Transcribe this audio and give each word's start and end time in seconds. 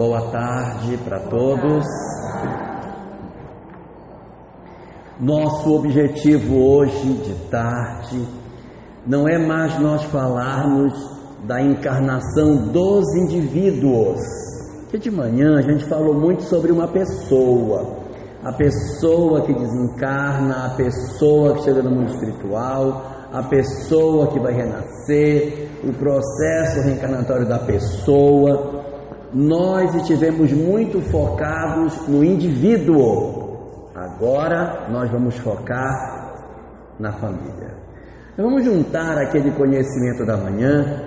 Boa 0.00 0.30
tarde 0.30 0.96
para 1.04 1.18
todos. 1.18 1.84
Nosso 5.20 5.74
objetivo 5.74 6.56
hoje 6.56 7.12
de 7.22 7.34
tarde 7.50 8.26
não 9.06 9.28
é 9.28 9.36
mais 9.36 9.78
nós 9.78 10.02
falarmos 10.04 10.94
da 11.44 11.60
encarnação 11.60 12.68
dos 12.68 13.14
indivíduos. 13.14 14.18
Que 14.90 14.96
de 14.96 15.10
manhã 15.10 15.58
a 15.58 15.60
gente 15.60 15.84
falou 15.84 16.14
muito 16.14 16.44
sobre 16.44 16.72
uma 16.72 16.88
pessoa, 16.88 17.98
a 18.42 18.54
pessoa 18.54 19.42
que 19.42 19.52
desencarna, 19.52 20.64
a 20.64 20.70
pessoa 20.76 21.56
que 21.56 21.64
chega 21.64 21.82
no 21.82 21.90
mundo 21.90 22.10
espiritual, 22.10 23.02
a 23.30 23.42
pessoa 23.42 24.28
que 24.28 24.40
vai 24.40 24.54
renascer, 24.54 25.68
o 25.84 25.92
processo 25.92 26.80
reencarnatório 26.86 27.46
da 27.46 27.58
pessoa. 27.58 28.79
Nós 29.32 29.94
estivemos 29.94 30.52
muito 30.52 31.00
focados 31.02 32.08
no 32.08 32.24
indivíduo. 32.24 33.90
Agora 33.94 34.88
nós 34.90 35.10
vamos 35.10 35.36
focar 35.38 36.34
na 36.98 37.12
família. 37.12 37.74
Vamos 38.36 38.64
juntar 38.64 39.18
aquele 39.18 39.50
conhecimento 39.52 40.24
da 40.24 40.36
manhã 40.36 41.02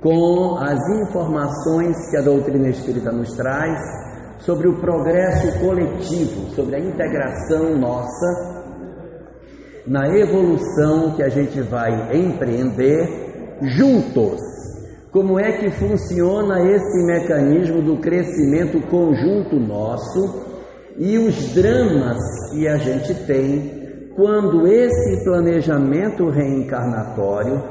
com 0.00 0.56
as 0.58 0.78
informações 1.00 1.96
que 2.10 2.16
a 2.16 2.22
doutrina 2.22 2.68
espírita 2.68 3.10
nos 3.10 3.34
traz 3.34 3.78
sobre 4.38 4.68
o 4.68 4.80
progresso 4.80 5.58
coletivo, 5.58 6.54
sobre 6.54 6.76
a 6.76 6.78
integração 6.78 7.76
nossa 7.76 8.56
na 9.86 10.08
evolução 10.08 11.14
que 11.14 11.22
a 11.22 11.28
gente 11.28 11.60
vai 11.62 12.16
empreender 12.16 13.58
juntos. 13.62 14.40
Como 15.16 15.40
é 15.40 15.50
que 15.52 15.70
funciona 15.70 16.60
esse 16.60 17.06
mecanismo 17.06 17.80
do 17.80 17.96
crescimento 17.96 18.78
conjunto 18.90 19.56
nosso 19.56 20.44
e 20.98 21.16
os 21.16 21.54
dramas 21.54 22.18
que 22.50 22.68
a 22.68 22.76
gente 22.76 23.14
tem 23.24 24.10
quando 24.14 24.66
esse 24.66 25.24
planejamento 25.24 26.28
reencarnatório 26.28 27.64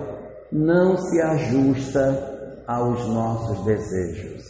não 0.51 0.97
se 0.97 1.21
ajusta 1.21 2.63
aos 2.65 3.07
nossos 3.09 3.63
desejos. 3.63 4.41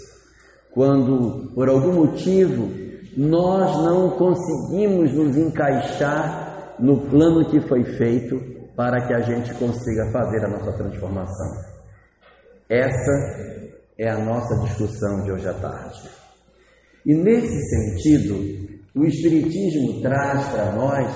Quando, 0.74 1.54
por 1.54 1.68
algum 1.68 1.96
motivo, 1.96 2.72
nós 3.18 3.76
não 3.84 4.12
conseguimos 4.12 5.12
nos 5.12 5.36
encaixar 5.36 6.78
no 6.80 7.02
plano 7.10 7.44
que 7.50 7.60
foi 7.60 7.84
feito 7.84 8.40
para 8.74 9.06
que 9.06 9.14
a 9.14 9.20
gente 9.20 9.54
consiga 9.56 10.10
fazer 10.14 10.46
a 10.46 10.50
nossa 10.50 10.72
transformação. 10.78 11.75
Essa 12.70 13.12
é 13.98 14.10
a 14.10 14.18
nossa 14.18 14.56
discussão 14.66 15.24
de 15.24 15.32
hoje 15.32 15.48
à 15.48 15.54
tarde. 15.54 16.10
E 17.06 17.14
nesse 17.14 17.62
sentido, 17.70 18.80
o 18.96 19.06
Espiritismo 19.06 20.02
traz 20.02 20.48
para 20.48 20.72
nós 20.72 21.08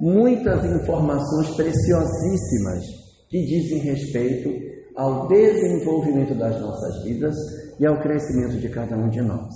muitas 0.00 0.64
informações 0.64 1.50
preciosíssimas 1.56 2.84
que 3.28 3.44
dizem 3.44 3.80
respeito 3.80 4.48
ao 4.96 5.28
desenvolvimento 5.28 6.34
das 6.34 6.58
nossas 6.58 7.04
vidas 7.04 7.34
e 7.78 7.86
ao 7.86 8.00
crescimento 8.00 8.58
de 8.58 8.68
cada 8.70 8.96
um 8.96 9.10
de 9.10 9.20
nós. 9.20 9.52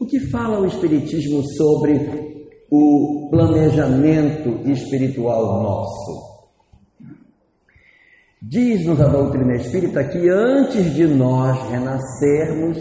O 0.00 0.06
que 0.06 0.18
fala 0.18 0.60
o 0.60 0.66
Espiritismo 0.66 1.40
sobre 1.56 2.48
o 2.68 3.28
planejamento 3.30 4.68
espiritual 4.68 5.62
nosso? 5.62 6.27
Diz-nos 8.40 9.00
a 9.00 9.08
doutrina 9.08 9.56
espírita 9.56 10.04
que 10.04 10.28
antes 10.28 10.94
de 10.94 11.08
nós 11.08 11.58
renascermos, 11.70 12.78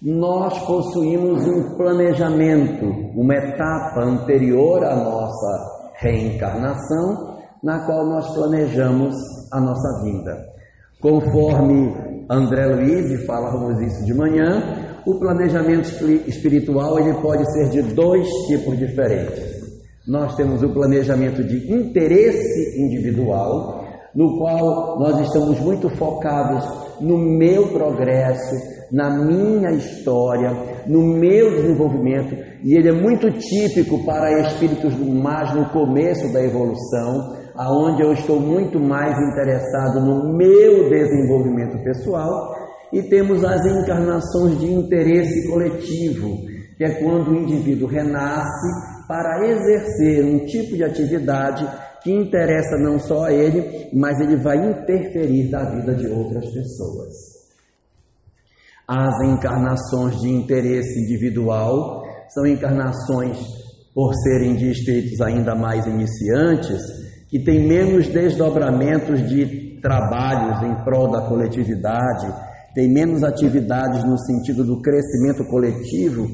nós 0.00 0.58
possuímos 0.60 1.46
um 1.46 1.76
planejamento, 1.76 2.86
uma 3.14 3.34
etapa 3.34 4.02
anterior 4.02 4.82
à 4.84 4.96
nossa 4.96 5.92
reencarnação, 5.96 7.36
na 7.62 7.80
qual 7.84 8.06
nós 8.06 8.32
planejamos 8.32 9.14
a 9.52 9.60
nossa 9.60 10.02
vinda. 10.04 10.46
Conforme 11.02 11.94
André 12.30 12.66
Luiz, 12.66 13.26
falávamos 13.26 13.80
isso 13.82 14.06
de 14.06 14.14
manhã, 14.14 14.86
o 15.04 15.18
planejamento 15.18 15.88
espiritual 16.26 16.98
ele 16.98 17.14
pode 17.20 17.44
ser 17.52 17.68
de 17.68 17.82
dois 17.94 18.26
tipos 18.46 18.78
diferentes. 18.78 19.58
Nós 20.06 20.34
temos 20.36 20.62
o 20.62 20.72
planejamento 20.72 21.44
de 21.44 21.70
interesse 21.72 22.80
individual, 22.80 23.77
no 24.18 24.36
qual 24.36 24.98
nós 24.98 25.20
estamos 25.20 25.60
muito 25.60 25.88
focados 25.90 26.64
no 27.00 27.16
meu 27.16 27.68
progresso, 27.68 28.56
na 28.90 29.10
minha 29.10 29.70
história, 29.70 30.50
no 30.88 31.00
meu 31.02 31.52
desenvolvimento, 31.52 32.34
e 32.64 32.74
ele 32.74 32.88
é 32.88 32.92
muito 32.92 33.30
típico 33.30 34.04
para 34.04 34.40
espíritos 34.40 34.98
mais 34.98 35.54
no 35.54 35.66
começo 35.66 36.32
da 36.32 36.42
evolução, 36.42 37.36
aonde 37.54 38.02
eu 38.02 38.12
estou 38.12 38.40
muito 38.40 38.80
mais 38.80 39.16
interessado 39.16 40.00
no 40.00 40.36
meu 40.36 40.90
desenvolvimento 40.90 41.80
pessoal, 41.84 42.56
e 42.92 43.00
temos 43.02 43.44
as 43.44 43.64
encarnações 43.66 44.58
de 44.58 44.66
interesse 44.66 45.48
coletivo, 45.48 46.38
que 46.76 46.82
é 46.82 46.90
quando 47.00 47.30
o 47.30 47.36
indivíduo 47.36 47.86
renasce 47.86 48.98
para 49.06 49.46
exercer 49.48 50.24
um 50.24 50.44
tipo 50.44 50.74
de 50.76 50.82
atividade 50.82 51.64
que 52.02 52.12
interessa 52.12 52.76
não 52.78 52.98
só 52.98 53.24
a 53.24 53.32
ele, 53.32 53.88
mas 53.92 54.20
ele 54.20 54.36
vai 54.36 54.56
interferir 54.56 55.50
na 55.50 55.64
vida 55.64 55.94
de 55.94 56.06
outras 56.06 56.44
pessoas. 56.52 57.38
As 58.86 59.20
encarnações 59.22 60.20
de 60.20 60.28
interesse 60.30 61.00
individual 61.00 62.02
são 62.28 62.46
encarnações, 62.46 63.38
por 63.94 64.14
serem 64.14 64.54
de 64.54 64.70
espíritos 64.70 65.20
ainda 65.20 65.54
mais 65.54 65.86
iniciantes, 65.86 66.80
que 67.28 67.38
têm 67.40 67.66
menos 67.66 68.08
desdobramentos 68.08 69.28
de 69.28 69.78
trabalhos 69.82 70.62
em 70.62 70.84
prol 70.84 71.10
da 71.10 71.22
coletividade, 71.22 72.32
têm 72.74 72.88
menos 72.88 73.22
atividades 73.22 74.04
no 74.04 74.16
sentido 74.18 74.64
do 74.64 74.80
crescimento 74.80 75.44
coletivo 75.44 76.26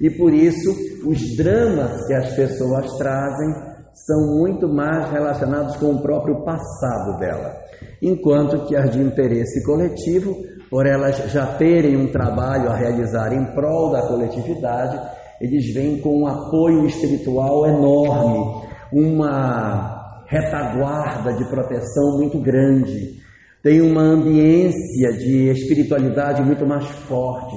e 0.00 0.10
por 0.10 0.34
isso 0.34 0.74
os 1.06 1.36
dramas 1.36 2.06
que 2.06 2.14
as 2.14 2.34
pessoas 2.34 2.86
trazem 2.98 3.71
são 3.94 4.38
muito 4.38 4.68
mais 4.68 5.10
relacionados 5.10 5.76
com 5.76 5.92
o 5.92 6.02
próprio 6.02 6.44
passado 6.44 7.18
dela, 7.18 7.56
enquanto 8.00 8.66
que 8.66 8.74
as 8.74 8.90
de 8.90 9.00
interesse 9.00 9.62
coletivo, 9.64 10.34
por 10.70 10.86
elas 10.86 11.16
já 11.30 11.46
terem 11.56 11.96
um 11.96 12.10
trabalho 12.10 12.70
a 12.70 12.76
realizar 12.76 13.32
em 13.32 13.44
prol 13.54 13.92
da 13.92 14.06
coletividade, 14.06 14.98
eles 15.40 15.72
vêm 15.74 16.00
com 16.00 16.22
um 16.22 16.26
apoio 16.26 16.86
espiritual 16.86 17.66
enorme, 17.66 18.66
uma 18.92 20.24
retaguarda 20.26 21.34
de 21.34 21.44
proteção 21.50 22.16
muito 22.16 22.40
grande, 22.40 23.20
tem 23.62 23.80
uma 23.80 24.02
ambiência 24.02 25.12
de 25.12 25.50
espiritualidade 25.50 26.42
muito 26.42 26.66
mais 26.66 26.88
forte. 27.06 27.56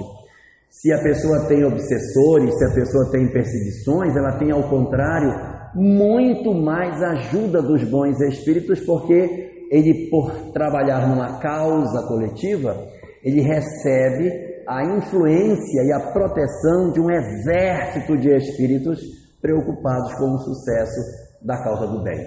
Se 0.69 0.91
a 0.91 1.01
pessoa 1.01 1.47
tem 1.47 1.63
obsessores, 1.63 2.53
se 2.57 2.66
a 2.66 2.74
pessoa 2.75 3.09
tem 3.12 3.31
perseguições, 3.31 4.16
ela 4.16 4.38
tem 4.38 4.51
ao 4.51 4.63
contrário 4.69 5.55
muito 5.75 6.53
mais 6.53 7.02
ajuda 7.03 7.62
dos 7.62 7.84
bons 7.84 8.19
espíritos, 8.22 8.80
porque 8.80 9.68
ele, 9.69 10.09
por 10.09 10.31
trabalhar 10.53 11.08
numa 11.08 11.40
causa 11.40 12.08
coletiva, 12.08 12.75
ele 13.24 13.41
recebe 13.41 14.31
a 14.68 14.84
influência 14.84 15.84
e 15.84 15.91
a 15.91 16.12
proteção 16.12 16.91
de 16.91 17.00
um 17.00 17.12
exército 17.12 18.18
de 18.18 18.30
espíritos 18.30 19.00
preocupados 19.41 20.13
com 20.16 20.31
o 20.34 20.40
sucesso 20.40 21.02
da 21.41 21.62
causa 21.62 21.88
do 21.88 22.02
bem. 22.02 22.25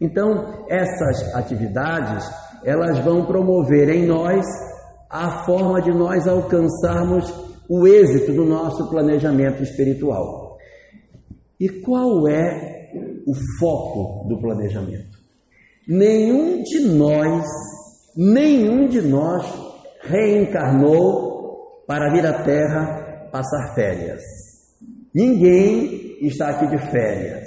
Então, 0.00 0.64
essas 0.68 1.34
atividades, 1.34 2.28
elas 2.64 2.98
vão 3.00 3.24
promover 3.24 3.88
em 3.88 4.06
nós 4.06 4.44
a 5.10 5.44
forma 5.44 5.80
de 5.80 5.90
nós 5.90 6.26
alcançarmos 6.26 7.32
o 7.68 7.86
êxito 7.86 8.32
do 8.32 8.44
nosso 8.44 8.88
planejamento 8.90 9.62
espiritual. 9.62 10.56
E 11.58 11.68
qual 11.68 12.28
é 12.28 12.77
o 13.26 13.34
foco 13.58 14.28
do 14.28 14.40
planejamento. 14.40 15.18
Nenhum 15.86 16.62
de 16.62 16.80
nós, 16.80 17.46
nenhum 18.16 18.88
de 18.88 19.00
nós 19.00 19.46
reencarnou 20.02 21.84
para 21.86 22.12
vir 22.12 22.26
à 22.26 22.42
Terra 22.42 23.28
passar 23.32 23.74
férias. 23.74 24.22
Ninguém 25.14 26.18
está 26.20 26.50
aqui 26.50 26.66
de 26.68 26.78
férias. 26.90 27.46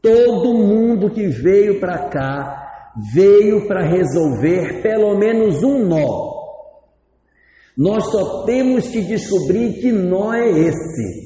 Todo 0.00 0.54
mundo 0.54 1.10
que 1.10 1.28
veio 1.28 1.78
para 1.78 2.08
cá 2.08 2.62
veio 3.14 3.66
para 3.66 3.86
resolver 3.86 4.82
pelo 4.82 5.16
menos 5.16 5.62
um 5.62 5.86
nó. 5.86 6.32
Nós 7.76 8.04
só 8.10 8.44
temos 8.44 8.88
que 8.88 9.00
descobrir 9.02 9.80
que 9.80 9.90
nó 9.92 10.34
é 10.34 10.50
esse. 10.50 11.21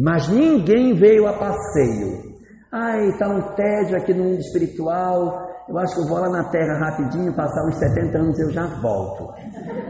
Mas 0.00 0.28
ninguém 0.28 0.94
veio 0.94 1.26
a 1.26 1.32
passeio. 1.34 2.30
Ai, 2.72 3.08
está 3.08 3.28
um 3.28 3.42
tédio 3.54 3.98
aqui 3.98 4.14
no 4.14 4.24
mundo 4.24 4.40
espiritual. 4.40 5.46
Eu 5.68 5.76
acho 5.78 5.94
que 5.94 6.00
eu 6.00 6.08
vou 6.08 6.20
lá 6.20 6.30
na 6.30 6.44
terra 6.44 6.78
rapidinho, 6.78 7.36
passar 7.36 7.66
uns 7.66 7.76
70 7.76 8.18
anos 8.18 8.38
eu 8.38 8.50
já 8.50 8.64
volto. 8.80 9.28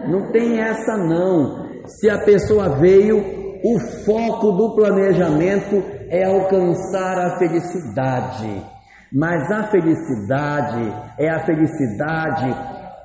Não 0.09 0.33
tem 0.33 0.61
essa 0.61 0.97
não. 0.97 1.65
Se 1.87 2.11
a 2.11 2.19
pessoa 2.25 2.81
veio, 2.81 3.19
o 3.65 3.79
foco 4.05 4.51
do 4.53 4.75
planejamento 4.75 5.81
é 6.09 6.25
alcançar 6.25 7.19
a 7.19 7.39
felicidade. 7.39 8.67
Mas 9.13 9.51
a 9.51 9.65
felicidade 9.65 10.95
é 11.19 11.29
a 11.29 11.45
felicidade 11.45 12.57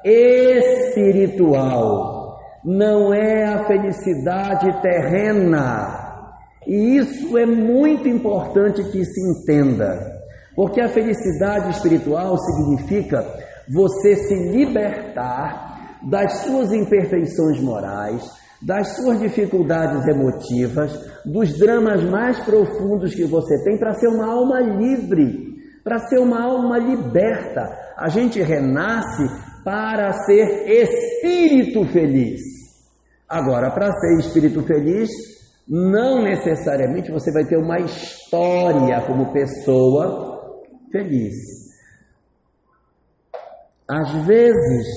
espiritual, 0.03 2.37
não 2.63 3.11
é 3.13 3.43
a 3.43 3.65
felicidade 3.65 4.81
terrena. 4.81 6.04
E 6.67 6.97
isso 6.97 7.38
é 7.38 7.45
muito 7.45 8.07
importante 8.07 8.83
que 8.83 9.06
se 9.06 9.21
entenda, 9.21 10.00
porque 10.56 10.81
a 10.81 10.89
felicidade 10.89 11.71
espiritual 11.71 12.38
significa 12.38 13.25
você 13.69 14.15
se 14.15 14.35
libertar 14.51 16.00
das 16.09 16.31
suas 16.44 16.71
imperfeições 16.71 17.59
morais, 17.62 18.23
das 18.62 18.95
suas 18.95 19.19
dificuldades 19.19 20.07
emotivas, 20.07 20.91
dos 21.25 21.57
dramas 21.57 22.03
mais 22.03 22.39
profundos 22.39 23.13
que 23.13 23.25
você 23.25 23.63
tem 23.63 23.77
para 23.77 23.94
ser 23.94 24.07
uma 24.07 24.25
alma 24.25 24.59
livre, 24.59 25.56
para 25.83 26.00
ser 26.00 26.19
uma 26.19 26.44
alma 26.44 26.77
liberta. 26.77 27.62
A 27.97 28.09
gente 28.09 28.41
renasce 28.41 29.23
para 29.63 30.12
ser 30.25 30.67
espírito 30.67 31.85
feliz. 31.91 32.41
Agora, 33.27 33.71
para 33.71 33.91
ser 33.91 34.19
espírito 34.19 34.62
feliz, 34.63 35.09
não 35.67 36.21
necessariamente 36.21 37.12
você 37.12 37.31
vai 37.31 37.45
ter 37.45 37.57
uma 37.57 37.79
história 37.79 39.01
como 39.07 39.33
pessoa 39.33 40.62
feliz. 40.91 41.33
Às 43.88 44.12
vezes, 44.25 44.88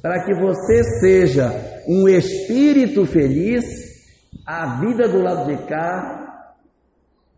para 0.00 0.24
que 0.24 0.34
você 0.34 0.82
seja 1.00 1.50
um 1.88 2.08
espírito 2.08 3.04
feliz, 3.06 3.64
a 4.46 4.80
vida 4.80 5.08
do 5.08 5.20
lado 5.22 5.46
de 5.46 5.66
cá 5.66 6.48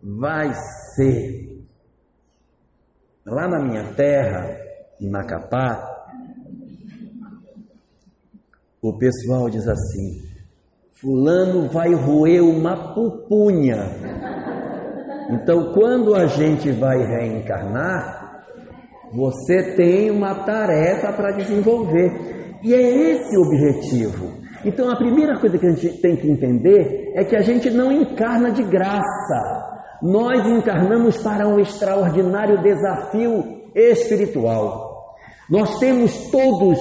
vai 0.02 0.52
ser. 0.94 1.64
Lá 3.26 3.48
na 3.48 3.62
minha 3.64 3.94
terra, 3.94 4.58
em 5.00 5.10
Macapá, 5.10 5.90
o 8.82 8.98
pessoal 8.98 9.48
diz 9.48 9.66
assim: 9.66 10.33
Fulano 11.00 11.69
vai 11.69 11.93
roer 11.93 12.43
uma 12.43 12.94
pupunha. 12.94 13.79
Então, 15.31 15.73
quando 15.73 16.14
a 16.14 16.26
gente 16.26 16.70
vai 16.70 16.99
reencarnar, 16.99 18.44
você 19.12 19.75
tem 19.75 20.11
uma 20.11 20.44
tarefa 20.44 21.12
para 21.12 21.32
desenvolver. 21.32 22.58
E 22.62 22.73
é 22.73 22.81
esse 22.81 23.37
o 23.37 23.43
objetivo. 23.43 24.44
Então, 24.64 24.88
a 24.88 24.96
primeira 24.96 25.38
coisa 25.38 25.58
que 25.58 25.67
a 25.67 25.70
gente 25.70 26.00
tem 26.00 26.17
que 26.17 26.31
entender 26.31 27.12
é 27.14 27.25
que 27.25 27.37
a 27.37 27.43
gente 27.43 27.70
não 27.70 27.91
encarna 27.91 28.52
de 28.52 28.62
graça. 28.62 29.75
Nós 30.00 30.46
encarnamos 30.46 31.17
para 31.19 31.46
um 31.49 31.58
extraordinário 31.58 32.62
desafio 32.62 33.64
espiritual. 33.75 35.17
Nós 35.50 35.79
temos 35.79 36.31
todos 36.31 36.79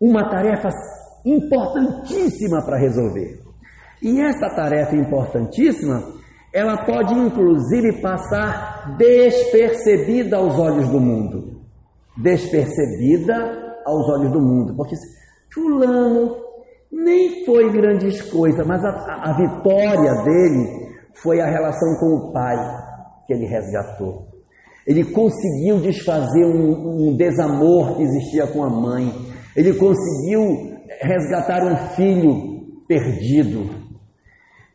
uma 0.00 0.30
tarefa 0.30 0.70
importantíssima 1.24 2.62
para 2.64 2.78
resolver. 2.78 3.40
E 4.02 4.20
essa 4.20 4.48
tarefa 4.54 4.94
importantíssima, 4.94 6.02
ela 6.52 6.84
pode 6.84 7.14
inclusive 7.14 8.00
passar 8.00 8.96
despercebida 8.98 10.36
aos 10.36 10.58
olhos 10.58 10.88
do 10.90 11.00
mundo. 11.00 11.62
Despercebida 12.16 13.80
aos 13.86 14.08
olhos 14.08 14.30
do 14.30 14.40
mundo. 14.40 14.76
Porque 14.76 14.94
fulano 15.52 16.36
nem 16.92 17.44
foi 17.44 17.72
grandes 17.72 18.20
coisas, 18.30 18.64
mas 18.66 18.84
a, 18.84 18.90
a, 18.90 19.36
vitória 19.36 20.22
dele 20.22 20.94
foi 21.14 21.40
a 21.40 21.46
relação 21.46 21.96
com 21.98 22.14
o 22.14 22.32
pai 22.32 22.56
que 23.26 23.32
ele 23.32 23.46
resgatou. 23.46 24.28
Ele 24.86 25.02
conseguiu 25.04 25.80
desfazer 25.80 26.44
um, 26.44 27.08
um 27.08 27.16
desamor 27.16 27.96
que 27.96 28.02
existia 28.02 28.46
com 28.46 28.62
a 28.62 28.68
mãe. 28.68 29.10
Ele 29.56 29.72
conseguiu 29.72 30.73
resgatar 31.00 31.64
um 31.64 31.76
filho 31.94 32.84
perdido. 32.86 33.84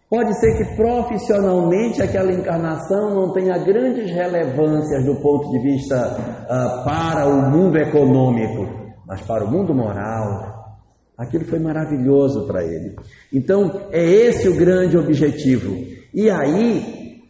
Pode 0.10 0.34
ser 0.40 0.58
que 0.58 0.76
profissionalmente 0.76 2.02
aquela 2.02 2.34
encarnação 2.34 3.14
não 3.14 3.32
tenha 3.32 3.60
grandes 3.60 4.10
relevâncias 4.12 5.06
do 5.06 5.22
ponto 5.22 5.52
de 5.52 5.60
vista 5.60 5.96
uh, 5.96 6.84
para 6.84 7.28
o 7.28 7.52
mundo 7.52 7.78
econômico, 7.78 8.68
mas 9.06 9.22
para 9.22 9.46
o 9.46 9.52
mundo 9.52 9.74
moral, 9.74 10.76
aquilo 11.16 11.46
foi 11.46 11.60
maravilhoso 11.60 12.48
para 12.48 12.64
ele. 12.64 12.96
Então, 13.32 13.88
é 13.92 14.04
esse 14.04 14.50
o 14.50 14.58
grande 14.58 14.98
objetivo. 14.98 15.76
E 16.12 16.28
aí, 16.28 17.22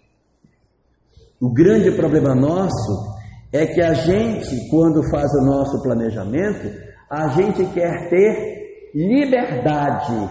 o 1.42 1.52
grande 1.52 1.92
problema 1.92 2.34
nosso 2.34 3.20
é 3.52 3.66
que 3.66 3.82
a 3.82 3.94
gente, 3.94 4.70
quando 4.70 5.04
faz 5.10 5.30
o 5.34 5.46
nosso 5.46 5.82
planejamento, 5.84 6.70
a 7.10 7.28
gente 7.30 7.66
quer 7.74 8.10
ter 8.10 8.59
liberdade. 8.94 10.30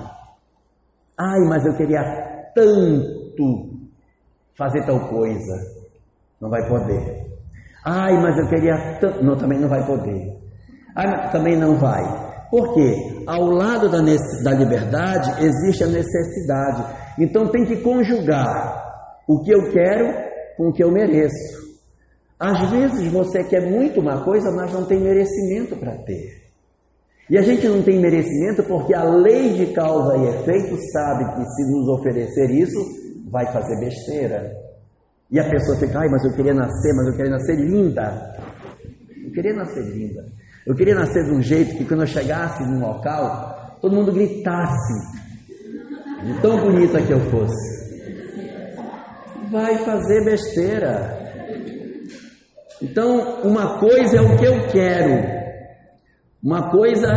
Ai, 1.18 1.40
mas 1.48 1.64
eu 1.64 1.76
queria 1.76 2.02
tanto 2.54 3.78
fazer 4.56 4.84
tal 4.84 5.08
coisa. 5.08 5.54
Não 6.40 6.50
vai 6.50 6.68
poder. 6.68 7.26
Ai, 7.84 8.12
mas 8.20 8.36
eu 8.38 8.48
queria 8.48 8.98
tanto. 9.00 9.24
Não, 9.24 9.36
também 9.36 9.58
não 9.58 9.68
vai 9.68 9.84
poder. 9.86 10.36
Ai, 10.94 11.30
também 11.30 11.56
não 11.56 11.76
vai. 11.76 12.02
Por 12.50 12.74
quê? 12.74 13.22
Ao 13.26 13.44
lado 13.44 13.88
da, 13.88 13.98
da 13.98 14.52
liberdade 14.52 15.44
existe 15.44 15.84
a 15.84 15.86
necessidade. 15.86 16.84
Então 17.18 17.48
tem 17.48 17.64
que 17.64 17.76
conjugar 17.76 18.86
o 19.28 19.42
que 19.42 19.50
eu 19.50 19.70
quero 19.70 20.28
com 20.56 20.68
o 20.68 20.72
que 20.72 20.82
eu 20.82 20.90
mereço. 20.90 21.68
Às 22.38 22.70
vezes 22.70 23.12
você 23.12 23.44
quer 23.44 23.68
muito 23.70 24.00
uma 24.00 24.24
coisa, 24.24 24.50
mas 24.52 24.72
não 24.72 24.86
tem 24.86 25.00
merecimento 25.00 25.76
para 25.76 25.96
ter. 26.04 26.47
E 27.30 27.36
a 27.36 27.42
gente 27.42 27.68
não 27.68 27.82
tem 27.82 28.00
merecimento 28.00 28.62
porque 28.62 28.94
a 28.94 29.04
lei 29.04 29.52
de 29.52 29.72
causa 29.74 30.16
e 30.16 30.28
efeito 30.28 30.78
sabe 30.92 31.24
que 31.34 31.44
se 31.44 31.70
nos 31.70 31.88
oferecer 31.88 32.50
isso, 32.50 32.78
vai 33.30 33.46
fazer 33.52 33.78
besteira. 33.78 34.50
E 35.30 35.38
a 35.38 35.50
pessoa 35.50 35.76
fica, 35.76 35.98
ai, 35.98 36.08
mas 36.08 36.24
eu 36.24 36.32
queria 36.32 36.54
nascer, 36.54 36.94
mas 36.94 37.06
eu 37.08 37.12
queria 37.14 37.30
nascer 37.32 37.56
linda. 37.56 38.34
Eu 39.24 39.30
queria 39.32 39.52
nascer 39.52 39.82
linda. 39.84 40.24
Eu 40.66 40.74
queria 40.74 40.94
nascer 40.94 41.24
de 41.24 41.30
um 41.30 41.42
jeito 41.42 41.76
que 41.76 41.84
quando 41.84 42.00
eu 42.00 42.06
chegasse 42.06 42.62
num 42.64 42.80
local, 42.80 43.78
todo 43.80 43.94
mundo 43.94 44.12
gritasse 44.12 44.94
de 46.24 46.40
tão 46.40 46.58
bonita 46.60 47.00
que 47.02 47.12
eu 47.12 47.20
fosse. 47.30 47.78
Vai 49.50 49.76
fazer 49.78 50.24
besteira. 50.24 51.18
Então, 52.80 53.42
uma 53.42 53.78
coisa 53.78 54.16
é 54.16 54.20
o 54.20 54.36
que 54.36 54.44
eu 54.44 54.68
quero, 54.68 55.37
uma 56.42 56.70
coisa 56.70 57.08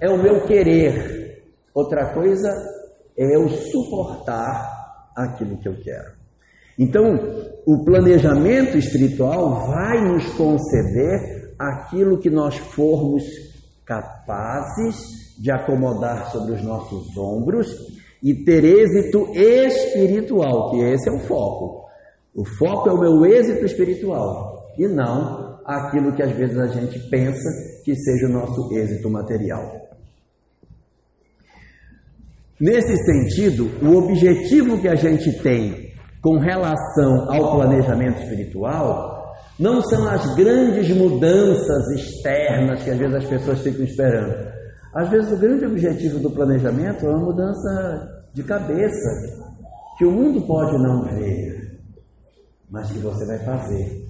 é 0.00 0.08
o 0.08 0.22
meu 0.22 0.46
querer, 0.46 1.44
outra 1.74 2.12
coisa 2.12 2.48
é 3.16 3.36
eu 3.36 3.48
suportar 3.48 5.10
aquilo 5.16 5.58
que 5.58 5.68
eu 5.68 5.76
quero. 5.82 6.18
Então, 6.78 7.02
o 7.66 7.84
planejamento 7.84 8.78
espiritual 8.78 9.66
vai 9.66 10.00
nos 10.00 10.24
conceder 10.34 11.54
aquilo 11.58 12.18
que 12.18 12.30
nós 12.30 12.56
formos 12.56 13.24
capazes 13.84 14.96
de 15.38 15.50
acomodar 15.50 16.30
sobre 16.30 16.54
os 16.54 16.62
nossos 16.62 17.16
ombros 17.16 17.68
e 18.22 18.44
ter 18.44 18.64
êxito 18.64 19.28
espiritual, 19.34 20.70
que 20.70 20.80
esse 20.80 21.08
é 21.08 21.12
o 21.12 21.20
foco. 21.20 21.88
O 22.34 22.44
foco 22.44 22.88
é 22.88 22.92
o 22.92 23.00
meu 23.00 23.26
êxito 23.26 23.64
espiritual 23.64 24.72
e 24.78 24.86
não 24.86 25.58
aquilo 25.64 26.12
que 26.12 26.22
às 26.22 26.32
vezes 26.32 26.58
a 26.58 26.66
gente 26.66 26.98
pensa 27.10 27.48
que 27.88 27.96
seja 27.96 28.26
o 28.26 28.32
nosso 28.32 28.70
êxito 28.74 29.08
material. 29.08 29.88
Nesse 32.60 32.94
sentido, 32.98 33.70
o 33.82 33.96
objetivo 33.96 34.78
que 34.78 34.88
a 34.88 34.94
gente 34.94 35.32
tem 35.42 35.90
com 36.20 36.36
relação 36.38 37.32
ao 37.32 37.56
planejamento 37.56 38.20
espiritual 38.20 39.32
não 39.58 39.80
são 39.80 40.06
as 40.06 40.34
grandes 40.34 40.94
mudanças 40.94 41.86
externas 41.96 42.82
que 42.82 42.90
às 42.90 42.98
vezes 42.98 43.14
as 43.14 43.24
pessoas 43.24 43.62
ficam 43.62 43.82
esperando. 43.86 44.52
Às 44.94 45.08
vezes, 45.08 45.32
o 45.32 45.38
grande 45.38 45.64
objetivo 45.64 46.18
do 46.18 46.30
planejamento 46.30 47.06
é 47.06 47.08
uma 47.08 47.24
mudança 47.24 48.06
de 48.34 48.42
cabeça, 48.42 49.08
que 49.96 50.04
o 50.04 50.12
mundo 50.12 50.46
pode 50.46 50.76
não 50.76 51.04
ver, 51.04 51.78
mas 52.70 52.90
que 52.90 52.98
você 52.98 53.24
vai 53.24 53.38
fazer. 53.38 54.08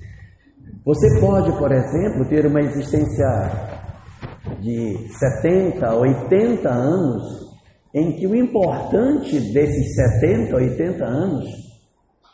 Você 0.84 1.20
pode, 1.20 1.52
por 1.58 1.70
exemplo, 1.70 2.28
ter 2.28 2.46
uma 2.46 2.60
existência 2.60 3.67
de 4.60 5.08
70, 5.18 5.94
80 5.94 6.68
anos, 6.68 7.48
em 7.94 8.12
que 8.12 8.26
o 8.26 8.34
importante 8.34 9.40
desses 9.52 9.94
70, 10.20 10.54
80 10.54 11.04
anos 11.04 11.46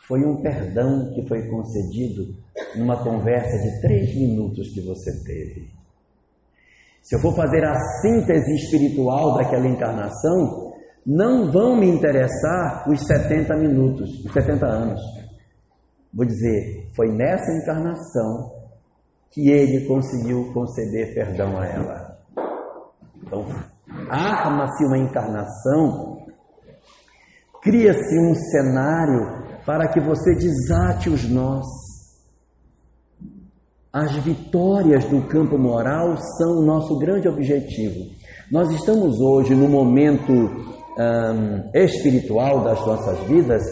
foi 0.07 0.23
um 0.23 0.41
perdão 0.41 1.11
que 1.13 1.27
foi 1.27 1.47
concedido 1.47 2.35
numa 2.75 3.03
conversa 3.03 3.57
de 3.57 3.81
três 3.81 4.15
minutos 4.15 4.69
que 4.73 4.81
você 4.81 5.11
teve. 5.23 5.69
Se 7.01 7.15
eu 7.15 7.19
for 7.19 7.35
fazer 7.35 7.63
a 7.63 7.75
síntese 8.01 8.55
espiritual 8.55 9.35
daquela 9.35 9.67
encarnação, 9.67 10.73
não 11.05 11.51
vão 11.51 11.75
me 11.75 11.87
interessar 11.87 12.89
os 12.89 12.99
70 13.05 13.55
minutos, 13.57 14.25
os 14.25 14.33
70 14.33 14.65
anos. 14.65 15.01
Vou 16.11 16.25
dizer, 16.25 16.87
foi 16.95 17.11
nessa 17.11 17.51
encarnação 17.61 18.55
que 19.31 19.49
ele 19.49 19.85
conseguiu 19.85 20.51
conceder 20.53 21.13
perdão 21.13 21.57
a 21.57 21.65
ela. 21.67 22.04
Então, 23.25 23.45
arma-se 24.09 24.85
uma 24.85 24.99
encarnação, 24.99 26.25
cria-se 27.61 28.19
um 28.19 28.35
cenário 28.35 29.63
para 29.65 29.87
que 29.87 29.99
você 29.99 30.35
desate 30.35 31.09
os 31.09 31.27
nós. 31.27 31.65
As 33.91 34.11
vitórias 34.17 35.05
do 35.05 35.25
campo 35.27 35.57
moral 35.57 36.15
são 36.37 36.59
o 36.59 36.65
nosso 36.65 36.99
grande 36.99 37.27
objetivo. 37.27 38.13
Nós 38.51 38.69
estamos 38.69 39.19
hoje 39.19 39.55
no 39.55 39.67
momento 39.67 40.31
um, 40.31 41.71
espiritual 41.73 42.63
das 42.63 42.85
nossas 42.85 43.19
vidas 43.27 43.63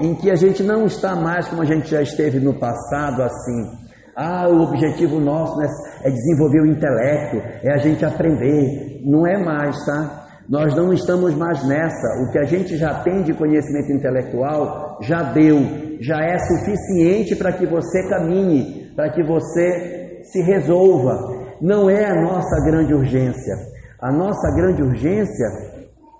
em 0.00 0.14
que 0.14 0.30
a 0.30 0.34
gente 0.34 0.62
não 0.62 0.86
está 0.86 1.14
mais 1.14 1.46
como 1.48 1.62
a 1.62 1.64
gente 1.64 1.88
já 1.88 2.02
esteve 2.02 2.40
no 2.40 2.54
passado, 2.54 3.22
assim. 3.22 3.85
Ah, 4.16 4.48
o 4.48 4.62
objetivo 4.62 5.20
nosso 5.20 5.58
né, 5.58 5.66
é 6.02 6.10
desenvolver 6.10 6.62
o 6.62 6.66
intelecto, 6.66 7.36
é 7.62 7.70
a 7.70 7.76
gente 7.76 8.02
aprender. 8.02 9.02
Não 9.04 9.26
é 9.26 9.36
mais, 9.36 9.76
tá? 9.84 10.26
Nós 10.48 10.74
não 10.74 10.90
estamos 10.90 11.34
mais 11.34 11.62
nessa. 11.68 12.22
O 12.22 12.32
que 12.32 12.38
a 12.38 12.44
gente 12.44 12.78
já 12.78 13.02
tem 13.02 13.22
de 13.22 13.34
conhecimento 13.34 13.92
intelectual 13.92 14.98
já 15.02 15.22
deu, 15.22 15.58
já 16.00 16.22
é 16.24 16.38
suficiente 16.38 17.36
para 17.36 17.52
que 17.52 17.66
você 17.66 18.08
caminhe, 18.08 18.90
para 18.96 19.10
que 19.10 19.22
você 19.22 20.22
se 20.22 20.40
resolva. 20.42 21.36
Não 21.60 21.90
é 21.90 22.06
a 22.06 22.22
nossa 22.22 22.64
grande 22.64 22.94
urgência. 22.94 23.54
A 24.00 24.10
nossa 24.10 24.50
grande 24.56 24.82
urgência 24.82 25.46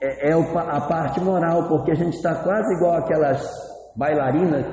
é, 0.03 0.31
é 0.31 0.33
a 0.33 0.81
parte 0.83 1.19
moral, 1.21 1.69
porque 1.69 1.93
a 1.93 1.95
gente 1.95 2.17
está 2.17 2.35
quase 2.35 2.75
igual 2.75 2.99
aquelas 2.99 3.43
bailarinas 3.97 4.67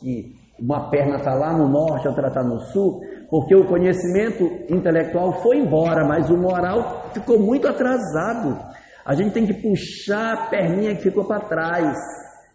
que 0.00 0.43
uma 0.58 0.88
perna 0.90 1.16
está 1.16 1.34
lá 1.34 1.52
no 1.52 1.68
norte, 1.68 2.06
outra 2.06 2.28
está 2.28 2.42
no 2.42 2.60
sul, 2.60 3.00
porque 3.28 3.54
o 3.54 3.66
conhecimento 3.66 4.44
intelectual 4.72 5.42
foi 5.42 5.58
embora, 5.58 6.06
mas 6.06 6.30
o 6.30 6.36
moral 6.36 7.10
ficou 7.12 7.38
muito 7.38 7.66
atrasado. 7.66 8.58
A 9.04 9.14
gente 9.14 9.32
tem 9.32 9.46
que 9.46 9.54
puxar 9.54 10.34
a 10.34 10.46
perninha 10.48 10.94
que 10.94 11.02
ficou 11.02 11.24
para 11.24 11.40
trás, 11.40 11.96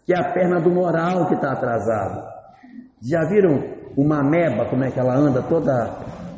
que 0.06 0.14
é 0.14 0.18
a 0.18 0.34
perna 0.34 0.60
do 0.60 0.72
moral 0.72 1.28
que 1.28 1.36
está 1.36 1.52
atrasado. 1.52 2.26
Já 3.02 3.20
viram 3.30 3.64
uma 3.98 4.20
ameba, 4.20 4.66
como 4.70 4.84
é 4.84 4.92
que 4.92 5.00
ela 5.00 5.16
anda 5.16 5.42
toda, 5.44 5.72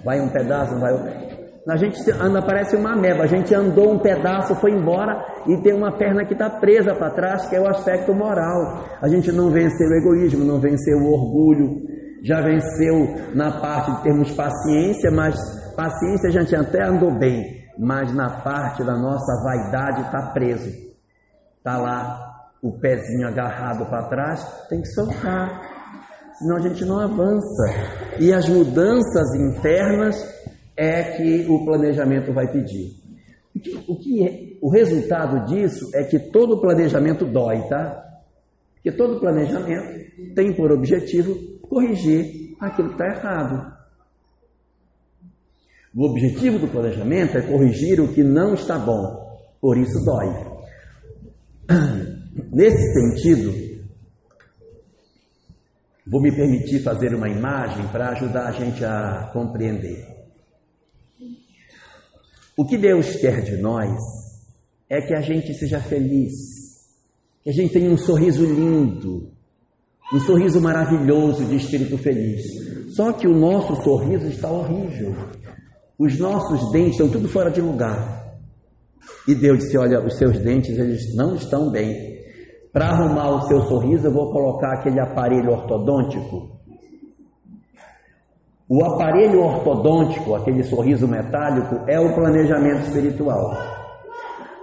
vai 0.03 0.19
um 0.19 0.29
pedaço, 0.29 0.79
vai 0.79 0.91
outro? 0.93 1.30
A 1.67 1.75
gente 1.75 1.99
anda, 2.19 2.41
parece 2.41 2.75
uma 2.75 2.93
ameba, 2.93 3.23
a 3.23 3.27
gente 3.27 3.53
andou 3.53 3.93
um 3.93 3.99
pedaço, 3.99 4.55
foi 4.55 4.71
embora 4.71 5.23
e 5.45 5.61
tem 5.61 5.73
uma 5.73 5.95
perna 5.95 6.25
que 6.25 6.33
está 6.33 6.49
presa 6.49 6.95
para 6.95 7.11
trás, 7.11 7.47
que 7.47 7.55
é 7.55 7.61
o 7.61 7.67
aspecto 7.67 8.13
moral. 8.15 8.83
A 8.99 9.07
gente 9.07 9.31
não 9.31 9.51
venceu 9.51 9.87
o 9.87 9.93
egoísmo, 9.93 10.43
não 10.43 10.59
venceu 10.59 10.97
o 10.97 11.13
orgulho, 11.13 11.81
já 12.23 12.41
venceu 12.41 13.35
na 13.35 13.59
parte 13.59 13.91
de 13.91 14.03
termos 14.03 14.31
paciência, 14.31 15.11
mas 15.11 15.35
paciência 15.75 16.29
a 16.29 16.31
gente 16.31 16.55
até 16.55 16.83
andou 16.83 17.17
bem, 17.19 17.43
mas 17.77 18.11
na 18.11 18.41
parte 18.41 18.83
da 18.83 18.97
nossa 18.97 19.31
vaidade 19.43 20.01
está 20.01 20.31
preso. 20.33 20.69
Está 21.57 21.77
lá 21.77 22.27
o 22.63 22.79
pezinho 22.79 23.27
agarrado 23.27 23.85
para 23.85 24.09
trás, 24.09 24.43
tem 24.67 24.81
que 24.81 24.87
soltar, 24.89 25.61
senão 26.39 26.57
a 26.57 26.59
gente 26.59 26.83
não 26.85 26.99
avança. 26.99 27.65
E 28.19 28.33
as 28.33 28.49
mudanças 28.49 29.35
internas 29.35 30.40
é 30.75 31.03
que 31.15 31.45
o 31.49 31.65
planejamento 31.65 32.33
vai 32.33 32.51
pedir. 32.51 32.95
O 33.53 33.59
que, 33.59 33.83
o, 33.87 33.95
que 33.97 34.23
é, 34.23 34.57
o 34.61 34.69
resultado 34.69 35.45
disso 35.45 35.89
é 35.93 36.03
que 36.03 36.17
todo 36.17 36.61
planejamento 36.61 37.25
dói, 37.25 37.67
tá? 37.67 38.01
Porque 38.75 38.91
todo 38.91 39.19
planejamento 39.19 40.33
tem 40.33 40.53
por 40.53 40.71
objetivo 40.71 41.35
corrigir 41.61 42.55
aquilo 42.59 42.89
que 42.89 42.93
está 42.95 43.07
errado. 43.07 43.81
O 45.93 46.05
objetivo 46.05 46.57
do 46.57 46.67
planejamento 46.67 47.37
é 47.37 47.41
corrigir 47.41 47.99
o 47.99 48.07
que 48.07 48.23
não 48.23 48.53
está 48.53 48.79
bom, 48.79 49.37
por 49.59 49.77
isso 49.77 50.03
dói. 50.05 50.27
Nesse 52.51 52.93
sentido, 52.93 53.51
vou 56.07 56.21
me 56.21 56.31
permitir 56.33 56.79
fazer 56.81 57.13
uma 57.13 57.29
imagem 57.29 57.85
para 57.89 58.09
ajudar 58.09 58.47
a 58.47 58.51
gente 58.51 58.83
a 58.85 59.29
compreender. 59.33 60.10
O 62.57 62.65
que 62.65 62.77
Deus 62.77 63.15
quer 63.15 63.41
de 63.41 63.57
nós 63.57 63.97
é 64.89 65.01
que 65.01 65.13
a 65.13 65.21
gente 65.21 65.53
seja 65.53 65.79
feliz, 65.79 66.33
que 67.43 67.49
a 67.49 67.53
gente 67.53 67.73
tenha 67.73 67.89
um 67.89 67.97
sorriso 67.97 68.45
lindo, 68.45 69.31
um 70.13 70.19
sorriso 70.19 70.59
maravilhoso 70.59 71.45
de 71.45 71.55
espírito 71.55 71.97
feliz. 71.97 72.41
Só 72.95 73.13
que 73.13 73.27
o 73.27 73.33
nosso 73.33 73.81
sorriso 73.83 74.27
está 74.27 74.51
horrível. 74.51 75.15
Os 75.97 76.19
nossos 76.19 76.71
dentes 76.71 76.93
estão 76.93 77.09
tudo 77.09 77.29
fora 77.29 77.49
de 77.49 77.61
lugar. 77.61 78.35
E 79.27 79.33
Deus 79.33 79.59
disse: 79.59 79.77
Olha, 79.77 80.05
os 80.05 80.17
seus 80.17 80.37
dentes 80.39 80.77
eles 80.77 81.15
não 81.15 81.35
estão 81.35 81.71
bem. 81.71 82.19
Para 82.73 82.89
arrumar 82.89 83.29
o 83.31 83.47
seu 83.47 83.61
sorriso, 83.63 84.07
eu 84.07 84.13
vou 84.13 84.31
colocar 84.31 84.73
aquele 84.73 84.99
aparelho 84.99 85.51
ortodôntico. 85.51 86.60
O 88.73 88.85
aparelho 88.85 89.41
ortodôntico, 89.41 90.33
aquele 90.33 90.63
sorriso 90.63 91.05
metálico, 91.05 91.83
é 91.89 91.99
o 91.99 92.15
planejamento 92.15 92.83
espiritual. 92.83 93.51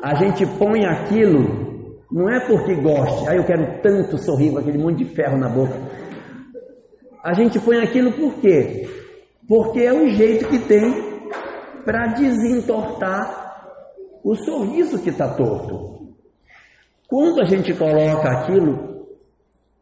A 0.02 0.14
gente 0.14 0.46
põe 0.46 0.86
aquilo, 0.86 2.00
não 2.10 2.26
é 2.26 2.40
porque 2.40 2.74
goste, 2.76 3.28
aí 3.28 3.36
ah, 3.36 3.38
eu 3.38 3.44
quero 3.44 3.82
tanto 3.82 4.16
sorrir 4.16 4.52
com 4.52 4.60
aquele 4.60 4.78
monte 4.78 5.04
de 5.04 5.14
ferro 5.14 5.36
na 5.36 5.50
boca. 5.50 5.74
A 7.22 7.34
gente 7.34 7.60
põe 7.60 7.82
aquilo 7.82 8.10
por 8.12 8.32
quê? 8.40 8.88
Porque 9.46 9.80
é 9.80 9.92
o 9.92 10.08
jeito 10.08 10.48
que 10.48 10.58
tem 10.60 10.90
para 11.84 12.06
desentortar 12.14 13.68
o 14.24 14.34
sorriso 14.36 15.02
que 15.02 15.10
está 15.10 15.28
torto. 15.34 16.14
Quando 17.06 17.42
a 17.42 17.44
gente 17.44 17.74
coloca 17.74 18.26
aquilo, 18.26 19.06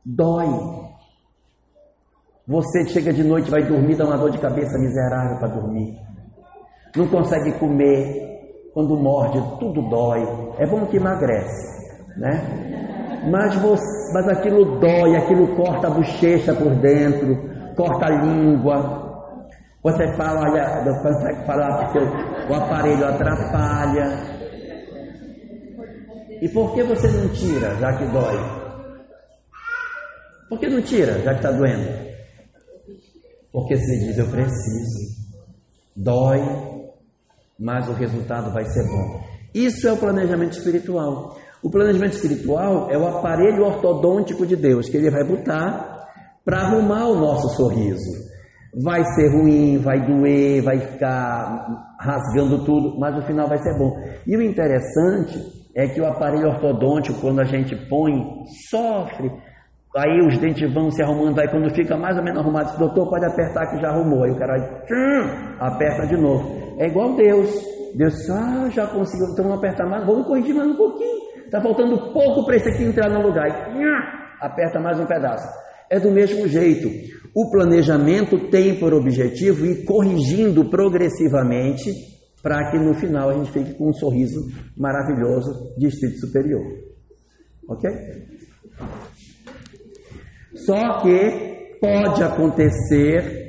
dói. 0.05 0.86
Você 2.49 2.87
chega 2.87 3.13
de 3.13 3.25
noite, 3.25 3.51
vai 3.51 3.65
dormir, 3.65 3.97
dá 3.97 4.05
uma 4.05 4.17
dor 4.17 4.31
de 4.31 4.39
cabeça 4.39 4.79
miserável 4.79 5.39
para 5.39 5.49
dormir. 5.49 5.99
Não 6.95 7.09
consegue 7.09 7.59
comer, 7.59 8.71
quando 8.73 8.97
morde, 8.97 9.43
tudo 9.59 9.83
dói. 9.89 10.23
É 10.59 10.67
bom 10.67 10.87
que 10.87 10.97
emagrece, 10.97 11.99
né? 12.17 12.41
Mas, 13.29 13.57
você, 13.57 14.13
mas 14.15 14.29
aquilo 14.29 14.79
dói, 14.79 15.17
aquilo 15.17 15.57
corta 15.57 15.89
a 15.89 15.91
bochecha 15.91 16.55
por 16.55 16.73
dentro, 16.77 17.37
corta 17.75 18.07
a 18.07 18.11
língua, 18.11 19.07
você 19.83 20.17
fala, 20.17 20.49
olha, 20.49 20.85
não 20.85 21.03
consegue 21.03 21.45
falar 21.47 21.85
porque 21.85 21.99
o 21.99 22.55
aparelho 22.55 23.09
atrapalha. 23.09 24.37
E 26.41 26.49
por 26.49 26.75
que 26.75 26.83
você 26.85 27.09
não 27.09 27.29
tira, 27.31 27.75
já 27.77 27.93
que 27.93 28.05
dói? 28.07 28.39
Por 30.49 30.61
que 30.61 30.69
não 30.69 30.81
tira, 30.81 31.13
já 31.21 31.33
que 31.33 31.39
está 31.39 31.51
doendo? 31.51 32.06
Porque 33.57 33.75
você 33.75 33.99
diz, 34.01 34.19
eu 34.19 34.27
preciso. 34.27 35.17
Dói, 35.97 36.43
mas 37.59 37.89
o 37.89 37.95
resultado 37.95 38.53
vai 38.53 38.67
ser 38.67 38.87
bom. 38.87 39.19
Isso 39.55 39.89
é 39.89 39.93
o 39.95 39.97
planejamento 39.97 40.59
espiritual. 40.59 41.39
O 41.63 41.71
planejamento 41.71 42.13
espiritual 42.13 42.91
é 42.91 42.99
o 42.99 43.07
aparelho 43.07 43.65
ortodôntico 43.65 44.47
de 44.47 44.57
Deus 44.57 44.91
que 44.91 44.99
ele 44.99 45.11
vai 45.11 45.25
botar 45.25 46.07
para 46.45 46.67
arrumar 46.67 47.09
o 47.09 47.19
nosso 47.19 47.49
sorriso. 47.57 48.27
Vai 48.85 49.03
ser 49.15 49.33
ruim, 49.33 49.79
vai 49.79 50.05
doer, 50.07 50.63
vai 50.63 50.79
ficar 50.79 51.97
rasgando 51.99 52.63
tudo, 52.63 53.01
mas 53.01 53.17
no 53.17 53.23
final 53.23 53.49
vai 53.49 53.57
ser 53.57 53.73
bom. 53.79 53.91
E 54.27 54.37
o 54.37 54.43
interessante 54.43 55.39
é 55.75 55.89
que 55.89 55.99
o 55.99 56.05
aparelho 56.05 56.49
ortodôntico, 56.49 57.23
quando 57.23 57.41
a 57.41 57.45
gente 57.45 57.75
põe, 57.89 58.13
sofre. 58.69 59.31
Aí 59.97 60.21
os 60.21 60.39
dentes 60.39 60.71
vão 60.75 60.91
se 60.91 61.03
arrumando, 61.03 61.39
aí 61.39 61.49
quando 61.49 61.75
fica 61.75 61.97
mais 61.97 62.19
ou 62.19 62.23
menos 62.23 62.41
arrumado, 62.41 62.77
o 62.77 62.79
doutor 62.79 63.09
pode 63.09 63.25
apertar 63.25 63.67
que 63.71 63.81
já 63.81 63.89
arrumou. 63.89 64.25
Aí 64.25 64.31
o 64.31 64.39
cara 64.39 64.55
tchum, 64.85 65.57
aperta 65.59 66.07
de 66.07 66.21
novo. 66.21 66.77
É 66.79 66.87
igual 66.87 67.17
Deus. 67.17 67.51
Deus 67.95 68.15
diz, 68.15 68.29
ah, 68.29 68.69
já 68.71 68.87
conseguiu, 68.87 69.29
então 69.33 69.45
vamos 69.45 69.59
apertar 69.59 69.89
mais, 69.89 70.05
vamos 70.05 70.27
corrigir 70.27 70.55
mais 70.55 70.69
um 70.69 70.77
pouquinho. 70.77 71.17
Está 71.47 71.63
faltando 71.63 72.13
pouco 72.13 72.45
para 72.45 72.57
esse 72.57 72.69
aqui 72.69 72.85
entrar 72.85 73.09
no 73.09 73.23
lugar. 73.23 73.47
aperta 74.41 74.79
mais 74.79 75.01
um 75.01 75.07
pedaço. 75.07 75.49
É 75.89 75.99
do 75.99 76.11
mesmo 76.11 76.47
jeito. 76.47 76.91
O 77.35 77.51
planejamento 77.51 78.51
tem 78.51 78.79
por 78.79 78.93
objetivo 78.93 79.65
ir 79.65 79.85
corrigindo 79.85 80.69
progressivamente 80.69 81.91
para 82.43 82.71
que 82.71 82.79
no 82.79 82.93
final 82.95 83.31
a 83.31 83.35
gente 83.35 83.51
fique 83.51 83.75
com 83.75 83.89
um 83.89 83.95
sorriso 83.95 84.41
maravilhoso 84.77 85.75
de 85.79 85.87
espírito 85.87 86.27
superior. 86.27 86.63
Ok? 87.69 87.91
Só 90.65 91.03
que 91.03 91.79
pode 91.81 92.23
acontecer 92.23 93.47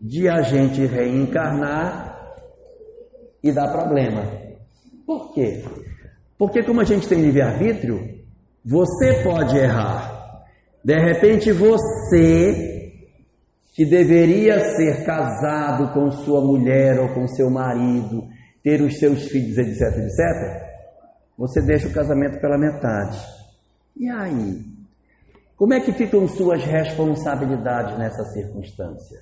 de 0.00 0.28
a 0.28 0.42
gente 0.42 0.84
reencarnar 0.84 2.06
e 3.42 3.52
dar 3.52 3.70
problema. 3.70 4.22
Por 5.06 5.32
quê? 5.32 5.62
Porque, 6.38 6.62
como 6.62 6.80
a 6.80 6.84
gente 6.84 7.08
tem 7.08 7.22
livre-arbítrio, 7.22 8.00
você 8.64 9.22
pode 9.22 9.56
errar. 9.56 10.44
De 10.84 10.94
repente, 10.94 11.52
você, 11.52 12.92
que 13.74 13.84
deveria 13.84 14.58
ser 14.76 15.04
casado 15.04 15.92
com 15.94 16.10
sua 16.10 16.40
mulher 16.40 16.98
ou 17.00 17.14
com 17.14 17.26
seu 17.28 17.48
marido, 17.50 18.26
ter 18.62 18.82
os 18.82 18.98
seus 18.98 19.28
filhos, 19.28 19.56
etc, 19.56 19.80
etc, 19.98 20.66
você 21.38 21.62
deixa 21.62 21.88
o 21.88 21.92
casamento 21.92 22.40
pela 22.40 22.58
metade. 22.58 23.18
E 23.96 24.10
aí? 24.10 24.75
Como 25.56 25.72
é 25.72 25.80
que 25.80 25.92
ficam 25.92 26.28
suas 26.28 26.62
responsabilidades 26.64 27.98
nessa 27.98 28.22
circunstância? 28.24 29.20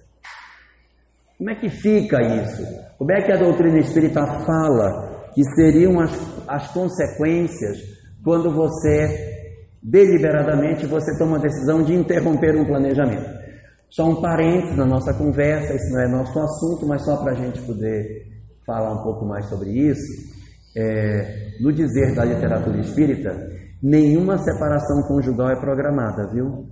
Como 1.38 1.50
é 1.50 1.54
que 1.54 1.68
fica 1.68 2.20
isso? 2.22 2.62
Como 2.98 3.12
é 3.12 3.22
que 3.22 3.30
a 3.30 3.36
doutrina 3.36 3.78
espírita 3.78 4.20
fala 4.44 5.30
que 5.32 5.44
seriam 5.54 6.00
as, 6.00 6.10
as 6.48 6.72
consequências 6.72 7.78
quando 8.24 8.52
você, 8.52 9.52
deliberadamente, 9.82 10.86
você 10.86 11.16
toma 11.18 11.36
a 11.36 11.40
decisão 11.40 11.82
de 11.82 11.94
interromper 11.94 12.56
um 12.56 12.64
planejamento? 12.64 13.44
Só 13.90 14.06
um 14.06 14.20
parênteses 14.20 14.76
na 14.76 14.86
nossa 14.86 15.14
conversa, 15.14 15.72
isso 15.72 15.92
não 15.92 16.00
é 16.00 16.08
nosso 16.08 16.36
assunto, 16.36 16.84
mas 16.86 17.04
só 17.04 17.16
para 17.16 17.32
a 17.32 17.36
gente 17.36 17.60
poder 17.62 18.26
falar 18.66 18.92
um 18.92 19.04
pouco 19.04 19.24
mais 19.24 19.46
sobre 19.48 19.70
isso. 19.70 20.34
É, 20.76 21.58
no 21.60 21.72
dizer 21.72 22.14
da 22.14 22.24
literatura 22.24 22.78
espírita, 22.80 23.30
nenhuma 23.82 24.38
separação 24.38 25.02
conjugal 25.06 25.50
é 25.50 25.60
programada, 25.60 26.28
viu? 26.32 26.68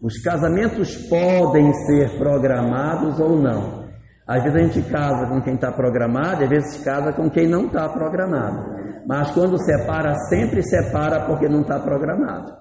Os 0.00 0.22
casamentos 0.22 0.96
podem 1.08 1.72
ser 1.72 2.16
programados 2.18 3.18
ou 3.18 3.36
não. 3.40 3.88
Às 4.26 4.42
vezes 4.44 4.56
a 4.56 4.62
gente 4.62 4.90
casa 4.90 5.26
com 5.26 5.42
quem 5.42 5.54
está 5.54 5.72
programado, 5.72 6.44
às 6.44 6.48
vezes 6.48 6.84
casa 6.84 7.12
com 7.12 7.28
quem 7.28 7.48
não 7.48 7.66
está 7.66 7.88
programado. 7.88 8.78
Mas 9.06 9.30
quando 9.32 9.58
separa, 9.58 10.14
sempre 10.28 10.62
separa 10.62 11.26
porque 11.26 11.48
não 11.48 11.62
está 11.62 11.80
programado. 11.80 12.52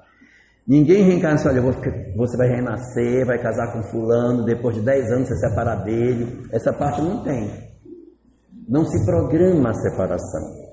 Ninguém 0.67 1.03
reencarna 1.03 1.35
assim, 1.35 1.49
olha, 1.49 1.61
você 1.61 2.37
vai 2.37 2.47
renascer, 2.47 3.25
vai 3.25 3.37
casar 3.37 3.71
com 3.71 3.83
fulano, 3.83 4.43
depois 4.43 4.75
de 4.75 4.81
10 4.81 5.11
anos 5.11 5.27
você 5.27 5.35
separar 5.35 5.83
dele. 5.83 6.43
Essa 6.51 6.73
parte 6.73 7.01
não 7.01 7.23
tem. 7.23 7.66
Não 8.67 8.83
se 8.85 9.05
programa 9.05 9.69
a 9.69 9.73
separação. 9.73 10.67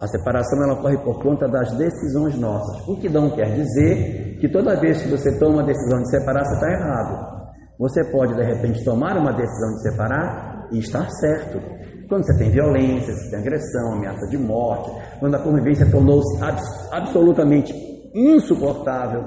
A 0.00 0.06
separação 0.06 0.62
ela 0.62 0.74
ocorre 0.74 0.98
por 0.98 1.22
conta 1.22 1.48
das 1.48 1.76
decisões 1.76 2.38
nossas. 2.38 2.86
O 2.88 2.96
que 2.96 3.08
não 3.08 3.30
quer 3.30 3.54
dizer 3.54 4.38
que 4.40 4.48
toda 4.48 4.78
vez 4.80 5.02
que 5.02 5.08
você 5.08 5.38
toma 5.38 5.56
uma 5.56 5.64
decisão 5.64 6.00
de 6.00 6.10
separar, 6.10 6.44
você 6.44 6.54
está 6.54 6.70
errado. 6.70 7.38
Você 7.78 8.04
pode, 8.10 8.34
de 8.34 8.42
repente, 8.42 8.84
tomar 8.84 9.16
uma 9.16 9.32
decisão 9.32 9.70
de 9.74 9.82
separar 9.82 10.68
e 10.72 10.78
estar 10.78 11.08
certo. 11.20 11.60
Quando 12.08 12.24
você 12.24 12.38
tem 12.38 12.50
violência, 12.50 13.14
você 13.14 13.30
tem 13.30 13.38
agressão, 13.40 13.92
ameaça 13.92 14.26
de 14.28 14.38
morte, 14.38 14.90
quando 15.20 15.34
a 15.34 15.42
convivência 15.42 15.90
tornou-se 15.90 16.42
abs 16.42 16.92
absolutamente 16.92 17.72
insuportável. 18.14 19.22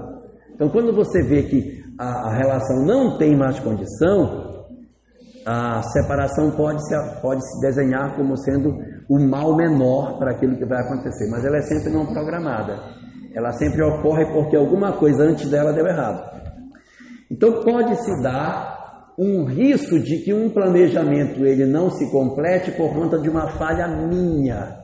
Então, 0.53 0.69
quando 0.69 0.93
você 0.93 1.21
vê 1.21 1.43
que 1.43 1.81
a, 1.97 2.29
a 2.29 2.33
relação 2.35 2.85
não 2.85 3.17
tem 3.17 3.37
mais 3.37 3.59
condição, 3.59 4.50
a 5.45 5.81
separação 5.83 6.51
pode 6.51 6.85
se, 6.87 6.95
pode 7.21 7.41
se 7.41 7.61
desenhar 7.61 8.15
como 8.15 8.37
sendo 8.37 8.77
o 9.09 9.19
mal 9.19 9.55
menor 9.55 10.17
para 10.17 10.31
aquilo 10.31 10.55
que 10.55 10.65
vai 10.65 10.81
acontecer, 10.81 11.29
mas 11.29 11.43
ela 11.43 11.57
é 11.57 11.61
sempre 11.61 11.91
não 11.91 12.05
programada. 12.05 12.77
Ela 13.33 13.51
sempre 13.53 13.81
ocorre 13.83 14.25
porque 14.33 14.55
alguma 14.55 14.93
coisa 14.93 15.23
antes 15.23 15.49
dela 15.49 15.73
deu 15.73 15.85
errado. 15.87 16.41
Então 17.29 17.63
pode-se 17.63 18.21
dar 18.21 19.13
um 19.17 19.45
risco 19.45 19.99
de 19.99 20.17
que 20.23 20.33
um 20.33 20.49
planejamento 20.49 21.45
ele 21.45 21.65
não 21.65 21.89
se 21.89 22.09
complete 22.11 22.71
por 22.71 22.93
conta 22.93 23.17
de 23.19 23.29
uma 23.29 23.47
falha 23.51 23.87
minha. 23.87 24.77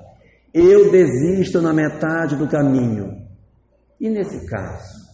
Eu 0.53 0.89
desisto 0.91 1.61
na 1.61 1.73
metade 1.73 2.35
do 2.35 2.47
caminho. 2.47 3.27
E 3.99 4.09
nesse 4.09 4.45
caso, 4.47 5.07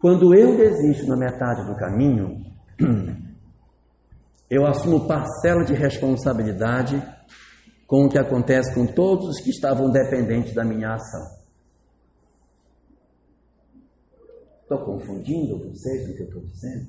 quando 0.00 0.34
eu 0.34 0.56
desisto 0.56 1.06
na 1.06 1.16
metade 1.16 1.66
do 1.66 1.76
caminho, 1.76 2.38
eu 4.52 4.66
assumo 4.66 5.08
parcela 5.08 5.64
de 5.64 5.72
responsabilidade 5.72 7.02
com 7.86 8.04
o 8.04 8.08
que 8.10 8.18
acontece 8.18 8.74
com 8.74 8.86
todos 8.86 9.30
os 9.30 9.40
que 9.40 9.48
estavam 9.48 9.90
dependentes 9.90 10.52
da 10.52 10.62
minha 10.62 10.92
ação. 10.92 11.22
Estou 14.60 14.78
confundindo 14.84 15.58
vocês 15.58 16.06
do 16.06 16.14
que 16.14 16.20
eu 16.20 16.26
estou 16.26 16.42
dizendo? 16.42 16.86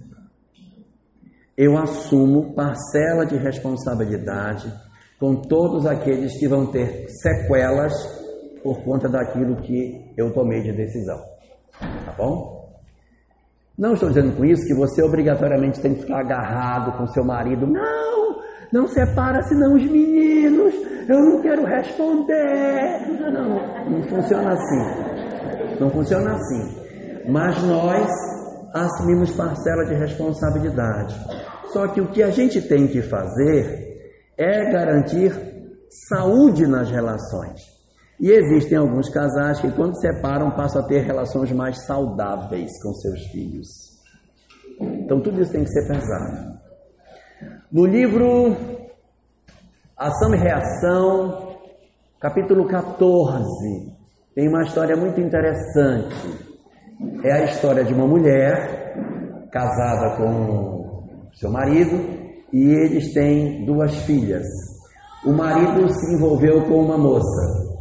Eu 1.55 1.77
assumo 1.77 2.53
parcela 2.53 3.25
de 3.25 3.37
responsabilidade 3.37 4.69
com 5.17 5.33
todos 5.33 5.85
aqueles 5.85 6.37
que 6.37 6.49
vão 6.49 6.69
ter 6.69 7.07
sequelas 7.07 7.93
por 8.61 8.83
conta 8.83 9.07
daquilo 9.07 9.61
que 9.61 10.13
eu 10.17 10.33
tomei 10.33 10.63
de 10.63 10.73
decisão. 10.73 11.23
Tá 11.79 12.11
bom? 12.17 12.62
Não 13.77 13.93
estou 13.93 14.09
dizendo 14.09 14.35
com 14.35 14.45
isso 14.45 14.67
que 14.67 14.73
você 14.75 15.01
obrigatoriamente 15.01 15.81
tem 15.81 15.95
que 15.95 16.01
ficar 16.01 16.19
agarrado 16.19 16.95
com 16.95 17.07
seu 17.07 17.25
marido. 17.25 17.65
Não, 17.65 18.39
não 18.71 18.87
separa 18.87 19.41
senão 19.43 19.75
os 19.75 19.83
meninos. 19.83 20.75
Eu 21.09 21.19
não 21.19 21.41
quero 21.41 21.65
responder. 21.65 23.01
Não, 23.19 23.89
não 23.89 24.03
funciona 24.03 24.53
assim. 24.53 25.79
Não 25.79 25.89
funciona 25.89 26.33
assim. 26.33 26.83
Mas 27.27 27.63
nós 27.63 28.07
assumimos 28.75 29.31
parcela 29.31 29.85
de 29.85 29.95
responsabilidade. 29.95 31.15
Só 31.71 31.87
que 31.87 31.99
o 31.99 32.07
que 32.11 32.21
a 32.21 32.29
gente 32.29 32.61
tem 32.61 32.85
que 32.87 33.01
fazer 33.01 34.21
é 34.37 34.71
garantir 34.71 35.33
saúde 36.09 36.67
nas 36.67 36.91
relações. 36.91 37.72
E 38.23 38.31
existem 38.31 38.77
alguns 38.77 39.09
casais 39.09 39.59
que, 39.59 39.69
quando 39.71 39.99
separam, 39.99 40.49
passam 40.51 40.81
a 40.81 40.87
ter 40.87 41.01
relações 41.01 41.51
mais 41.51 41.85
saudáveis 41.85 42.71
com 42.81 42.93
seus 42.93 43.19
filhos. 43.33 43.67
Então, 44.79 45.19
tudo 45.19 45.41
isso 45.41 45.51
tem 45.51 45.65
que 45.65 45.69
ser 45.69 45.85
pensado. 45.85 46.57
No 47.69 47.85
livro 47.85 48.55
Ação 49.97 50.33
e 50.33 50.37
Reação, 50.37 51.57
capítulo 52.17 52.65
14, 52.65 53.93
tem 54.33 54.47
uma 54.47 54.63
história 54.63 54.95
muito 54.95 55.19
interessante. 55.19 56.15
É 57.25 57.31
a 57.33 57.43
história 57.43 57.83
de 57.83 57.93
uma 57.93 58.07
mulher 58.07 59.49
casada 59.51 60.15
com 60.15 61.29
seu 61.33 61.51
marido 61.51 61.99
e 62.53 62.69
eles 62.69 63.13
têm 63.13 63.65
duas 63.65 63.93
filhas. 64.05 64.45
O 65.25 65.33
marido 65.33 65.89
se 65.89 66.15
envolveu 66.15 66.63
com 66.63 66.79
uma 66.85 66.97
moça 66.97 67.72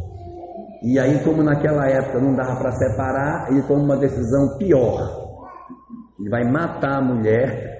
e 0.82 0.98
aí, 0.98 1.22
como 1.22 1.44
naquela 1.44 1.88
época 1.88 2.18
não 2.18 2.34
dava 2.34 2.56
para 2.56 2.72
separar, 2.72 3.50
ele 3.50 3.62
toma 3.62 3.82
uma 3.84 3.96
decisão 3.96 4.58
pior. 4.58 5.22
Ele 6.18 6.28
vai 6.28 6.42
matar 6.44 6.98
a 6.98 7.00
mulher. 7.00 7.72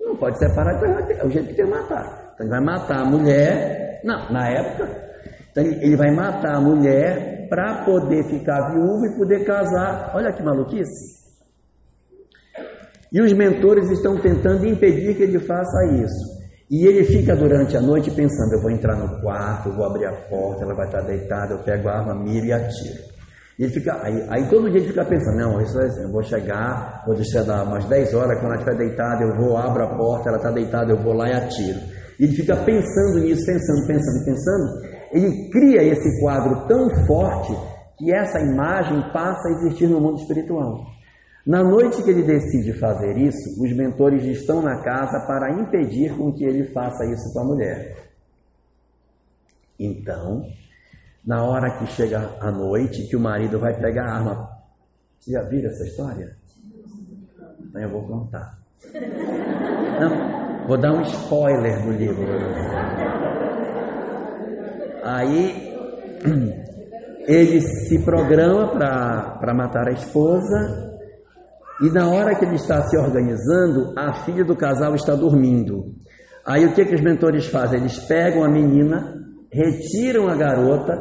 Não 0.00 0.16
pode 0.16 0.38
separar, 0.38 0.76
então 0.76 0.88
é 0.88 1.26
o 1.26 1.30
jeito 1.30 1.48
que 1.48 1.54
tem 1.54 1.66
que 1.66 1.70
matar. 1.70 2.32
Então 2.34 2.46
ele 2.46 2.50
vai 2.50 2.60
matar 2.60 3.00
a 3.00 3.04
mulher. 3.04 4.00
Não, 4.04 4.32
na 4.32 4.48
época. 4.48 4.88
Então 5.50 5.64
ele 5.64 5.96
vai 5.96 6.10
matar 6.14 6.56
a 6.56 6.60
mulher 6.60 7.46
para 7.50 7.84
poder 7.84 8.24
ficar 8.24 8.72
viúvo 8.72 9.04
e 9.04 9.16
poder 9.18 9.44
casar. 9.44 10.12
Olha 10.14 10.32
que 10.32 10.42
maluquice. 10.42 11.20
E 13.12 13.20
os 13.20 13.34
mentores 13.34 13.90
estão 13.90 14.18
tentando 14.18 14.66
impedir 14.66 15.14
que 15.14 15.24
ele 15.24 15.38
faça 15.40 15.84
isso. 15.92 16.31
E 16.72 16.86
ele 16.86 17.04
fica 17.04 17.36
durante 17.36 17.76
a 17.76 17.82
noite 17.82 18.10
pensando: 18.10 18.54
eu 18.54 18.62
vou 18.62 18.70
entrar 18.70 18.96
no 18.96 19.20
quarto, 19.20 19.70
vou 19.72 19.84
abrir 19.84 20.06
a 20.06 20.12
porta, 20.12 20.64
ela 20.64 20.74
vai 20.74 20.86
estar 20.86 21.02
deitada, 21.02 21.52
eu 21.52 21.58
pego 21.58 21.86
a 21.86 21.98
arma, 21.98 22.14
miro 22.14 22.46
e 22.46 22.52
atiro. 22.52 23.12
E 23.58 23.64
ele 23.64 23.72
fica, 23.74 24.02
aí, 24.02 24.26
aí 24.30 24.48
todo 24.48 24.70
dia 24.70 24.80
ele 24.80 24.88
fica 24.88 25.04
pensando: 25.04 25.36
não, 25.36 25.60
isso 25.60 25.78
é, 25.78 26.02
eu 26.02 26.10
vou 26.10 26.22
chegar, 26.22 27.02
vou 27.06 27.14
deixar 27.14 27.42
dar 27.42 27.64
umas 27.64 27.84
10 27.84 28.14
horas, 28.14 28.38
quando 28.38 28.54
ela 28.54 28.62
estiver 28.62 28.78
deitada, 28.78 29.22
eu 29.22 29.36
vou, 29.36 29.58
abro 29.58 29.84
a 29.84 29.96
porta, 29.98 30.30
ela 30.30 30.38
está 30.38 30.50
deitada, 30.50 30.90
eu 30.90 30.96
vou 30.96 31.12
lá 31.12 31.28
e 31.28 31.34
atiro. 31.34 31.78
E 32.18 32.24
ele 32.24 32.32
fica 32.32 32.56
pensando 32.56 33.20
nisso, 33.20 33.44
pensando, 33.44 33.86
pensando, 33.86 34.24
pensando. 34.24 34.92
Ele 35.12 35.50
cria 35.50 35.82
esse 35.82 36.20
quadro 36.22 36.66
tão 36.68 36.88
forte 37.06 37.52
que 37.98 38.10
essa 38.14 38.40
imagem 38.40 38.98
passa 39.12 39.46
a 39.46 39.52
existir 39.52 39.88
no 39.88 40.00
mundo 40.00 40.20
espiritual. 40.22 40.86
Na 41.44 41.62
noite 41.62 42.02
que 42.04 42.10
ele 42.10 42.22
decide 42.22 42.72
fazer 42.74 43.16
isso, 43.18 43.60
os 43.60 43.72
mentores 43.76 44.22
estão 44.24 44.62
na 44.62 44.80
casa 44.80 45.26
para 45.26 45.52
impedir 45.60 46.16
com 46.16 46.32
que 46.32 46.44
ele 46.44 46.72
faça 46.72 47.04
isso 47.06 47.32
com 47.32 47.40
a 47.40 47.44
mulher. 47.44 47.96
Então, 49.76 50.46
na 51.26 51.42
hora 51.42 51.78
que 51.78 51.86
chega 51.86 52.36
a 52.40 52.50
noite, 52.52 53.08
que 53.08 53.16
o 53.16 53.20
marido 53.20 53.58
vai 53.58 53.74
pegar 53.74 54.04
a 54.04 54.14
arma. 54.14 54.48
Você 55.18 55.32
já 55.32 55.42
viram 55.42 55.68
essa 55.68 55.84
história? 55.84 56.36
Então 57.60 57.82
eu 57.82 57.90
vou 57.90 58.06
contar. 58.06 58.58
Não, 60.00 60.66
vou 60.68 60.78
dar 60.78 60.92
um 60.92 61.02
spoiler 61.02 61.82
do 61.82 61.90
livro. 61.90 62.24
Aí 65.02 65.74
ele 67.26 67.60
se 67.60 67.98
programa 68.04 68.68
para 69.40 69.54
matar 69.54 69.88
a 69.88 69.92
esposa 69.92 70.91
e 71.82 71.90
na 71.90 72.08
hora 72.08 72.34
que 72.36 72.44
ele 72.44 72.54
está 72.54 72.80
se 72.82 72.96
organizando, 72.96 73.92
a 73.98 74.24
filha 74.24 74.44
do 74.44 74.54
casal 74.54 74.94
está 74.94 75.16
dormindo. 75.16 75.84
Aí 76.46 76.64
o 76.64 76.72
que, 76.74 76.84
que 76.84 76.94
os 76.94 77.00
mentores 77.00 77.46
fazem? 77.46 77.80
Eles 77.80 77.98
pegam 77.98 78.44
a 78.44 78.48
menina, 78.48 79.14
retiram 79.50 80.28
a 80.28 80.36
garota 80.36 80.92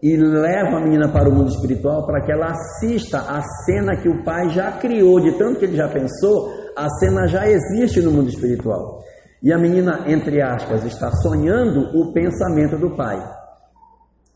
e 0.00 0.16
levam 0.16 0.78
a 0.78 0.80
menina 0.80 1.08
para 1.10 1.28
o 1.28 1.34
mundo 1.34 1.48
espiritual 1.48 2.06
para 2.06 2.24
que 2.24 2.30
ela 2.30 2.52
assista 2.52 3.18
a 3.18 3.42
cena 3.64 3.96
que 3.96 4.08
o 4.08 4.22
pai 4.22 4.48
já 4.50 4.70
criou, 4.72 5.20
de 5.20 5.36
tanto 5.36 5.58
que 5.58 5.64
ele 5.64 5.76
já 5.76 5.88
pensou, 5.88 6.52
a 6.76 6.88
cena 7.00 7.26
já 7.26 7.48
existe 7.48 8.00
no 8.00 8.12
mundo 8.12 8.28
espiritual. 8.28 9.00
E 9.42 9.52
a 9.52 9.58
menina, 9.58 10.04
entre 10.06 10.40
aspas, 10.40 10.84
está 10.84 11.10
sonhando 11.10 11.80
o 11.98 12.12
pensamento 12.12 12.76
do 12.76 12.94
pai. 12.96 13.18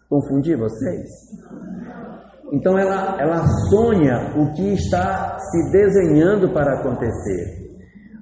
Confundi 0.08 0.56
vocês? 0.56 1.08
Então 2.52 2.78
ela, 2.78 3.16
ela 3.18 3.46
sonha 3.70 4.34
o 4.36 4.52
que 4.52 4.74
está 4.74 5.38
se 5.38 5.72
desenhando 5.72 6.52
para 6.52 6.80
acontecer. 6.80 7.62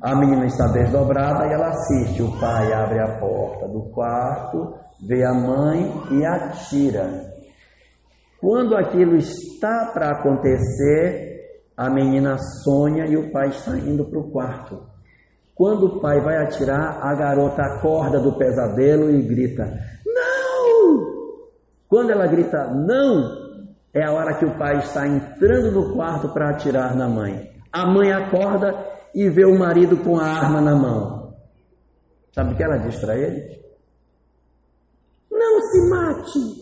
A 0.01 0.15
menina 0.15 0.47
está 0.47 0.69
desdobrada 0.69 1.47
e 1.47 1.53
ela 1.53 1.69
assiste. 1.69 2.23
O 2.23 2.39
pai 2.39 2.73
abre 2.73 3.01
a 3.01 3.19
porta 3.19 3.67
do 3.67 3.91
quarto, 3.91 4.75
vê 5.05 5.25
a 5.25 5.35
mãe 5.35 5.93
e 6.13 6.25
atira. 6.25 7.11
Quando 8.41 8.77
aquilo 8.77 9.17
está 9.17 9.91
para 9.93 10.11
acontecer, 10.11 11.41
a 11.77 11.91
menina 11.91 12.39
sonha 12.39 13.07
e 13.07 13.17
o 13.17 13.33
pai 13.33 13.49
está 13.49 13.77
indo 13.77 14.05
para 14.05 14.21
o 14.21 14.31
quarto. 14.31 14.81
Quando 15.57 15.87
o 15.87 16.01
pai 16.01 16.21
vai 16.21 16.37
atirar, 16.37 17.01
a 17.03 17.15
garota 17.15 17.63
acorda 17.63 18.21
do 18.21 18.39
pesadelo 18.39 19.11
e 19.11 19.21
grita: 19.23 19.65
Não! 20.07 21.05
Quando 21.89 22.11
ela 22.11 22.27
grita 22.29 22.71
não, 22.73 23.50
é 23.93 24.05
a 24.05 24.13
hora 24.13 24.35
que 24.35 24.45
o 24.45 24.57
pai 24.57 24.79
está 24.79 25.07
entrando 25.07 25.73
no 25.73 25.95
quarto 25.95 26.29
para 26.29 26.51
atirar 26.51 26.95
na 26.95 27.09
mãe. 27.09 27.51
A 27.73 27.87
mãe 27.87 28.13
acorda 28.13 28.75
e 29.15 29.29
vê 29.29 29.45
o 29.45 29.59
marido 29.59 29.97
com 29.97 30.19
a 30.19 30.25
arma 30.25 30.61
na 30.61 30.77
mão. 30.77 31.35
Sabe 32.33 32.53
o 32.53 32.57
que 32.57 32.63
ela 32.63 32.79
diz 32.79 32.97
para 33.01 33.17
ele? 33.17 33.61
Não 35.31 35.61
se 35.61 35.91
mate! 35.91 36.61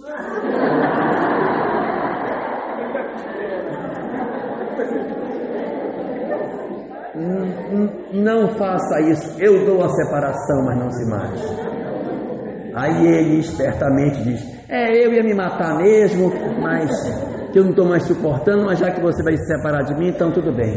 Não 8.12 8.48
faça 8.54 9.00
isso, 9.02 9.40
eu 9.40 9.66
dou 9.66 9.84
a 9.84 9.88
separação, 9.90 10.64
mas 10.64 10.78
não 10.78 10.90
se 10.90 11.10
mate. 11.10 11.42
Aí 12.74 13.06
ele 13.06 13.40
espertamente 13.40 14.22
diz: 14.22 14.57
É, 14.68 15.04
eu 15.04 15.12
ia 15.14 15.22
me 15.22 15.34
matar 15.34 15.78
mesmo, 15.78 16.30
mas 16.60 16.90
que 17.52 17.58
eu 17.58 17.64
não 17.64 17.70
estou 17.70 17.86
mais 17.86 18.02
suportando, 18.02 18.66
mas 18.66 18.78
já 18.78 18.90
que 18.90 19.00
você 19.00 19.22
vai 19.22 19.36
se 19.36 19.46
separar 19.46 19.82
de 19.82 19.94
mim, 19.94 20.08
então 20.08 20.30
tudo 20.30 20.52
bem. 20.52 20.74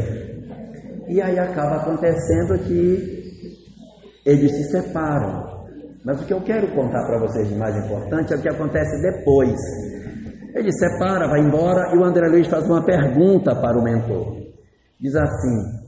E 1.08 1.20
aí 1.20 1.38
acaba 1.38 1.76
acontecendo 1.76 2.58
que 2.60 3.22
eles 4.24 4.50
se 4.50 4.70
separam. 4.70 5.52
Mas 6.04 6.20
o 6.20 6.24
que 6.24 6.32
eu 6.32 6.40
quero 6.40 6.68
contar 6.68 7.04
para 7.06 7.18
vocês 7.18 7.48
de 7.48 7.54
mais 7.54 7.76
importante 7.76 8.32
é 8.32 8.36
o 8.36 8.40
que 8.40 8.48
acontece 8.48 9.02
depois. 9.02 9.58
Ele 10.54 10.72
separa, 10.72 11.28
vai 11.28 11.40
embora 11.40 11.94
e 11.94 11.98
o 11.98 12.04
André 12.04 12.28
Luiz 12.28 12.46
faz 12.46 12.64
uma 12.64 12.84
pergunta 12.84 13.54
para 13.54 13.78
o 13.78 13.82
mentor. 13.82 14.38
Diz 14.98 15.14
assim: 15.14 15.82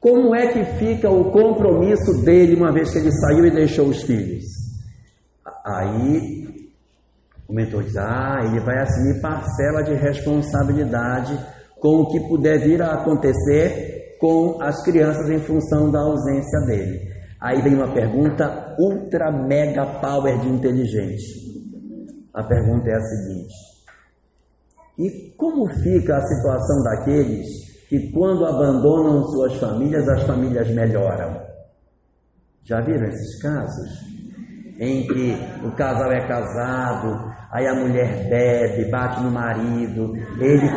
como 0.00 0.34
é 0.34 0.46
que 0.46 0.64
fica 0.78 1.10
o 1.10 1.30
compromisso 1.30 2.24
dele 2.24 2.56
uma 2.56 2.72
vez 2.72 2.90
que 2.90 2.98
ele 2.98 3.12
saiu 3.12 3.44
e 3.44 3.50
deixou 3.50 3.86
os 3.86 4.02
filhos? 4.02 4.44
Aí 5.64 6.39
o 7.50 7.54
mentor 7.54 7.82
diz: 7.82 7.96
Ah, 7.96 8.38
ele 8.44 8.60
vai 8.60 8.78
assumir 8.78 9.20
parcela 9.20 9.82
de 9.82 9.94
responsabilidade 9.94 11.36
com 11.80 12.02
o 12.02 12.08
que 12.08 12.20
puder 12.28 12.60
vir 12.60 12.80
a 12.80 12.92
acontecer 12.92 14.16
com 14.20 14.62
as 14.62 14.82
crianças 14.84 15.28
em 15.28 15.40
função 15.40 15.90
da 15.90 15.98
ausência 15.98 16.60
dele. 16.66 17.10
Aí 17.40 17.60
vem 17.62 17.74
uma 17.74 17.92
pergunta 17.92 18.76
ultra 18.78 19.32
mega 19.32 19.84
power 20.00 20.38
de 20.38 20.48
inteligente. 20.48 21.24
A 22.32 22.44
pergunta 22.44 22.88
é 22.88 22.94
a 22.94 23.00
seguinte: 23.00 23.54
E 24.96 25.34
como 25.36 25.66
fica 25.82 26.18
a 26.18 26.26
situação 26.26 26.82
daqueles 26.84 27.46
que 27.88 28.12
quando 28.12 28.46
abandonam 28.46 29.24
suas 29.24 29.56
famílias, 29.56 30.08
as 30.08 30.22
famílias 30.22 30.68
melhoram. 30.70 31.40
Já 32.62 32.80
viram 32.80 33.08
esses 33.08 33.42
casos? 33.42 34.19
Em 34.80 35.06
que 35.06 35.36
o 35.62 35.70
casal 35.72 36.10
é 36.10 36.26
casado, 36.26 37.30
aí 37.52 37.66
a 37.66 37.74
mulher 37.74 38.30
bebe, 38.30 38.90
bate 38.90 39.22
no 39.22 39.30
marido, 39.30 40.14
ele. 40.40 40.70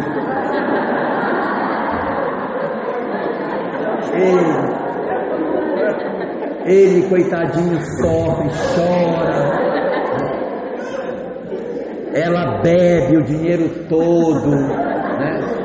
Ele, 4.13 4.49
ele 6.65 7.07
coitadinho, 7.07 7.79
sofre, 8.01 8.49
chora. 8.75 9.63
Ela 12.13 12.61
bebe 12.61 13.17
o 13.17 13.23
dinheiro 13.23 13.69
todo, 13.87 14.49
né? 14.49 15.63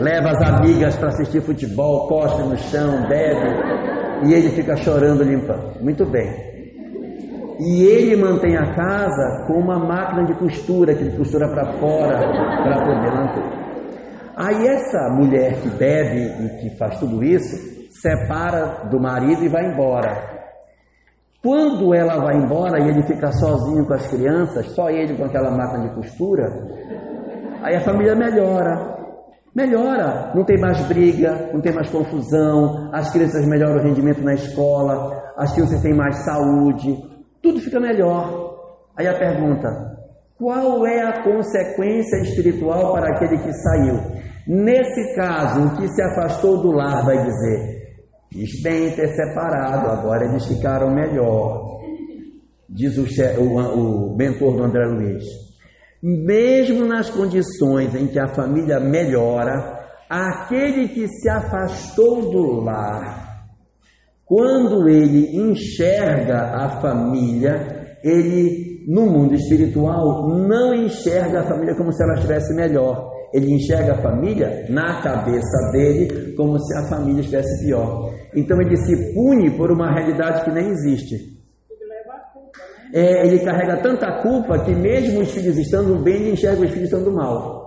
leva 0.00 0.30
as 0.30 0.48
amigas 0.48 0.96
para 0.96 1.08
assistir 1.08 1.42
futebol, 1.42 2.08
cospe 2.08 2.42
no 2.42 2.56
chão, 2.56 3.06
bebe, 3.06 4.26
e 4.26 4.32
ele 4.32 4.48
fica 4.48 4.74
chorando 4.76 5.22
limpando. 5.22 5.78
Muito 5.82 6.06
bem. 6.06 6.47
E 7.58 7.82
ele 7.82 8.16
mantém 8.16 8.56
a 8.56 8.74
casa 8.74 9.46
com 9.46 9.54
uma 9.54 9.78
máquina 9.78 10.24
de 10.24 10.34
costura, 10.34 10.94
que 10.94 11.02
ele 11.02 11.16
costura 11.16 11.48
para 11.48 11.72
fora, 11.72 12.18
para 12.18 12.84
poder 12.84 13.12
manter. 13.12 13.68
Aí 14.36 14.68
essa 14.68 15.08
mulher 15.10 15.54
que 15.60 15.68
bebe 15.68 16.44
e 16.44 16.48
que 16.60 16.76
faz 16.76 17.00
tudo 17.00 17.24
isso, 17.24 17.90
separa 17.90 18.88
do 18.88 19.00
marido 19.00 19.44
e 19.44 19.48
vai 19.48 19.66
embora. 19.66 20.38
Quando 21.42 21.92
ela 21.92 22.18
vai 22.18 22.36
embora 22.36 22.80
e 22.80 22.88
ele 22.88 23.02
fica 23.02 23.32
sozinho 23.32 23.84
com 23.84 23.94
as 23.94 24.06
crianças, 24.06 24.66
só 24.76 24.88
ele 24.88 25.16
com 25.16 25.24
aquela 25.24 25.50
máquina 25.50 25.88
de 25.88 25.94
costura, 25.96 26.44
aí 27.62 27.74
a 27.74 27.80
família 27.80 28.14
melhora. 28.14 28.96
Melhora, 29.52 30.30
não 30.34 30.44
tem 30.44 30.60
mais 30.60 30.80
briga, 30.86 31.50
não 31.52 31.60
tem 31.60 31.72
mais 31.72 31.90
confusão, 31.90 32.90
as 32.92 33.10
crianças 33.10 33.44
melhoram 33.44 33.80
o 33.80 33.82
rendimento 33.82 34.22
na 34.22 34.34
escola, 34.34 35.32
as 35.36 35.52
crianças 35.52 35.80
têm 35.82 35.94
mais 35.94 36.16
saúde, 36.24 36.96
tudo 37.42 37.60
fica 37.60 37.80
melhor. 37.80 38.56
Aí 38.96 39.06
a 39.06 39.18
pergunta: 39.18 39.68
qual 40.36 40.86
é 40.86 41.02
a 41.02 41.22
consequência 41.22 42.16
espiritual 42.22 42.92
para 42.92 43.14
aquele 43.14 43.38
que 43.38 43.52
saiu? 43.52 44.18
Nesse 44.46 45.14
caso, 45.14 45.66
o 45.66 45.76
que 45.76 45.88
se 45.88 46.02
afastou 46.02 46.62
do 46.62 46.72
lar 46.72 47.04
vai 47.04 47.18
dizer: 47.22 47.78
Fiz 48.32 48.62
bem 48.62 48.90
ter 48.92 49.08
separado, 49.08 49.90
agora 49.90 50.24
eles 50.24 50.46
ficaram 50.46 50.94
melhor. 50.94 51.78
Diz 52.68 52.98
o, 52.98 53.06
o, 53.40 54.12
o 54.12 54.16
mentor 54.16 54.56
do 54.56 54.64
André 54.64 54.84
Luiz 54.84 55.48
mesmo 56.02 56.86
nas 56.86 57.10
condições 57.10 57.94
em 57.94 58.06
que 58.06 58.18
a 58.18 58.28
família 58.28 58.78
melhora, 58.78 59.78
aquele 60.08 60.88
que 60.88 61.08
se 61.08 61.28
afastou 61.28 62.30
do 62.30 62.60
lar, 62.60 63.27
quando 64.28 64.88
ele 64.88 65.36
enxerga 65.36 66.54
a 66.54 66.80
família, 66.80 67.96
ele 68.04 68.84
no 68.86 69.06
mundo 69.06 69.34
espiritual 69.34 70.28
não 70.28 70.74
enxerga 70.74 71.40
a 71.40 71.44
família 71.44 71.74
como 71.76 71.92
se 71.92 72.02
ela 72.02 72.14
estivesse 72.14 72.54
melhor. 72.54 73.10
Ele 73.32 73.52
enxerga 73.52 73.92
a 73.92 74.02
família 74.02 74.66
na 74.68 75.02
cabeça 75.02 75.70
dele 75.72 76.34
como 76.34 76.58
se 76.58 76.78
a 76.78 76.88
família 76.88 77.20
estivesse 77.20 77.64
pior. 77.64 78.12
Então 78.34 78.60
ele 78.60 78.76
se 78.76 79.14
pune 79.14 79.50
por 79.56 79.70
uma 79.70 79.92
realidade 79.92 80.44
que 80.44 80.50
nem 80.50 80.68
existe 80.68 81.38
é, 82.92 83.26
ele 83.26 83.44
carrega 83.44 83.82
tanta 83.82 84.22
culpa 84.22 84.58
que 84.64 84.74
mesmo 84.74 85.20
os 85.20 85.30
filhos 85.30 85.58
estando 85.58 86.02
bem, 86.02 86.16
ele 86.16 86.32
enxerga 86.32 86.62
os 86.62 86.70
filhos 86.70 86.90
estando 86.90 87.12
mal. 87.12 87.57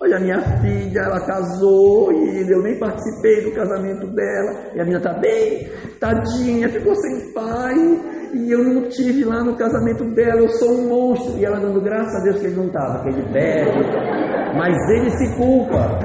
Olha, 0.00 0.20
minha 0.20 0.40
filha, 0.60 1.00
ela 1.00 1.26
casou 1.26 2.12
e 2.12 2.48
eu 2.48 2.62
nem 2.62 2.78
participei 2.78 3.42
do 3.42 3.52
casamento 3.52 4.06
dela. 4.14 4.70
E 4.72 4.80
a 4.80 4.84
menina 4.84 4.98
está 4.98 5.12
bem, 5.14 5.68
tadinha, 5.98 6.68
ficou 6.68 6.94
sem 6.94 7.32
pai. 7.32 7.74
E 8.32 8.52
eu 8.52 8.62
não 8.62 8.88
tive 8.88 9.24
lá 9.24 9.42
no 9.42 9.56
casamento 9.56 10.04
dela, 10.14 10.40
eu 10.40 10.48
sou 10.50 10.70
um 10.70 10.88
monstro. 10.88 11.36
E 11.36 11.44
ela 11.44 11.58
dando 11.58 11.80
graças 11.80 12.14
a 12.14 12.24
Deus 12.24 12.38
que 12.38 12.46
ele 12.46 12.56
não 12.56 12.66
estava, 12.66 13.02
que 13.02 13.08
ele 13.08 13.22
bebe. 13.32 13.80
Mas 14.56 14.76
ele 14.90 15.10
se 15.10 15.36
culpa. 15.36 15.98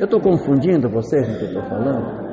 Eu 0.00 0.06
estou 0.06 0.20
confundindo 0.20 0.90
vocês 0.90 1.28
no 1.28 1.38
que 1.38 1.44
eu 1.44 1.48
estou 1.48 1.62
falando? 1.62 2.26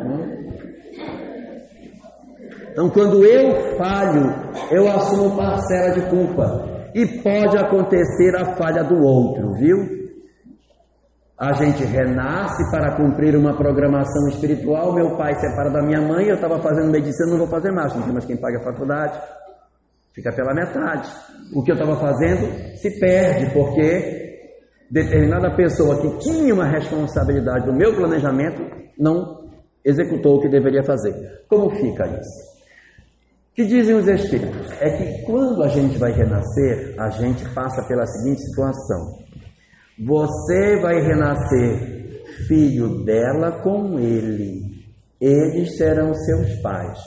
Então, 2.71 2.89
quando 2.89 3.23
eu 3.23 3.77
falho, 3.77 4.33
eu 4.71 4.89
assumo 4.89 5.37
parcela 5.37 5.91
de 5.91 6.01
culpa. 6.09 6.67
E 6.95 7.05
pode 7.21 7.55
acontecer 7.57 8.35
a 8.35 8.55
falha 8.55 8.83
do 8.83 8.95
outro, 9.03 9.53
viu? 9.53 10.02
A 11.37 11.53
gente 11.53 11.83
renasce 11.83 12.69
para 12.71 12.95
cumprir 12.95 13.35
uma 13.35 13.55
programação 13.55 14.27
espiritual. 14.29 14.93
Meu 14.93 15.17
pai 15.17 15.33
separa 15.35 15.69
da 15.71 15.81
minha 15.81 16.01
mãe, 16.01 16.27
eu 16.27 16.35
estava 16.35 16.61
fazendo 16.61 16.91
medicina, 16.91 17.31
não 17.31 17.39
vou 17.39 17.47
fazer 17.47 17.71
mais, 17.71 17.93
não 17.95 18.03
tem 18.03 18.13
mais 18.13 18.25
quem 18.25 18.37
paga 18.37 18.59
a 18.59 18.63
faculdade. 18.63 19.19
Fica 20.13 20.31
pela 20.31 20.53
metade. 20.53 21.09
O 21.55 21.63
que 21.63 21.71
eu 21.71 21.75
estava 21.75 21.95
fazendo 21.97 22.77
se 22.77 22.99
perde, 22.99 23.51
porque 23.51 24.39
determinada 24.91 25.55
pessoa 25.55 25.99
que 26.01 26.19
tinha 26.19 26.53
uma 26.53 26.67
responsabilidade 26.67 27.65
do 27.65 27.73
meu 27.73 27.95
planejamento 27.95 28.61
não 28.97 29.49
executou 29.83 30.37
o 30.37 30.41
que 30.41 30.49
deveria 30.49 30.83
fazer. 30.83 31.43
Como 31.49 31.69
fica 31.71 32.05
isso? 32.07 32.53
que 33.55 33.65
dizem 33.65 33.95
os 33.95 34.07
Espíritos? 34.07 34.71
É 34.81 34.89
que 34.89 35.23
quando 35.25 35.63
a 35.63 35.67
gente 35.67 35.97
vai 35.97 36.11
renascer, 36.11 36.95
a 36.97 37.09
gente 37.09 37.47
passa 37.53 37.83
pela 37.87 38.05
seguinte 38.05 38.41
situação: 38.41 39.22
você 40.05 40.79
vai 40.81 41.01
renascer 41.01 41.93
filho 42.47 43.03
dela 43.03 43.61
com 43.61 43.99
ele, 43.99 44.83
eles 45.19 45.77
serão 45.77 46.13
seus 46.13 46.61
pais. 46.61 46.99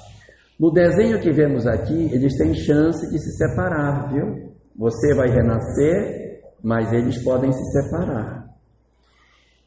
No 0.59 0.70
desenho 0.70 1.20
que 1.20 1.30
vemos 1.30 1.66
aqui, 1.66 2.11
eles 2.12 2.37
têm 2.37 2.54
chance 2.54 3.11
de 3.11 3.18
se 3.18 3.37
separar, 3.37 4.12
viu? 4.12 4.52
Você 4.78 5.14
vai 5.14 5.28
renascer, 5.28 6.40
mas 6.62 6.92
eles 6.92 7.22
podem 7.22 7.52
se 7.52 7.64
separar. 7.72 8.46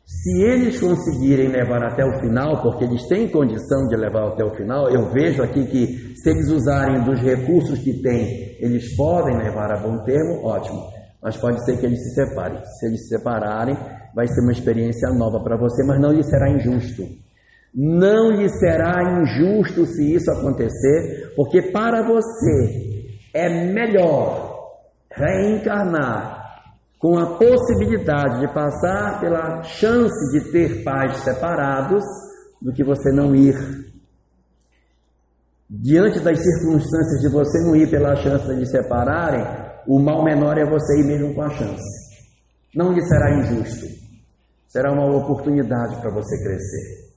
Se 0.05 0.41
eles 0.41 0.79
conseguirem 0.79 1.49
levar 1.49 1.83
até 1.83 2.03
o 2.03 2.19
final, 2.19 2.63
porque 2.63 2.83
eles 2.83 3.05
têm 3.07 3.29
condição 3.29 3.87
de 3.87 3.95
levar 3.95 4.29
até 4.29 4.43
o 4.43 4.55
final, 4.55 4.89
eu 4.89 5.11
vejo 5.11 5.43
aqui 5.43 5.67
que 5.67 6.15
se 6.15 6.31
eles 6.31 6.49
usarem 6.49 7.03
dos 7.03 7.19
recursos 7.19 7.77
que 7.77 8.01
têm, 8.01 8.57
eles 8.59 8.95
podem 8.95 9.37
levar 9.37 9.71
a 9.71 9.79
bom 9.79 10.03
termo, 10.03 10.43
ótimo. 10.43 10.98
Mas 11.21 11.37
pode 11.37 11.63
ser 11.65 11.77
que 11.77 11.85
eles 11.85 11.99
se 12.01 12.15
separem. 12.15 12.61
Se 12.65 12.85
eles 12.85 13.01
se 13.01 13.17
separarem, 13.17 13.77
vai 14.15 14.27
ser 14.27 14.41
uma 14.41 14.51
experiência 14.51 15.09
nova 15.09 15.41
para 15.43 15.57
você, 15.57 15.83
mas 15.83 15.99
não 15.99 16.11
lhe 16.11 16.23
será 16.23 16.49
injusto. 16.49 17.03
Não 17.73 18.31
lhe 18.31 18.49
será 18.49 19.21
injusto 19.21 19.85
se 19.85 20.13
isso 20.15 20.31
acontecer, 20.31 21.33
porque 21.35 21.71
para 21.71 22.01
você 22.01 23.09
é 23.33 23.71
melhor 23.71 24.49
reencarnar 25.11 26.39
com 26.97 27.17
a 27.17 27.37
possibilidade 27.37 28.41
de 28.41 28.53
passar 28.53 29.19
pela 29.19 29.63
chance 29.63 30.31
de 30.31 30.51
ter 30.51 30.83
pais 30.83 31.17
separados 31.17 32.03
do 32.61 32.73
que 32.73 32.83
você 32.83 33.11
não 33.11 33.35
ir. 33.35 33.55
Diante 35.69 36.19
das 36.19 36.39
circunstâncias 36.39 37.21
de 37.21 37.29
você 37.29 37.59
não 37.63 37.75
ir 37.75 37.89
pela 37.89 38.15
chance 38.15 38.53
de 38.55 38.69
separarem, 38.69 39.68
o 39.89 39.99
mal 39.99 40.23
menor 40.23 40.57
é 40.57 40.65
você 40.65 41.01
ir 41.01 41.05
mesmo 41.05 41.33
com 41.33 41.41
a 41.41 41.49
chance. 41.49 41.99
Não 42.73 42.93
lhe 42.93 43.01
será 43.01 43.39
injusto. 43.39 43.87
Será 44.67 44.91
uma 44.93 45.05
oportunidade 45.05 45.99
para 45.99 46.11
você 46.11 46.37
crescer 46.43 47.09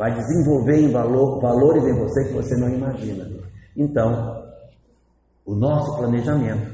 vai 0.00 0.14
desenvolver 0.14 0.80
em 0.80 0.90
valor, 0.90 1.42
valores 1.42 1.84
em 1.84 1.92
você 1.92 2.24
que 2.24 2.32
você 2.32 2.56
não 2.56 2.70
imagina. 2.70 3.26
Então, 3.76 4.42
o 5.44 5.54
nosso 5.54 5.98
planejamento, 5.98 6.72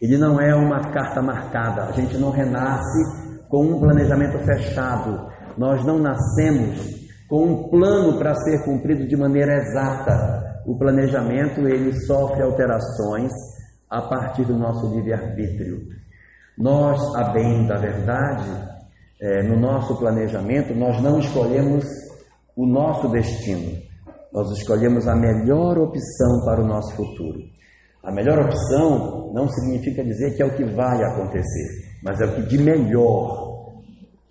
ele 0.00 0.16
não 0.16 0.40
é 0.40 0.54
uma 0.54 0.80
carta 0.90 1.20
marcada, 1.20 1.82
a 1.82 1.92
gente 1.92 2.16
não 2.16 2.30
renasce 2.30 3.04
com 3.50 3.66
um 3.66 3.78
planejamento 3.78 4.38
fechado, 4.46 5.28
nós 5.58 5.84
não 5.84 5.98
nascemos 5.98 7.04
com 7.28 7.44
um 7.44 7.68
plano 7.68 8.16
para 8.16 8.34
ser 8.36 8.64
cumprido 8.64 9.06
de 9.06 9.14
maneira 9.14 9.58
exata. 9.58 10.62
O 10.66 10.78
planejamento 10.78 11.68
ele 11.68 11.92
sofre 12.06 12.42
alterações 12.42 13.30
a 13.94 14.02
partir 14.02 14.44
do 14.44 14.58
nosso 14.58 14.92
livre-arbítrio. 14.92 15.82
Nós, 16.58 17.00
a 17.14 17.32
bem 17.32 17.64
da 17.64 17.76
verdade, 17.76 18.50
é, 19.22 19.44
no 19.44 19.56
nosso 19.56 19.96
planejamento, 19.96 20.74
nós 20.74 21.00
não 21.00 21.20
escolhemos 21.20 21.84
o 22.56 22.66
nosso 22.66 23.08
destino. 23.08 23.78
Nós 24.32 24.50
escolhemos 24.58 25.06
a 25.06 25.14
melhor 25.14 25.78
opção 25.78 26.44
para 26.44 26.60
o 26.60 26.66
nosso 26.66 26.92
futuro. 26.96 27.38
A 28.02 28.10
melhor 28.10 28.40
opção 28.40 29.32
não 29.32 29.48
significa 29.48 30.02
dizer 30.02 30.34
que 30.34 30.42
é 30.42 30.46
o 30.46 30.56
que 30.56 30.64
vai 30.64 31.00
acontecer, 31.04 32.00
mas 32.02 32.20
é 32.20 32.24
o 32.24 32.34
que 32.34 32.42
de 32.42 32.58
melhor 32.58 33.62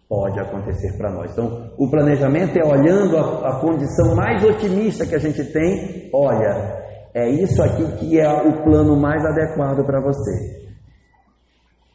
pode 0.09 0.39
acontecer 0.41 0.97
para 0.97 1.09
nós. 1.09 1.31
Então, 1.31 1.71
o 1.77 1.89
planejamento 1.89 2.57
é 2.57 2.67
olhando 2.67 3.17
a, 3.17 3.49
a 3.49 3.59
condição 3.61 4.13
mais 4.13 4.43
otimista 4.43 5.05
que 5.05 5.15
a 5.15 5.19
gente 5.19 5.41
tem. 5.45 6.09
Olha, 6.13 6.82
é 7.13 7.29
isso 7.29 7.61
aqui 7.61 7.85
que 7.97 8.19
é 8.19 8.29
o 8.29 8.63
plano 8.63 8.95
mais 8.95 9.23
adequado 9.23 9.85
para 9.85 10.01
você. 10.01 10.63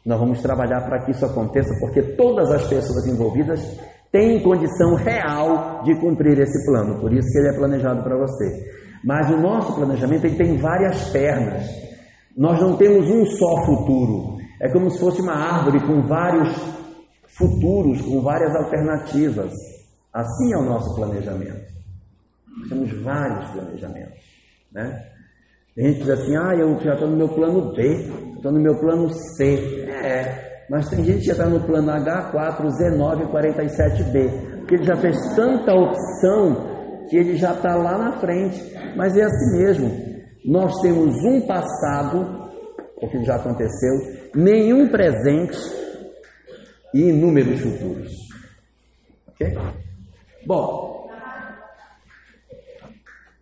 Nós 0.05 0.19
vamos 0.19 0.41
trabalhar 0.41 0.81
para 0.81 0.99
que 1.03 1.11
isso 1.11 1.25
aconteça, 1.25 1.69
porque 1.79 2.01
todas 2.01 2.49
as 2.51 2.65
pessoas 2.67 3.05
envolvidas 3.05 3.59
tem 4.11 4.41
condição 4.41 4.95
real 4.95 5.83
de 5.83 5.93
cumprir 5.99 6.39
esse 6.39 6.65
plano, 6.65 6.99
por 6.99 7.13
isso 7.13 7.27
que 7.31 7.37
ele 7.37 7.49
é 7.49 7.57
planejado 7.57 8.01
para 8.01 8.17
você. 8.17 8.79
Mas 9.03 9.29
o 9.29 9.37
nosso 9.37 9.75
planejamento 9.75 10.25
ele 10.25 10.35
tem 10.35 10.57
várias 10.57 11.09
pernas. 11.09 11.67
Nós 12.35 12.59
não 12.59 12.75
temos 12.75 13.09
um 13.09 13.25
só 13.25 13.65
futuro. 13.65 14.37
É 14.61 14.69
como 14.69 14.89
se 14.89 14.99
fosse 14.99 15.21
uma 15.21 15.33
árvore 15.33 15.79
com 15.85 16.01
vários 16.01 16.55
futuros, 17.27 18.01
com 18.01 18.21
várias 18.21 18.55
alternativas. 18.55 19.53
Assim 20.13 20.53
é 20.53 20.57
o 20.57 20.65
nosso 20.65 20.95
planejamento. 20.95 21.69
Nós 22.57 22.69
temos 22.69 23.03
vários 23.03 23.51
planejamentos. 23.51 24.38
Né? 24.71 25.09
Tem 25.75 25.85
gente 25.85 25.99
que 25.99 26.03
diz 26.03 26.09
assim, 26.09 26.35
ah, 26.35 26.55
eu 26.55 26.77
já 26.79 26.93
estou 26.93 27.07
no 27.07 27.17
meu 27.17 27.29
plano 27.29 27.73
B, 27.73 28.09
estou 28.35 28.51
no 28.51 28.59
meu 28.59 28.79
plano 28.79 29.09
C. 29.09 29.85
É, 29.87 30.65
mas 30.69 30.89
tem 30.89 31.03
gente 31.03 31.19
que 31.19 31.25
já 31.25 31.31
está 31.33 31.47
no 31.47 31.65
plano 31.65 31.91
H4, 31.91 32.67
Z9 32.67 33.31
47B, 33.31 34.59
porque 34.59 34.75
ele 34.75 34.83
já 34.83 34.95
fez 34.95 35.17
tanta 35.35 35.73
opção 35.73 37.05
que 37.09 37.17
ele 37.17 37.35
já 37.35 37.53
está 37.53 37.75
lá 37.75 37.97
na 37.97 38.19
frente. 38.19 38.61
Mas 38.95 39.17
é 39.17 39.23
assim 39.23 39.63
mesmo. 39.63 40.09
Nós 40.45 40.73
temos 40.81 41.15
um 41.23 41.47
passado, 41.47 42.49
porque 42.99 43.23
já 43.23 43.35
aconteceu, 43.35 43.91
nenhum 44.35 44.89
presente 44.89 45.57
e 46.93 47.09
inúmeros 47.09 47.59
futuros. 47.61 48.11
Ok? 49.27 49.57
Bom, 50.45 51.09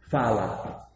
fala. 0.10 0.87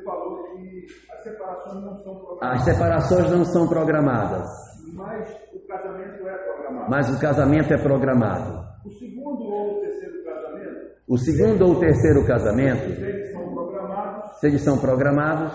Você 0.00 0.04
falou 0.04 0.42
que 0.44 0.86
as 1.12 1.22
separações 1.22 1.84
não 1.84 1.96
são 1.98 2.14
programadas. 2.16 2.58
As 2.58 2.64
separações 2.64 3.30
não 3.30 3.44
são 3.44 3.68
programadas. 3.68 4.48
Mas 4.94 5.30
o 5.52 5.60
casamento 5.66 6.28
é 6.28 6.38
programado. 6.38 6.90
Mas 6.90 7.10
o 7.10 7.20
casamento 7.20 7.74
é 7.74 7.78
programado. 7.78 8.64
O 8.84 8.90
segundo 8.90 9.44
ou 9.44 9.76
o 9.76 9.80
terceiro 9.80 10.24
casamento? 10.24 10.90
O 11.06 11.18
segundo 11.18 11.62
ou 11.66 11.72
o 11.72 11.80
terceiro 11.80 12.26
casamento? 12.26 12.94
Se 12.94 13.02
eles 13.02 13.32
são 13.32 13.54
programados. 13.54 14.38
Se 14.38 14.46
eles 14.46 14.62
são 14.62 14.78
programados. 14.78 15.52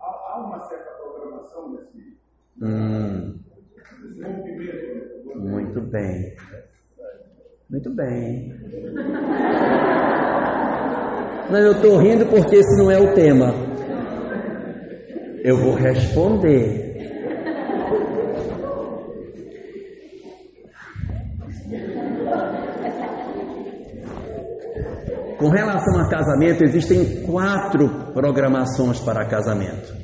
Há, 0.00 0.04
há 0.04 0.46
uma 0.46 0.58
certa 0.60 0.90
programação 0.92 1.72
nesse, 1.72 2.16
hum, 2.62 3.38
rompimento. 4.22 5.38
Muito 5.38 5.80
bem. 5.82 6.36
Muito 7.70 7.90
bem. 7.94 8.54
Não, 11.50 11.58
eu 11.58 11.72
estou 11.72 11.98
rindo 11.98 12.24
porque 12.26 12.56
esse 12.56 12.76
não 12.78 12.90
é 12.90 12.98
o 12.98 13.12
tema. 13.12 13.73
Eu 15.44 15.58
vou 15.58 15.74
responder. 15.74 16.94
Com 25.38 25.50
relação 25.50 26.00
a 26.00 26.08
casamento, 26.08 26.64
existem 26.64 27.26
quatro 27.26 27.90
programações 28.14 28.98
para 29.00 29.26
casamento: 29.26 29.94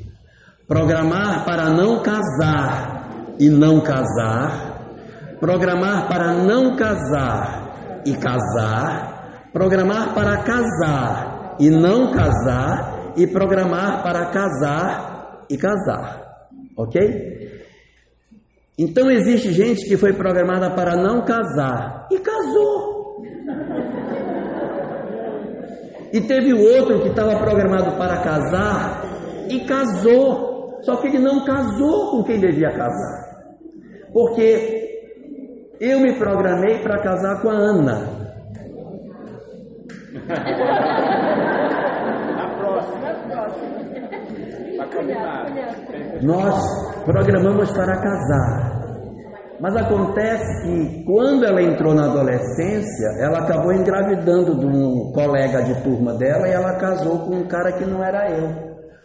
programar 0.67 1.43
para 1.43 1.71
não 1.71 2.03
casar 2.03 3.33
e 3.39 3.49
não 3.49 3.81
casar, 3.81 5.39
programar 5.39 6.07
para 6.07 6.33
não 6.33 6.75
casar 6.75 8.01
e 8.05 8.13
casar, 8.13 9.49
programar 9.51 10.13
para 10.13 10.37
casar 10.43 11.55
e 11.59 11.67
não 11.71 12.11
casar. 12.11 13.01
E 13.13 13.27
programar 13.27 14.03
para 14.03 14.27
casar 14.27 15.10
e 15.51 15.57
casar. 15.57 16.47
OK? 16.77 17.51
Então 18.79 19.11
existe 19.11 19.51
gente 19.51 19.87
que 19.87 19.97
foi 19.97 20.13
programada 20.13 20.73
para 20.73 20.95
não 20.95 21.23
casar 21.23 22.07
e 22.09 22.17
casou. 22.17 23.21
E 26.13 26.21
teve 26.21 26.53
outro 26.53 27.01
que 27.01 27.09
estava 27.09 27.37
programado 27.37 27.97
para 27.97 28.21
casar 28.21 29.03
e 29.49 29.59
casou. 29.65 30.79
Só 30.81 30.95
que 30.97 31.07
ele 31.07 31.19
não 31.19 31.45
casou 31.45 32.11
com 32.11 32.23
quem 32.23 32.39
devia 32.39 32.71
casar. 32.71 33.45
Porque 34.11 34.89
eu 35.79 35.99
me 35.99 36.13
programei 36.17 36.79
para 36.79 37.01
casar 37.01 37.41
com 37.41 37.49
a 37.49 37.53
Ana. 37.53 38.21
Na 42.37 42.49
próxima. 42.57 43.01
Tá 44.77 44.80
combinado. 44.80 44.80
Nós 46.21 47.03
programamos 47.05 47.71
para 47.71 47.97
casar. 47.97 48.81
Mas 49.59 49.75
acontece 49.75 50.63
que 50.63 51.03
quando 51.05 51.45
ela 51.45 51.61
entrou 51.61 51.93
na 51.93 52.05
adolescência, 52.05 53.07
ela 53.19 53.39
acabou 53.39 53.71
engravidando 53.71 54.57
de 54.57 54.65
um 54.65 55.11
colega 55.13 55.61
de 55.61 55.75
turma 55.83 56.15
dela 56.15 56.47
e 56.47 56.51
ela 56.51 56.75
casou 56.77 57.19
com 57.19 57.35
um 57.35 57.47
cara 57.47 57.71
que 57.71 57.85
não 57.85 58.03
era 58.03 58.31
eu. 58.31 58.49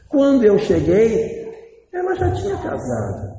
Quando 0.09 0.44
eu 0.44 0.59
cheguei, 0.59 1.53
ela 1.92 2.14
já 2.14 2.31
tinha 2.31 2.57
casado. 2.57 3.37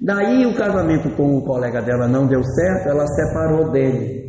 Daí 0.00 0.46
o 0.46 0.54
casamento 0.54 1.10
com 1.16 1.38
o 1.38 1.44
colega 1.44 1.82
dela 1.82 2.06
não 2.06 2.26
deu 2.26 2.42
certo, 2.44 2.88
ela 2.88 3.06
separou 3.08 3.72
dele. 3.72 4.26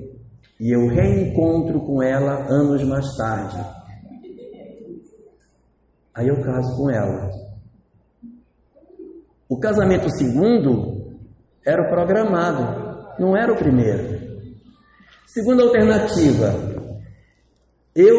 E 0.59 0.71
eu 0.75 0.87
reencontro 0.87 1.79
com 1.81 2.01
ela 2.01 2.47
anos 2.49 2.83
mais 2.85 3.05
tarde. 3.15 3.76
Aí 6.17 6.27
eu 6.29 6.41
caso 6.41 6.75
com 6.75 6.89
ela. 6.89 7.29
O 9.47 9.59
casamento 9.59 10.09
segundo 10.17 11.15
era 11.63 11.83
o 11.83 11.89
programado, 11.89 13.13
não 13.19 13.37
era 13.37 13.53
o 13.53 13.55
primeiro. 13.55 14.17
Segunda 15.27 15.61
alternativa, 15.61 16.55
eu 17.95 18.15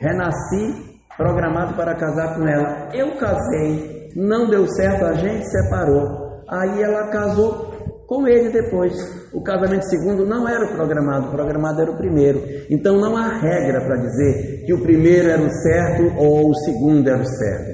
renasci 0.00 0.98
programado 1.14 1.74
para 1.74 1.94
casar 1.94 2.34
com 2.34 2.48
ela. 2.48 2.88
Eu 2.94 3.18
casei, 3.18 4.08
não 4.16 4.48
deu 4.48 4.66
certo, 4.68 5.04
a 5.04 5.12
gente 5.12 5.44
separou. 5.44 6.42
Aí 6.48 6.82
ela 6.82 7.08
casou 7.10 7.71
com 8.12 8.28
ele 8.28 8.50
depois. 8.50 8.92
O 9.32 9.42
casamento 9.42 9.84
segundo 9.84 10.26
não 10.26 10.46
era 10.46 10.66
o 10.66 10.76
programado, 10.76 11.28
o 11.28 11.30
programado 11.30 11.80
era 11.80 11.90
o 11.90 11.96
primeiro. 11.96 12.42
Então 12.68 13.00
não 13.00 13.16
há 13.16 13.28
regra 13.38 13.80
para 13.80 13.96
dizer 13.96 14.64
que 14.66 14.74
o 14.74 14.82
primeiro 14.82 15.30
era 15.30 15.40
o 15.40 15.50
certo 15.50 16.12
ou 16.18 16.50
o 16.50 16.54
segundo 16.54 17.08
era 17.08 17.22
o 17.22 17.24
certo. 17.24 17.70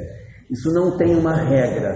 Isso 0.49 0.73
não 0.73 0.97
tem 0.97 1.17
uma 1.17 1.35
regra. 1.35 1.93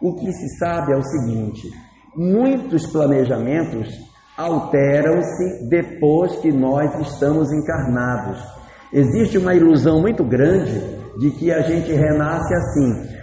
O 0.00 0.14
que 0.14 0.32
se 0.32 0.56
sabe 0.58 0.92
é 0.92 0.96
o 0.96 1.02
seguinte: 1.02 1.68
muitos 2.16 2.86
planejamentos 2.86 3.88
alteram-se 4.36 5.68
depois 5.68 6.36
que 6.36 6.50
nós 6.50 6.90
estamos 7.06 7.52
encarnados. 7.52 8.42
Existe 8.92 9.36
uma 9.36 9.54
ilusão 9.54 10.00
muito 10.00 10.24
grande 10.24 10.80
de 11.18 11.30
que 11.32 11.52
a 11.52 11.60
gente 11.60 11.92
renasce 11.92 12.54
assim. 12.54 13.14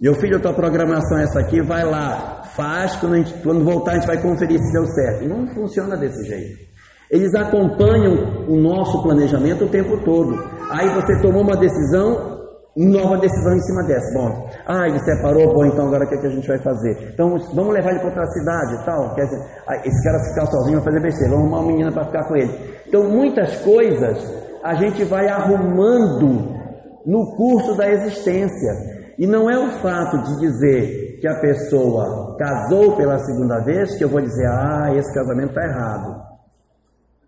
Meu 0.00 0.14
filho, 0.14 0.40
tua 0.40 0.54
programação 0.54 1.18
é 1.18 1.24
essa 1.24 1.40
aqui, 1.40 1.60
vai 1.62 1.84
lá, 1.84 2.29
faz, 2.54 2.96
quando, 2.96 3.16
gente, 3.16 3.34
quando 3.42 3.64
voltar 3.64 3.92
a 3.92 3.94
gente 3.94 4.06
vai 4.06 4.20
conferir 4.20 4.58
se 4.58 4.72
deu 4.72 4.86
certo. 4.86 5.28
Não 5.28 5.46
funciona 5.48 5.96
desse 5.96 6.24
jeito. 6.24 6.70
Eles 7.10 7.34
acompanham 7.34 8.46
o 8.48 8.56
nosso 8.56 9.02
planejamento 9.02 9.64
o 9.64 9.68
tempo 9.68 9.98
todo. 10.04 10.38
Aí 10.70 10.88
você 10.94 11.20
tomou 11.20 11.42
uma 11.42 11.56
decisão, 11.56 12.38
nova 12.76 13.18
decisão 13.18 13.52
em 13.56 13.60
cima 13.60 13.82
dessa. 13.82 14.14
Bom, 14.14 14.48
ah, 14.64 14.86
ele 14.86 15.00
separou, 15.00 15.52
bom, 15.52 15.66
então 15.66 15.88
agora 15.88 16.04
o 16.04 16.08
que, 16.08 16.14
é 16.14 16.18
que 16.18 16.26
a 16.28 16.30
gente 16.30 16.46
vai 16.46 16.58
fazer? 16.58 17.10
Então 17.12 17.36
vamos 17.52 17.74
levar 17.74 17.90
ele 17.90 17.98
para 17.98 18.08
outra 18.08 18.26
cidade 18.26 18.74
e 18.74 18.84
tal. 18.84 19.14
Quer 19.16 19.24
dizer, 19.24 19.40
esse 19.84 20.04
cara 20.04 20.22
ficar 20.22 20.46
sozinho 20.46 20.76
vai 20.76 20.84
fazer 20.84 21.00
besteira, 21.00 21.30
vamos 21.34 21.46
arrumar 21.46 21.60
uma 21.62 21.72
menina 21.72 21.92
para 21.92 22.04
ficar 22.04 22.28
com 22.28 22.36
ele. 22.36 22.52
Então 22.86 23.10
muitas 23.10 23.56
coisas 23.56 24.18
a 24.62 24.74
gente 24.74 25.02
vai 25.04 25.28
arrumando 25.28 26.60
no 27.04 27.34
curso 27.36 27.76
da 27.76 27.90
existência. 27.90 29.00
E 29.18 29.26
não 29.26 29.50
é 29.50 29.58
o 29.58 29.70
fato 29.82 30.16
de 30.22 30.40
dizer 30.40 31.18
que 31.20 31.28
a 31.28 31.40
pessoa 31.40 32.19
casou 32.40 32.96
pela 32.96 33.18
segunda 33.18 33.58
vez 33.60 33.94
que 33.98 34.02
eu 34.02 34.08
vou 34.08 34.22
dizer, 34.22 34.46
ah, 34.46 34.94
esse 34.94 35.12
casamento 35.12 35.50
está 35.50 35.62
errado. 35.62 36.22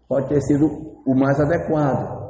Pode 0.09 0.29
ter 0.29 0.41
sido 0.41 0.67
o 1.07 1.15
mais 1.15 1.39
adequado. 1.39 2.23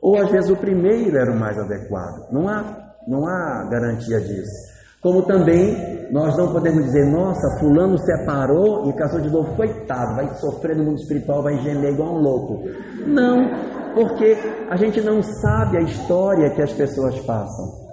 Ou 0.00 0.18
às 0.18 0.30
vezes 0.30 0.48
o 0.48 0.56
primeiro 0.56 1.18
era 1.18 1.30
o 1.30 1.38
mais 1.38 1.58
adequado. 1.58 2.32
Não 2.32 2.48
há, 2.48 2.94
não 3.06 3.28
há 3.28 3.68
garantia 3.70 4.18
disso. 4.20 4.70
Como 5.02 5.22
também 5.22 6.08
nós 6.10 6.34
não 6.38 6.50
podemos 6.50 6.82
dizer, 6.84 7.04
nossa, 7.10 7.58
fulano 7.58 7.98
separou 7.98 8.88
e 8.88 8.92
casou 8.94 9.20
de 9.20 9.30
novo, 9.30 9.54
coitado, 9.54 10.16
vai 10.16 10.34
sofrer 10.36 10.76
no 10.76 10.84
mundo 10.84 10.98
espiritual, 10.98 11.42
vai 11.42 11.58
gemer 11.58 11.92
igual 11.92 12.14
um 12.14 12.20
louco. 12.20 12.64
Não, 13.06 13.50
porque 13.94 14.36
a 14.70 14.76
gente 14.76 15.02
não 15.02 15.22
sabe 15.22 15.76
a 15.76 15.82
história 15.82 16.50
que 16.50 16.62
as 16.62 16.72
pessoas 16.72 17.18
passam. 17.20 17.89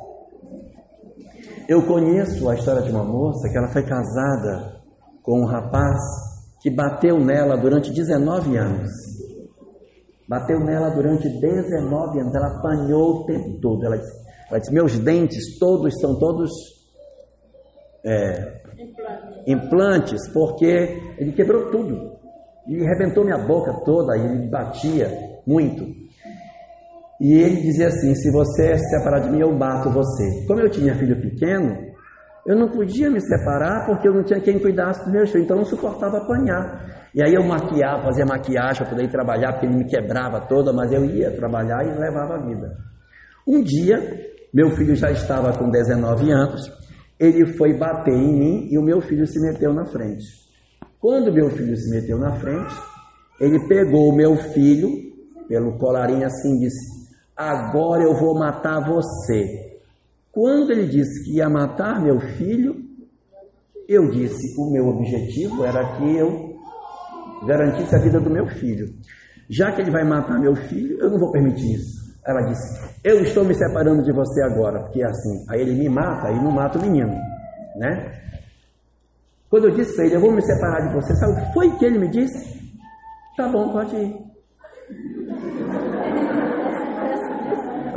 Eu 1.68 1.86
conheço 1.86 2.50
a 2.50 2.56
história 2.56 2.82
de 2.82 2.90
uma 2.90 3.04
moça 3.04 3.50
que 3.50 3.58
ela 3.58 3.68
foi 3.68 3.84
casada 3.84 4.82
com 5.22 5.42
um 5.42 5.46
rapaz 5.46 5.98
que 6.62 6.70
bateu 6.70 7.20
nela 7.20 7.58
durante 7.58 7.92
19 7.92 8.58
anos. 8.58 8.90
Bateu 10.30 10.62
nela 10.62 10.90
durante 10.90 11.28
19 11.28 12.20
anos, 12.20 12.34
ela 12.34 12.58
apanhou 12.58 13.18
o 13.18 13.26
tempo 13.26 13.60
todo. 13.60 13.86
Ela 13.86 13.98
disse, 13.98 14.18
ela 14.50 14.60
disse 14.60 14.74
meus 14.74 14.98
dentes 15.00 15.60
todos 15.60 15.94
são 16.00 16.18
todos 16.18 16.50
é, 18.06 18.62
implantes, 19.46 20.26
porque 20.32 21.02
ele 21.18 21.34
quebrou 21.34 21.70
tudo. 21.70 22.18
E 22.66 22.82
arrebentou 22.86 23.26
minha 23.26 23.38
boca 23.38 23.74
toda, 23.84 24.16
e 24.18 24.26
ele 24.26 24.50
batia 24.50 25.10
muito. 25.46 26.07
E 27.20 27.34
ele 27.34 27.62
dizia 27.62 27.88
assim: 27.88 28.14
se 28.16 28.32
você 28.32 28.78
se 28.78 28.98
separar 28.98 29.20
de 29.20 29.30
mim, 29.30 29.40
eu 29.40 29.58
bato 29.58 29.90
você. 29.90 30.46
Como 30.48 30.60
eu 30.60 30.70
tinha 30.70 30.96
filho 30.96 31.20
pequeno, 31.20 31.76
eu 32.46 32.56
não 32.56 32.70
podia 32.70 33.10
me 33.10 33.20
separar 33.20 33.86
porque 33.86 34.08
eu 34.08 34.14
não 34.14 34.24
tinha 34.24 34.40
quem 34.40 34.60
cuidasse 34.60 35.04
dos 35.04 35.12
meus 35.12 35.30
filhos, 35.30 35.46
então 35.46 35.58
eu 35.58 35.62
não 35.64 35.70
suportava 35.70 36.18
apanhar. 36.18 37.10
E 37.14 37.22
aí 37.22 37.34
eu 37.34 37.44
maquiava, 37.44 38.04
fazia 38.04 38.26
maquiagem 38.26 38.78
para 38.78 38.90
poder 38.90 39.04
ir 39.04 39.12
trabalhar, 39.12 39.54
porque 39.54 39.66
ele 39.66 39.76
me 39.76 39.86
quebrava 39.86 40.42
toda, 40.42 40.72
mas 40.72 40.92
eu 40.92 41.04
ia 41.04 41.32
trabalhar 41.32 41.84
e 41.84 42.00
levava 42.00 42.36
a 42.36 42.46
vida. 42.46 42.78
Um 43.48 43.62
dia, 43.64 43.98
meu 44.54 44.70
filho 44.72 44.96
já 44.96 45.12
estava 45.12 45.52
com 45.58 45.70
19 45.70 46.32
anos, 46.32 46.72
ele 47.20 47.54
foi 47.58 47.74
bater 47.78 48.14
em 48.14 48.40
mim 48.40 48.68
e 48.72 48.78
o 48.78 48.84
meu 48.84 49.02
filho 49.02 49.26
se 49.26 49.40
meteu 49.42 49.74
na 49.74 49.86
frente. 49.86 50.24
Quando 51.00 51.34
meu 51.34 51.50
filho 51.50 51.76
se 51.76 51.90
meteu 51.90 52.18
na 52.18 52.32
frente, 52.34 52.76
ele 53.42 53.68
pegou 53.68 54.10
o 54.10 54.16
meu 54.16 54.36
filho 54.36 54.90
pelo 55.48 55.78
colarinho 55.78 56.26
assim 56.26 56.56
e 56.58 56.60
disse: 56.60 56.97
agora 57.38 58.04
eu 58.04 58.16
vou 58.16 58.38
matar 58.38 58.80
você. 58.80 59.78
Quando 60.32 60.72
ele 60.72 60.88
disse 60.88 61.24
que 61.24 61.38
ia 61.38 61.50
matar 61.50 62.02
meu 62.02 62.20
filho, 62.20 62.76
eu 63.88 64.10
disse: 64.10 64.60
o 64.60 64.72
meu 64.72 64.88
objetivo 64.88 65.64
era 65.64 65.98
que 65.98 66.16
eu 66.16 66.58
garantisse 67.46 67.96
a 67.96 68.00
vida 68.00 68.20
do 68.20 68.30
meu 68.30 68.48
filho. 68.48 68.88
Já 69.50 69.72
que 69.72 69.82
ele 69.82 69.92
vai 69.92 70.04
matar 70.04 70.40
meu 70.40 70.56
filho, 70.56 71.00
eu 71.00 71.10
não 71.10 71.20
vou 71.20 71.32
permitir 71.32 71.76
isso. 71.76 72.08
Ela 72.26 72.42
disse: 72.42 73.00
Eu 73.04 73.22
estou 73.22 73.46
me 73.46 73.54
separando 73.54 74.04
de 74.04 74.12
você 74.12 74.42
agora, 74.44 74.82
porque 74.82 75.02
é 75.02 75.06
assim. 75.06 75.46
Aí 75.50 75.62
ele 75.62 75.76
me 75.76 75.88
mata 75.88 76.30
e 76.32 76.36
não 76.36 76.52
mata 76.52 76.78
o 76.78 76.82
menino, 76.82 77.16
né? 77.78 78.22
Quando 79.50 79.70
eu 79.70 79.72
disse 79.72 79.96
para 79.96 80.06
ele: 80.06 80.16
Eu 80.16 80.22
vou 80.22 80.34
me 80.34 80.42
separar 80.42 80.88
de 80.88 80.94
você, 80.94 81.16
sabe 81.16 81.34
o 81.34 81.36
que 81.46 81.54
foi 81.54 81.78
que 81.78 81.86
ele 81.86 82.00
me 82.00 82.10
disse? 82.10 82.58
Tá 83.38 83.48
bom, 83.48 83.72
pode 83.72 83.96
ir. 83.96 84.27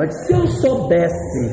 Mas 0.01 0.15
se 0.25 0.33
eu 0.33 0.47
soubesse, 0.47 1.51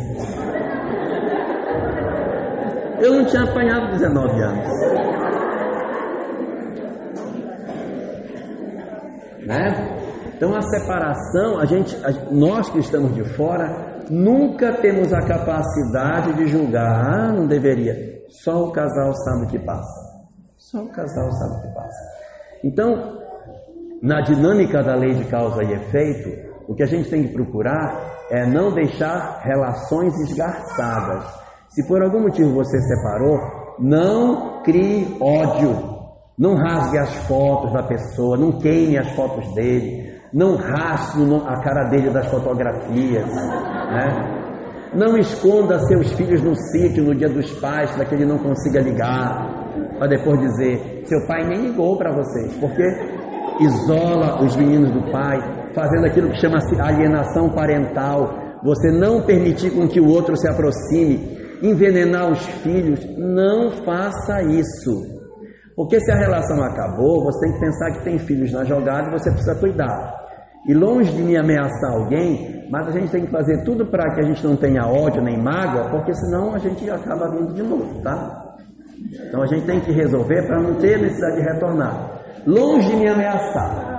eu 3.01 3.15
não 3.15 3.25
tinha 3.25 3.43
apanhado 3.43 3.91
19 3.91 4.41
anos. 4.41 4.67
Né? 9.45 9.67
Então 10.33 10.55
a 10.55 10.61
separação, 10.61 11.59
a 11.59 11.65
gente, 11.65 11.93
a, 12.05 12.31
nós 12.31 12.69
que 12.69 12.79
estamos 12.79 13.13
de 13.15 13.25
fora, 13.35 14.05
nunca 14.09 14.71
temos 14.77 15.11
a 15.11 15.19
capacidade 15.23 16.31
de 16.35 16.47
julgar, 16.47 17.05
ah, 17.05 17.33
não 17.33 17.47
deveria. 17.47 18.23
Só 18.29 18.63
o 18.63 18.71
casal 18.71 19.13
sabe 19.13 19.43
o 19.43 19.47
que 19.49 19.59
passa. 19.59 20.23
Só 20.55 20.83
o 20.83 20.89
casal 20.89 21.29
sabe 21.33 21.53
o 21.53 21.61
que 21.63 21.75
passa. 21.75 21.99
Então, 22.63 23.19
na 24.01 24.21
dinâmica 24.21 24.81
da 24.81 24.95
lei 24.95 25.15
de 25.15 25.25
causa 25.25 25.61
e 25.65 25.73
efeito, 25.73 26.47
o 26.65 26.73
que 26.73 26.83
a 26.83 26.87
gente 26.87 27.09
tem 27.09 27.27
que 27.27 27.33
procurar 27.33 28.16
é 28.29 28.45
não 28.45 28.71
deixar 28.73 29.41
relações 29.43 30.13
esgarçadas. 30.21 31.25
Se 31.69 31.87
por 31.87 32.01
algum 32.01 32.21
motivo 32.21 32.53
você 32.53 32.79
separou, 32.81 33.39
não 33.79 34.61
crie 34.63 35.17
ódio. 35.19 35.97
Não 36.37 36.55
rasgue 36.55 36.99
as 36.99 37.15
fotos 37.27 37.73
da 37.73 37.81
pessoa, 37.81 38.37
não 38.37 38.59
queime 38.59 38.95
as 38.97 39.09
fotos 39.15 39.51
dele, 39.55 40.21
não 40.31 40.55
rasgue 40.55 41.23
a 41.47 41.59
cara 41.61 41.89
dele 41.89 42.11
das 42.11 42.27
fotografias, 42.27 43.25
né? 43.25 44.37
Não 44.93 45.17
esconda 45.17 45.79
seus 45.79 46.11
filhos 46.13 46.41
no 46.43 46.55
sítio 46.55 47.03
no 47.03 47.15
dia 47.15 47.27
dos 47.27 47.51
pais 47.59 47.91
para 47.91 48.05
que 48.05 48.13
ele 48.13 48.25
não 48.25 48.37
consiga 48.37 48.81
ligar, 48.81 49.67
para 49.97 50.07
depois 50.07 50.39
dizer: 50.39 51.03
seu 51.05 51.25
pai 51.27 51.43
nem 51.47 51.69
ligou 51.69 51.97
para 51.97 52.13
vocês, 52.13 52.53
porque 52.57 52.83
isola 53.59 54.43
os 54.43 54.55
meninos 54.55 54.91
do 54.91 55.11
pai, 55.11 55.39
fazendo 55.73 56.05
aquilo 56.05 56.29
que 56.29 56.39
chama-se 56.39 56.79
alienação 56.79 57.49
parental, 57.49 58.47
você 58.63 58.91
não 58.91 59.21
permitir 59.21 59.71
com 59.71 59.87
que 59.87 59.99
o 59.99 60.07
outro 60.07 60.35
se 60.35 60.47
aproxime, 60.47 61.37
envenenar 61.61 62.31
os 62.31 62.45
filhos, 62.63 62.99
não 63.17 63.71
faça 63.71 64.41
isso. 64.43 65.17
Porque 65.75 65.99
se 65.99 66.11
a 66.11 66.17
relação 66.17 66.61
acabou, 66.63 67.23
você 67.23 67.45
tem 67.45 67.53
que 67.53 67.59
pensar 67.59 67.91
que 67.91 68.03
tem 68.03 68.17
filhos 68.17 68.51
na 68.51 68.63
jogada 68.63 69.09
e 69.09 69.11
você 69.11 69.29
precisa 69.29 69.55
cuidar. 69.55 70.17
E 70.67 70.73
longe 70.73 71.11
de 71.13 71.21
me 71.21 71.37
ameaçar 71.37 71.93
alguém, 71.93 72.67
mas 72.69 72.87
a 72.87 72.91
gente 72.91 73.11
tem 73.11 73.25
que 73.25 73.31
fazer 73.31 73.63
tudo 73.63 73.85
para 73.85 74.13
que 74.13 74.21
a 74.21 74.23
gente 74.23 74.45
não 74.45 74.55
tenha 74.55 74.85
ódio 74.85 75.21
nem 75.21 75.41
mágoa, 75.41 75.89
porque 75.89 76.13
senão 76.13 76.53
a 76.53 76.57
gente 76.57 76.89
acaba 76.89 77.29
vindo 77.29 77.53
de 77.53 77.61
novo, 77.61 78.01
tá? 78.01 78.55
Então 79.27 79.43
a 79.43 79.45
gente 79.45 79.65
tem 79.65 79.79
que 79.79 79.91
resolver 79.91 80.45
para 80.47 80.61
não 80.61 80.75
ter 80.75 80.99
necessidade 80.99 81.35
de 81.37 81.53
retornar. 81.53 82.21
Longe 82.45 82.89
de 82.89 82.95
me 82.95 83.07
ameaçar. 83.09 83.97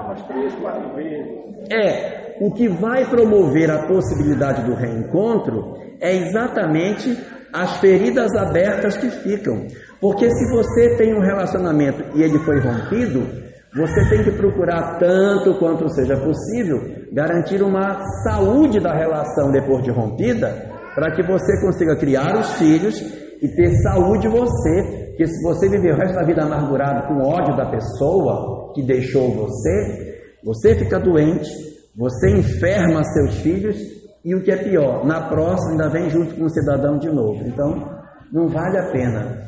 É, 1.71 2.37
o 2.41 2.53
que 2.53 2.69
vai 2.69 3.05
promover 3.09 3.71
a 3.71 3.87
possibilidade 3.87 4.65
do 4.65 4.75
reencontro 4.75 5.77
é 6.01 6.17
exatamente 6.17 7.19
as 7.53 7.79
feridas 7.79 8.35
abertas 8.35 8.97
que 8.97 9.11
ficam. 9.11 9.67
Porque 10.01 10.31
se 10.31 10.51
você 10.51 10.97
tem 10.97 11.15
um 11.15 11.21
relacionamento 11.21 12.05
e 12.17 12.23
ele 12.23 12.39
foi 12.41 12.61
rompido, 12.61 13.27
você 13.75 14.09
tem 14.09 14.25
que 14.25 14.31
procurar 14.31 14.99
tanto 14.99 15.59
quanto 15.59 15.89
seja 15.89 16.17
possível 16.17 16.81
garantir 17.13 17.63
uma 17.63 18.01
saúde 18.25 18.81
da 18.81 18.95
relação 18.95 19.51
depois 19.51 19.83
de 19.83 19.91
rompida, 19.91 20.49
para 20.95 21.13
que 21.15 21.23
você 21.23 21.61
consiga 21.61 21.97
criar 21.97 22.39
os 22.39 22.53
filhos 22.55 23.01
e 23.43 23.49
ter 23.49 23.71
saúde 23.83 24.29
você. 24.29 25.09
Porque 25.09 25.27
se 25.27 25.43
você 25.43 25.69
viver 25.69 25.95
o 25.95 25.97
resto 25.97 26.15
da 26.15 26.25
vida 26.25 26.43
amargurado 26.43 27.09
com 27.09 27.29
ódio 27.29 27.57
da 27.57 27.67
pessoa 27.67 28.73
que 28.75 28.83
deixou 28.83 29.31
você, 29.33 30.08
você 30.45 30.75
fica 30.75 30.99
doente, 30.99 31.49
você 31.97 32.31
enferma 32.31 33.03
seus 33.05 33.37
filhos 33.41 33.77
e 34.25 34.35
o 34.35 34.43
que 34.43 34.51
é 34.51 34.57
pior, 34.57 35.05
na 35.07 35.29
próxima 35.29 35.73
ainda 35.73 35.89
vem 35.89 36.11
junto 36.11 36.35
com 36.35 36.45
o 36.45 36.51
cidadão 36.51 36.99
de 36.99 37.09
novo. 37.09 37.45
Então, 37.47 37.99
não 38.33 38.49
vale 38.49 38.79
a 38.79 38.91
pena. 38.91 39.47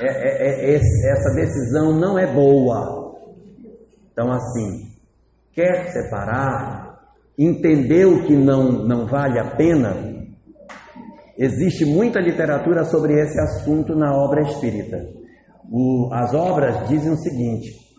É, 0.00 0.06
é, 0.06 0.72
é, 0.72 0.74
essa 0.74 1.34
decisão 1.34 1.92
não 1.92 2.18
é 2.18 2.26
boa. 2.26 3.14
Então, 4.12 4.32
assim, 4.32 4.90
quer 5.52 5.90
separar, 5.92 6.98
entendeu 7.38 8.24
que 8.24 8.34
não, 8.34 8.72
não 8.72 9.06
vale 9.06 9.38
a 9.38 9.54
pena? 9.56 9.96
Existe 11.38 11.84
muita 11.84 12.20
literatura 12.20 12.84
sobre 12.84 13.14
esse 13.14 13.38
assunto 13.40 13.94
na 13.94 14.14
obra 14.14 14.42
espírita. 14.42 14.98
O, 15.70 16.08
as 16.12 16.34
obras 16.34 16.88
dizem 16.88 17.12
o 17.12 17.16
seguinte: 17.16 17.89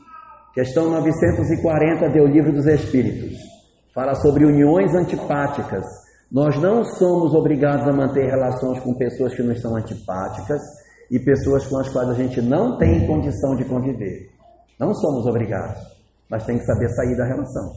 questão 0.54 0.90
940 0.90 2.10
do 2.10 2.28
Livro 2.28 2.52
dos 2.52 2.68
Espíritos 2.68 3.38
fala 3.94 4.16
sobre 4.16 4.46
uniões 4.46 4.94
antipáticas. 4.94 5.86
Nós 6.32 6.60
não 6.62 6.84
somos 6.84 7.34
obrigados 7.34 7.88
a 7.88 7.94
manter 7.94 8.30
relações 8.30 8.80
com 8.80 8.94
pessoas 8.94 9.34
que 9.34 9.44
nos 9.44 9.62
são 9.62 9.76
antipáticas 9.76 10.62
e 11.10 11.20
pessoas 11.20 11.68
com 11.68 11.78
as 11.78 11.90
quais 11.90 12.10
a 12.10 12.14
gente 12.14 12.42
não 12.42 12.78
tem 12.78 13.06
condição 13.08 13.56
de 13.56 13.66
conviver. 13.66 14.30
Não 14.80 14.94
somos 14.94 15.26
obrigados, 15.26 15.80
mas 16.30 16.46
tem 16.46 16.58
que 16.58 16.66
saber 16.66 16.90
sair 16.90 17.16
da 17.18 17.26
relação. 17.26 17.72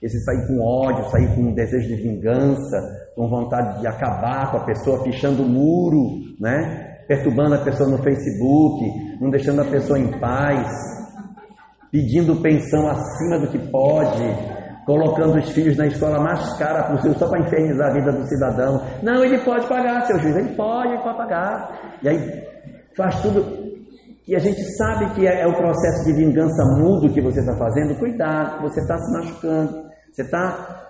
Esse 0.00 0.18
sair 0.20 0.46
com 0.46 0.60
ódio, 0.60 1.10
sair 1.10 1.34
com 1.34 1.52
desejo 1.52 1.88
de 1.88 1.96
vingança, 1.96 2.78
com 3.16 3.28
vontade 3.28 3.80
de 3.80 3.86
acabar 3.86 4.50
com 4.50 4.58
a 4.58 4.64
pessoa, 4.64 5.02
pichando 5.02 5.42
o 5.42 5.48
muro, 5.48 6.20
né? 6.38 7.04
perturbando 7.08 7.54
a 7.54 7.64
pessoa 7.64 7.88
no 7.88 7.98
Facebook, 8.02 9.18
não 9.20 9.30
deixando 9.30 9.62
a 9.62 9.64
pessoa 9.64 9.98
em 9.98 10.20
paz, 10.20 10.97
pedindo 11.90 12.40
pensão 12.42 12.88
acima 12.88 13.38
do 13.38 13.48
que 13.48 13.58
pode, 13.70 14.22
colocando 14.84 15.38
os 15.38 15.50
filhos 15.50 15.76
na 15.76 15.86
escola 15.86 16.18
mais 16.18 16.56
cara 16.58 16.84
possível 16.84 17.18
só 17.18 17.28
para 17.28 17.40
infernizar 17.40 17.90
a 17.90 17.92
vida 17.92 18.12
do 18.12 18.26
cidadão. 18.26 18.82
Não, 19.02 19.24
ele 19.24 19.38
pode 19.38 19.66
pagar, 19.66 20.06
seu 20.06 20.18
juiz, 20.18 20.36
ele 20.36 20.54
pode, 20.54 20.92
ele 20.92 21.02
pode 21.02 21.16
pagar. 21.16 21.98
E 22.02 22.08
aí 22.08 22.42
faz 22.96 23.20
tudo. 23.20 23.68
E 24.26 24.36
a 24.36 24.38
gente 24.38 24.62
sabe 24.76 25.14
que 25.14 25.26
é, 25.26 25.42
é 25.42 25.46
o 25.46 25.56
processo 25.56 26.04
de 26.04 26.12
vingança 26.12 26.62
mudo 26.78 27.12
que 27.12 27.20
você 27.20 27.40
está 27.40 27.56
fazendo. 27.56 27.98
Cuidado, 27.98 28.62
você 28.62 28.80
está 28.80 28.98
se 28.98 29.12
machucando, 29.12 29.88
você 30.12 30.22
está 30.22 30.86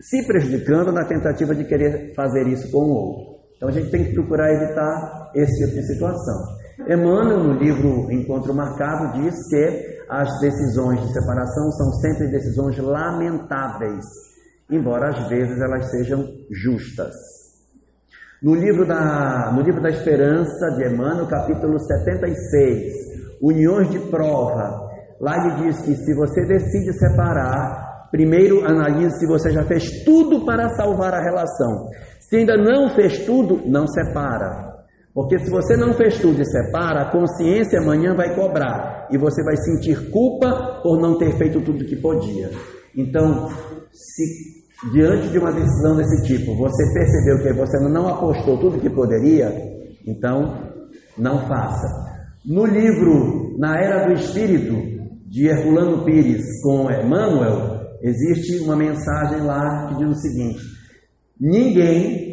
se 0.00 0.26
prejudicando 0.26 0.92
na 0.92 1.04
tentativa 1.04 1.54
de 1.54 1.64
querer 1.64 2.12
fazer 2.14 2.46
isso 2.48 2.70
com 2.70 2.78
o 2.78 2.94
outro. 2.94 3.36
Então 3.56 3.68
a 3.68 3.72
gente 3.72 3.90
tem 3.90 4.04
que 4.04 4.12
procurar 4.12 4.52
evitar 4.52 5.30
esse 5.34 5.64
tipo 5.64 5.76
de 5.76 5.86
situação. 5.86 6.56
Emmanuel, 6.86 7.42
no 7.42 7.52
livro 7.54 8.12
Encontro 8.12 8.54
Marcado, 8.54 9.22
diz 9.22 9.34
que 9.48 9.95
as 10.08 10.38
decisões 10.40 11.00
de 11.00 11.12
separação 11.12 11.70
são 11.72 11.90
sempre 12.00 12.28
decisões 12.28 12.78
lamentáveis, 12.78 14.04
embora 14.70 15.10
às 15.10 15.28
vezes 15.28 15.60
elas 15.60 15.90
sejam 15.90 16.24
justas. 16.50 17.14
No 18.42 18.54
livro 18.54 18.86
da, 18.86 19.50
no 19.52 19.62
livro 19.62 19.82
da 19.82 19.88
Esperança 19.88 20.70
de 20.76 20.86
Emmanuel, 20.86 21.26
capítulo 21.26 21.78
76, 21.78 22.92
Uniões 23.42 23.90
de 23.90 23.98
Prova, 24.10 24.88
lá 25.20 25.36
ele 25.38 25.64
diz 25.64 25.80
que 25.80 25.94
se 25.94 26.14
você 26.14 26.44
decide 26.46 26.92
separar, 26.92 28.08
primeiro 28.10 28.64
analise 28.64 29.18
se 29.18 29.26
você 29.26 29.50
já 29.50 29.64
fez 29.64 30.04
tudo 30.04 30.44
para 30.44 30.68
salvar 30.76 31.14
a 31.14 31.22
relação. 31.22 31.88
Se 32.20 32.36
ainda 32.36 32.56
não 32.56 32.90
fez 32.94 33.24
tudo, 33.24 33.62
não 33.66 33.86
separa. 33.86 34.65
Porque 35.16 35.38
se 35.38 35.48
você 35.48 35.78
não 35.78 35.94
fez 35.94 36.18
tudo 36.18 36.42
e 36.42 36.44
separa, 36.44 37.00
a 37.00 37.10
consciência 37.10 37.80
amanhã 37.80 38.14
vai 38.14 38.34
cobrar 38.34 39.08
e 39.10 39.16
você 39.16 39.42
vai 39.42 39.56
sentir 39.56 40.10
culpa 40.10 40.82
por 40.82 41.00
não 41.00 41.16
ter 41.16 41.38
feito 41.38 41.62
tudo 41.62 41.86
que 41.86 41.96
podia. 41.96 42.50
Então, 42.94 43.48
se 43.90 44.92
diante 44.92 45.28
de 45.28 45.38
uma 45.38 45.52
decisão 45.52 45.96
desse 45.96 46.22
tipo 46.26 46.54
você 46.54 46.92
percebeu 46.92 47.38
que 47.42 47.58
você 47.58 47.78
não 47.88 48.06
apostou 48.06 48.58
tudo 48.58 48.78
que 48.78 48.90
poderia, 48.90 49.50
então 50.06 50.70
não 51.16 51.48
faça. 51.48 51.88
No 52.44 52.66
livro 52.66 53.56
Na 53.58 53.74
Era 53.80 54.08
do 54.08 54.12
Espírito, 54.12 54.74
de 55.24 55.46
Herculano 55.46 56.04
Pires 56.04 56.44
com 56.62 56.90
Emmanuel, 56.90 57.86
existe 58.02 58.58
uma 58.58 58.76
mensagem 58.76 59.40
lá 59.46 59.88
que 59.88 60.04
diz 60.04 60.10
o 60.10 60.20
seguinte: 60.20 60.60
ninguém 61.40 62.25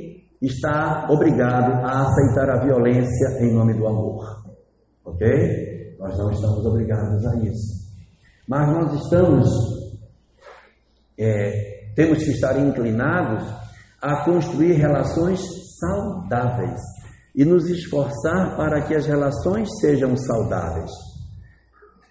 está 0.48 1.08
obrigado 1.10 1.86
a 1.86 2.02
aceitar 2.02 2.50
a 2.50 2.64
violência 2.64 3.39
em 3.39 3.54
nome 3.54 3.74
do 3.74 3.88
amor. 3.88 4.44
Ok? 5.06 5.96
Nós 6.00 6.18
não 6.18 6.32
estamos 6.32 6.66
obrigados 6.66 7.26
a 7.26 7.36
isso. 7.38 7.84
Mas 8.48 8.70
nós 8.70 9.04
estamos, 9.04 9.48
é, 11.18 11.91
temos 11.96 12.24
que 12.24 12.32
estar 12.32 12.60
inclinados 12.60 13.44
a 14.02 14.26
construir 14.26 14.74
relações 14.74 15.39
saudáveis 15.80 16.80
e 17.34 17.46
nos 17.46 17.70
esforçar 17.70 18.58
para 18.58 18.82
que 18.82 18.96
as 18.96 19.06
relações 19.06 19.70
sejam 19.80 20.16
saudáveis. 20.18 20.91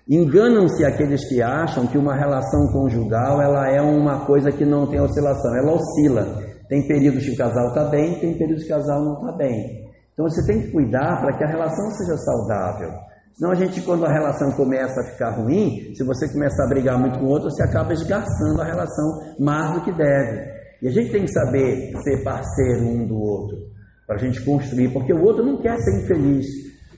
Enganam-se 0.09 0.85
aqueles 0.85 1.28
que 1.28 1.41
acham 1.41 1.87
que 1.87 1.97
uma 1.97 2.16
relação 2.16 2.72
conjugal 2.72 3.41
ela 3.41 3.70
é 3.70 3.80
uma 3.80 4.24
coisa 4.26 4.51
que 4.51 4.64
não 4.64 4.87
tem 4.87 5.01
oscilação, 5.01 5.55
ela 5.57 5.72
oscila. 5.72 6.41
Tem 6.73 6.89
períodos 6.89 7.27
que 7.27 7.33
o 7.33 7.37
casal 7.37 7.68
está 7.68 7.85
bem, 7.91 8.18
tem 8.18 8.33
períodos 8.33 8.64
que 8.64 8.73
o 8.73 8.77
casal 8.77 9.05
não 9.05 9.12
está 9.20 9.37
bem. 9.37 9.85
Então 10.14 10.27
você 10.27 10.43
tem 10.47 10.62
que 10.62 10.73
cuidar 10.73 11.20
para 11.20 11.37
que 11.37 11.45
a 11.45 11.47
relação 11.47 11.91
seja 11.91 12.16
saudável. 12.16 12.89
Senão 13.35 13.53
a 13.53 13.55
gente, 13.55 13.83
quando 13.83 14.07
a 14.07 14.11
relação 14.11 14.51
começa 14.53 15.03
a 15.03 15.05
ficar 15.05 15.31
ruim, 15.33 15.95
se 15.95 16.03
você 16.03 16.27
começa 16.33 16.62
a 16.62 16.68
brigar 16.68 16.99
muito 16.99 17.18
com 17.18 17.27
o 17.27 17.29
outro, 17.29 17.51
você 17.51 17.62
acaba 17.62 17.93
esgarçando 17.93 18.62
a 18.62 18.64
relação 18.64 19.35
mais 19.39 19.75
do 19.75 19.85
que 19.85 19.93
deve. 19.93 20.51
E 20.81 20.89
a 20.89 20.91
gente 20.91 21.12
tem 21.12 21.27
que 21.27 21.33
saber 21.33 21.93
ser 22.05 22.25
parceiro 22.25 22.87
um 22.87 23.07
do 23.07 23.20
outro, 23.20 23.59
para 24.07 24.16
a 24.16 24.18
gente 24.18 24.43
construir, 24.43 24.95
porque 24.95 25.12
o 25.12 25.23
outro 25.23 25.45
não 25.45 25.61
quer 25.61 25.77
ser 25.77 26.03
infeliz. 26.03 26.47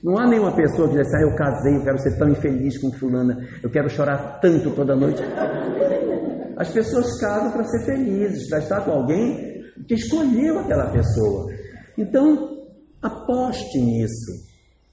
Não 0.01 0.17
há 0.17 0.25
nenhuma 0.25 0.55
pessoa 0.55 0.87
que 0.87 0.95
diz 0.95 1.05
assim, 1.05 1.17
ah, 1.17 1.27
eu 1.27 1.35
casei, 1.35 1.75
eu 1.75 1.83
quero 1.83 1.99
ser 1.99 2.17
tão 2.17 2.29
infeliz 2.29 2.77
com 2.77 2.93
fulana, 2.93 3.37
eu 3.61 3.69
quero 3.69 3.89
chorar 3.89 4.39
tanto 4.39 4.71
toda 4.71 4.95
noite. 4.95 5.21
As 6.55 6.69
pessoas 6.69 7.19
casam 7.19 7.51
para 7.51 7.65
ser 7.65 7.83
felizes, 7.83 8.47
para 8.47 8.59
estar 8.59 8.79
com 8.79 8.91
alguém 8.91 9.54
que 9.87 9.93
escolheu 9.93 10.59
aquela 10.59 10.89
pessoa. 10.91 11.51
Então, 11.97 12.65
aposte 13.01 13.79
nisso. 13.79 14.31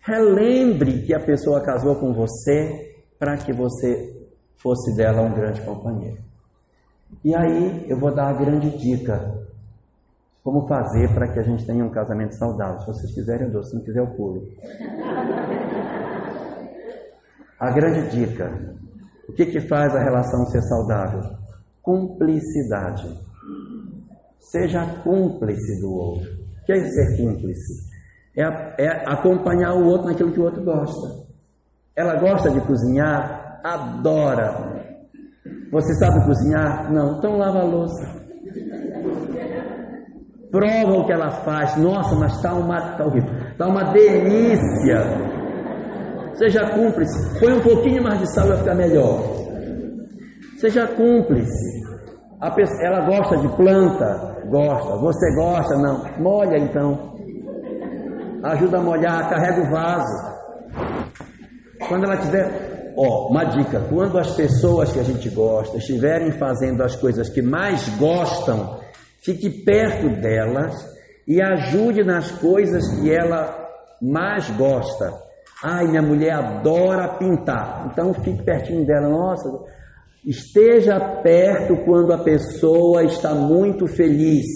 Relembre 0.01 1.03
que 1.03 1.15
a 1.15 1.21
pessoa 1.21 1.63
casou 1.63 1.97
com 1.97 2.13
você 2.13 2.93
para 3.19 3.37
que 3.37 3.53
você 3.53 4.23
fosse 4.57 4.95
dela 4.97 5.23
um 5.23 5.33
grande 5.33 5.61
companheiro. 5.63 6.19
E 7.25 7.35
aí 7.35 7.87
eu 7.89 7.99
vou 7.99 8.13
dar 8.15 8.29
a 8.29 8.33
grande 8.33 8.71
dica. 8.79 9.33
Como 10.43 10.67
fazer 10.67 11.13
para 11.15 11.33
que 11.33 11.39
a 11.39 11.43
gente 11.43 11.65
tenha 11.65 11.85
um 11.85 11.91
casamento 11.91 12.35
saudável? 12.35 12.81
Se 12.81 12.87
vocês 12.87 13.15
quiserem, 13.15 13.47
eu 13.47 13.53
dou. 13.53 13.63
Se 13.63 13.77
não 13.77 13.85
quiser, 13.85 14.01
eu 14.01 14.09
pulo. 14.09 14.49
A 17.61 17.71
grande 17.71 18.11
dica. 18.11 18.51
O 19.29 19.33
que, 19.33 19.47
que 19.47 19.61
faz 19.61 19.95
a 19.95 20.03
relação 20.03 20.45
ser 20.47 20.63
saudável? 20.63 21.21
Cumplicidade. 21.81 23.09
Seja 24.43 24.85
cúmplice 25.03 25.81
do 25.81 25.93
outro. 25.93 26.29
O 26.63 26.67
que 26.67 26.73
é 26.73 26.85
ser 26.85 27.17
cúmplice? 27.17 27.91
É, 28.37 28.43
é 28.79 28.89
acompanhar 29.07 29.75
o 29.75 29.87
outro 29.87 30.09
naquilo 30.09 30.33
que 30.33 30.41
o 30.41 30.45
outro 30.45 30.63
gosta. 30.65 31.23
Ela 31.97 32.19
gosta 32.19 32.51
de 32.51 32.61
cozinhar? 32.63 33.61
Adora. 33.65 34.83
Você 35.71 35.95
sabe 35.95 36.25
cozinhar? 36.27 36.93
Não. 36.93 37.19
Então 37.19 37.39
lava 37.39 37.61
a 37.61 37.65
louça. 37.65 38.23
Prova 40.51 40.93
o 40.93 41.07
que 41.07 41.13
ela 41.13 41.31
faz. 41.31 41.77
Nossa, 41.77 42.15
mas 42.17 42.35
está 42.35 42.53
uma, 42.53 42.97
tá 42.97 43.07
horrível. 43.07 43.33
Está 43.53 43.67
uma 43.69 43.93
delícia. 43.93 45.01
Seja 46.35 46.69
cúmplice. 46.71 47.39
Põe 47.39 47.53
um 47.55 47.61
pouquinho 47.61 48.03
mais 48.03 48.19
de 48.19 48.35
sal 48.35 48.47
e 48.47 48.49
vai 48.49 48.59
ficar 48.59 48.75
melhor. 48.75 49.23
Seja 50.59 50.87
cúmplice. 50.89 51.83
Pessoa, 52.51 52.85
ela 52.85 53.07
gosta 53.07 53.37
de 53.37 53.49
planta, 53.57 54.32
Gosta. 54.49 54.97
Você 54.97 55.35
gosta? 55.35 55.77
Não. 55.77 56.05
Molha 56.19 56.59
então. 56.59 57.13
Ajuda 58.43 58.79
a 58.79 58.83
molhar, 58.83 59.29
carrega 59.31 59.63
o 59.63 59.71
vaso. 59.71 60.33
Quando 61.89 62.05
ela 62.05 62.17
tiver, 62.17 62.93
ó, 62.97 63.29
uma 63.29 63.45
dica, 63.45 63.81
quando 63.89 64.19
as 64.19 64.35
pessoas 64.35 64.93
que 64.93 64.99
a 64.99 65.05
gente 65.05 65.29
gosta 65.31 65.77
estiverem 65.77 66.33
fazendo 66.33 66.83
as 66.83 66.97
coisas 66.97 67.29
que 67.29 67.41
mais 67.41 67.89
gostam, 67.99 68.81
fique 69.21 69.49
perto 69.49 70.09
delas 70.21 70.75
e 71.27 71.41
ajude 71.41 72.03
nas 72.03 72.31
coisas 72.33 72.89
que 72.99 73.13
ela 73.13 73.63
mais 74.01 74.51
gosta. 74.51 75.13
Ai, 75.63 75.87
minha 75.87 76.03
mulher 76.03 76.33
adora 76.33 77.17
pintar. 77.19 77.89
Então 77.91 78.13
fique 78.15 78.43
pertinho 78.43 78.85
dela. 78.85 79.09
Nossa, 79.09 79.49
Esteja 80.25 81.01
perto 81.23 81.85
quando 81.85 82.13
a 82.13 82.19
pessoa 82.19 83.03
está 83.05 83.35
muito 83.35 83.87
feliz. 83.87 84.47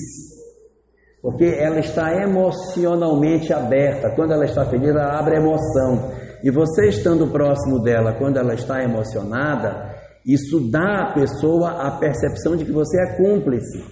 porque 1.20 1.44
ela 1.44 1.80
está 1.80 2.22
emocionalmente 2.22 3.52
aberta. 3.52 4.14
Quando 4.14 4.32
ela 4.32 4.44
está 4.44 4.64
feliz, 4.64 4.90
ela 4.90 5.18
abre 5.18 5.34
emoção. 5.36 6.12
E 6.40 6.52
você 6.52 6.86
estando 6.86 7.26
próximo 7.32 7.82
dela, 7.82 8.12
quando 8.12 8.36
ela 8.36 8.54
está 8.54 8.80
emocionada, 8.80 9.92
isso 10.24 10.70
dá 10.70 11.02
à 11.02 11.12
pessoa 11.14 11.82
a 11.84 11.98
percepção 11.98 12.56
de 12.56 12.64
que 12.64 12.70
você 12.70 12.96
é 13.02 13.16
cúmplice. 13.16 13.82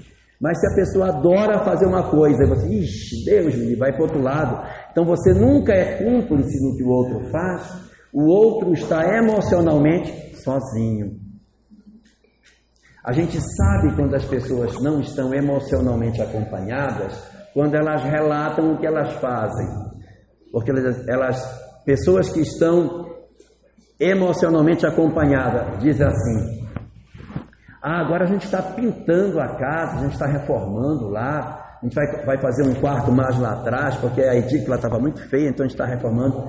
Mas 0.41 0.61
se 0.61 0.67
a 0.69 0.75
pessoa 0.77 1.09
adora 1.09 1.65
fazer 1.65 1.87
uma 1.87 2.09
coisa, 2.09 2.45
e 2.45 2.47
você, 2.47 2.69
ixi, 2.69 3.25
Deus 3.25 3.57
me 3.57 3.75
vai 3.75 3.93
para 3.93 4.03
outro 4.03 4.23
lado. 4.23 4.65
Então 4.93 5.05
você 5.05 5.33
nunca 5.35 5.73
é 5.73 6.05
cúmplice 6.05 6.63
no 6.63 6.77
que 6.77 6.85
o 6.85 6.89
outro 6.89 7.31
faz, 7.31 7.69
o 8.13 8.27
outro 8.27 8.73
está 8.75 9.17
emocionalmente 9.17 10.37
sozinho. 10.37 11.24
A 13.05 13.13
gente 13.13 13.39
sabe 13.39 13.95
quando 13.95 14.15
as 14.15 14.25
pessoas 14.25 14.81
não 14.81 14.99
estão 14.99 15.35
emocionalmente 15.35 16.23
acompanhadas, 16.23 17.13
quando 17.53 17.75
elas 17.75 18.03
relatam 18.03 18.73
o 18.73 18.79
que 18.79 18.87
elas 18.87 19.13
fazem. 19.15 19.67
Porque 20.51 20.71
elas, 20.71 21.07
elas 21.07 21.83
pessoas 21.85 22.31
que 22.31 22.41
estão 22.41 23.13
emocionalmente 24.01 24.87
acompanhadas, 24.87 25.79
dizem 25.81 26.07
assim: 26.07 26.67
ah, 27.83 28.01
agora 28.01 28.25
a 28.25 28.27
gente 28.27 28.47
está 28.47 28.63
pintando 28.63 29.39
a 29.39 29.49
casa, 29.49 29.99
a 29.99 30.01
gente 30.05 30.13
está 30.15 30.27
reformando 30.27 31.11
lá, 31.11 31.79
a 31.83 31.85
gente 31.85 31.95
vai, 31.95 32.25
vai 32.25 32.39
fazer 32.39 32.67
um 32.67 32.75
quarto 32.75 33.13
mais 33.13 33.39
lá 33.39 33.53
atrás, 33.53 33.97
porque 33.97 34.23
a 34.23 34.35
edícula 34.35 34.77
estava 34.77 34.99
muito 34.99 35.21
feia, 35.29 35.51
então 35.51 35.67
a 35.67 35.69
gente 35.69 35.79
está 35.79 35.85
reformando. 35.85 36.49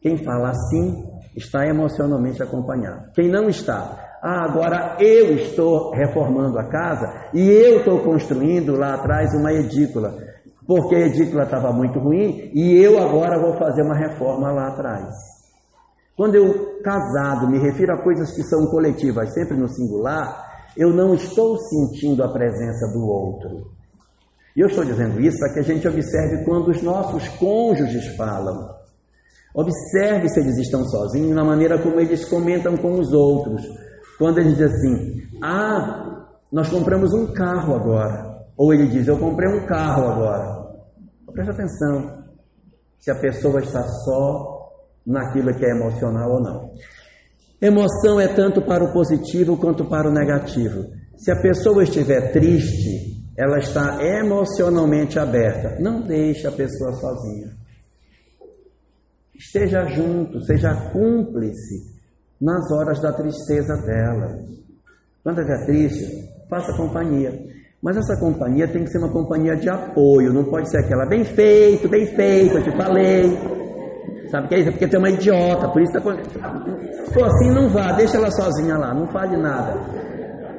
Quem 0.00 0.16
fala 0.16 0.50
assim 0.50 0.94
está 1.36 1.66
emocionalmente 1.66 2.40
acompanhado. 2.40 3.10
Quem 3.14 3.28
não 3.28 3.48
está, 3.48 4.07
ah, 4.22 4.44
agora 4.44 4.96
eu 5.00 5.34
estou 5.36 5.92
reformando 5.92 6.58
a 6.58 6.68
casa 6.68 7.28
e 7.32 7.48
eu 7.48 7.78
estou 7.78 8.00
construindo 8.00 8.76
lá 8.76 8.94
atrás 8.94 9.32
uma 9.34 9.52
edícula, 9.52 10.14
porque 10.66 10.96
a 10.96 11.06
edícula 11.06 11.44
estava 11.44 11.72
muito 11.72 11.98
ruim 11.98 12.50
e 12.54 12.76
eu 12.82 12.98
agora 12.98 13.40
vou 13.40 13.56
fazer 13.58 13.82
uma 13.82 13.96
reforma 13.96 14.50
lá 14.50 14.68
atrás. 14.68 15.14
Quando 16.16 16.34
eu, 16.34 16.80
casado, 16.82 17.48
me 17.48 17.58
refiro 17.58 17.92
a 17.92 18.02
coisas 18.02 18.34
que 18.34 18.42
são 18.42 18.66
coletivas, 18.66 19.32
sempre 19.32 19.56
no 19.56 19.68
singular, 19.68 20.48
eu 20.76 20.90
não 20.90 21.14
estou 21.14 21.56
sentindo 21.56 22.24
a 22.24 22.32
presença 22.32 22.92
do 22.92 23.06
outro. 23.06 23.70
E 24.56 24.60
eu 24.60 24.66
estou 24.66 24.84
dizendo 24.84 25.20
isso 25.20 25.38
para 25.38 25.52
que 25.52 25.60
a 25.60 25.62
gente 25.62 25.86
observe 25.86 26.44
quando 26.44 26.68
os 26.72 26.82
nossos 26.82 27.28
cônjuges 27.38 28.16
falam. 28.16 28.76
Observe 29.54 30.28
se 30.28 30.40
eles 30.40 30.58
estão 30.58 30.84
sozinhos 30.84 31.34
na 31.34 31.44
maneira 31.44 31.78
como 31.78 32.00
eles 32.00 32.24
comentam 32.24 32.76
com 32.76 32.98
os 32.98 33.12
outros. 33.12 33.62
Quando 34.18 34.38
ele 34.38 34.52
diz 34.52 34.62
assim: 34.62 35.22
Ah, 35.42 36.26
nós 36.52 36.68
compramos 36.68 37.14
um 37.14 37.32
carro 37.32 37.74
agora. 37.74 38.44
Ou 38.56 38.74
ele 38.74 38.88
diz: 38.88 39.06
Eu 39.06 39.18
comprei 39.18 39.48
um 39.48 39.64
carro 39.64 40.08
agora. 40.08 40.58
Preste 41.32 41.52
atenção 41.52 42.24
se 42.98 43.12
a 43.12 43.14
pessoa 43.14 43.60
está 43.60 43.82
só 43.82 44.72
naquilo 45.06 45.54
que 45.54 45.64
é 45.64 45.70
emocional 45.70 46.32
ou 46.32 46.42
não. 46.42 46.70
Emoção 47.60 48.20
é 48.20 48.26
tanto 48.26 48.60
para 48.62 48.82
o 48.82 48.92
positivo 48.92 49.56
quanto 49.56 49.84
para 49.84 50.08
o 50.08 50.12
negativo. 50.12 50.84
Se 51.16 51.30
a 51.30 51.40
pessoa 51.40 51.84
estiver 51.84 52.32
triste, 52.32 53.24
ela 53.36 53.58
está 53.58 54.02
emocionalmente 54.02 55.18
aberta. 55.18 55.76
Não 55.80 56.00
deixe 56.00 56.46
a 56.46 56.52
pessoa 56.52 56.92
sozinha. 56.94 57.56
Esteja 59.34 59.86
junto, 59.86 60.40
seja 60.40 60.90
cúmplice 60.90 61.97
nas 62.40 62.70
horas 62.72 63.00
da 63.00 63.12
tristeza 63.12 63.76
dela. 63.84 64.38
Quando 65.22 65.40
ela 65.40 65.54
é 65.54 65.66
triste, 65.66 66.28
faça 66.48 66.72
companhia. 66.76 67.32
Mas 67.82 67.96
essa 67.96 68.18
companhia 68.18 68.66
tem 68.66 68.82
que 68.82 68.90
ser 68.90 68.98
uma 68.98 69.12
companhia 69.12 69.54
de 69.56 69.68
apoio, 69.68 70.32
não 70.32 70.44
pode 70.44 70.68
ser 70.68 70.78
aquela 70.78 71.06
bem 71.06 71.24
feito, 71.24 71.88
bem 71.88 72.06
feito, 72.06 72.56
eu 72.56 72.62
te 72.62 72.76
falei. 72.76 73.38
Sabe 74.30 74.46
o 74.46 74.48
que 74.48 74.54
é 74.56 74.58
isso? 74.58 74.68
É 74.68 74.72
porque 74.72 74.88
tem 74.88 74.98
uma 74.98 75.10
idiota, 75.10 75.68
por 75.68 75.80
isso 75.80 75.92
tá... 75.92 76.00
Se 76.00 77.14
for 77.14 77.24
assim, 77.24 77.50
não 77.50 77.68
vá, 77.68 77.92
deixa 77.92 78.16
ela 78.16 78.30
sozinha 78.30 78.76
lá, 78.76 78.92
não 78.92 79.06
fale 79.08 79.36
nada. 79.36 79.74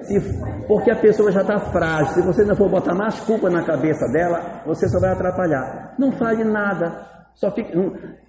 Se... 0.03 0.19
Porque 0.67 0.91
a 0.91 0.95
pessoa 0.95 1.31
já 1.31 1.41
está 1.41 1.59
frágil, 1.59 2.13
se 2.13 2.21
você 2.21 2.45
não 2.45 2.55
for 2.55 2.69
botar 2.69 2.95
mais 2.95 3.19
culpa 3.21 3.49
na 3.49 3.63
cabeça 3.63 4.05
dela, 4.13 4.61
você 4.65 4.87
só 4.87 4.99
vai 4.99 5.11
atrapalhar. 5.11 5.95
Não 5.99 6.11
fale 6.13 6.43
nada, 6.43 7.05
só 7.35 7.51
fica. 7.51 7.69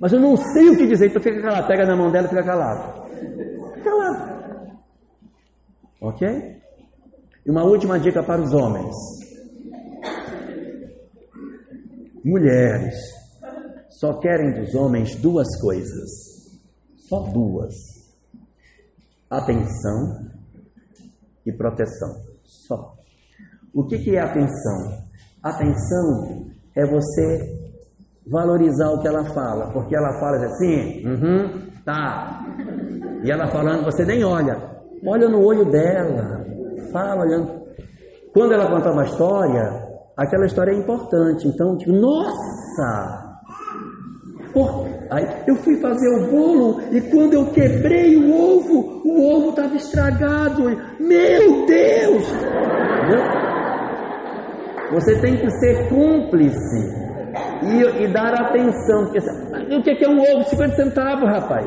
Mas 0.00 0.12
eu 0.12 0.20
não 0.20 0.36
sei 0.36 0.68
o 0.68 0.76
que 0.76 0.86
dizer, 0.86 1.08
então 1.08 1.22
fica 1.22 1.40
calado, 1.40 1.68
pega 1.68 1.86
na 1.86 1.96
mão 1.96 2.10
dela 2.10 2.26
e 2.26 2.30
fica 2.30 2.42
calado. 2.42 3.09
Calado. 3.82 4.78
Ok? 6.00 6.28
E 7.44 7.50
uma 7.50 7.64
última 7.64 7.98
dica 7.98 8.22
para 8.22 8.42
os 8.42 8.52
homens. 8.52 8.94
Mulheres 12.24 12.94
só 13.88 14.18
querem 14.18 14.52
dos 14.52 14.74
homens 14.74 15.14
duas 15.16 15.48
coisas. 15.60 16.10
Só 16.96 17.20
duas: 17.32 17.74
atenção 19.28 20.26
e 21.44 21.52
proteção. 21.52 22.22
Só. 22.44 22.94
O 23.74 23.84
que, 23.86 23.98
que 23.98 24.16
é 24.16 24.20
atenção? 24.20 25.04
Atenção 25.42 26.50
é 26.74 26.86
você 26.86 27.60
valorizar 28.26 28.90
o 28.90 29.00
que 29.00 29.08
ela 29.08 29.24
fala, 29.34 29.72
porque 29.72 29.94
ela 29.94 30.18
fala 30.20 30.44
assim, 30.44 31.06
uhum, 31.06 31.70
tá. 31.84 32.46
E 33.22 33.30
ela 33.30 33.48
falando, 33.48 33.84
você 33.84 34.04
nem 34.04 34.24
olha. 34.24 34.56
Olha 35.06 35.28
no 35.28 35.44
olho 35.44 35.64
dela, 35.66 36.44
fala 36.92 37.22
olhando. 37.22 37.60
Quando 38.32 38.52
ela 38.52 38.66
conta 38.70 38.92
uma 38.92 39.04
história, 39.04 39.88
aquela 40.16 40.46
história 40.46 40.72
é 40.72 40.76
importante. 40.76 41.48
Então, 41.48 41.76
tipo, 41.76 41.92
nossa! 41.92 43.30
Por... 44.52 44.86
Aí 45.10 45.26
eu 45.46 45.56
fui 45.56 45.76
fazer 45.80 46.08
o 46.08 46.30
bolo 46.30 46.80
e 46.92 47.00
quando 47.00 47.34
eu 47.34 47.46
quebrei 47.46 48.16
o 48.16 48.32
ovo, 48.32 49.02
o 49.04 49.34
ovo 49.34 49.50
estava 49.50 49.74
estragado. 49.74 50.64
Meu 51.00 51.66
Deus! 51.66 52.24
Você 54.92 55.20
tem 55.20 55.36
que 55.36 55.50
ser 55.50 55.88
cúmplice 55.88 57.10
e, 57.62 58.04
e 58.04 58.12
dar 58.12 58.34
atenção. 58.34 59.06
Porque, 59.06 59.92
o 59.92 59.96
que 59.96 60.04
é 60.04 60.08
um 60.08 60.20
ovo? 60.20 60.44
50 60.44 60.74
centavos, 60.74 61.28
rapaz. 61.28 61.66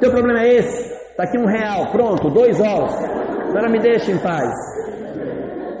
Teu 0.00 0.10
problema 0.10 0.42
é 0.42 0.54
esse? 0.56 0.92
Está 1.10 1.24
aqui 1.24 1.38
um 1.38 1.46
real, 1.46 1.90
pronto, 1.90 2.30
dois 2.30 2.60
ovos. 2.60 2.94
Agora 3.48 3.70
me 3.70 3.80
deixa 3.80 4.12
em 4.12 4.18
paz. 4.18 4.52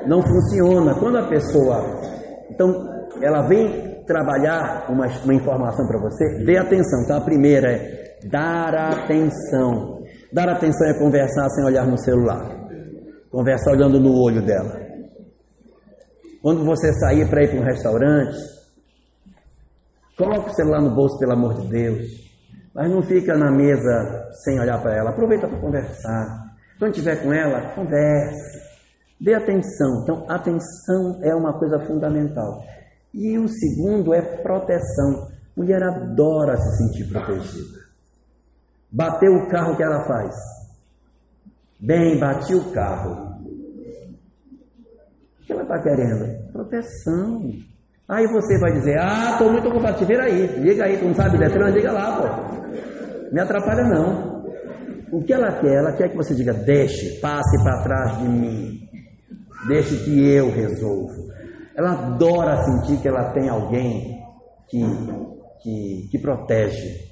Não 0.06 0.22
funciona. 0.22 0.94
Quando 0.94 1.18
a 1.18 1.28
pessoa. 1.28 1.84
Então, 2.50 2.72
ela 3.22 3.46
vem 3.46 4.02
trabalhar 4.06 4.86
uma, 4.88 5.06
uma 5.06 5.34
informação 5.34 5.86
para 5.86 6.00
você, 6.00 6.44
dê 6.44 6.56
atenção. 6.56 7.02
Então, 7.02 7.18
a 7.18 7.20
primeira 7.20 7.70
é 7.70 8.18
dar 8.24 8.74
atenção. 8.74 10.02
Dar 10.32 10.48
atenção 10.48 10.88
é 10.88 10.98
conversar 10.98 11.48
sem 11.50 11.64
olhar 11.64 11.86
no 11.86 11.98
celular. 11.98 12.48
Conversar 13.30 13.72
olhando 13.72 14.00
no 14.00 14.18
olho 14.18 14.40
dela. 14.42 14.80
Quando 16.40 16.64
você 16.64 16.92
sair 16.94 17.28
para 17.28 17.42
ir 17.42 17.50
para 17.50 17.60
um 17.60 17.64
restaurante, 17.64 18.38
coloque 20.16 20.50
o 20.50 20.54
celular 20.54 20.80
no 20.80 20.94
bolso, 20.94 21.18
pelo 21.18 21.32
amor 21.32 21.60
de 21.60 21.68
Deus. 21.68 22.25
Mas 22.76 22.90
não 22.90 23.02
fica 23.02 23.34
na 23.38 23.50
mesa 23.50 24.28
sem 24.44 24.60
olhar 24.60 24.78
para 24.82 24.94
ela. 24.94 25.08
Aproveita 25.08 25.48
para 25.48 25.58
conversar. 25.58 26.44
Quando 26.78 26.90
estiver 26.90 27.22
com 27.22 27.32
ela, 27.32 27.74
converse. 27.74 28.60
Dê 29.18 29.32
atenção. 29.32 30.02
Então, 30.02 30.26
atenção 30.28 31.18
é 31.22 31.34
uma 31.34 31.58
coisa 31.58 31.80
fundamental. 31.86 32.62
E 33.14 33.38
o 33.38 33.48
segundo 33.48 34.12
é 34.12 34.20
proteção. 34.20 35.26
Mulher 35.56 35.82
adora 35.82 36.58
se 36.58 36.76
sentir 36.76 37.10
protegida. 37.10 37.78
Bateu 38.92 39.32
o 39.32 39.48
carro, 39.48 39.72
o 39.72 39.76
que 39.78 39.82
ela 39.82 40.04
faz? 40.04 40.34
Bem, 41.80 42.20
bati 42.20 42.54
o 42.54 42.72
carro. 42.72 43.40
O 45.40 45.44
que 45.46 45.52
ela 45.52 45.62
está 45.62 45.82
querendo? 45.82 46.52
Proteção. 46.52 47.52
Aí 48.08 48.24
você 48.28 48.56
vai 48.60 48.72
dizer, 48.72 48.98
ah, 49.00 49.32
estou 49.32 49.50
muito 49.50 49.68
ocupado, 49.68 50.04
te 50.04 50.14
aí, 50.14 50.46
liga 50.60 50.84
aí, 50.84 50.96
tu 50.96 51.06
não 51.06 51.14
sabe 51.14 51.38
Detran, 51.38 51.70
liga 51.70 51.90
lá, 51.90 52.16
pô. 52.16 53.32
Me 53.32 53.40
atrapalha 53.40 53.82
não. 53.82 54.46
O 55.10 55.24
que 55.24 55.32
ela 55.32 55.50
quer? 55.60 55.74
Ela 55.74 55.92
quer 55.92 56.10
que 56.10 56.16
você 56.16 56.32
diga, 56.34 56.52
deixe, 56.52 57.18
passe 57.20 57.62
para 57.64 57.82
trás 57.82 58.18
de 58.18 58.28
mim, 58.28 58.88
deixe 59.66 59.96
que 60.04 60.24
eu 60.32 60.50
resolvo. 60.52 61.26
Ela 61.76 61.92
adora 61.92 62.62
sentir 62.62 63.02
que 63.02 63.08
ela 63.08 63.32
tem 63.32 63.48
alguém 63.48 64.22
que, 64.68 64.80
que, 65.62 66.08
que 66.10 66.18
protege. 66.18 67.06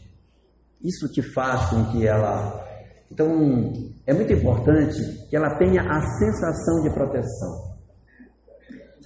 Isso 0.83 1.09
te 1.13 1.23
faz 1.23 1.71
com 1.71 1.87
que 1.87 2.07
ela. 2.07 2.65
Então, 3.11 3.73
é 4.07 4.15
muito 4.15 4.33
importante 4.33 5.27
que 5.29 5.37
ela 5.37 5.57
tenha 5.57 5.83
a 5.83 6.01
sensação 6.01 6.83
de 6.83 6.91
proteção. 6.91 7.74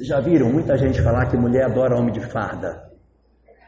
Já 0.00 0.20
viram 0.20 0.52
muita 0.52 0.76
gente 0.76 1.02
falar 1.02 1.26
que 1.26 1.36
mulher 1.36 1.64
adora 1.64 1.96
homem 1.96 2.12
de 2.12 2.20
farda? 2.30 2.88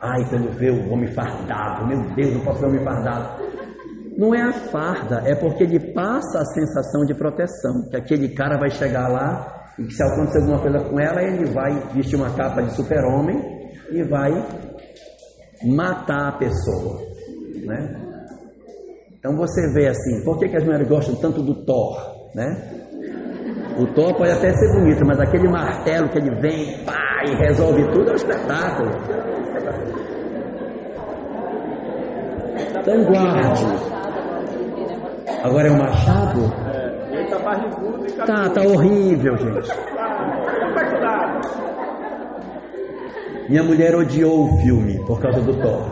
Ai, 0.00 0.24
quando 0.28 0.50
vê 0.56 0.70
o 0.70 0.90
homem 0.90 1.12
fardado, 1.12 1.86
meu 1.86 2.14
Deus, 2.14 2.34
não 2.34 2.44
posso 2.44 2.60
ver 2.60 2.66
homem 2.66 2.84
fardado. 2.84 3.42
Não 4.16 4.34
é 4.34 4.42
a 4.42 4.52
farda, 4.52 5.22
é 5.26 5.34
porque 5.34 5.64
ele 5.64 5.92
passa 5.92 6.40
a 6.40 6.44
sensação 6.44 7.04
de 7.04 7.14
proteção, 7.14 7.88
que 7.90 7.96
aquele 7.96 8.28
cara 8.34 8.58
vai 8.58 8.70
chegar 8.70 9.08
lá 9.08 9.56
E 9.78 9.84
que 9.84 9.94
se 9.94 10.02
acontecer 10.02 10.40
alguma 10.40 10.60
coisa 10.60 10.78
com 10.90 11.00
ela, 11.00 11.22
ele 11.22 11.46
vai 11.46 11.72
vestir 11.94 12.16
uma 12.16 12.34
capa 12.34 12.62
de 12.62 12.74
super-homem 12.74 13.38
e 13.90 14.02
vai 14.02 14.30
matar 15.64 16.28
a 16.28 16.32
pessoa. 16.32 17.00
Né? 17.64 18.10
Então 19.18 19.36
você 19.36 19.72
vê 19.72 19.88
assim, 19.88 20.22
por 20.24 20.38
que, 20.38 20.48
que 20.48 20.56
as 20.56 20.64
mulheres 20.64 20.88
gostam 20.88 21.14
tanto 21.16 21.42
do 21.42 21.64
Thor? 21.64 21.96
Né? 22.34 22.79
O 23.78 23.86
Thor 23.86 24.14
pode 24.14 24.30
até 24.32 24.52
ser 24.52 24.72
bonito, 24.72 25.04
mas 25.06 25.20
aquele 25.20 25.48
martelo 25.48 26.08
que 26.08 26.18
ele 26.18 26.30
vem, 26.40 26.78
pá, 26.84 27.22
e 27.26 27.34
resolve 27.36 27.82
tudo 27.92 28.10
é 28.10 28.12
um 28.12 28.16
espetáculo. 28.16 28.90
Então 32.80 33.04
guarde. 33.04 33.66
Agora 35.42 35.68
é 35.68 35.70
o 35.70 35.78
machado? 35.78 36.52
É, 36.66 37.16
ele 37.16 37.28
tá 37.28 38.50
Tá, 38.50 38.62
horrível, 38.62 39.36
gente. 39.38 39.70
Minha 43.48 43.62
mulher 43.62 43.94
odiou 43.96 44.44
o 44.44 44.58
filme 44.58 45.04
por 45.06 45.20
causa 45.20 45.40
do 45.40 45.54
Thor. 45.54 45.86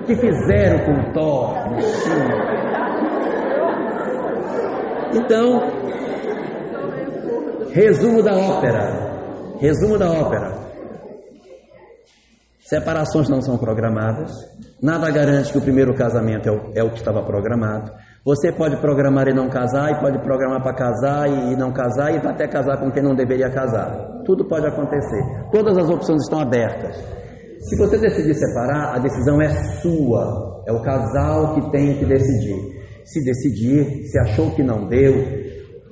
O 0.00 0.02
que 0.06 0.16
fizeram 0.16 0.78
com 0.84 0.92
o 0.92 1.12
Thor? 1.12 1.56
Então, 5.14 5.62
resumo 7.76 8.22
da 8.22 8.34
ópera. 8.34 9.58
Resumo 9.60 9.98
da 9.98 10.10
ópera. 10.10 10.66
Separações 12.60 13.28
não 13.28 13.42
são 13.42 13.58
programadas. 13.58 14.32
Nada 14.82 15.10
garante 15.10 15.52
que 15.52 15.58
o 15.58 15.60
primeiro 15.60 15.94
casamento 15.94 16.48
é 16.48 16.52
o, 16.52 16.72
é 16.74 16.82
o 16.82 16.90
que 16.90 16.98
estava 16.98 17.22
programado. 17.22 17.92
Você 18.24 18.50
pode 18.50 18.80
programar 18.80 19.28
e 19.28 19.34
não 19.34 19.48
casar, 19.50 19.92
e 19.92 20.00
pode 20.00 20.18
programar 20.20 20.62
para 20.62 20.74
casar 20.74 21.28
e 21.28 21.54
não 21.54 21.70
casar, 21.70 22.12
e 22.12 22.16
até 22.16 22.48
casar 22.48 22.78
com 22.78 22.90
quem 22.90 23.02
não 23.02 23.14
deveria 23.14 23.50
casar. 23.50 24.22
Tudo 24.24 24.48
pode 24.48 24.66
acontecer. 24.66 25.22
Todas 25.52 25.76
as 25.76 25.88
opções 25.88 26.22
estão 26.22 26.40
abertas. 26.40 26.96
Se 27.60 27.76
você 27.76 27.98
decidir 27.98 28.34
separar, 28.34 28.96
a 28.96 28.98
decisão 28.98 29.40
é 29.40 29.48
sua. 29.80 30.64
É 30.66 30.72
o 30.72 30.82
casal 30.82 31.54
que 31.54 31.70
tem 31.70 31.98
que 31.98 32.06
decidir. 32.06 32.74
Se 33.04 33.22
decidir, 33.22 34.08
se 34.08 34.18
achou 34.18 34.50
que 34.52 34.62
não 34.64 34.88
deu, 34.88 35.45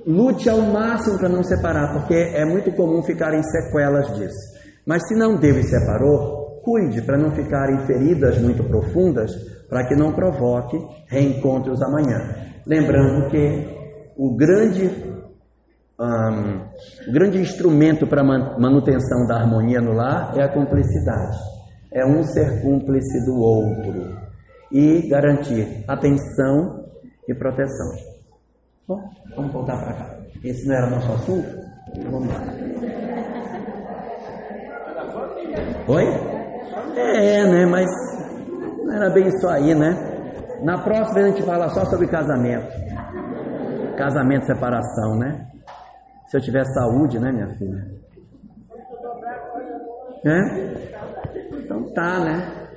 lute 0.06 0.48
ao 0.48 0.60
máximo 0.60 1.18
para 1.18 1.28
não 1.28 1.42
separar, 1.42 1.92
porque 1.92 2.14
é 2.14 2.44
muito 2.44 2.70
comum 2.72 3.02
ficarem 3.02 3.42
sequelas 3.42 4.14
disso. 4.16 4.54
Mas 4.86 5.06
se 5.08 5.14
não 5.14 5.36
deu 5.36 5.58
e 5.58 5.62
separou, 5.62 6.60
cuide 6.62 7.02
para 7.02 7.18
não 7.18 7.30
ficarem 7.30 7.78
feridas 7.86 8.38
muito 8.38 8.62
profundas, 8.64 9.30
para 9.68 9.86
que 9.86 9.94
não 9.94 10.12
provoque 10.12 10.78
reencontros 11.08 11.80
amanhã. 11.82 12.18
Lembrando 12.66 13.30
que 13.30 13.66
o 14.16 14.34
grande, 14.36 14.90
um, 15.98 17.08
o 17.08 17.12
grande 17.12 17.38
instrumento 17.38 18.06
para 18.06 18.22
manutenção 18.22 19.26
da 19.26 19.36
harmonia 19.36 19.80
no 19.80 19.92
lar 19.92 20.32
é 20.36 20.42
a 20.42 20.52
cumplicidade. 20.52 21.38
É 21.92 22.04
um 22.04 22.22
ser 22.24 22.60
cúmplice 22.62 23.24
do 23.24 23.36
outro 23.36 24.24
e 24.70 25.08
garantir 25.08 25.84
atenção 25.86 26.84
e 27.28 27.34
proteção. 27.34 28.13
Bom, 28.86 29.00
vamos 29.34 29.50
voltar 29.50 29.78
para 29.78 29.94
cá. 29.94 30.18
Esse 30.42 30.68
não 30.68 30.74
era 30.74 30.90
nosso 30.90 31.12
assunto? 31.12 31.48
Vamos 32.10 32.28
lá. 32.28 32.42
Oi? 35.88 36.04
É, 36.94 37.44
né? 37.44 37.64
Mas 37.64 37.86
não 38.84 38.94
era 38.94 39.10
bem 39.10 39.26
isso 39.26 39.48
aí, 39.48 39.74
né? 39.74 39.94
Na 40.62 40.82
próxima 40.82 41.20
a 41.20 41.28
gente 41.28 41.42
fala 41.42 41.70
só 41.70 41.86
sobre 41.86 42.08
casamento. 42.08 42.68
Casamento, 43.96 44.44
separação, 44.44 45.18
né? 45.18 45.46
Se 46.26 46.36
eu 46.36 46.42
tiver 46.42 46.64
saúde, 46.66 47.18
né, 47.18 47.32
minha 47.32 47.48
filha? 47.56 47.86
É? 50.26 51.58
Então 51.58 51.90
tá, 51.94 52.20
né? 52.20 52.68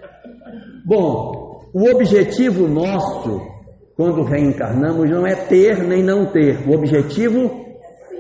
Bom, 0.86 1.66
o 1.74 1.90
objetivo 1.90 2.66
nosso 2.66 3.57
quando 3.98 4.22
reencarnamos 4.22 5.10
não 5.10 5.26
é 5.26 5.36
ter 5.36 5.84
nem 5.84 6.04
não 6.04 6.32
ter. 6.32 6.70
O 6.70 6.74
objetivo 6.74 7.66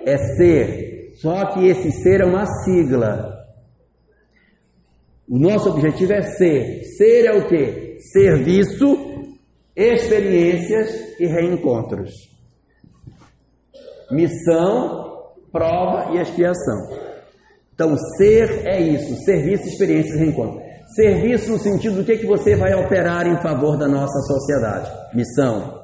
é 0.03 0.17
ser. 0.17 1.13
Só 1.17 1.53
que 1.53 1.67
esse 1.67 1.91
ser 1.91 2.21
é 2.21 2.25
uma 2.25 2.47
sigla. 2.63 3.38
O 5.30 5.38
nosso 5.38 5.69
objetivo 5.69 6.13
é 6.13 6.21
ser. 6.23 6.84
Ser 6.97 7.25
é 7.25 7.34
o 7.34 7.47
que? 7.47 7.99
Serviço, 8.11 9.32
experiências 9.75 11.19
e 11.19 11.28
reencontros. 11.28 12.11
Missão, 14.09 15.36
prova 15.51 16.15
e 16.15 16.21
expiação. 16.21 16.89
Então, 17.71 17.95
ser 18.17 18.65
é 18.65 18.82
isso: 18.82 19.15
serviço, 19.23 19.67
experiências 19.67 20.15
e 20.15 20.19
reencontros. 20.23 20.66
Serviço 20.97 21.51
no 21.51 21.59
sentido 21.59 21.97
do 21.97 22.03
que, 22.03 22.17
que 22.17 22.25
você 22.25 22.55
vai 22.55 22.73
operar 22.73 23.27
em 23.27 23.39
favor 23.39 23.77
da 23.77 23.87
nossa 23.87 24.19
sociedade. 24.21 24.91
Missão. 25.13 25.79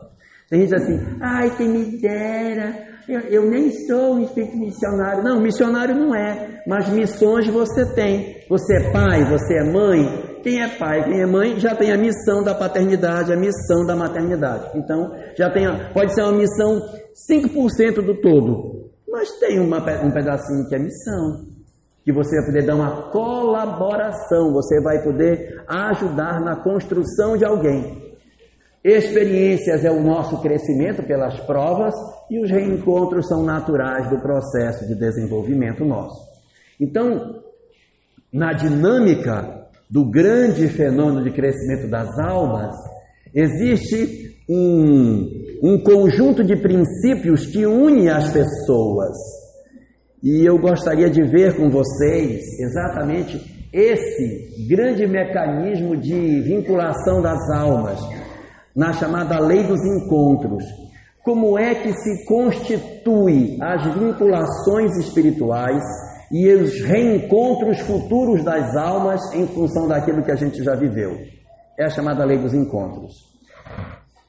Tem 0.49 0.61
gente 0.61 0.76
assim, 0.76 0.99
ai, 1.22 1.55
quem 1.55 1.70
me 1.70 2.01
dera, 2.01 2.88
eu, 3.07 3.20
eu, 3.20 3.47
nem 3.47 3.70
sou 3.86 4.16
um 4.16 4.24
espírito 4.24 4.57
missionário. 4.57 5.24
Não, 5.24 5.39
missionário 5.39 5.93
não 5.93 6.16
é, 6.16 6.64
mas 6.66 6.89
missões 6.89 7.47
você 7.47 7.86
tem. 7.93 8.38
Você 8.49 8.76
é 8.76 8.91
pai, 8.91 9.24
você 9.26 9.59
é 9.59 9.64
mãe. 9.64 10.39
Quem 10.41 10.64
é 10.64 10.68
pai, 10.80 11.03
quem 11.03 11.22
é 11.22 11.28
mãe, 11.28 11.59
já 11.59 11.76
tem 11.76 11.91
a 11.91 11.97
missão 11.97 12.43
da 12.43 12.55
paternidade, 12.55 13.32
a 13.32 13.38
missão 13.38 13.86
da 13.86 13.95
maternidade. 13.95 14.72
Então, 14.74 15.11
já 15.38 15.47
tem, 15.51 15.68
a, 15.68 15.91
pode 15.93 16.11
ser 16.16 16.24
uma 16.24 16.34
missão 16.34 16.82
5% 17.32 18.01
do 18.03 18.20
todo, 18.20 18.89
mas 19.07 19.30
tem 19.39 19.59
uma, 19.59 19.78
um 19.78 20.11
pedacinho 20.11 20.68
que 20.68 20.76
é 20.76 20.80
missão 20.80 21.53
que 22.04 22.12
você 22.12 22.36
vai 22.38 22.45
poder 22.45 22.66
dar 22.66 22.76
uma 22.76 23.10
colaboração, 23.10 24.51
você 24.51 24.82
vai 24.82 25.01
poder 25.01 25.64
ajudar 25.68 26.41
na 26.41 26.58
construção 26.58 27.38
de 27.38 27.45
alguém. 27.45 28.04
Experiências 28.84 29.86
é 29.86 29.91
o 29.91 30.04
nosso 30.04 30.41
crescimento 30.41 31.01
pelas 31.04 31.39
provas 31.41 31.95
e 32.30 32.43
os 32.43 32.51
reencontros 32.51 33.28
são 33.30 33.43
naturais 33.43 34.10
do 34.10 34.20
processo 34.20 34.86
de 34.86 34.95
desenvolvimento 34.95 35.86
nosso. 35.86 36.20
Então, 36.78 37.41
na 38.32 38.51
dinâmica 38.51 39.68
do 39.89 40.10
grande 40.10 40.68
fenômeno 40.68 41.24
de 41.24 41.32
crescimento 41.32 41.89
das 41.89 42.20
almas, 42.20 42.76
existe 43.34 44.38
um, 44.49 45.30
um 45.64 45.82
conjunto 45.82 46.43
de 46.43 46.58
princípios 46.58 47.45
que 47.45 47.66
une 47.66 48.10
as 48.10 48.34
pessoas 48.34 49.16
e 50.24 50.46
eu 50.48 50.58
gostaria 50.58 51.10
de 51.10 51.22
ver 51.22 51.58
com 51.58 51.70
vocês 51.70 52.42
exatamente 52.58 53.68
esse 53.74 54.68
grande 54.70 55.06
mecanismo 55.06 55.98
de 55.98 56.40
vinculação 56.42 57.22
das 57.22 57.50
almas, 57.50 58.00
na 58.74 58.94
chamada 58.94 59.38
lei 59.40 59.64
dos 59.64 59.82
encontros. 59.84 60.64
Como 61.24 61.60
é 61.60 61.76
que 61.76 61.92
se 61.94 62.26
constitui 62.26 63.58
as 63.62 63.84
vinculações 63.96 64.96
espirituais 64.98 65.84
e 66.32 66.48
os 66.54 66.82
reencontros 66.82 67.80
futuros 67.82 68.44
das 68.44 68.76
almas 68.78 69.20
em 69.34 69.46
função 69.48 69.88
daquilo 69.90 70.24
que 70.24 70.32
a 70.32 70.36
gente 70.36 70.64
já 70.64 70.76
viveu? 70.76 71.18
É 71.78 71.86
a 71.86 71.90
chamada 71.90 72.24
lei 72.24 72.38
dos 72.38 72.54
encontros. 72.54 73.14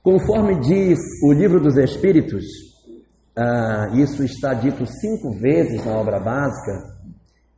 Conforme 0.02 0.60
diz 0.60 0.98
o 1.22 1.32
livro 1.32 1.60
dos 1.60 1.76
Espíritos, 1.76 2.44
ah, 3.36 3.90
isso 3.94 4.22
está 4.22 4.54
dito 4.54 4.86
cinco 4.86 5.32
vezes 5.32 5.84
na 5.84 5.92
obra 5.92 6.20
básica. 6.20 6.94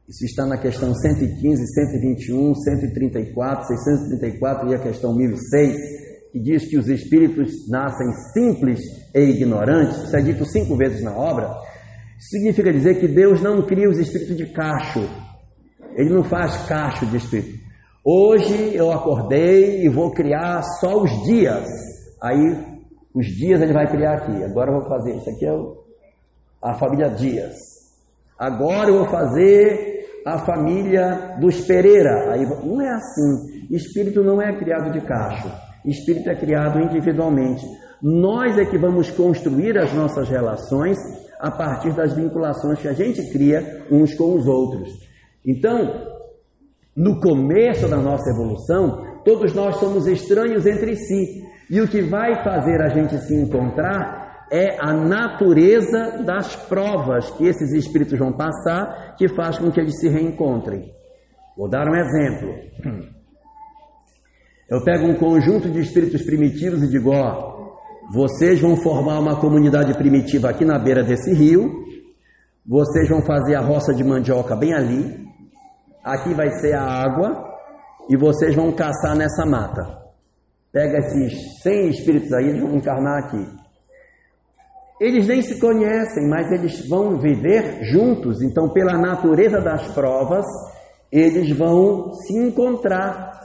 Isso 0.08 0.24
está 0.24 0.46
na 0.46 0.56
questão 0.56 0.94
115, 0.94 1.66
121, 1.66 2.54
134, 2.54 3.66
634 3.66 4.70
e 4.70 4.74
a 4.74 4.78
questão 4.78 5.14
1006, 5.14 5.76
que 6.32 6.40
diz 6.40 6.64
que 6.66 6.78
os 6.78 6.88
espíritos 6.88 7.68
nascem 7.68 8.06
simples 8.32 8.80
e 9.14 9.20
ignorantes. 9.20 10.04
Isso 10.04 10.16
é 10.16 10.22
dito 10.22 10.46
cinco 10.46 10.76
vezes 10.76 11.02
na 11.02 11.14
obra. 11.14 11.50
Significa 12.18 12.72
dizer 12.72 13.00
que 13.00 13.08
Deus 13.08 13.42
não 13.42 13.66
cria 13.66 13.90
os 13.90 13.98
espíritos 13.98 14.36
de 14.36 14.46
cacho. 14.46 15.06
Ele 15.94 16.10
não 16.10 16.22
faz 16.22 16.56
cacho 16.66 17.04
de 17.06 17.16
espírito. 17.16 17.58
Hoje 18.04 18.74
eu 18.74 18.92
acordei 18.92 19.84
e 19.84 19.88
vou 19.88 20.12
criar 20.12 20.62
só 20.80 21.02
os 21.02 21.10
dias. 21.24 21.66
Aí 22.22 22.75
os 23.16 23.26
dias 23.28 23.62
ele 23.62 23.72
vai 23.72 23.90
criar 23.90 24.16
aqui. 24.16 24.44
Agora 24.44 24.70
eu 24.70 24.80
vou 24.80 24.88
fazer. 24.90 25.16
Isso 25.16 25.30
aqui 25.30 25.46
é 25.46 25.56
a 26.60 26.74
família 26.74 27.08
Dias. 27.08 27.54
Agora 28.38 28.90
eu 28.90 28.98
vou 28.98 29.08
fazer 29.08 30.20
a 30.26 30.38
família 30.40 31.38
dos 31.40 31.62
Pereira. 31.62 32.34
Aí 32.34 32.44
não 32.44 32.78
é 32.82 32.90
assim. 32.90 33.74
Espírito 33.74 34.22
não 34.22 34.42
é 34.42 34.54
criado 34.58 34.92
de 34.92 35.00
cacho. 35.00 35.50
Espírito 35.86 36.28
é 36.28 36.34
criado 36.34 36.78
individualmente. 36.78 37.64
Nós 38.02 38.58
é 38.58 38.66
que 38.66 38.76
vamos 38.76 39.10
construir 39.10 39.78
as 39.78 39.94
nossas 39.94 40.28
relações 40.28 40.98
a 41.40 41.50
partir 41.50 41.94
das 41.94 42.12
vinculações 42.12 42.78
que 42.80 42.88
a 42.88 42.92
gente 42.92 43.32
cria 43.32 43.86
uns 43.90 44.12
com 44.12 44.34
os 44.34 44.46
outros. 44.46 44.90
Então, 45.42 46.04
no 46.94 47.18
começo 47.18 47.88
da 47.88 47.96
nossa 47.96 48.28
evolução, 48.28 49.22
todos 49.24 49.54
nós 49.54 49.76
somos 49.76 50.06
estranhos 50.06 50.66
entre 50.66 50.96
si. 50.96 51.46
E 51.68 51.80
o 51.80 51.88
que 51.88 52.02
vai 52.02 52.42
fazer 52.44 52.80
a 52.80 52.88
gente 52.88 53.18
se 53.18 53.34
encontrar 53.34 54.26
É 54.50 54.76
a 54.78 54.92
natureza 54.92 56.22
das 56.24 56.54
provas 56.54 57.30
que 57.32 57.46
esses 57.46 57.72
espíritos 57.72 58.16
vão 58.16 58.32
passar 58.32 59.16
que 59.16 59.28
faz 59.34 59.58
com 59.58 59.72
que 59.72 59.80
eles 59.80 59.98
se 59.98 60.08
reencontrem. 60.08 60.94
Vou 61.56 61.68
dar 61.68 61.88
um 61.88 61.96
exemplo. 61.96 62.54
Eu 64.70 64.84
pego 64.84 65.06
um 65.06 65.14
conjunto 65.14 65.68
de 65.68 65.80
espíritos 65.80 66.22
primitivos 66.22 66.82
e 66.82 66.88
digo: 66.88 67.10
ó, 67.10 67.56
vocês 68.12 68.60
vão 68.60 68.76
formar 68.76 69.18
uma 69.18 69.40
comunidade 69.40 69.94
primitiva 69.94 70.50
aqui 70.50 70.64
na 70.64 70.78
beira 70.78 71.02
desse 71.02 71.34
rio, 71.34 71.84
vocês 72.64 73.08
vão 73.08 73.22
fazer 73.22 73.56
a 73.56 73.60
roça 73.60 73.92
de 73.92 74.04
mandioca 74.04 74.54
bem 74.54 74.74
ali, 74.74 75.26
aqui 76.04 76.34
vai 76.34 76.50
ser 76.50 76.74
a 76.74 76.82
água 76.82 77.44
e 78.08 78.16
vocês 78.16 78.54
vão 78.54 78.70
caçar 78.70 79.16
nessa 79.16 79.44
mata. 79.44 80.05
Pega 80.76 80.98
esses 80.98 81.62
100 81.62 81.88
espíritos 81.88 82.30
aí, 82.34 82.50
eles 82.50 82.60
vão 82.60 82.74
encarnar 82.74 83.24
aqui. 83.24 83.42
Eles 85.00 85.26
nem 85.26 85.40
se 85.40 85.58
conhecem, 85.58 86.28
mas 86.28 86.52
eles 86.52 86.86
vão 86.86 87.16
viver 87.16 87.82
juntos, 87.84 88.42
então, 88.42 88.68
pela 88.68 88.98
natureza 88.98 89.58
das 89.58 89.88
provas, 89.94 90.44
eles 91.10 91.50
vão 91.56 92.12
se 92.12 92.36
encontrar. 92.36 93.40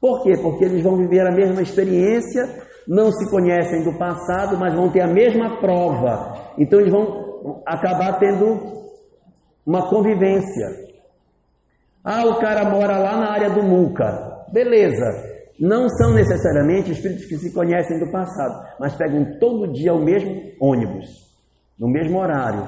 Por 0.00 0.24
quê? 0.24 0.32
Porque 0.42 0.64
eles 0.64 0.82
vão 0.82 0.96
viver 0.96 1.24
a 1.24 1.30
mesma 1.30 1.62
experiência, 1.62 2.48
não 2.88 3.12
se 3.12 3.30
conhecem 3.30 3.84
do 3.84 3.96
passado, 3.96 4.58
mas 4.58 4.74
vão 4.74 4.90
ter 4.90 5.02
a 5.02 5.06
mesma 5.06 5.60
prova. 5.60 6.52
Então 6.58 6.80
eles 6.80 6.90
vão 6.90 7.62
acabar 7.64 8.18
tendo 8.18 8.90
uma 9.64 9.88
convivência. 9.88 10.66
Ah, 12.02 12.26
o 12.26 12.40
cara 12.40 12.68
mora 12.68 12.98
lá 12.98 13.16
na 13.18 13.30
área 13.30 13.50
do 13.50 13.62
Muca. 13.62 14.44
Beleza. 14.52 15.35
Não 15.58 15.88
são 15.88 16.12
necessariamente 16.12 16.92
espíritos 16.92 17.24
que 17.24 17.38
se 17.38 17.52
conhecem 17.52 17.98
do 17.98 18.10
passado, 18.10 18.66
mas 18.78 18.94
pegam 18.94 19.38
todo 19.38 19.72
dia 19.72 19.94
o 19.94 20.04
mesmo 20.04 20.52
ônibus, 20.60 21.06
no 21.78 21.88
mesmo 21.88 22.18
horário. 22.18 22.66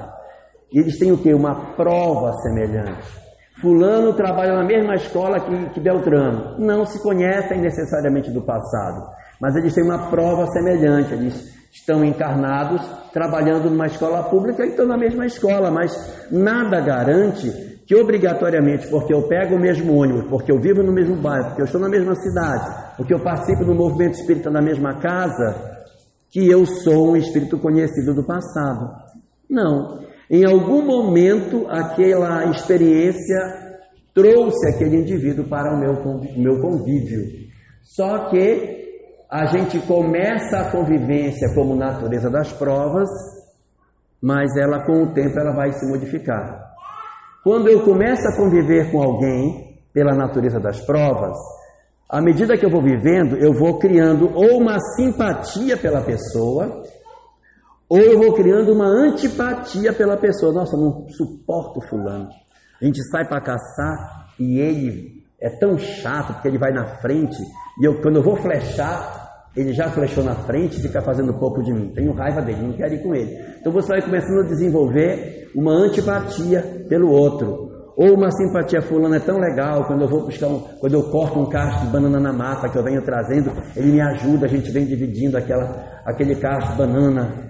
E 0.73 0.79
eles 0.79 0.97
têm 0.97 1.11
o 1.11 1.17
que? 1.17 1.33
Uma 1.33 1.75
prova 1.75 2.33
semelhante. 2.41 3.19
Fulano 3.61 4.13
trabalha 4.13 4.55
na 4.55 4.63
mesma 4.63 4.95
escola 4.95 5.39
que, 5.39 5.69
que 5.71 5.79
Beltrano. 5.79 6.57
Não 6.57 6.85
se 6.85 7.01
conhecem 7.03 7.59
necessariamente 7.59 8.31
do 8.31 8.41
passado, 8.41 9.05
mas 9.39 9.55
eles 9.55 9.73
têm 9.73 9.83
uma 9.83 10.09
prova 10.09 10.47
semelhante. 10.47 11.13
Eles 11.13 11.59
estão 11.71 12.03
encarnados, 12.03 12.81
trabalhando 13.11 13.69
numa 13.69 13.87
escola 13.87 14.23
pública 14.23 14.65
e 14.65 14.69
estão 14.69 14.87
na 14.87 14.97
mesma 14.97 15.25
escola, 15.25 15.69
mas 15.69 16.27
nada 16.31 16.79
garante 16.79 17.68
que 17.89 17.95
obrigatoriamente, 17.95 18.87
porque 18.87 19.11
eu 19.11 19.27
pego 19.27 19.55
o 19.55 19.59
mesmo 19.59 19.99
ônibus, 19.99 20.29
porque 20.29 20.51
eu 20.51 20.59
vivo 20.59 20.83
no 20.83 20.93
mesmo 20.93 21.15
bairro, 21.15 21.47
porque 21.47 21.63
eu 21.63 21.65
estou 21.65 21.81
na 21.81 21.89
mesma 21.89 22.13
cidade, 22.13 22.95
porque 22.95 23.11
eu 23.11 23.19
participo 23.19 23.65
do 23.65 23.73
movimento 23.73 24.13
espírita 24.13 24.51
na 24.51 24.61
mesma 24.61 24.99
casa, 24.99 25.59
que 26.29 26.47
eu 26.47 26.67
sou 26.67 27.13
um 27.13 27.15
espírito 27.15 27.57
conhecido 27.57 28.13
do 28.13 28.23
passado. 28.23 28.91
Não. 29.49 30.01
Em 30.29 30.45
algum 30.45 30.85
momento, 30.85 31.65
aquela 31.67 32.45
experiência 32.51 33.39
trouxe 34.13 34.69
aquele 34.69 34.97
indivíduo 34.97 35.45
para 35.45 35.73
o 35.73 35.79
meu, 35.79 36.61
convívio. 36.61 37.23
Só 37.81 38.29
que 38.29 38.99
a 39.31 39.47
gente 39.47 39.79
começa 39.87 40.59
a 40.59 40.69
convivência 40.69 41.55
como 41.55 41.75
natureza 41.75 42.29
das 42.29 42.53
provas, 42.53 43.09
mas 44.21 44.55
ela 44.57 44.85
com 44.85 45.05
o 45.05 45.11
tempo 45.11 45.39
ela 45.39 45.55
vai 45.55 45.71
se 45.71 45.89
modificar. 45.89 46.68
Quando 47.43 47.69
eu 47.69 47.83
começo 47.83 48.27
a 48.27 48.35
conviver 48.35 48.91
com 48.91 49.01
alguém 49.01 49.79
pela 49.93 50.13
natureza 50.13 50.59
das 50.59 50.81
provas, 50.81 51.37
à 52.09 52.21
medida 52.21 52.57
que 52.57 52.65
eu 52.65 52.69
vou 52.69 52.81
vivendo, 52.81 53.37
eu 53.37 53.53
vou 53.53 53.79
criando 53.79 54.29
ou 54.33 54.57
uma 54.59 54.79
simpatia 54.95 55.77
pela 55.77 56.01
pessoa, 56.01 56.83
ou 57.87 57.99
eu 57.99 58.17
vou 58.17 58.33
criando 58.33 58.73
uma 58.73 58.87
antipatia 58.87 59.93
pela 59.93 60.17
pessoa. 60.17 60.53
Nossa, 60.53 60.75
não 60.75 61.07
suporto 61.09 61.81
fulano. 61.87 62.29
A 62.81 62.85
gente 62.85 63.01
sai 63.09 63.27
para 63.27 63.41
caçar 63.41 64.27
e 64.39 64.59
ele 64.59 65.23
é 65.41 65.49
tão 65.49 65.77
chato 65.77 66.33
porque 66.33 66.47
ele 66.47 66.57
vai 66.57 66.71
na 66.71 66.97
frente 66.99 67.37
e 67.79 67.85
eu, 67.85 68.01
quando 68.01 68.17
eu 68.17 68.23
vou 68.23 68.35
flechar, 68.35 69.18
ele 69.55 69.73
já 69.73 69.89
flechou 69.89 70.23
na 70.23 70.35
frente 70.35 70.77
e 70.77 70.81
fica 70.81 71.01
fazendo 71.01 71.33
pouco 71.33 71.61
de 71.63 71.73
mim. 71.73 71.91
Tenho 71.93 72.13
raiva 72.13 72.41
dele, 72.41 72.61
não 72.61 72.73
quero 72.73 72.93
ir 72.93 73.03
com 73.03 73.15
ele. 73.15 73.37
Então 73.59 73.71
você 73.71 73.87
vai 73.87 74.01
começando 74.01 74.45
a 74.45 74.47
desenvolver 74.47 75.49
uma 75.55 75.73
antipatia 75.73 76.85
pelo 76.87 77.09
outro. 77.11 77.69
Ou 77.97 78.13
uma 78.13 78.31
simpatia 78.31 78.81
fulano 78.81 79.15
é 79.15 79.19
tão 79.19 79.37
legal, 79.37 79.85
quando 79.85 80.03
eu 80.03 80.07
vou 80.07 80.25
buscar 80.25 80.47
um, 80.47 80.59
quando 80.79 80.93
eu 80.93 81.03
corto 81.11 81.37
um 81.37 81.49
cacho 81.49 81.85
de 81.85 81.91
banana 81.91 82.19
na 82.19 82.31
mata 82.31 82.69
que 82.69 82.77
eu 82.77 82.83
venho 82.83 83.01
trazendo, 83.01 83.51
ele 83.75 83.91
me 83.91 84.01
ajuda, 84.01 84.45
a 84.45 84.49
gente 84.49 84.71
vem 84.71 84.85
dividindo 84.85 85.37
aquela, 85.37 86.01
aquele 86.05 86.35
cacho 86.35 86.71
de 86.71 86.77
banana 86.77 87.49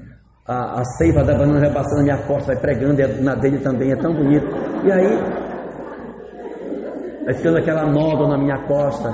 a, 0.50 0.82
a 0.82 0.84
seiva 0.98 1.24
da 1.24 1.38
banana 1.38 1.60
vai 1.60 1.72
passando 1.72 1.98
na 1.98 2.04
minha 2.04 2.18
costa, 2.26 2.54
vai 2.54 2.60
pregando, 2.60 3.00
e 3.00 3.22
na 3.22 3.36
dele 3.36 3.60
também 3.60 3.92
é 3.92 3.96
tão 3.96 4.12
bonito. 4.12 4.48
E 4.84 4.92
aí, 4.92 5.20
vai 7.24 7.34
ficando 7.36 7.60
aquela 7.60 7.86
nódoa 7.86 8.30
na 8.30 8.38
minha 8.40 8.58
costa. 8.66 9.14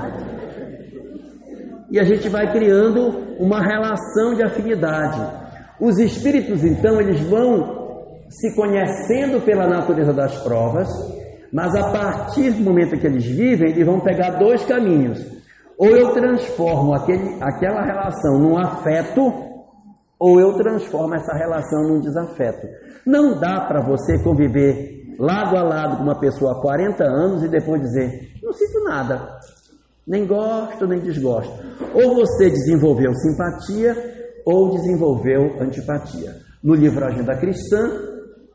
E 1.90 2.00
a 2.00 2.04
gente 2.04 2.28
vai 2.28 2.52
criando 2.52 3.36
uma 3.38 3.60
relação 3.60 4.34
de 4.34 4.42
afinidade. 4.42 5.20
Os 5.80 5.98
espíritos, 5.98 6.64
então, 6.64 7.00
eles 7.00 7.20
vão 7.20 7.86
se 8.28 8.54
conhecendo 8.56 9.40
pela 9.44 9.66
natureza 9.68 10.12
das 10.12 10.36
provas, 10.42 10.88
mas 11.52 11.74
a 11.76 11.92
partir 11.92 12.50
do 12.50 12.64
momento 12.64 12.98
que 12.98 13.06
eles 13.06 13.24
vivem, 13.24 13.70
eles 13.70 13.86
vão 13.86 14.00
pegar 14.00 14.38
dois 14.38 14.64
caminhos. 14.64 15.24
Ou 15.78 15.88
eu 15.88 16.12
transformo 16.12 16.94
aquele, 16.94 17.38
aquela 17.40 17.84
relação 17.84 18.38
num 18.38 18.58
afeto 18.58 19.46
ou 20.18 20.40
eu 20.40 20.54
transformo 20.54 21.14
essa 21.14 21.34
relação 21.34 21.82
num 21.82 22.00
desafeto. 22.00 22.66
Não 23.06 23.38
dá 23.38 23.66
para 23.66 23.82
você 23.82 24.22
conviver 24.22 25.14
lado 25.18 25.56
a 25.56 25.62
lado 25.62 25.98
com 25.98 26.02
uma 26.02 26.18
pessoa 26.18 26.52
há 26.52 26.60
40 26.60 27.04
anos 27.04 27.42
e 27.44 27.48
depois 27.48 27.80
dizer: 27.80 28.32
não 28.42 28.52
sinto 28.52 28.82
nada, 28.84 29.38
nem 30.06 30.26
gosto, 30.26 30.86
nem 30.86 31.00
desgosto. 31.00 31.52
Ou 31.94 32.14
você 32.14 32.48
desenvolveu 32.48 33.12
simpatia 33.14 33.94
ou 34.44 34.70
desenvolveu 34.70 35.60
antipatia. 35.60 36.36
No 36.62 36.74
livro 36.74 37.04
Agenda 37.04 37.36
Cristã, 37.36 37.90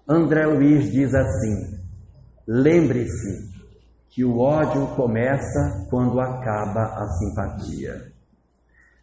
André 0.07 0.45
Luiz 0.45 0.91
diz 0.91 1.13
assim: 1.13 1.81
lembre-se 2.47 3.51
que 4.09 4.23
o 4.23 4.39
ódio 4.39 4.87
começa 4.95 5.87
quando 5.89 6.19
acaba 6.19 6.83
a 6.83 7.07
simpatia. 7.07 8.11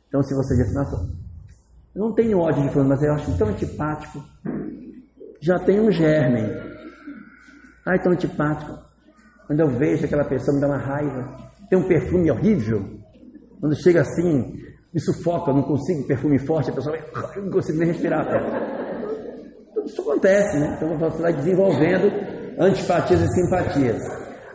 Então, 0.09 0.23
se 0.23 0.35
você 0.35 0.57
diz, 0.57 0.75
assim, 0.77 1.19
eu 1.95 2.01
não 2.03 2.15
tenho 2.15 2.39
ódio 2.39 2.63
de 2.63 2.71
fulano, 2.71 2.91
mas 2.91 3.03
eu 3.03 3.13
acho 3.13 3.37
tão 3.37 3.49
antipático. 3.49 4.23
Já 5.41 5.59
tem 5.59 5.81
um 5.81 5.91
germe. 5.91 6.43
Ai, 7.87 7.99
tão 8.03 8.13
antipático. 8.13 8.79
Quando 9.47 9.61
eu 9.61 9.69
vejo 9.69 10.05
aquela 10.05 10.25
pessoa, 10.25 10.55
me 10.55 10.61
dá 10.61 10.67
uma 10.67 10.79
raiva. 10.79 11.48
Tem 11.69 11.79
um 11.79 11.87
perfume 11.87 12.31
horrível. 12.31 12.85
Quando 13.61 13.75
chega 13.77 14.01
assim, 14.01 14.55
me 14.93 15.01
sufoca, 15.01 15.53
não 15.53 15.63
consigo 15.63 16.07
perfume 16.07 16.39
forte, 16.39 16.71
a 16.71 16.75
pessoa 16.75 16.97
vai, 16.97 17.37
eu 17.37 17.45
não 17.45 17.51
consigo 17.51 17.79
nem 17.79 17.89
respirar. 17.89 18.27
Tudo 19.75 19.87
isso 19.87 20.01
acontece, 20.01 20.59
né? 20.59 20.75
Então 20.77 20.99
você 20.99 21.23
vai 21.23 21.33
desenvolvendo 21.33 22.11
antipatias 22.59 23.21
e 23.21 23.29
simpatias. 23.29 24.03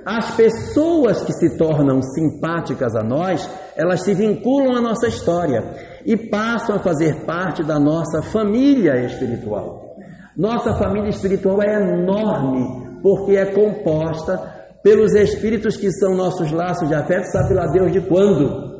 As 0.06 0.36
pessoas 0.36 1.24
que 1.24 1.32
se 1.32 1.58
tornam 1.58 2.02
simpáticas 2.02 2.96
a 2.96 3.04
nós, 3.04 3.50
elas 3.76 4.04
se 4.04 4.14
vinculam 4.14 4.76
à 4.76 4.82
nossa 4.82 5.08
história 5.08 5.64
e 6.06 6.18
passam 6.18 6.76
a 6.76 6.80
fazer 6.80 7.26
parte 7.26 7.64
da 7.64 7.80
nossa 7.80 8.22
família 8.22 9.06
espiritual. 9.06 9.96
Nossa 10.36 10.74
família 10.74 11.10
espiritual 11.10 11.62
é 11.62 11.76
enorme, 11.76 13.00
porque 13.02 13.38
é 13.38 13.46
composta 13.46 14.53
pelos 14.84 15.16
espíritos 15.16 15.78
que 15.78 15.90
são 15.92 16.16
nossos 16.16 16.52
laços 16.52 16.90
de 16.90 16.94
afeto, 16.94 17.26
sabe 17.32 17.54
lá 17.54 17.66
Deus 17.68 17.92
de 17.92 18.02
quando. 18.02 18.74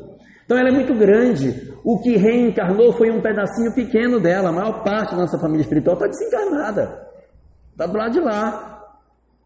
Então 0.44 0.58
ela 0.58 0.68
é 0.68 0.72
muito 0.72 0.94
grande. 0.94 1.72
O 1.82 2.00
que 2.00 2.16
reencarnou 2.16 2.92
foi 2.92 3.10
um 3.10 3.22
pedacinho 3.22 3.74
pequeno 3.74 4.20
dela. 4.20 4.50
A 4.50 4.52
maior 4.52 4.84
parte 4.84 5.12
da 5.12 5.22
nossa 5.22 5.38
família 5.38 5.62
espiritual 5.62 5.96
está 5.96 6.06
desencarnada. 6.06 7.06
Está 7.72 7.86
do 7.86 7.96
lado 7.96 8.12
de 8.12 8.20
lá 8.20 8.70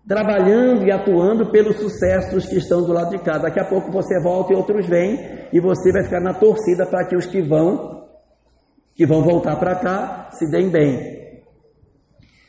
trabalhando 0.09 0.87
e 0.87 0.91
atuando 0.91 1.51
pelos 1.51 1.77
sucessos 1.77 2.47
que 2.47 2.57
estão 2.57 2.83
do 2.83 2.93
lado 2.93 3.11
de 3.11 3.19
cá. 3.19 3.37
Daqui 3.37 3.61
a 3.61 3.69
pouco 3.69 3.93
você 3.93 4.19
volta 4.23 4.55
e 4.55 4.57
outros 4.57 4.87
vêm, 4.87 5.19
e 5.53 5.61
você 5.61 5.93
vai 5.93 6.03
ficar 6.03 6.21
na 6.21 6.33
torcida 6.33 6.87
para 6.87 7.07
que 7.07 7.15
os 7.15 7.27
que 7.27 7.43
vão, 7.43 8.09
que 8.95 9.07
vão 9.07 9.23
voltar 9.23 9.57
para 9.57 9.77
cá, 9.77 10.31
se 10.33 10.51
deem 10.51 10.71
bem. 10.71 11.19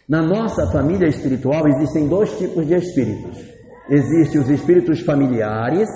Na 0.07 0.22
nossa 0.22 0.72
família 0.72 1.07
espiritual 1.07 1.68
existem 1.68 2.07
dois 2.07 2.32
tipos 2.38 2.66
de 2.66 2.76
espíritos. 2.76 3.59
Existem 3.89 4.39
os 4.39 4.49
espíritos 4.49 5.01
familiares 5.01 5.89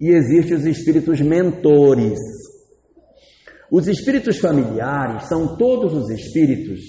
e 0.00 0.08
existem 0.08 0.56
os 0.56 0.64
espíritos 0.64 1.20
mentores. 1.20 2.18
Os 3.70 3.86
espíritos 3.88 4.38
familiares 4.38 5.24
são 5.24 5.56
todos 5.56 5.92
os 5.92 6.08
espíritos 6.10 6.80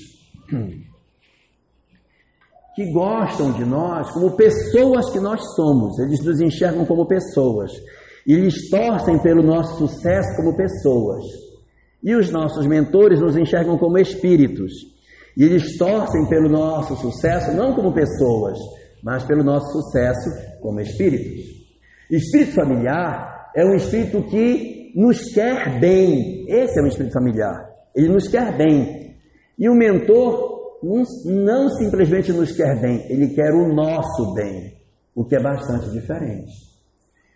que 2.75 2.91
gostam 2.91 3.51
de 3.53 3.65
nós 3.65 4.11
como 4.11 4.35
pessoas 4.35 5.09
que 5.11 5.19
nós 5.19 5.41
somos, 5.55 5.97
eles 5.99 6.23
nos 6.23 6.39
enxergam 6.41 6.85
como 6.85 7.07
pessoas, 7.07 7.71
e 8.27 8.33
eles 8.33 8.69
torcem 8.69 9.17
pelo 9.19 9.43
nosso 9.43 9.77
sucesso 9.77 10.35
como 10.35 10.55
pessoas. 10.55 11.23
E 12.03 12.13
os 12.15 12.29
nossos 12.29 12.67
mentores 12.67 13.19
nos 13.19 13.35
enxergam 13.35 13.77
como 13.77 13.97
espíritos. 13.97 14.71
E 15.37 15.43
eles 15.43 15.77
torcem 15.77 16.27
pelo 16.27 16.47
nosso 16.47 16.95
sucesso, 16.95 17.51
não 17.53 17.73
como 17.73 17.93
pessoas, 17.93 18.57
mas 19.05 19.23
pelo 19.23 19.43
nosso 19.43 19.71
sucesso 19.71 20.31
como 20.59 20.81
espíritos. 20.81 21.45
Espírito 22.09 22.55
familiar 22.55 23.51
é 23.55 23.63
um 23.63 23.75
espírito 23.75 24.23
que 24.23 24.91
nos 24.95 25.31
quer 25.31 25.79
bem. 25.79 26.43
Esse 26.49 26.79
é 26.79 26.81
um 26.81 26.87
espírito 26.87 27.13
familiar. 27.13 27.69
Ele 27.95 28.09
nos 28.09 28.27
quer 28.27 28.57
bem. 28.57 29.15
E 29.59 29.69
o 29.69 29.75
mentor 29.75 30.79
não, 30.81 31.03
não 31.25 31.69
simplesmente 31.69 32.33
nos 32.33 32.51
quer 32.51 32.81
bem, 32.81 33.05
ele 33.07 33.29
quer 33.35 33.53
o 33.53 33.73
nosso 33.73 34.33
bem, 34.33 34.73
o 35.13 35.23
que 35.23 35.35
é 35.35 35.39
bastante 35.39 35.91
diferente. 35.91 36.51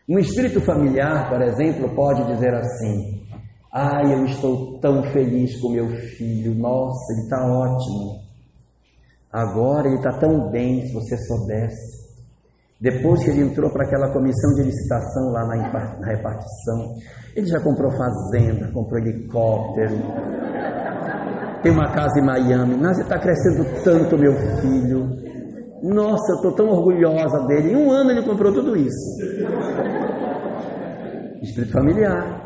Um 0.07 0.17
espírito 0.17 0.59
familiar, 0.61 1.29
por 1.29 1.39
exemplo, 1.39 1.93
pode 1.95 2.25
dizer 2.33 2.51
assim: 2.55 3.27
Ai, 3.71 4.11
eu 4.11 4.25
estou 4.25 4.79
tão 4.79 5.03
feliz 5.11 5.55
com 5.61 5.69
meu 5.69 5.87
filho. 6.17 6.55
Nossa, 6.55 7.13
ele 7.13 7.21
está 7.21 7.45
ótimo. 7.45 8.28
Agora 9.31 9.87
ele 9.87 9.97
está 9.97 10.11
tão 10.13 10.49
bem, 10.49 10.87
se 10.87 10.93
você 10.93 11.17
soubesse. 11.17 11.99
Depois 12.81 13.23
que 13.23 13.29
ele 13.29 13.41
entrou 13.41 13.69
para 13.71 13.85
aquela 13.85 14.11
comissão 14.11 14.53
de 14.55 14.63
licitação 14.63 15.31
lá 15.31 15.45
na, 15.45 16.05
repartição, 16.05 16.95
ele 17.35 17.45
já 17.45 17.59
comprou 17.59 17.91
fazenda, 17.91 18.71
comprou 18.71 18.99
helicóptero, 18.99 19.97
tem 21.61 21.73
uma 21.73 21.91
casa 21.91 22.19
em 22.19 22.25
Miami. 22.25 22.77
Nossa, 22.77 23.01
está 23.01 23.19
crescendo 23.19 23.65
tanto, 23.83 24.17
meu 24.17 24.33
filho. 24.61 25.09
Nossa, 25.83 26.31
eu 26.31 26.35
estou 26.37 26.51
tão 26.53 26.69
orgulhosa 26.69 27.45
dele. 27.47 27.73
Em 27.73 27.75
um 27.75 27.91
ano 27.91 28.11
ele 28.11 28.23
comprou 28.23 28.53
tudo 28.53 28.77
isso. 28.77 29.21
Espírito 31.41 31.73
familiar. 31.73 32.38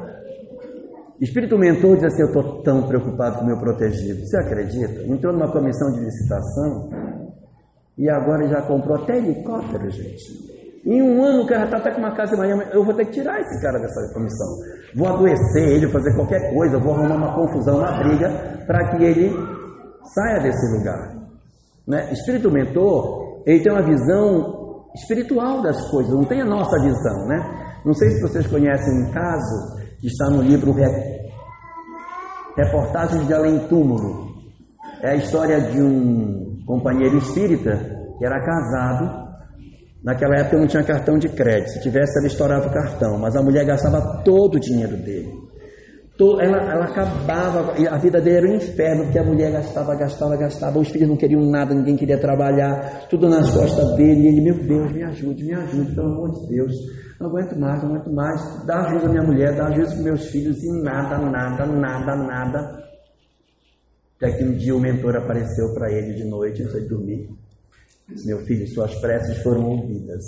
Espírito 1.22 1.58
mentor 1.58 1.96
diz 1.96 2.06
assim: 2.06 2.22
Eu 2.22 2.28
estou 2.28 2.62
tão 2.64 2.88
preocupado 2.88 3.38
com 3.38 3.44
o 3.44 3.48
meu 3.48 3.58
protegido. 3.58 4.26
Você 4.26 4.38
acredita? 4.38 5.04
Entrou 5.04 5.34
numa 5.34 5.52
comissão 5.52 5.92
de 5.92 6.00
licitação 6.00 6.90
e 7.98 8.10
agora 8.10 8.48
já 8.48 8.62
comprou 8.64 8.98
até 8.98 9.18
helicóptero, 9.18 9.90
gente. 9.90 10.54
Em 10.86 11.02
um 11.02 11.24
ano 11.24 11.44
o 11.44 11.48
cara 11.48 11.66
está 11.66 11.78
até 11.78 11.92
com 11.92 12.00
uma 12.00 12.16
casa 12.16 12.36
em 12.36 12.38
Miami. 12.38 12.66
Eu 12.74 12.84
vou 12.84 12.94
ter 12.94 13.06
que 13.06 13.12
tirar 13.14 13.40
esse 13.40 13.62
cara 13.62 13.80
dessa 13.80 14.14
comissão. 14.14 14.48
Vou 14.96 15.08
adoecer 15.08 15.70
ele, 15.70 15.88
fazer 15.88 16.14
qualquer 16.16 16.54
coisa, 16.54 16.78
vou 16.78 16.94
arrumar 16.94 17.16
uma 17.16 17.36
confusão, 17.36 17.78
uma 17.78 18.04
briga, 18.04 18.30
para 18.68 18.90
que 18.90 19.04
ele 19.04 19.32
saia 20.14 20.42
desse 20.42 20.78
lugar. 20.78 21.16
Né? 21.88 22.12
Espírito 22.12 22.52
mentor, 22.52 23.44
ele 23.46 23.64
tem 23.64 23.72
uma 23.72 23.82
visão 23.82 24.84
espiritual 24.96 25.62
das 25.62 25.90
coisas, 25.90 26.14
não 26.14 26.26
tem 26.26 26.42
a 26.42 26.46
nossa 26.46 26.78
visão, 26.82 27.28
né? 27.28 27.82
Não 27.86 27.94
sei 27.94 28.10
se 28.12 28.22
vocês 28.22 28.46
conhecem 28.48 28.94
um 29.04 29.12
caso 29.12 29.83
que 30.04 30.08
está 30.08 30.30
no 30.30 30.42
livro 30.42 30.76
Reportagens 32.58 33.26
de 33.26 33.34
Além 33.34 33.58
Túmulo. 33.70 34.34
É 35.02 35.12
a 35.12 35.16
história 35.16 35.62
de 35.62 35.82
um 35.82 36.62
companheiro 36.66 37.18
espírita 37.20 37.78
que 38.20 38.26
era 38.26 38.38
casado. 38.44 39.24
Naquela 40.04 40.42
época 40.42 40.58
não 40.58 40.68
tinha 40.68 40.84
cartão 40.84 41.18
de 41.18 41.30
crédito. 41.30 41.70
Se 41.70 41.82
tivesse, 41.82 42.20
ela 42.20 42.28
estourava 42.28 42.68
o 42.68 42.74
cartão. 42.74 43.18
Mas 43.18 43.34
a 43.38 43.42
mulher 43.42 43.66
gastava 43.66 44.22
todo 44.26 44.56
o 44.56 44.60
dinheiro 44.60 44.98
dele. 44.98 45.32
Ela, 46.42 46.58
ela 46.72 46.86
acabava, 46.86 47.74
a 47.90 47.98
vida 47.98 48.20
dele 48.20 48.38
era 48.38 48.48
um 48.48 48.56
inferno, 48.56 49.04
porque 49.06 49.20
a 49.20 49.24
mulher 49.24 49.54
gastava, 49.54 49.96
gastava, 49.96 50.36
gastava, 50.36 50.80
os 50.80 50.90
filhos 50.90 51.08
não 51.10 51.18
queriam 51.18 51.42
nada, 51.50 51.74
ninguém 51.74 51.96
queria 51.96 52.18
trabalhar, 52.18 53.08
tudo 53.10 53.30
nas 53.30 53.50
costas 53.52 53.96
dele. 53.96 54.22
E 54.22 54.28
ele, 54.28 54.42
meu 54.42 54.56
Deus, 54.56 54.92
me 54.92 55.04
ajude, 55.04 55.46
me 55.46 55.54
ajude, 55.54 55.96
pelo 55.96 56.08
amor 56.08 56.32
de 56.32 56.48
Deus. 56.50 56.74
Não 57.20 57.28
aguento 57.28 57.56
mais, 57.58 57.84
não 57.84 57.90
aguento 57.90 58.12
mais. 58.12 58.66
Dá 58.66 58.82
ajuda 58.82 59.08
à 59.08 59.10
minha 59.10 59.24
mulher, 59.24 59.56
dá 59.56 59.68
ajuda 59.68 59.90
aos 59.90 60.00
meus 60.00 60.26
filhos 60.28 60.64
e 60.64 60.72
nada, 60.82 61.18
nada, 61.18 61.66
nada, 61.66 62.16
nada. 62.16 62.84
Até 64.18 64.38
que 64.38 64.44
um 64.44 64.56
dia 64.56 64.76
o 64.76 64.80
mentor 64.80 65.16
apareceu 65.16 65.74
para 65.74 65.92
ele 65.92 66.14
de 66.14 66.24
noite 66.24 66.64
antes 66.64 66.82
de 66.82 66.88
dormir. 66.88 67.30
Meu 68.26 68.40
filho, 68.46 68.68
suas 68.68 68.94
preces 68.96 69.38
foram 69.44 69.66
ouvidas. 69.66 70.24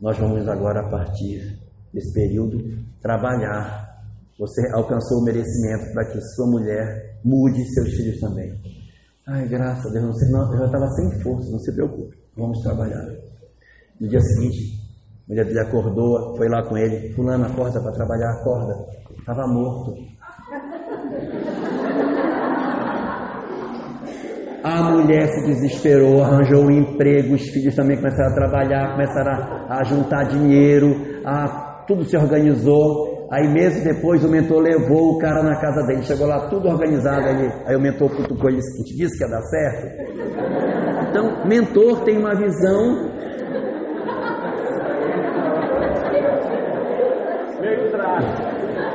Nós 0.00 0.18
vamos 0.18 0.46
agora, 0.48 0.80
a 0.80 0.90
partir 0.90 1.58
desse 1.92 2.12
período, 2.12 2.58
trabalhar. 3.00 3.90
Você 4.38 4.60
alcançou 4.72 5.18
o 5.18 5.24
merecimento 5.24 5.92
para 5.92 6.04
que 6.06 6.20
sua 6.34 6.46
mulher 6.46 7.18
mude 7.24 7.64
seus 7.72 7.90
filhos 7.94 8.18
também. 8.18 8.52
Ai, 9.26 9.46
graças 9.48 9.86
a 9.86 9.90
Deus, 9.90 10.04
não 10.04 10.12
sei, 10.14 10.28
não, 10.30 10.52
eu 10.52 10.58
já 10.58 10.66
estava 10.66 10.88
sem 10.88 11.22
força, 11.22 11.50
não 11.50 11.58
se 11.60 11.72
preocupe, 11.72 12.18
vamos 12.36 12.58
trabalhar. 12.60 13.06
No 14.00 14.08
dia 14.08 14.20
seguinte, 14.20 14.81
dele 15.34 15.60
acordou, 15.60 16.36
foi 16.36 16.48
lá 16.48 16.62
com 16.62 16.76
ele. 16.76 17.12
Fulano, 17.14 17.46
acorda 17.46 17.80
para 17.80 17.92
trabalhar, 17.92 18.30
acorda. 18.32 18.74
Estava 19.18 19.46
morto. 19.46 19.94
A 24.64 24.82
mulher 24.90 25.26
se 25.28 25.44
desesperou, 25.44 26.22
arranjou 26.22 26.64
um 26.64 26.70
emprego, 26.70 27.34
os 27.34 27.48
filhos 27.48 27.74
também 27.74 27.96
começaram 27.96 28.30
a 28.30 28.34
trabalhar, 28.34 28.92
começaram 28.92 29.32
a, 29.32 29.80
a 29.80 29.84
juntar 29.84 30.22
dinheiro, 30.24 30.94
a, 31.24 31.84
tudo 31.86 32.04
se 32.04 32.16
organizou. 32.16 33.26
Aí 33.32 33.48
meses 33.48 33.82
depois 33.82 34.22
o 34.22 34.28
mentor 34.28 34.60
levou 34.60 35.14
o 35.14 35.18
cara 35.18 35.42
na 35.42 35.58
casa 35.58 35.84
dele, 35.86 36.02
chegou 36.02 36.26
lá 36.26 36.48
tudo 36.48 36.68
organizado, 36.68 37.26
aí, 37.26 37.50
aí 37.66 37.74
o 37.74 37.80
mentor 37.80 38.14
cutucou 38.14 38.50
ele 38.50 38.58
disse, 38.58 38.94
disse 38.94 39.18
que 39.18 39.24
ia 39.24 39.30
dar 39.30 39.42
certo. 39.42 39.86
Então, 41.10 41.46
mentor 41.46 42.04
tem 42.04 42.18
uma 42.18 42.34
visão 42.34 43.10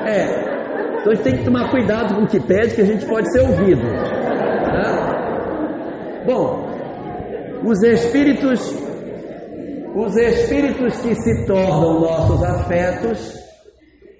É. 0.07 0.57
Então 0.99 1.11
a 1.11 1.15
gente 1.15 1.23
tem 1.23 1.37
que 1.37 1.43
tomar 1.43 1.69
cuidado 1.69 2.15
com 2.15 2.23
o 2.23 2.27
que 2.27 2.39
pede, 2.39 2.75
que 2.75 2.81
a 2.81 2.85
gente 2.85 3.05
pode 3.05 3.31
ser 3.31 3.41
ouvido. 3.41 3.81
Tá? 3.81 5.17
Bom, 6.25 6.67
os 7.63 7.83
espíritos, 7.83 8.73
os 9.95 10.15
espíritos 10.15 10.97
que 11.01 11.15
se 11.15 11.45
tornam 11.45 11.99
nossos 11.99 12.43
afetos, 12.43 13.37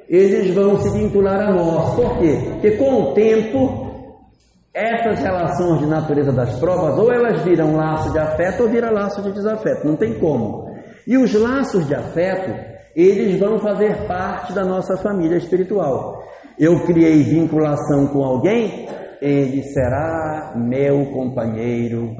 eles 0.09 0.53
vão 0.53 0.77
se 0.77 0.89
vincular 0.91 1.39
a 1.39 1.53
nós. 1.53 1.95
Por 1.95 2.19
quê? 2.19 2.37
Porque 2.51 2.71
com 2.71 3.01
o 3.01 3.13
tempo, 3.13 3.87
essas 4.73 5.19
relações 5.19 5.79
de 5.79 5.87
natureza 5.87 6.31
das 6.31 6.59
provas, 6.59 6.97
ou 6.97 7.11
elas 7.11 7.41
viram 7.43 7.75
laço 7.75 8.11
de 8.11 8.19
afeto 8.19 8.63
ou 8.63 8.69
viram 8.69 8.91
laço 8.91 9.21
de 9.21 9.31
desafeto. 9.31 9.87
Não 9.87 9.95
tem 9.95 10.19
como. 10.19 10.67
E 11.05 11.17
os 11.17 11.33
laços 11.33 11.87
de 11.87 11.95
afeto 11.95 12.76
eles 13.01 13.39
vão 13.39 13.59
fazer 13.59 14.07
parte 14.07 14.53
da 14.53 14.65
nossa 14.65 14.97
família 14.97 15.37
espiritual. 15.37 16.23
Eu 16.57 16.83
criei 16.85 17.21
vinculação 17.21 18.07
com 18.07 18.23
alguém, 18.23 18.89
ele 19.21 19.61
será 19.61 20.53
meu 20.55 21.05
companheiro 21.11 22.15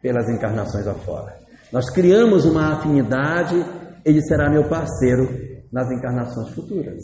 pelas 0.00 0.26
encarnações 0.30 0.86
afora. 0.86 1.36
Nós 1.70 1.90
criamos 1.90 2.46
uma 2.46 2.74
afinidade, 2.74 3.62
ele 4.02 4.22
será 4.22 4.48
meu 4.48 4.66
parceiro 4.68 5.28
nas 5.70 5.90
encarnações 5.90 6.54
futuras. 6.54 7.02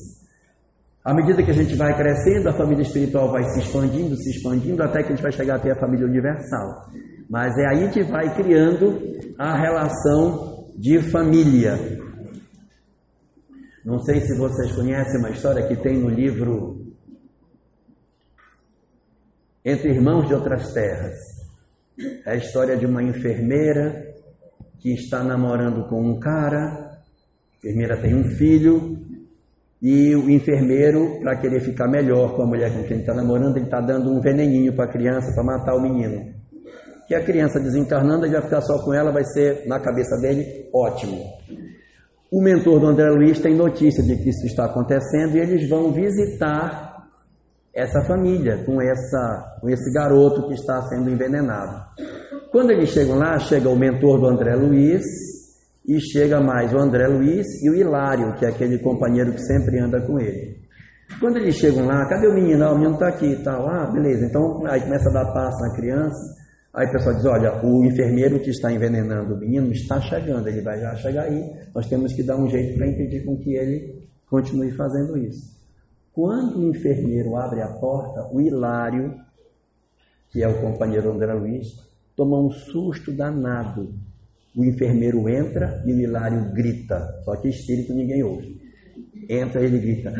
À 1.04 1.12
medida 1.12 1.42
que 1.42 1.50
a 1.50 1.54
gente 1.54 1.74
vai 1.74 1.94
crescendo, 1.94 2.48
a 2.48 2.52
família 2.52 2.82
espiritual 2.82 3.30
vai 3.30 3.42
se 3.50 3.58
expandindo, 3.58 4.16
se 4.16 4.30
expandindo, 4.30 4.82
até 4.82 5.02
que 5.02 5.12
a 5.12 5.16
gente 5.16 5.22
vai 5.22 5.32
chegar 5.32 5.56
até 5.56 5.72
a 5.72 5.80
família 5.80 6.06
universal. 6.06 6.86
Mas 7.28 7.58
é 7.58 7.66
aí 7.66 7.90
que 7.90 8.02
vai 8.04 8.34
criando 8.34 8.98
a 9.38 9.54
relação 9.56 10.70
de 10.78 11.02
família. 11.10 12.01
Não 13.84 13.98
sei 13.98 14.20
se 14.20 14.36
vocês 14.38 14.70
conhecem 14.72 15.18
uma 15.18 15.30
história 15.30 15.66
que 15.66 15.74
tem 15.74 15.98
no 15.98 16.08
livro 16.08 16.86
Entre 19.64 19.90
Irmãos 19.90 20.28
de 20.28 20.34
Outras 20.34 20.72
Terras. 20.72 21.18
É 22.24 22.30
a 22.30 22.36
história 22.36 22.76
de 22.76 22.86
uma 22.86 23.02
enfermeira 23.02 24.14
que 24.78 24.92
está 24.94 25.24
namorando 25.24 25.88
com 25.88 26.00
um 26.00 26.20
cara, 26.20 26.92
a 26.92 27.58
enfermeira 27.58 28.00
tem 28.00 28.14
um 28.14 28.22
filho, 28.22 28.98
e 29.80 30.14
o 30.14 30.30
enfermeiro, 30.30 31.18
para 31.20 31.40
querer 31.40 31.60
ficar 31.60 31.88
melhor 31.88 32.36
com 32.36 32.42
a 32.42 32.46
mulher 32.46 32.72
com 32.72 32.84
quem 32.84 32.92
ele 32.92 33.00
está 33.00 33.14
namorando, 33.14 33.56
ele 33.56 33.64
está 33.64 33.80
dando 33.80 34.12
um 34.12 34.20
veneninho 34.20 34.76
para 34.76 34.84
a 34.84 34.92
criança 34.92 35.34
para 35.34 35.42
matar 35.42 35.74
o 35.74 35.82
menino. 35.82 36.32
Que 37.08 37.16
a 37.16 37.24
criança 37.24 37.58
desencarnando, 37.58 38.26
ele 38.26 38.34
vai 38.34 38.42
ficar 38.42 38.60
só 38.60 38.78
com 38.84 38.94
ela, 38.94 39.10
vai 39.10 39.24
ser, 39.24 39.66
na 39.66 39.80
cabeça 39.80 40.16
dele, 40.20 40.68
ótimo. 40.72 41.20
O 42.32 42.40
mentor 42.40 42.80
do 42.80 42.86
André 42.86 43.10
Luiz 43.10 43.40
tem 43.40 43.54
notícia 43.54 44.02
de 44.02 44.16
que 44.16 44.30
isso 44.30 44.46
está 44.46 44.64
acontecendo 44.64 45.36
e 45.36 45.40
eles 45.40 45.68
vão 45.68 45.92
visitar 45.92 47.06
essa 47.74 48.02
família 48.06 48.64
com, 48.64 48.80
essa, 48.80 49.58
com 49.60 49.68
esse 49.68 49.92
garoto 49.92 50.48
que 50.48 50.54
está 50.54 50.80
sendo 50.88 51.10
envenenado. 51.10 51.84
Quando 52.50 52.70
eles 52.70 52.88
chegam 52.88 53.18
lá, 53.18 53.38
chega 53.38 53.68
o 53.68 53.76
mentor 53.76 54.18
do 54.18 54.28
André 54.28 54.54
Luiz 54.54 55.04
e 55.86 56.00
chega 56.00 56.40
mais 56.40 56.72
o 56.72 56.78
André 56.78 57.06
Luiz 57.06 57.46
e 57.62 57.68
o 57.68 57.74
Hilário, 57.74 58.34
que 58.36 58.46
é 58.46 58.48
aquele 58.48 58.78
companheiro 58.78 59.34
que 59.34 59.42
sempre 59.42 59.78
anda 59.78 60.00
com 60.00 60.18
ele. 60.18 60.56
Quando 61.20 61.36
eles 61.36 61.56
chegam 61.56 61.84
lá, 61.84 62.08
cadê 62.08 62.28
o 62.28 62.34
menino? 62.34 62.64
Ah, 62.64 62.72
o 62.72 62.78
menino 62.78 62.94
está 62.94 63.08
aqui 63.08 63.26
e 63.26 63.42
tal. 63.42 63.68
Ah, 63.68 63.90
beleza. 63.92 64.24
Então 64.24 64.64
aí 64.66 64.80
começa 64.80 65.10
a 65.10 65.12
dar 65.12 65.32
passo 65.34 65.60
na 65.60 65.74
criança. 65.74 66.41
Aí 66.74 66.86
o 66.86 66.92
pessoal 66.92 67.14
diz: 67.14 67.24
olha, 67.26 67.64
o 67.64 67.84
enfermeiro 67.84 68.40
que 68.40 68.50
está 68.50 68.72
envenenando 68.72 69.34
o 69.34 69.38
menino 69.38 69.70
está 69.72 70.00
chegando, 70.00 70.48
ele 70.48 70.62
vai 70.62 70.80
já 70.80 70.94
chegar 70.96 71.24
aí, 71.24 71.52
nós 71.74 71.86
temos 71.86 72.14
que 72.14 72.22
dar 72.22 72.36
um 72.36 72.48
jeito 72.48 72.76
para 72.76 72.86
impedir 72.86 73.24
com 73.24 73.36
que 73.36 73.54
ele 73.54 74.08
continue 74.28 74.70
fazendo 74.72 75.18
isso. 75.18 75.52
Quando 76.12 76.58
o 76.58 76.70
enfermeiro 76.70 77.36
abre 77.36 77.60
a 77.60 77.68
porta, 77.68 78.26
o 78.32 78.40
Hilário, 78.40 79.14
que 80.30 80.42
é 80.42 80.48
o 80.48 80.60
companheiro 80.60 81.10
André 81.10 81.32
Luiz, 81.34 81.68
toma 82.16 82.38
um 82.38 82.50
susto 82.50 83.12
danado. 83.12 83.94
O 84.56 84.64
enfermeiro 84.64 85.28
entra 85.28 85.82
e 85.86 85.92
o 85.92 86.00
Hilário 86.00 86.52
grita, 86.52 87.20
só 87.24 87.36
que 87.36 87.48
espírito 87.48 87.92
ninguém 87.92 88.22
ouve. 88.22 88.60
Entra 89.28 89.62
ele 89.62 89.78
grita: 89.78 90.10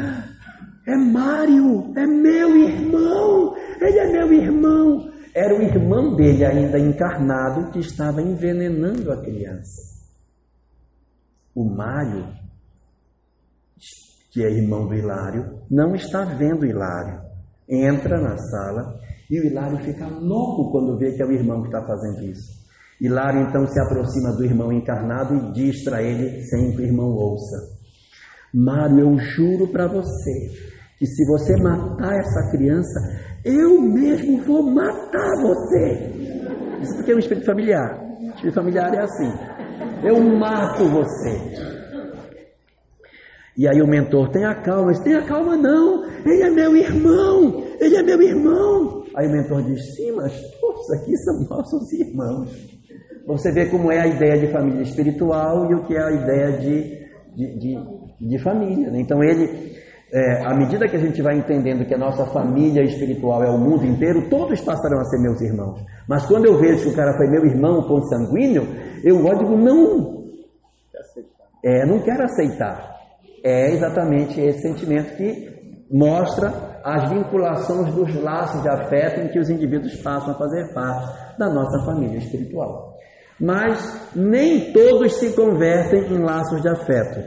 É 0.86 0.96
Mário, 0.96 1.92
é 1.96 2.06
meu 2.06 2.56
irmão, 2.56 3.54
ele 3.80 3.98
é 3.98 4.12
meu 4.12 4.32
irmão. 4.32 5.11
Era 5.34 5.54
o 5.58 5.62
irmão 5.62 6.14
dele 6.14 6.44
ainda 6.44 6.78
encarnado 6.78 7.70
que 7.70 7.78
estava 7.78 8.20
envenenando 8.20 9.10
a 9.10 9.22
criança. 9.22 9.80
O 11.54 11.64
Mário 11.64 12.42
que 14.32 14.42
é 14.42 14.50
irmão 14.50 14.88
do 14.88 14.94
Hilário, 14.94 15.60
não 15.70 15.94
está 15.94 16.24
vendo 16.24 16.64
Hilário. 16.64 17.20
Entra 17.68 18.18
na 18.18 18.36
sala 18.38 18.98
e 19.30 19.38
o 19.38 19.44
Hilário 19.44 19.78
fica 19.84 20.06
louco 20.06 20.72
quando 20.72 20.98
vê 20.98 21.12
que 21.12 21.22
é 21.22 21.26
o 21.26 21.32
irmão 21.32 21.60
que 21.60 21.68
está 21.68 21.84
fazendo 21.86 22.24
isso. 22.24 22.62
Hilário 23.00 23.42
então 23.42 23.66
se 23.66 23.78
aproxima 23.80 24.32
do 24.32 24.44
irmão 24.44 24.72
encarnado 24.72 25.34
e 25.34 25.52
diz 25.52 25.84
para 25.84 26.02
ele, 26.02 26.42
sem 26.44 26.72
que 26.72 26.78
o 26.78 26.84
irmão 26.84 27.08
ouça: 27.08 27.56
Mário, 28.54 29.00
eu 29.00 29.18
juro 29.18 29.68
para 29.68 29.86
você 29.86 30.72
que 30.98 31.06
se 31.06 31.26
você 31.26 31.54
matar 31.60 32.16
essa 32.16 32.50
criança, 32.52 33.00
eu 33.44 33.80
mesmo 33.80 34.42
vou 34.44 34.62
matar 34.62 35.30
você. 35.42 36.12
Isso 36.80 36.96
porque 36.96 37.12
é 37.12 37.14
um 37.14 37.18
espírito 37.18 37.46
familiar. 37.46 38.00
Espírito 38.34 38.54
familiar 38.54 38.94
é 38.94 39.00
assim: 39.00 39.32
eu 40.04 40.20
mato 40.20 40.84
você. 40.84 41.72
E 43.56 43.68
aí 43.68 43.82
o 43.82 43.86
mentor, 43.86 44.30
tenha 44.30 44.54
calma, 44.54 44.92
tenha 45.02 45.22
calma 45.22 45.56
não, 45.56 46.04
ele 46.24 46.42
é 46.42 46.50
meu 46.50 46.74
irmão, 46.74 47.62
ele 47.78 47.96
é 47.96 48.02
meu 48.02 48.22
irmão. 48.22 49.04
Aí 49.14 49.28
o 49.28 49.30
mentor 49.30 49.62
diz, 49.62 49.94
sim, 49.94 50.10
mas 50.12 50.32
poxa, 50.58 50.94
aqui 50.96 51.14
são 51.18 51.40
nossos 51.50 51.92
irmãos. 51.92 52.48
Você 53.26 53.52
vê 53.52 53.66
como 53.66 53.92
é 53.92 54.00
a 54.00 54.06
ideia 54.06 54.38
de 54.38 54.50
família 54.50 54.82
espiritual 54.82 55.70
e 55.70 55.74
o 55.74 55.84
que 55.84 55.94
é 55.94 56.02
a 56.02 56.12
ideia 56.12 56.58
de, 56.58 57.06
de, 57.36 57.58
de, 57.58 58.28
de 58.28 58.38
família. 58.42 58.90
Né? 58.90 59.00
Então 59.00 59.22
ele, 59.22 59.76
é, 60.12 60.44
à 60.44 60.54
medida 60.54 60.88
que 60.88 60.96
a 60.96 61.00
gente 61.00 61.22
vai 61.22 61.38
entendendo 61.38 61.86
que 61.86 61.94
a 61.94 61.98
nossa 61.98 62.26
família 62.26 62.82
espiritual 62.82 63.42
é 63.42 63.50
o 63.50 63.58
mundo 63.58 63.86
inteiro, 63.86 64.28
todos 64.28 64.60
passarão 64.60 65.00
a 65.00 65.04
ser 65.04 65.18
meus 65.20 65.40
irmãos. 65.40 65.82
Mas 66.08 66.26
quando 66.26 66.46
eu 66.46 66.58
vejo 66.58 66.82
que 66.82 66.88
o 66.90 66.96
cara 66.96 67.16
foi 67.16 67.28
meu 67.28 67.46
irmão 67.46 67.82
consanguíneo, 67.82 68.66
eu 69.02 69.16
digo, 69.38 69.56
não, 69.56 70.24
é, 71.64 71.86
não 71.86 72.00
quero 72.00 72.24
aceitar 72.24 72.92
é 73.42 73.72
exatamente 73.72 74.40
esse 74.40 74.60
sentimento 74.62 75.16
que 75.16 75.50
mostra 75.90 76.80
as 76.84 77.10
vinculações 77.10 77.92
dos 77.92 78.14
laços 78.22 78.62
de 78.62 78.68
afeto 78.68 79.20
em 79.20 79.28
que 79.28 79.38
os 79.38 79.50
indivíduos 79.50 79.96
passam 79.96 80.32
a 80.32 80.38
fazer 80.38 80.72
parte 80.72 81.38
da 81.38 81.52
nossa 81.52 81.84
família 81.84 82.18
espiritual. 82.18 82.96
Mas 83.40 84.12
nem 84.14 84.72
todos 84.72 85.14
se 85.14 85.32
convertem 85.32 86.06
em 86.12 86.22
laços 86.22 86.62
de 86.62 86.68
afeto. 86.68 87.20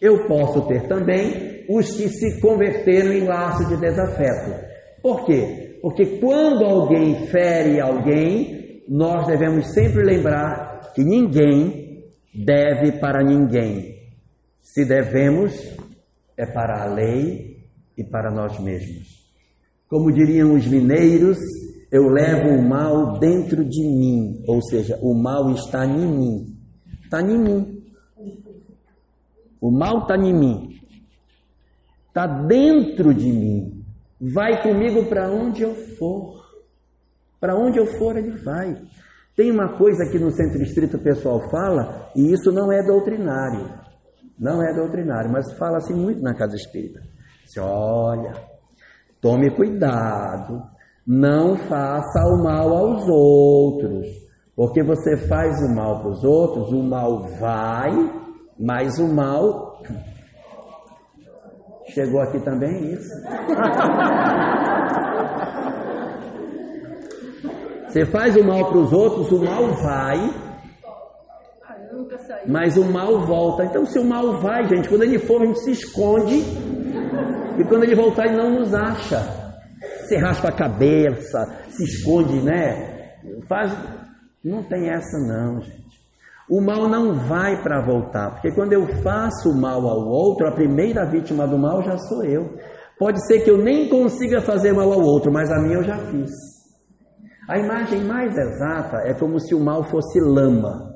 Eu 0.00 0.26
posso 0.26 0.66
ter 0.66 0.88
também 0.88 1.49
os 1.70 1.92
que 1.96 2.08
se 2.08 2.40
converteram 2.40 3.12
em 3.12 3.24
laços 3.24 3.68
de 3.68 3.76
desafeto. 3.76 4.66
Por 5.00 5.24
quê? 5.24 5.78
Porque 5.80 6.18
quando 6.18 6.64
alguém 6.64 7.26
fere 7.28 7.80
alguém, 7.80 8.82
nós 8.88 9.26
devemos 9.28 9.72
sempre 9.72 10.02
lembrar 10.02 10.92
que 10.94 11.04
ninguém 11.04 12.04
deve 12.34 12.98
para 12.98 13.22
ninguém. 13.22 14.00
Se 14.60 14.84
devemos, 14.84 15.52
é 16.36 16.44
para 16.44 16.82
a 16.82 16.92
lei 16.92 17.58
e 17.96 18.02
para 18.02 18.32
nós 18.32 18.58
mesmos. 18.58 19.20
Como 19.88 20.12
diriam 20.12 20.54
os 20.54 20.66
mineiros, 20.66 21.38
eu 21.90 22.08
levo 22.08 22.48
o 22.48 22.68
mal 22.68 23.18
dentro 23.18 23.64
de 23.64 23.82
mim, 23.82 24.42
ou 24.46 24.60
seja, 24.62 24.98
o 25.00 25.14
mal 25.14 25.52
está 25.52 25.86
em 25.86 26.06
mim. 26.06 26.56
Está 27.04 27.20
em 27.20 27.38
mim. 27.38 27.82
O 29.60 29.70
mal 29.70 30.02
está 30.02 30.16
em 30.16 30.32
mim. 30.32 30.69
Está 32.10 32.26
dentro 32.26 33.14
de 33.14 33.32
mim. 33.32 33.84
Vai 34.20 34.62
comigo 34.62 35.06
para 35.06 35.30
onde 35.30 35.62
eu 35.62 35.74
for. 35.96 36.40
Para 37.40 37.56
onde 37.56 37.78
eu 37.78 37.86
for, 37.86 38.16
ele 38.16 38.32
vai. 38.32 38.76
Tem 39.36 39.50
uma 39.50 39.78
coisa 39.78 40.10
que 40.10 40.18
no 40.18 40.30
centro 40.32 40.60
espírita 40.60 40.96
o 40.96 41.02
pessoal 41.02 41.40
fala, 41.48 42.10
e 42.14 42.32
isso 42.32 42.50
não 42.50 42.70
é 42.70 42.82
doutrinário. 42.82 43.70
Não 44.38 44.60
é 44.62 44.74
doutrinário, 44.74 45.30
mas 45.30 45.52
fala-se 45.56 45.94
muito 45.94 46.20
na 46.20 46.34
casa 46.34 46.56
espírita. 46.56 47.00
Se 47.46 47.60
olha, 47.60 48.32
tome 49.20 49.54
cuidado, 49.54 50.62
não 51.06 51.56
faça 51.56 52.20
o 52.26 52.42
mal 52.42 52.76
aos 52.76 53.08
outros, 53.08 54.06
porque 54.56 54.82
você 54.82 55.16
faz 55.16 55.58
o 55.62 55.74
mal 55.74 56.00
para 56.00 56.10
os 56.10 56.24
outros, 56.24 56.72
o 56.72 56.82
mal 56.82 57.22
vai, 57.38 57.92
mas 58.58 58.98
o 58.98 59.08
mal 59.08 59.80
chegou 61.92 62.20
aqui 62.20 62.40
também 62.40 62.92
isso. 62.92 63.10
Você 67.90 68.06
faz 68.06 68.36
o 68.36 68.44
mal 68.44 68.66
para 68.66 68.78
os 68.78 68.92
outros, 68.92 69.32
o 69.32 69.44
mal 69.44 69.66
vai, 69.82 70.30
mas 72.46 72.76
o 72.76 72.84
mal 72.84 73.26
volta. 73.26 73.64
Então, 73.64 73.84
se 73.84 73.98
o 73.98 74.04
mal 74.04 74.40
vai, 74.40 74.64
gente, 74.68 74.88
quando 74.88 75.02
ele 75.02 75.18
for, 75.18 75.42
a 75.42 75.46
gente 75.46 75.58
se 75.58 75.72
esconde. 75.72 76.36
E 77.58 77.64
quando 77.64 77.82
ele 77.82 77.96
voltar, 77.96 78.26
ele 78.26 78.36
não 78.36 78.60
nos 78.60 78.72
acha. 78.74 79.18
Se 80.06 80.16
raspa 80.16 80.48
a 80.48 80.56
cabeça, 80.56 81.44
se 81.68 81.82
esconde, 81.82 82.40
né? 82.42 83.16
Faz. 83.48 83.76
Não 84.44 84.62
tem 84.62 84.88
essa, 84.88 85.18
não, 85.18 85.60
gente. 85.60 85.79
O 86.50 86.60
mal 86.60 86.88
não 86.88 87.14
vai 87.14 87.62
para 87.62 87.80
voltar, 87.80 88.32
porque 88.32 88.50
quando 88.50 88.72
eu 88.72 88.84
faço 89.04 89.54
mal 89.54 89.86
ao 89.86 90.08
outro, 90.08 90.48
a 90.48 90.52
primeira 90.52 91.04
vítima 91.06 91.46
do 91.46 91.56
mal 91.56 91.80
já 91.80 91.96
sou 91.96 92.24
eu. 92.24 92.56
Pode 92.98 93.24
ser 93.26 93.44
que 93.44 93.50
eu 93.50 93.56
nem 93.56 93.88
consiga 93.88 94.40
fazer 94.40 94.72
mal 94.72 94.92
ao 94.92 95.00
outro, 95.00 95.32
mas 95.32 95.48
a 95.48 95.60
minha 95.60 95.76
eu 95.76 95.84
já 95.84 95.96
fiz. 95.96 96.30
A 97.48 97.56
imagem 97.56 98.04
mais 98.04 98.36
exata 98.36 98.98
é 99.04 99.14
como 99.14 99.38
se 99.38 99.54
o 99.54 99.60
mal 99.60 99.84
fosse 99.84 100.18
lama. 100.20 100.92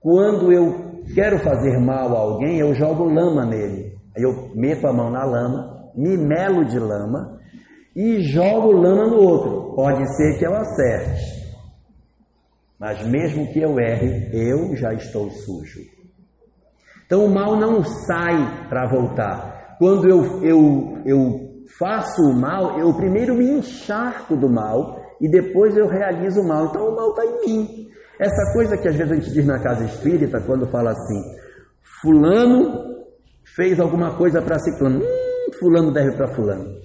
Quando 0.00 0.52
eu 0.52 1.00
quero 1.14 1.38
fazer 1.38 1.78
mal 1.78 2.16
a 2.16 2.18
alguém, 2.18 2.58
eu 2.58 2.74
jogo 2.74 3.04
lama 3.04 3.46
nele. 3.46 3.94
Aí 4.16 4.24
eu 4.24 4.50
meto 4.56 4.86
a 4.88 4.92
mão 4.92 5.10
na 5.10 5.24
lama, 5.24 5.90
me 5.94 6.16
melo 6.16 6.64
de 6.64 6.78
lama 6.78 7.38
e 7.94 8.20
jogo 8.20 8.72
lama 8.72 9.06
no 9.06 9.16
outro. 9.16 9.74
Pode 9.76 10.04
ser 10.16 10.38
que 10.38 10.44
eu 10.44 10.54
acerte. 10.54 11.41
Mas 12.82 13.06
mesmo 13.06 13.46
que 13.52 13.60
eu 13.60 13.78
erre, 13.78 14.28
eu 14.32 14.74
já 14.74 14.92
estou 14.92 15.30
sujo. 15.30 15.82
Então 17.06 17.26
o 17.26 17.32
mal 17.32 17.54
não 17.54 17.84
sai 17.84 18.66
para 18.68 18.88
voltar. 18.88 19.76
Quando 19.78 20.08
eu, 20.08 20.42
eu, 20.42 20.98
eu 21.06 21.64
faço 21.78 22.20
o 22.22 22.34
mal, 22.34 22.80
eu 22.80 22.92
primeiro 22.94 23.36
me 23.36 23.48
encharco 23.48 24.36
do 24.36 24.48
mal 24.50 25.00
e 25.20 25.30
depois 25.30 25.76
eu 25.76 25.86
realizo 25.86 26.40
o 26.40 26.48
mal. 26.48 26.66
Então 26.66 26.88
o 26.88 26.96
mal 26.96 27.10
está 27.10 27.24
em 27.24 27.46
mim. 27.46 27.88
Essa 28.18 28.52
coisa 28.52 28.76
que 28.76 28.88
às 28.88 28.96
vezes 28.96 29.12
a 29.12 29.14
gente 29.14 29.32
diz 29.32 29.46
na 29.46 29.60
casa 29.60 29.84
espírita, 29.84 30.40
quando 30.40 30.66
fala 30.66 30.90
assim, 30.90 31.22
fulano 32.02 33.06
fez 33.54 33.78
alguma 33.78 34.16
coisa 34.16 34.42
para 34.42 34.58
ciclano, 34.58 34.98
hum, 34.98 35.52
fulano 35.56 35.92
deve 35.92 36.16
para 36.16 36.34
fulano. 36.34 36.80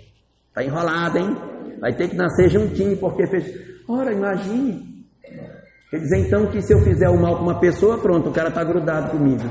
Está 0.50 0.64
enrolado, 0.64 1.18
hein? 1.18 1.36
Vai 1.82 1.95
ter 1.95 2.08
que 2.08 2.16
nascer 2.16 2.50
juntinho 2.50 2.95
porque 2.98 3.26
fez. 3.26 3.52
Ora, 3.89 4.14
imagine. 4.14 4.88
Quer 5.89 5.99
dizer 5.99 6.17
então 6.17 6.47
que 6.47 6.61
se 6.61 6.73
eu 6.73 6.81
fizer 6.81 7.09
o 7.09 7.19
mal 7.19 7.38
com 7.38 7.43
uma 7.43 7.59
pessoa, 7.59 7.97
pronto, 7.97 8.29
o 8.29 8.33
cara 8.33 8.49
está 8.49 8.63
grudado 8.63 9.11
comigo. 9.11 9.43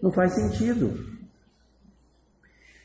Não 0.00 0.12
faz 0.12 0.34
sentido. 0.34 1.10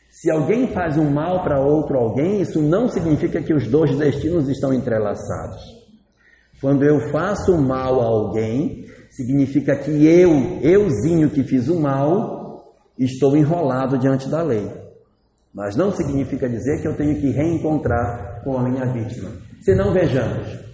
Se 0.09 0.31
alguém 0.31 0.67
faz 0.67 0.97
um 0.97 1.09
mal 1.09 1.43
para 1.43 1.59
outro 1.59 1.97
alguém, 1.97 2.41
isso 2.41 2.61
não 2.61 2.87
significa 2.87 3.41
que 3.41 3.53
os 3.53 3.67
dois 3.67 3.95
destinos 3.97 4.49
estão 4.49 4.73
entrelaçados. 4.73 5.61
Quando 6.59 6.83
eu 6.83 7.11
faço 7.11 7.55
mal 7.57 8.01
a 8.01 8.05
alguém, 8.05 8.85
significa 9.11 9.75
que 9.75 9.91
eu, 10.07 10.59
euzinho 10.61 11.29
que 11.29 11.43
fiz 11.43 11.67
o 11.67 11.79
mal, 11.79 12.73
estou 12.97 13.35
enrolado 13.35 13.97
diante 13.97 14.29
da 14.29 14.41
lei. 14.41 14.71
Mas 15.53 15.75
não 15.75 15.91
significa 15.91 16.49
dizer 16.49 16.81
que 16.81 16.87
eu 16.87 16.95
tenho 16.95 17.19
que 17.19 17.29
reencontrar 17.29 18.41
com 18.43 18.57
a 18.57 18.63
minha 18.63 18.85
vítima. 18.85 19.29
Se 19.61 19.75
não, 19.75 19.93
vejamos. 19.93 20.64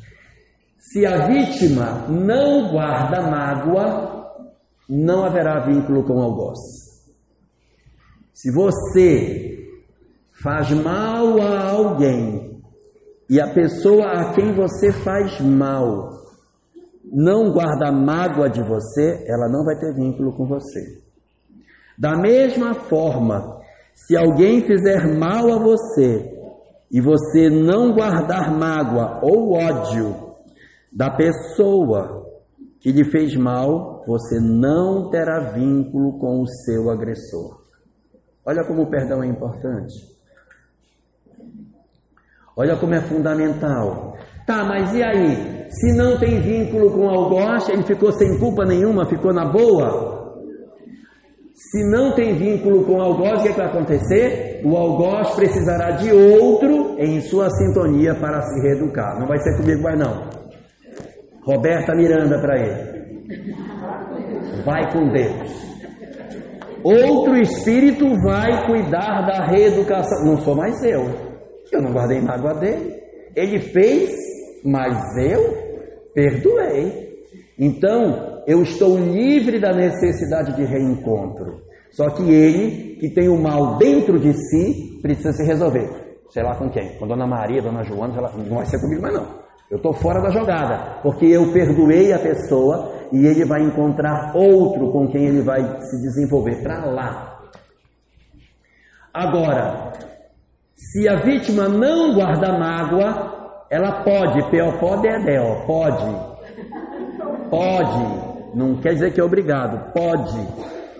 Se 0.82 1.06
a 1.06 1.28
vítima 1.28 2.08
não 2.10 2.72
guarda 2.72 3.22
mágoa, 3.22 4.34
não 4.90 5.24
haverá 5.24 5.60
vínculo 5.60 6.04
com 6.04 6.16
o 6.16 6.22
algoz. 6.22 6.58
Se 8.34 8.52
você 8.52 9.60
faz 10.42 10.72
mal 10.72 11.40
a 11.40 11.70
alguém 11.70 12.60
e 13.30 13.40
a 13.40 13.54
pessoa 13.54 14.08
a 14.08 14.34
quem 14.34 14.54
você 14.54 14.92
faz 14.92 15.40
mal 15.40 16.10
não 17.06 17.54
guarda 17.54 17.92
mágoa 17.92 18.50
de 18.50 18.64
você, 18.64 19.24
ela 19.28 19.48
não 19.48 19.64
vai 19.64 19.78
ter 19.78 19.94
vínculo 19.94 20.34
com 20.34 20.48
você. 20.48 20.82
Da 21.98 22.18
mesma 22.18 22.74
forma, 22.74 23.62
Se 23.94 24.16
alguém 24.18 24.62
fizer 24.62 25.06
mal 25.16 25.52
a 25.52 25.60
você 25.60 26.32
e 26.90 27.00
você 27.02 27.50
não 27.50 27.94
guardar 27.94 28.52
mágoa 28.58 29.20
ou 29.22 29.54
ódio 29.54 30.31
da 30.92 31.10
pessoa 31.10 32.26
que 32.80 32.92
lhe 32.92 33.04
fez 33.06 33.36
mal, 33.36 34.04
você 34.06 34.40
não 34.40 35.10
terá 35.10 35.52
vínculo 35.52 36.18
com 36.20 36.42
o 36.42 36.48
seu 36.48 36.90
agressor. 36.90 37.62
Olha 38.46 38.66
como 38.66 38.82
o 38.82 38.90
perdão 38.90 39.24
é 39.24 39.28
importante. 39.28 39.94
Olha 42.58 42.76
como 42.76 42.94
é 42.94 43.02
fundamental. 43.02 44.18
Tá, 44.46 44.64
mas 44.66 44.94
e 44.94 45.04
aí? 45.04 45.68
Se 45.70 45.96
não 45.96 46.20
tem 46.20 46.42
vínculo 46.42 46.92
com 46.92 47.06
o 47.06 47.10
algoz, 47.10 47.70
ele 47.70 47.84
ficou 47.84 48.12
sem 48.12 48.38
culpa 48.40 48.66
nenhuma, 48.66 49.06
ficou 49.06 49.32
na 49.32 49.46
boa? 49.46 50.20
Se 51.54 51.84
não 51.90 52.14
tem 52.16 52.36
vínculo 52.36 52.84
com 52.84 52.98
o 52.98 53.02
algoz, 53.02 53.40
o 53.40 53.44
que, 53.44 53.50
é 53.50 53.52
que 53.52 53.58
vai 53.58 53.68
acontecer? 53.68 54.62
O 54.66 54.76
algoz 54.76 55.36
precisará 55.36 55.92
de 55.92 56.12
outro 56.12 56.96
em 56.98 57.22
sua 57.22 57.50
sintonia 57.52 58.16
para 58.16 58.42
se 58.42 58.62
reeducar. 58.62 59.20
Não 59.20 59.28
vai 59.28 59.38
ser 59.40 59.56
comigo 59.58 59.84
mais 59.84 59.98
não. 59.98 60.41
Roberta 61.44 61.96
Miranda 61.96 62.40
para 62.40 62.60
ele. 62.60 62.92
Vai 64.64 64.92
com 64.92 65.10
Deus. 65.10 65.72
Outro 66.84 67.38
espírito 67.38 68.06
vai 68.24 68.66
cuidar 68.66 69.22
da 69.26 69.46
reeducação. 69.46 70.26
Não 70.26 70.38
sou 70.38 70.56
mais 70.56 70.82
eu. 70.84 71.04
Eu 71.72 71.82
não 71.82 71.92
guardei 71.92 72.20
mágoa 72.22 72.56
dele. 72.56 72.96
Ele 73.36 73.60
fez, 73.60 74.12
mas 74.64 74.98
eu 75.18 75.42
perdoei. 76.14 77.12
Então, 77.58 78.44
eu 78.48 78.64
estou 78.64 78.98
livre 78.98 79.60
da 79.60 79.72
necessidade 79.72 80.56
de 80.56 80.64
reencontro. 80.64 81.62
Só 81.92 82.10
que 82.10 82.24
ele, 82.24 82.96
que 83.00 83.10
tem 83.10 83.30
o 83.30 83.38
mal 83.38 83.78
dentro 83.78 84.20
de 84.20 84.34
si, 84.34 85.00
precisa 85.02 85.32
se 85.34 85.46
resolver. 85.46 85.88
Sei 86.30 86.42
lá 86.42 86.56
com 86.56 86.70
quem? 86.70 86.98
Com 86.98 87.08
Dona 87.08 87.28
Maria, 87.28 87.62
Dona 87.62 87.84
Joana, 87.84 88.14
não 88.38 88.56
vai 88.56 88.66
ser 88.66 88.80
comigo 88.80 89.02
mais 89.02 89.14
não. 89.14 89.41
Eu 89.72 89.78
estou 89.78 89.94
fora 89.94 90.22
da 90.22 90.30
jogada, 90.30 91.00
porque 91.02 91.26
eu 91.26 91.54
perdoei 91.54 92.12
a 92.12 92.20
pessoa 92.20 92.92
e 93.10 93.26
ele 93.26 93.46
vai 93.46 93.62
encontrar 93.62 94.36
outro 94.36 94.92
com 94.92 95.08
quem 95.08 95.24
ele 95.24 95.42
vai 95.42 95.62
se 95.80 96.02
desenvolver 96.02 96.62
para 96.62 96.86
lá. 96.88 97.40
Agora, 99.14 99.94
se 100.76 101.08
a 101.08 101.22
vítima 101.22 101.70
não 101.70 102.14
guarda 102.14 102.60
mágoa, 102.60 103.64
ela 103.70 104.04
pode, 104.04 104.52
P.O. 104.52 104.78
pode 104.78 105.08
é 105.08 105.20
DEO, 105.24 105.66
pode, 105.66 106.16
pode, 107.50 108.58
não 108.58 108.76
quer 108.82 108.96
dizer 108.96 109.14
que 109.14 109.22
é 109.22 109.24
obrigado, 109.24 109.94
pode, 109.94 110.38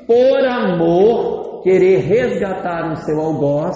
por 0.08 0.48
amor, 0.48 1.62
querer 1.62 2.00
resgatar 2.00 2.90
o 2.90 2.96
seu 2.96 3.20
algoz, 3.20 3.76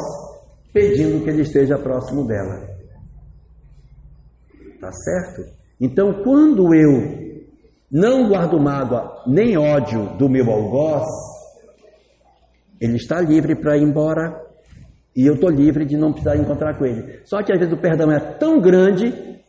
pedindo 0.72 1.22
que 1.22 1.30
ele 1.30 1.42
esteja 1.42 1.78
próximo 1.78 2.26
dela. 2.26 2.75
Tá 4.86 4.92
certo? 4.92 5.52
Então, 5.82 6.22
quando 6.24 6.76
eu 6.76 7.44
não 7.92 8.30
guardo 8.30 8.60
mágoa 8.60 9.24
nem 9.26 9.58
ódio 9.58 10.16
do 10.16 10.30
meu 10.30 10.48
algoz, 10.48 11.08
ele 12.80 12.98
está 12.98 13.20
livre 13.20 13.56
para 13.56 13.76
ir 13.78 13.82
embora 13.82 14.40
e 15.16 15.26
eu 15.26 15.34
estou 15.34 15.50
livre 15.50 15.86
de 15.86 15.98
não 15.98 16.12
precisar 16.12 16.38
encontrar 16.38 16.78
com 16.78 16.86
ele. 16.86 17.20
Só 17.24 17.42
que 17.42 17.52
às 17.52 17.58
vezes 17.58 17.74
o 17.74 17.82
perdão 17.82 18.12
é 18.12 18.20
tão 18.36 18.62
grande 18.62 19.42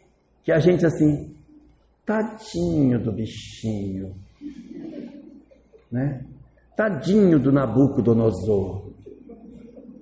que 0.43 0.51
a 0.51 0.59
gente 0.59 0.87
assim, 0.87 1.37
tadinho 2.07 2.99
do 2.99 3.12
bichinho, 3.12 4.14
né? 5.93 6.24
Tadinho 6.74 7.39
do 7.39 7.53
Nabucodonosor. 7.53 8.91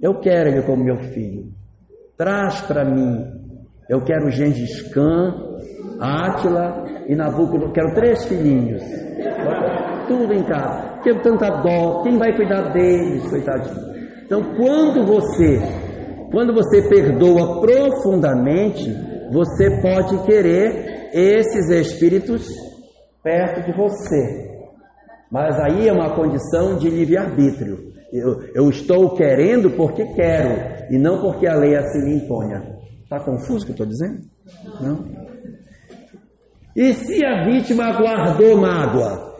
Eu 0.00 0.20
quero 0.20 0.50
ele 0.50 0.62
como 0.62 0.84
meu 0.84 0.98
filho. 1.12 1.52
Traz 2.16 2.60
para 2.60 2.84
mim. 2.84 3.43
Eu 3.88 4.00
quero 4.02 4.30
Gengis 4.30 4.82
Khan, 4.92 5.34
Átila 6.00 6.84
e 7.06 7.14
Nabucodonosor. 7.14 7.72
Quero 7.72 7.94
três 7.94 8.24
filhinhos. 8.26 8.82
Tudo 10.08 10.32
em 10.32 10.42
casa. 10.44 11.00
Tenho 11.02 11.22
tanta 11.22 11.50
dó. 11.62 12.02
Quem 12.02 12.18
vai 12.18 12.34
cuidar 12.34 12.72
deles, 12.72 13.28
coitadinho? 13.28 13.94
Então, 14.24 14.42
quando 14.56 15.04
você, 15.06 15.60
quando 16.30 16.54
você 16.54 16.82
perdoa 16.88 17.60
profundamente, 17.60 18.90
você 19.30 19.80
pode 19.82 20.24
querer 20.26 21.10
esses 21.12 21.68
espíritos 21.70 22.48
perto 23.22 23.64
de 23.64 23.76
você. 23.76 24.54
Mas 25.30 25.58
aí 25.58 25.88
é 25.88 25.92
uma 25.92 26.14
condição 26.14 26.76
de 26.76 26.88
livre-arbítrio. 26.88 27.92
Eu, 28.12 28.40
eu, 28.54 28.70
estou 28.70 29.14
querendo 29.14 29.70
porque 29.70 30.04
quero 30.14 30.84
e 30.90 30.98
não 30.98 31.20
porque 31.20 31.48
a 31.48 31.56
lei 31.56 31.74
assim 31.74 32.04
me 32.04 32.16
imponha. 32.16 32.73
Está 33.14 33.24
confuso 33.24 33.62
o 33.62 33.66
que 33.66 33.70
eu 33.70 33.72
estou 33.72 33.86
dizendo? 33.86 34.20
Não? 34.80 35.04
E 36.74 36.92
se 36.94 37.24
a 37.24 37.44
vítima 37.44 37.92
guardou 37.92 38.60
mágoa? 38.60 39.34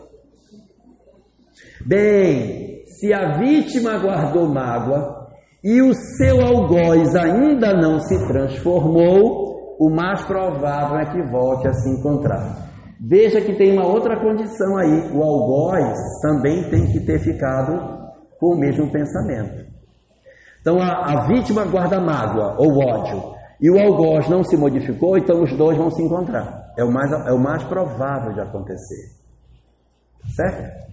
Bem, 1.85 2.85
se 2.85 3.13
a 3.13 3.37
vítima 3.37 3.97
guardou 3.97 4.47
mágoa 4.47 5.27
e 5.61 5.81
o 5.81 5.93
seu 5.93 6.39
algoz 6.41 7.15
ainda 7.15 7.73
não 7.73 7.99
se 7.99 8.17
transformou, 8.27 9.75
o 9.77 9.89
mais 9.89 10.23
provável 10.23 10.99
é 10.99 11.11
que 11.11 11.21
volte 11.29 11.67
a 11.67 11.73
se 11.73 11.89
encontrar. 11.89 12.69
Veja 13.01 13.41
que 13.41 13.57
tem 13.57 13.73
uma 13.73 13.85
outra 13.85 14.17
condição 14.21 14.77
aí: 14.77 15.11
o 15.11 15.21
algoz 15.21 15.97
também 16.21 16.69
tem 16.69 16.87
que 16.93 17.05
ter 17.05 17.19
ficado 17.19 17.77
com 18.39 18.55
o 18.55 18.57
mesmo 18.57 18.89
pensamento. 18.89 19.65
Então 20.61 20.81
a, 20.81 21.11
a 21.11 21.27
vítima 21.27 21.65
guarda 21.65 21.99
mágoa 21.99 22.55
ou 22.57 22.79
ódio 22.79 23.34
e 23.65 23.69
o 23.71 23.79
algoz 23.79 24.29
não 24.29 24.43
se 24.43 24.55
modificou, 24.55 25.17
então 25.17 25.41
os 25.41 25.51
dois 25.57 25.75
vão 25.75 25.89
se 25.89 25.99
encontrar. 26.03 26.71
É 26.77 26.83
o 26.83 26.91
mais, 26.91 27.11
é 27.11 27.31
o 27.31 27.39
mais 27.39 27.63
provável 27.63 28.31
de 28.31 28.39
acontecer. 28.39 29.09
Certo? 30.35 30.85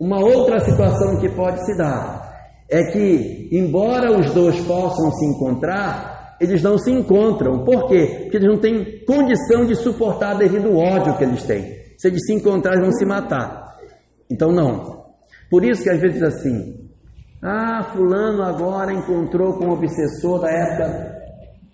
Uma 0.00 0.18
outra 0.18 0.58
situação 0.58 1.20
que 1.20 1.28
pode 1.28 1.64
se 1.64 1.78
dar 1.78 2.34
é 2.68 2.82
que, 2.90 3.48
embora 3.52 4.10
os 4.10 4.34
dois 4.34 4.60
possam 4.62 5.12
se 5.12 5.24
encontrar, 5.24 6.36
eles 6.40 6.60
não 6.64 6.76
se 6.78 6.90
encontram. 6.90 7.64
Por 7.64 7.86
quê? 7.86 8.22
Porque 8.22 8.38
eles 8.38 8.48
não 8.48 8.58
têm 8.58 9.04
condição 9.04 9.64
de 9.64 9.76
suportar 9.76 10.36
devido 10.36 10.66
ao 10.66 10.78
ódio 10.78 11.16
que 11.16 11.22
eles 11.22 11.44
têm. 11.44 11.62
Se 11.96 12.08
eles 12.08 12.26
se 12.26 12.34
encontrarem, 12.34 12.82
vão 12.82 12.90
se 12.90 13.06
matar. 13.06 13.76
Então, 14.28 14.50
não. 14.50 15.04
Por 15.48 15.64
isso 15.64 15.84
que 15.84 15.90
às 15.90 16.00
vezes 16.00 16.20
assim, 16.24 16.79
ah, 17.42 17.90
fulano 17.92 18.42
agora 18.42 18.92
encontrou 18.92 19.54
com 19.54 19.68
o 19.68 19.72
obsessor 19.72 20.40
da 20.40 20.50
época 20.50 21.20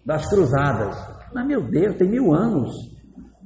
das 0.04 0.28
cruzadas. 0.28 0.96
Mas 1.34 1.46
meu 1.46 1.60
Deus, 1.68 1.96
tem 1.96 2.08
mil 2.08 2.32
anos. 2.32 2.72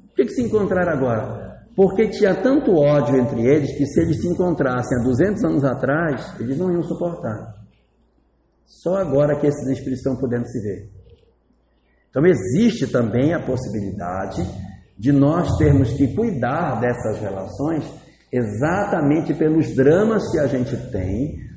Por 0.08 0.16
que, 0.16 0.24
que 0.26 0.32
se 0.32 0.42
encontraram 0.42 0.92
agora? 0.92 1.64
Porque 1.74 2.08
tinha 2.08 2.34
tanto 2.34 2.72
ódio 2.72 3.16
entre 3.16 3.40
eles 3.40 3.76
que 3.76 3.86
se 3.86 4.02
eles 4.02 4.20
se 4.20 4.28
encontrassem 4.28 4.98
há 4.98 5.02
200 5.02 5.44
anos 5.44 5.64
atrás, 5.64 6.34
eles 6.38 6.58
não 6.58 6.70
iam 6.70 6.82
suportar. 6.82 7.54
Só 8.66 8.96
agora 8.96 9.40
que 9.40 9.46
esses 9.46 9.66
espíritos 9.68 10.00
estão 10.00 10.16
podendo 10.16 10.46
se 10.46 10.60
ver. 10.60 10.90
Então 12.10 12.26
existe 12.26 12.86
também 12.88 13.32
a 13.32 13.40
possibilidade 13.40 14.46
de 14.98 15.12
nós 15.12 15.56
termos 15.56 15.92
que 15.92 16.14
cuidar 16.14 16.80
dessas 16.80 17.18
relações 17.18 17.84
exatamente 18.30 19.32
pelos 19.32 19.74
dramas 19.74 20.30
que 20.30 20.38
a 20.38 20.46
gente 20.46 20.76
tem 20.90 21.49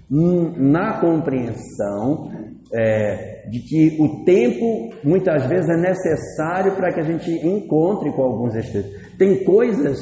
na 0.58 1.00
compreensão 1.00 2.30
é, 2.72 3.48
de 3.50 3.60
que 3.60 3.98
o 4.00 4.24
tempo 4.24 4.94
muitas 5.04 5.46
vezes 5.48 5.70
é 5.70 5.78
necessário 5.78 6.76
para 6.76 6.94
que 6.94 7.00
a 7.00 7.04
gente 7.04 7.32
encontre 7.32 8.12
com 8.12 8.22
alguns 8.22 8.56
espíritos. 8.56 8.92
Tem 9.18 9.44
coisas 9.44 10.00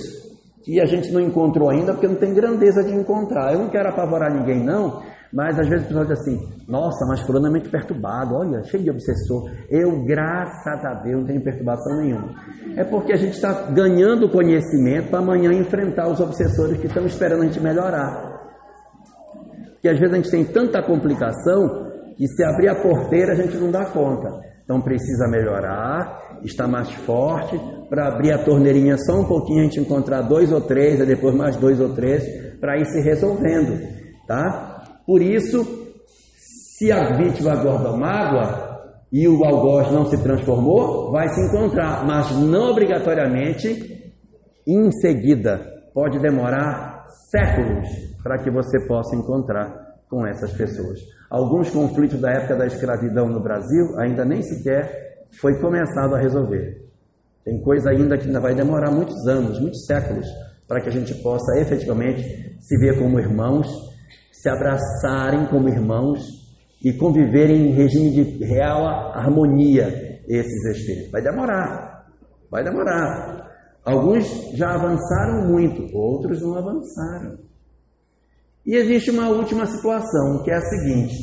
que 0.63 0.79
a 0.79 0.85
gente 0.85 1.11
não 1.11 1.21
encontrou 1.21 1.69
ainda 1.69 1.93
porque 1.93 2.07
não 2.07 2.15
tem 2.15 2.33
grandeza 2.33 2.83
de 2.83 2.93
encontrar. 2.93 3.53
Eu 3.53 3.59
não 3.59 3.69
quero 3.69 3.89
apavorar 3.89 4.33
ninguém, 4.33 4.63
não, 4.63 5.01
mas 5.33 5.57
às 5.57 5.67
vezes 5.67 5.85
o 5.85 5.87
pessoal 5.87 6.05
diz 6.05 6.19
assim: 6.19 6.39
nossa, 6.67 7.05
mas 7.07 7.21
fulano 7.21 7.47
é 7.47 7.49
muito 7.49 7.69
perturbado, 7.69 8.35
olha, 8.35 8.63
cheio 8.63 8.83
de 8.83 8.89
obsessor. 8.89 9.49
Eu, 9.69 10.03
graças 10.03 10.85
a 10.85 10.93
Deus, 11.03 11.21
não 11.21 11.25
tenho 11.25 11.43
perturbação 11.43 11.97
nenhuma. 12.01 12.35
É 12.75 12.83
porque 12.83 13.13
a 13.13 13.17
gente 13.17 13.33
está 13.33 13.53
ganhando 13.71 14.29
conhecimento 14.29 15.09
para 15.09 15.19
amanhã 15.19 15.51
enfrentar 15.53 16.09
os 16.09 16.19
obsessores 16.19 16.79
que 16.79 16.87
estão 16.87 17.05
esperando 17.05 17.43
a 17.43 17.45
gente 17.45 17.61
melhorar. 17.61 18.30
Porque 19.81 19.89
às 19.89 19.99
vezes 19.99 20.13
a 20.13 20.17
gente 20.17 20.29
tem 20.29 20.45
tanta 20.45 20.79
complicação 20.83 21.89
que 22.15 22.27
se 22.27 22.43
abrir 22.43 22.69
a 22.69 22.75
porteira 22.75 23.33
a 23.33 23.35
gente 23.35 23.57
não 23.57 23.71
dá 23.71 23.83
conta. 23.85 24.29
Então 24.63 24.79
precisa 24.79 25.27
melhorar, 25.27 26.37
estar 26.43 26.67
mais 26.67 26.91
forte, 26.91 27.59
para 27.89 28.09
abrir 28.09 28.31
a 28.31 28.43
torneirinha 28.43 28.95
só 28.95 29.19
um 29.19 29.25
pouquinho, 29.25 29.61
a 29.61 29.63
gente 29.63 29.79
encontrar 29.79 30.21
dois 30.21 30.51
ou 30.51 30.61
três, 30.61 30.99
e 30.99 31.05
depois 31.05 31.35
mais 31.35 31.55
dois 31.55 31.81
ou 31.81 31.95
três, 31.95 32.23
para 32.59 32.77
ir 32.77 32.85
se 32.85 33.01
resolvendo, 33.01 33.81
tá? 34.27 34.83
Por 35.05 35.19
isso, 35.19 35.65
se 36.77 36.91
a 36.91 37.17
vítima 37.17 37.55
guarda 37.55 37.97
mágoa 37.97 38.79
e 39.11 39.27
o 39.27 39.43
algoz 39.43 39.91
não 39.91 40.05
se 40.05 40.21
transformou, 40.21 41.11
vai 41.11 41.27
se 41.27 41.41
encontrar, 41.41 42.05
mas 42.05 42.31
não 42.37 42.69
obrigatoriamente 42.69 44.13
em 44.67 44.91
seguida. 44.91 45.59
Pode 45.91 46.19
demorar 46.19 46.90
séculos 47.29 47.87
para 48.23 48.37
que 48.37 48.49
você 48.49 48.79
possa 48.87 49.15
encontrar 49.15 49.91
com 50.09 50.25
essas 50.27 50.51
pessoas. 50.53 50.99
Alguns 51.29 51.69
conflitos 51.69 52.19
da 52.19 52.31
época 52.31 52.57
da 52.57 52.67
escravidão 52.67 53.27
no 53.29 53.41
Brasil 53.41 53.97
ainda 53.97 54.25
nem 54.25 54.41
sequer 54.41 55.25
foi 55.39 55.59
começado 55.61 56.13
a 56.13 56.19
resolver. 56.19 56.85
Tem 57.43 57.61
coisa 57.61 57.89
ainda 57.89 58.17
que 58.17 58.27
ainda 58.27 58.39
vai 58.39 58.53
demorar 58.53 58.91
muitos 58.91 59.27
anos, 59.27 59.59
muitos 59.59 59.85
séculos, 59.85 60.27
para 60.67 60.81
que 60.81 60.89
a 60.89 60.91
gente 60.91 61.13
possa 61.23 61.57
efetivamente 61.59 62.21
se 62.59 62.77
ver 62.77 62.99
como 62.99 63.19
irmãos, 63.19 63.67
se 64.31 64.49
abraçarem 64.49 65.45
como 65.47 65.69
irmãos 65.69 66.21
e 66.83 66.93
conviverem 66.93 67.69
em 67.69 67.71
regime 67.71 68.11
de 68.11 68.45
real 68.45 68.85
harmonia 69.13 69.87
esses 70.27 70.77
espíritos. 70.77 71.11
Vai 71.11 71.21
demorar, 71.21 72.05
vai 72.49 72.63
demorar. 72.63 73.50
Alguns 73.83 74.25
já 74.53 74.75
avançaram 74.75 75.47
muito, 75.47 75.95
outros 75.95 76.41
não 76.41 76.55
avançaram. 76.55 77.37
E 78.65 78.75
existe 78.75 79.09
uma 79.09 79.29
última 79.29 79.65
situação, 79.65 80.43
que 80.43 80.51
é 80.51 80.55
a 80.55 80.61
seguinte: 80.61 81.15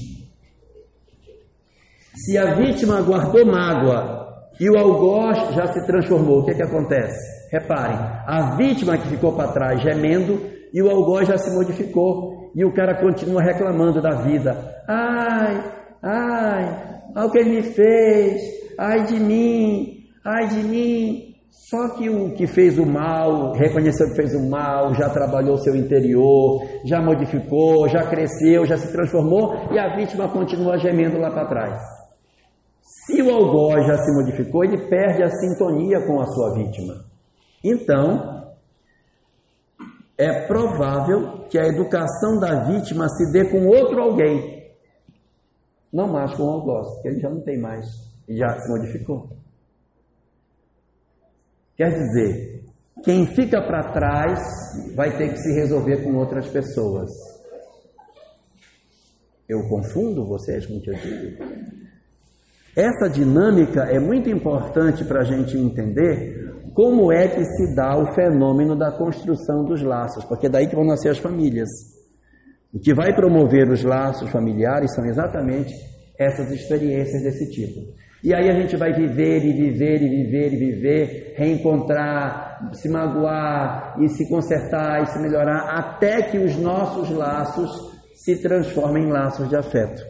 se 2.14 2.36
a 2.36 2.55
vítima 2.56 3.01
guardou 3.01 3.47
mágoa 3.47 4.26
e 4.59 4.68
o 4.68 4.76
algoz 4.76 5.55
já 5.55 5.66
se 5.68 5.86
transformou, 5.86 6.40
o 6.40 6.44
que, 6.44 6.51
é 6.51 6.55
que 6.55 6.62
acontece? 6.62 7.16
Reparem, 7.52 7.97
a 8.26 8.56
vítima 8.56 8.98
que 8.98 9.09
ficou 9.09 9.32
para 9.36 9.52
trás 9.52 9.80
gemendo 9.80 10.40
e 10.74 10.82
o 10.82 10.90
algoz 10.90 11.28
já 11.28 11.39
se 11.39 11.55
modificou 11.55 12.51
e 12.55 12.64
o 12.64 12.74
cara 12.74 13.01
continua 13.01 13.40
reclamando 13.40 14.02
da 14.02 14.22
vida. 14.22 14.82
Ai, 14.89 15.62
ai, 16.02 17.02
olha 17.14 17.26
o 17.26 17.30
que 17.30 17.39
ele 17.39 17.51
me 17.51 17.62
fez, 17.62 18.43
ai 18.76 19.05
de 19.05 19.20
mim, 19.20 20.09
ai 20.24 20.48
de 20.48 20.62
mim. 20.64 21.27
Só 21.66 21.90
que 21.97 22.09
o 22.09 22.32
que 22.32 22.47
fez 22.47 22.78
o 22.78 22.86
mal, 22.86 23.52
reconheceu 23.52 24.09
que 24.09 24.16
fez 24.16 24.35
o 24.35 24.48
mal, 24.48 24.94
já 24.94 25.10
trabalhou 25.10 25.59
seu 25.59 25.76
interior, 25.76 26.62
já 26.85 26.98
modificou, 27.01 27.86
já 27.89 28.09
cresceu, 28.09 28.64
já 28.64 28.78
se 28.78 28.90
transformou 28.90 29.70
e 29.70 29.78
a 29.78 29.94
vítima 29.94 30.28
continua 30.30 30.78
gemendo 30.78 31.18
lá 31.18 31.30
para 31.30 31.48
trás. 31.48 31.82
Se 32.80 33.20
o 33.20 33.30
algoz 33.30 33.86
já 33.86 33.98
se 33.98 34.10
modificou, 34.14 34.64
ele 34.64 34.89
perde 34.89 35.22
a 35.22 35.28
sintonia 35.28 36.01
com 36.06 36.20
a 36.20 36.26
sua 36.26 36.55
vítima. 36.55 37.05
Então, 37.62 38.55
é 40.16 40.47
provável 40.47 41.44
que 41.51 41.59
a 41.59 41.66
educação 41.66 42.39
da 42.40 42.64
vítima 42.64 43.09
se 43.09 43.30
dê 43.30 43.44
com 43.44 43.66
outro 43.66 44.01
alguém, 44.01 44.72
não 45.93 46.09
mais 46.09 46.32
com 46.35 46.44
o 46.44 46.51
algoz, 46.51 46.89
porque 46.94 47.09
ele 47.09 47.20
já 47.20 47.28
não 47.28 47.43
tem 47.43 47.60
mais, 47.60 47.85
já 48.28 48.59
se 48.59 48.70
modificou. 48.70 49.28
Quer 51.78 51.90
dizer, 51.90 52.64
quem 53.05 53.24
fica 53.24 53.62
para 53.62 53.92
trás 53.92 54.40
vai 54.96 55.16
ter 55.16 55.28
que 55.28 55.38
se 55.38 55.55
resolver 55.55 56.02
com 56.02 56.12
outras 56.16 56.48
pessoas. 56.48 57.09
Eu 59.48 59.60
confundo 59.68 60.26
vocês 60.26 60.66
com 60.66 60.74
o 60.74 60.82
que 60.82 60.90
eu 60.90 60.94
digo? 60.94 61.44
Essa 62.76 63.09
dinâmica 63.09 63.84
é 63.84 64.00
muito 64.00 64.28
importante 64.28 65.05
para 65.05 65.20
a 65.20 65.24
gente 65.24 65.56
entender 65.56 66.48
como 66.74 67.12
é 67.12 67.28
que 67.28 67.44
se 67.44 67.76
dá 67.76 67.96
o 67.96 68.12
fenômeno 68.12 68.76
da 68.76 68.90
construção 68.90 69.64
dos 69.64 69.80
laços, 69.80 70.24
porque 70.24 70.46
é 70.46 70.50
daí 70.50 70.66
que 70.66 70.74
vão 70.74 70.84
nascer 70.84 71.10
as 71.10 71.18
famílias. 71.18 71.68
O 72.74 72.80
que 72.80 72.92
vai 72.92 73.14
promover 73.14 73.70
os 73.70 73.84
laços 73.84 74.28
familiares 74.30 74.92
são 74.96 75.06
exatamente 75.06 75.72
essas 76.18 76.50
experiências 76.50 77.22
desse 77.22 77.48
tipo. 77.52 77.80
E 78.22 78.34
aí 78.34 78.50
a 78.50 78.54
gente 78.54 78.76
vai 78.76 78.92
viver 78.92 79.44
e 79.44 79.52
viver 79.52 80.02
e 80.02 80.08
viver 80.08 80.52
e 80.52 80.56
viver, 80.56 81.34
reencontrar, 81.36 82.70
se 82.72 82.88
magoar 82.88 83.94
e 84.00 84.08
se 84.08 84.28
consertar 84.28 85.02
e 85.02 85.06
se 85.06 85.20
melhorar, 85.20 85.78
até 85.78 86.22
que 86.22 86.38
os 86.38 86.56
nossos 86.56 87.10
laços 87.10 87.70
se 88.14 88.42
transformem 88.42 89.04
em 89.04 89.12
laços 89.12 89.48
de 89.48 89.56
afeto. 89.56 90.02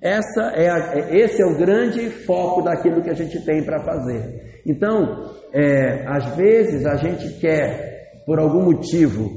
Essa 0.00 0.52
é 0.54 0.70
a, 0.70 0.98
esse 1.14 1.42
é 1.42 1.46
o 1.46 1.56
grande 1.58 2.10
foco 2.10 2.62
daquilo 2.62 3.02
que 3.02 3.10
a 3.10 3.14
gente 3.14 3.44
tem 3.44 3.64
para 3.64 3.82
fazer. 3.84 4.62
Então, 4.66 5.30
é, 5.52 6.06
às 6.06 6.34
vezes 6.36 6.86
a 6.86 6.96
gente 6.96 7.38
quer, 7.38 8.22
por 8.26 8.38
algum 8.38 8.64
motivo, 8.64 9.30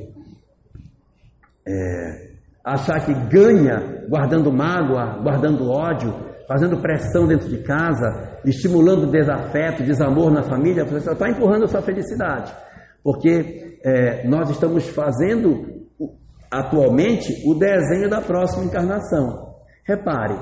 é, 1.67 2.27
achar 2.63 3.05
que 3.05 3.13
ganha 3.29 4.05
guardando 4.09 4.51
mágoa, 4.51 5.21
guardando 5.21 5.69
ódio, 5.69 6.26
fazendo 6.47 6.81
pressão 6.81 7.27
dentro 7.27 7.49
de 7.49 7.57
casa, 7.63 8.39
estimulando 8.45 9.11
desafeto, 9.11 9.83
desamor 9.83 10.31
na 10.31 10.43
família, 10.43 10.85
você 10.85 11.11
está 11.11 11.29
empurrando 11.29 11.65
a 11.65 11.67
sua 11.67 11.81
felicidade. 11.81 12.53
Porque 13.03 13.79
é, 13.83 14.27
nós 14.27 14.49
estamos 14.49 14.87
fazendo 14.87 15.85
atualmente 16.49 17.33
o 17.45 17.53
desenho 17.53 18.09
da 18.09 18.21
próxima 18.21 18.63
encarnação. 18.63 19.55
Repare, 19.85 20.35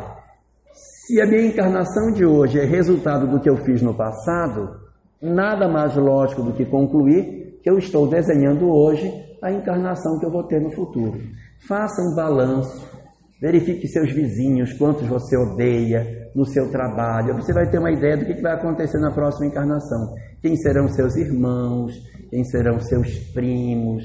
se 0.71 1.19
a 1.21 1.25
minha 1.25 1.47
encarnação 1.47 2.11
de 2.11 2.25
hoje 2.25 2.59
é 2.59 2.65
resultado 2.65 3.27
do 3.27 3.39
que 3.39 3.49
eu 3.49 3.57
fiz 3.57 3.81
no 3.81 3.95
passado, 3.95 4.79
nada 5.21 5.67
mais 5.67 5.95
lógico 5.95 6.43
do 6.43 6.53
que 6.53 6.65
concluir 6.65 7.59
que 7.63 7.69
eu 7.69 7.77
estou 7.77 8.07
desenhando 8.07 8.69
hoje 8.69 9.11
a 9.41 9.51
encarnação 9.51 10.19
que 10.19 10.25
eu 10.25 10.31
vou 10.31 10.43
ter 10.43 10.61
no 10.61 10.71
futuro. 10.71 11.19
Faça 11.67 12.01
um 12.01 12.15
balanço 12.15 12.94
Verifique 13.39 13.87
seus 13.87 14.11
vizinhos, 14.11 14.73
quantos 14.73 15.07
você 15.07 15.37
odeia 15.37 16.29
no 16.33 16.45
seu 16.45 16.71
trabalho. 16.71 17.35
Você 17.35 17.53
vai 17.53 17.69
ter 17.69 17.79
uma 17.79 17.91
ideia 17.91 18.17
do 18.17 18.25
que 18.25 18.41
vai 18.41 18.53
acontecer 18.53 18.97
na 18.99 19.11
próxima 19.11 19.47
encarnação. 19.47 20.15
Quem 20.41 20.55
serão 20.55 20.87
seus 20.87 21.15
irmãos, 21.15 21.93
quem 22.29 22.43
serão 22.45 22.79
seus 22.79 23.17
primos, 23.33 24.03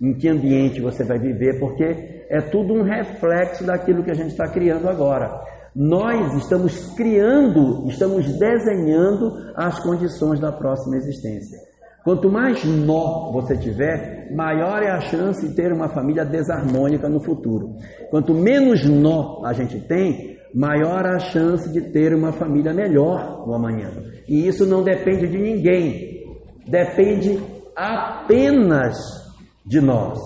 em 0.00 0.12
que 0.14 0.28
ambiente 0.28 0.80
você 0.80 1.04
vai 1.04 1.18
viver, 1.18 1.58
porque 1.60 1.84
é 2.28 2.40
tudo 2.40 2.74
um 2.74 2.82
reflexo 2.82 3.64
daquilo 3.64 4.02
que 4.02 4.10
a 4.10 4.14
gente 4.14 4.30
está 4.30 4.48
criando 4.48 4.88
agora. 4.88 5.30
Nós 5.74 6.34
estamos 6.34 6.94
criando, 6.94 7.88
estamos 7.88 8.26
desenhando 8.38 9.52
as 9.56 9.80
condições 9.80 10.40
da 10.40 10.52
próxima 10.52 10.96
existência. 10.96 11.58
Quanto 12.04 12.30
mais 12.30 12.62
nó 12.64 13.32
você 13.32 13.56
tiver, 13.56 14.30
maior 14.30 14.82
é 14.82 14.90
a 14.90 15.00
chance 15.00 15.48
de 15.48 15.54
ter 15.54 15.72
uma 15.72 15.88
família 15.88 16.22
desarmônica 16.22 17.08
no 17.08 17.18
futuro. 17.18 17.76
Quanto 18.10 18.34
menos 18.34 18.84
nó 18.84 19.42
a 19.42 19.54
gente 19.54 19.80
tem, 19.80 20.36
maior 20.54 21.06
a 21.06 21.18
chance 21.18 21.72
de 21.72 21.80
ter 21.80 22.14
uma 22.14 22.30
família 22.30 22.74
melhor 22.74 23.46
no 23.46 23.54
amanhã. 23.54 23.90
E 24.28 24.46
isso 24.46 24.66
não 24.66 24.84
depende 24.84 25.26
de 25.26 25.38
ninguém, 25.38 26.22
depende 26.68 27.42
apenas 27.74 28.96
de 29.64 29.80
nós. 29.80 30.18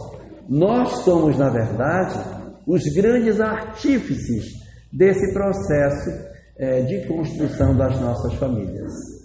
Nós 0.49 1.05
somos, 1.05 1.39
na 1.39 1.49
verdade, 1.49 2.19
os 2.67 2.83
grandes 2.93 3.41
artífices 3.41 4.47
desse 4.93 5.33
processo 5.33 6.11
é, 6.59 6.81
de 6.81 7.07
construção 7.07 7.77
das 7.77 8.01
nossas 8.01 8.35
famílias. 8.35 9.18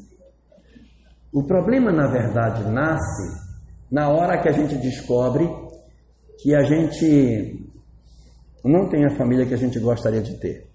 O 1.34 1.44
problema, 1.44 1.92
na 1.92 2.06
verdade, 2.06 2.70
nasce 2.70 3.44
na 3.92 4.08
hora 4.10 4.40
que 4.40 4.48
a 4.48 4.52
gente 4.52 4.76
descobre 4.76 5.50
que 6.40 6.54
a 6.54 6.62
gente 6.62 7.68
não 8.64 8.88
tem 8.88 9.06
a 9.06 9.16
família 9.16 9.46
que 9.46 9.54
a 9.54 9.58
gente 9.58 9.80
gostaria 9.80 10.22
de 10.22 10.40
ter. 10.40 10.68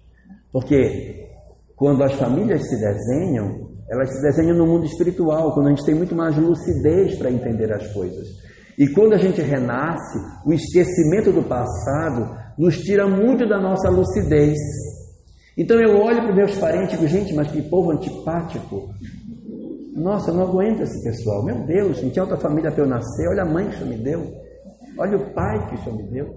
Porque 0.51 1.29
quando 1.75 2.03
as 2.03 2.13
famílias 2.13 2.67
se 2.67 2.77
desenham, 2.77 3.69
elas 3.89 4.13
se 4.13 4.21
desenham 4.21 4.57
no 4.57 4.67
mundo 4.67 4.85
espiritual, 4.85 5.53
quando 5.53 5.67
a 5.67 5.69
gente 5.69 5.85
tem 5.85 5.95
muito 5.95 6.13
mais 6.13 6.35
lucidez 6.35 7.17
para 7.17 7.31
entender 7.31 7.71
as 7.73 7.91
coisas. 7.93 8.27
E 8.77 8.87
quando 8.89 9.13
a 9.13 9.17
gente 9.17 9.41
renasce, 9.41 10.19
o 10.45 10.51
esquecimento 10.51 11.31
do 11.31 11.43
passado 11.43 12.37
nos 12.57 12.77
tira 12.79 13.07
muito 13.07 13.47
da 13.47 13.61
nossa 13.61 13.89
lucidez. 13.89 14.57
Então 15.57 15.79
eu 15.79 15.97
olho 16.01 16.21
para 16.21 16.31
os 16.31 16.35
meus 16.35 16.55
parentes 16.57 16.93
e 16.93 16.97
digo, 16.97 17.07
gente, 17.07 17.33
mas 17.33 17.49
que 17.49 17.61
povo 17.61 17.91
antipático. 17.91 18.89
Nossa, 19.95 20.31
não 20.31 20.43
aguento 20.43 20.81
esse 20.81 21.03
pessoal. 21.03 21.43
Meu 21.43 21.65
Deus, 21.65 22.01
não 22.01 22.09
tinha 22.09 22.23
outra 22.23 22.37
família 22.37 22.71
para 22.71 22.83
eu 22.83 22.87
nascer. 22.87 23.27
Olha 23.29 23.43
a 23.43 23.45
mãe 23.45 23.67
que 23.67 23.75
o 23.75 23.79
Senhor 23.79 23.89
me 23.89 24.03
deu. 24.03 24.21
Olha 24.97 25.17
o 25.17 25.33
pai 25.33 25.67
que 25.67 25.75
o 25.75 25.77
Senhor 25.83 25.97
me 25.97 26.09
deu. 26.09 26.27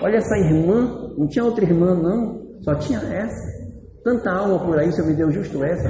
Olha 0.00 0.16
essa 0.16 0.36
irmã. 0.36 1.14
Não 1.16 1.26
tinha 1.26 1.44
outra 1.44 1.64
irmã, 1.64 1.94
não. 1.94 2.46
Só 2.62 2.74
tinha 2.74 2.98
essa. 2.98 3.58
Tanta 4.04 4.30
alma 4.30 4.64
por 4.64 4.78
aí, 4.78 4.88
o 4.88 4.92
Senhor 4.92 5.08
me 5.08 5.16
deu 5.16 5.30
justo 5.30 5.62
essa. 5.64 5.88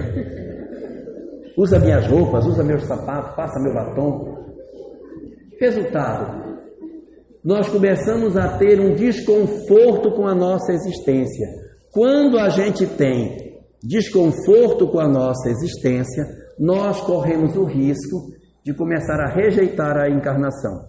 Usa 1.56 1.78
minhas 1.78 2.06
roupas, 2.06 2.46
usa 2.46 2.62
meus 2.62 2.84
sapatos, 2.84 3.34
passa 3.34 3.60
meu 3.60 3.74
batom. 3.74 4.38
Resultado: 5.60 6.56
nós 7.44 7.68
começamos 7.68 8.36
a 8.36 8.58
ter 8.58 8.80
um 8.80 8.94
desconforto 8.94 10.12
com 10.12 10.26
a 10.26 10.34
nossa 10.34 10.72
existência. 10.72 11.48
Quando 11.92 12.38
a 12.38 12.48
gente 12.48 12.86
tem 12.86 13.58
desconforto 13.82 14.88
com 14.88 15.00
a 15.00 15.08
nossa 15.08 15.48
existência, 15.48 16.24
nós 16.58 17.00
corremos 17.00 17.56
o 17.56 17.64
risco 17.64 18.32
de 18.64 18.74
começar 18.74 19.20
a 19.20 19.32
rejeitar 19.32 19.96
a 19.96 20.08
encarnação. 20.08 20.88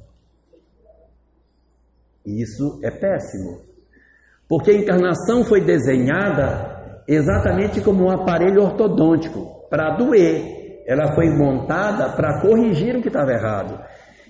Isso 2.25 2.79
é 2.83 2.91
péssimo, 2.91 3.61
porque 4.47 4.71
a 4.71 4.75
encarnação 4.75 5.43
foi 5.43 5.61
desenhada 5.61 7.03
exatamente 7.07 7.81
como 7.81 8.05
um 8.05 8.11
aparelho 8.11 8.61
ortodôntico 8.61 9.67
para 9.69 9.95
doer. 9.95 10.83
Ela 10.85 11.13
foi 11.13 11.29
montada 11.29 12.09
para 12.09 12.41
corrigir 12.41 12.95
o 12.95 13.01
que 13.01 13.07
estava 13.07 13.31
errado. 13.31 13.79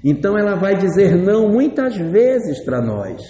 Então 0.04 0.38
ela 0.38 0.56
vai 0.56 0.76
dizer 0.78 1.16
não 1.16 1.50
muitas 1.50 1.96
vezes 1.98 2.64
para 2.64 2.82
nós. 2.82 3.22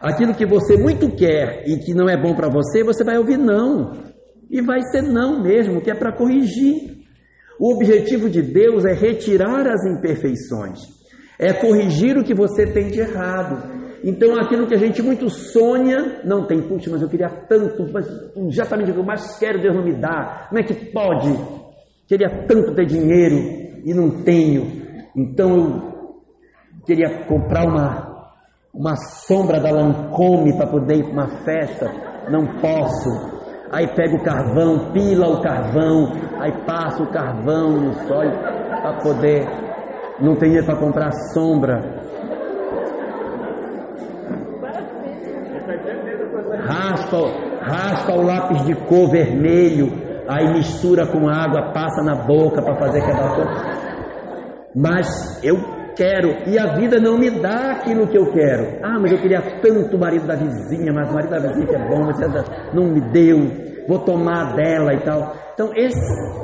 Aquilo 0.00 0.34
que 0.34 0.44
você 0.44 0.76
muito 0.76 1.10
quer 1.10 1.64
e 1.66 1.78
que 1.78 1.94
não 1.94 2.08
é 2.08 2.16
bom 2.20 2.34
para 2.34 2.48
você, 2.48 2.82
você 2.82 3.04
vai 3.04 3.16
ouvir 3.16 3.38
não. 3.38 3.92
E 4.50 4.60
vai 4.60 4.82
ser 4.82 5.02
não 5.02 5.42
mesmo, 5.42 5.80
que 5.80 5.90
é 5.90 5.94
para 5.94 6.12
corrigir. 6.12 6.93
O 7.64 7.72
objetivo 7.72 8.28
de 8.28 8.42
Deus 8.42 8.84
é 8.84 8.92
retirar 8.92 9.66
as 9.66 9.86
imperfeições, 9.86 10.80
é 11.38 11.50
corrigir 11.50 12.14
o 12.18 12.22
que 12.22 12.34
você 12.34 12.66
tem 12.66 12.88
de 12.88 13.00
errado. 13.00 13.72
Então, 14.04 14.38
aquilo 14.38 14.66
que 14.66 14.74
a 14.74 14.78
gente 14.78 15.00
muito 15.00 15.30
sonha, 15.30 16.20
não 16.26 16.46
tem, 16.46 16.60
puxa, 16.60 16.90
mas 16.90 17.00
eu 17.00 17.08
queria 17.08 17.30
tanto, 17.48 17.90
mas 17.90 18.06
exatamente 18.36 18.90
o 18.90 18.92
que 18.92 19.00
eu 19.00 19.04
mais 19.06 19.38
quero, 19.38 19.62
Deus 19.62 19.74
não 19.74 19.82
me 19.82 19.94
dá. 19.94 20.44
Como 20.50 20.60
é 20.60 20.62
que 20.62 20.74
pode? 20.92 21.32
Queria 22.06 22.44
tanto 22.46 22.74
ter 22.74 22.84
dinheiro 22.84 23.36
e 23.82 23.94
não 23.94 24.22
tenho. 24.22 24.82
Então, 25.16 25.90
eu 26.76 26.84
queria 26.84 27.24
comprar 27.24 27.64
uma 27.64 28.12
uma 28.74 28.94
sombra 28.96 29.58
da 29.58 29.70
Lancome 29.70 30.54
para 30.54 30.66
poder 30.66 30.96
ir 30.96 31.04
para 31.04 31.12
uma 31.12 31.44
festa, 31.44 31.90
não 32.28 32.44
posso. 32.60 33.32
Aí 33.74 33.88
pega 33.88 34.14
o 34.14 34.22
carvão, 34.22 34.92
pila 34.92 35.28
o 35.28 35.40
carvão, 35.40 36.12
aí 36.40 36.52
passa 36.66 37.02
o 37.02 37.10
carvão 37.10 37.72
no 37.72 37.92
sol 38.06 38.22
para 38.82 38.92
poder. 39.02 39.46
Não 40.20 40.36
tem 40.36 40.50
dinheiro 40.50 40.66
para 40.66 40.76
comprar 40.76 41.10
sombra. 41.32 41.80
Raspa, 46.62 47.16
raspa 47.60 48.12
o 48.12 48.22
lápis 48.22 48.64
de 48.64 48.74
cor 48.86 49.10
vermelho, 49.10 49.92
aí 50.28 50.52
mistura 50.54 51.06
com 51.06 51.28
água, 51.28 51.72
passa 51.72 52.02
na 52.02 52.14
boca 52.14 52.62
para 52.62 52.76
fazer 52.76 53.02
aquela 53.02 53.34
cor. 53.34 53.46
Mas 54.74 55.42
eu 55.42 55.56
quero 55.96 56.48
e 56.48 56.58
a 56.58 56.74
vida 56.74 56.98
não 56.98 57.18
me 57.18 57.30
dá 57.30 57.72
aquilo 57.72 58.06
que 58.06 58.18
eu 58.18 58.32
quero. 58.32 58.78
Ah, 58.82 58.98
mas 59.00 59.12
eu 59.12 59.18
queria 59.18 59.40
tanto 59.62 59.96
o 59.96 60.00
marido 60.00 60.26
da 60.26 60.34
vizinha, 60.34 60.92
mas 60.92 61.10
o 61.10 61.14
marido 61.14 61.30
da 61.30 61.38
vizinha 61.38 61.66
que 61.66 61.74
é 61.74 61.88
bom, 61.88 62.04
mas 62.04 62.18
não 62.72 62.84
me 62.84 63.00
deu, 63.12 63.38
vou 63.88 63.98
tomar 64.00 64.54
dela 64.54 64.94
e 64.94 65.00
tal. 65.04 65.34
Então, 65.54 65.72
esse, 65.74 65.98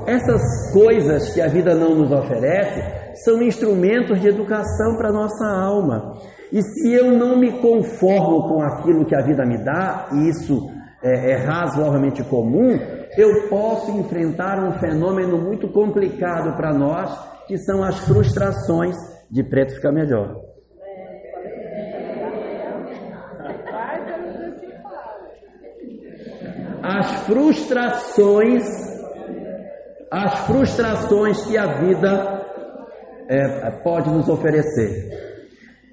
essas 0.07 0.73
coisas 0.73 1.33
que 1.35 1.41
a 1.41 1.49
vida 1.49 1.75
não 1.75 1.95
nos 1.95 2.13
oferece 2.13 2.83
são 3.25 3.43
instrumentos 3.43 4.21
de 4.21 4.29
educação 4.29 4.97
para 4.97 5.09
a 5.09 5.13
nossa 5.13 5.47
alma. 5.47 6.15
E 6.53 6.63
se 6.63 6.93
eu 6.93 7.13
não 7.13 7.39
me 7.39 7.53
conformo 7.61 8.49
com 8.49 8.63
aquilo 8.63 9.05
que 9.05 9.15
a 9.15 9.23
vida 9.23 9.45
me 9.45 9.59
dá, 9.65 10.09
e 10.13 10.29
isso 10.29 10.71
é, 11.03 11.33
é 11.33 11.37
razoavelmente 11.37 12.23
comum, 12.25 12.79
eu 13.17 13.49
posso 13.49 13.91
enfrentar 13.93 14.63
um 14.63 14.73
fenômeno 14.79 15.39
muito 15.39 15.69
complicado 15.69 16.57
para 16.57 16.73
nós, 16.73 17.11
que 17.47 17.57
são 17.59 17.83
as 17.83 17.99
frustrações 18.01 18.97
de 19.31 19.43
preto 19.43 19.75
fica 19.75 19.93
melhor. 19.93 20.50
As 26.83 27.27
frustrações, 27.27 28.63
as 30.11 30.47
frustrações 30.47 31.45
que 31.47 31.57
a 31.57 31.67
vida 31.79 32.47
é, 33.29 33.71
pode 33.83 34.11
nos 34.11 34.29
oferecer. 34.29 35.11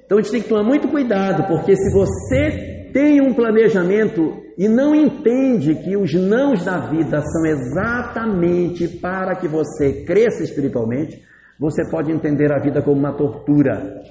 Então 0.06 0.18
a 0.18 0.22
gente 0.22 0.32
tem 0.32 0.42
que 0.42 0.50
tomar 0.50 0.64
muito 0.64 0.88
cuidado, 0.88 1.48
porque 1.48 1.76
se 1.76 1.94
você 1.94 2.90
tem 2.94 3.22
um 3.22 3.34
planejamento 3.34 4.42
e 4.58 4.68
não 4.68 4.96
entende 4.96 5.76
que 5.76 5.98
os 5.98 6.14
nãos 6.14 6.64
da 6.64 6.88
vida 6.88 7.22
são 7.22 7.46
exatamente 7.46 8.88
para 8.88 9.36
que 9.36 9.48
você 9.48 10.06
cresça 10.06 10.44
espiritualmente, 10.44 11.22
você 11.60 11.88
pode 11.92 12.12
entender 12.12 12.52
a 12.52 12.60
vida 12.60 12.82
como 12.82 12.98
uma 12.98 13.16
tortura. 13.16 14.02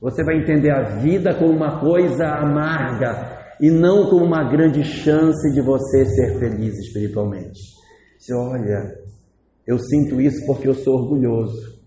Você 0.00 0.22
vai 0.22 0.36
entender 0.36 0.70
a 0.70 0.98
vida 0.98 1.34
como 1.34 1.50
uma 1.50 1.80
coisa 1.80 2.26
amarga 2.26 3.37
e 3.60 3.70
não 3.70 4.08
como 4.08 4.24
uma 4.24 4.48
grande 4.50 4.84
chance 4.84 5.50
de 5.52 5.60
você 5.60 6.04
ser 6.04 6.38
feliz 6.38 6.76
espiritualmente. 6.78 7.60
Você 8.18 8.34
olha, 8.34 8.94
eu 9.66 9.78
sinto 9.78 10.20
isso 10.20 10.44
porque 10.46 10.68
eu 10.68 10.74
sou 10.74 10.94
orgulhoso. 10.94 11.78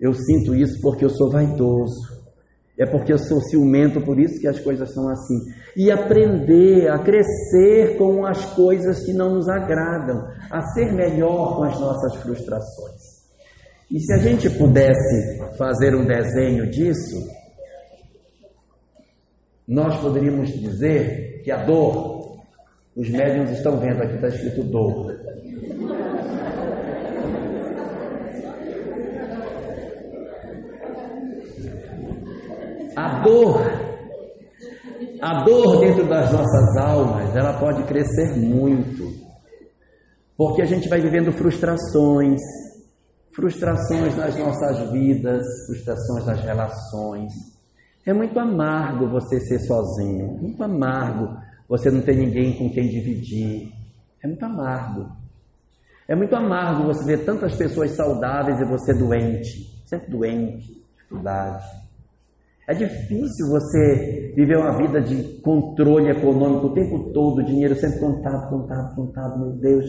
Eu 0.00 0.12
sinto 0.14 0.54
isso 0.54 0.80
porque 0.80 1.04
eu 1.04 1.10
sou 1.10 1.30
vaidoso. 1.30 2.20
É 2.78 2.86
porque 2.86 3.12
eu 3.12 3.18
sou 3.18 3.40
ciumento, 3.42 4.00
por 4.00 4.18
isso 4.18 4.40
que 4.40 4.48
as 4.48 4.58
coisas 4.58 4.92
são 4.94 5.08
assim. 5.10 5.38
E 5.76 5.90
aprender 5.90 6.88
a 6.90 6.98
crescer 6.98 7.98
com 7.98 8.24
as 8.24 8.44
coisas 8.54 9.04
que 9.04 9.12
não 9.12 9.34
nos 9.34 9.48
agradam, 9.48 10.26
a 10.50 10.62
ser 10.72 10.92
melhor 10.92 11.56
com 11.56 11.64
as 11.64 11.78
nossas 11.78 12.16
frustrações. 12.16 13.20
E 13.90 14.00
se 14.00 14.12
a 14.14 14.18
gente 14.18 14.48
pudesse 14.50 15.38
fazer 15.58 15.94
um 15.94 16.06
desenho 16.06 16.70
disso, 16.70 17.16
nós 19.70 20.00
poderíamos 20.00 20.50
dizer 20.50 21.42
que 21.44 21.52
a 21.52 21.64
dor, 21.64 22.40
os 22.96 23.08
médiums 23.08 23.50
estão 23.52 23.78
vendo 23.78 24.02
aqui, 24.02 24.16
está 24.16 24.26
escrito 24.26 24.64
dor. 24.64 25.14
A 32.96 33.22
dor, 33.22 33.60
a 35.22 35.44
dor 35.44 35.78
dentro 35.78 36.08
das 36.08 36.32
nossas 36.32 36.76
almas, 36.76 37.36
ela 37.36 37.52
pode 37.60 37.84
crescer 37.84 38.36
muito, 38.36 39.06
porque 40.36 40.62
a 40.62 40.66
gente 40.66 40.88
vai 40.88 41.00
vivendo 41.00 41.30
frustrações, 41.30 42.40
frustrações 43.32 44.16
nas 44.16 44.36
nossas 44.36 44.90
vidas, 44.90 45.46
frustrações 45.68 46.26
nas 46.26 46.40
relações. 46.40 47.59
É 48.06 48.12
muito 48.12 48.38
amargo 48.38 49.08
você 49.08 49.38
ser 49.40 49.58
sozinho, 49.60 50.38
muito 50.40 50.62
amargo 50.62 51.36
você 51.68 51.90
não 51.90 52.00
ter 52.00 52.16
ninguém 52.16 52.56
com 52.56 52.70
quem 52.70 52.88
dividir. 52.88 53.72
É 54.22 54.26
muito 54.26 54.44
amargo. 54.44 55.06
É 56.08 56.16
muito 56.16 56.34
amargo 56.34 56.84
você 56.84 57.04
ver 57.04 57.24
tantas 57.24 57.54
pessoas 57.54 57.92
saudáveis 57.92 58.60
e 58.60 58.64
você 58.64 58.92
doente, 58.92 59.80
sempre 59.86 60.10
doente, 60.10 60.82
dificuldade. 60.96 61.64
É 62.66 62.74
difícil 62.74 63.48
você 63.48 64.32
viver 64.34 64.56
uma 64.56 64.76
vida 64.76 65.00
de 65.00 65.40
controle 65.40 66.10
econômico 66.10 66.68
o 66.68 66.74
tempo 66.74 67.12
todo, 67.12 67.44
dinheiro 67.44 67.74
sempre 67.74 68.00
contado, 68.00 68.48
contado, 68.48 68.94
contado, 68.94 69.38
meu 69.40 69.52
Deus. 69.52 69.84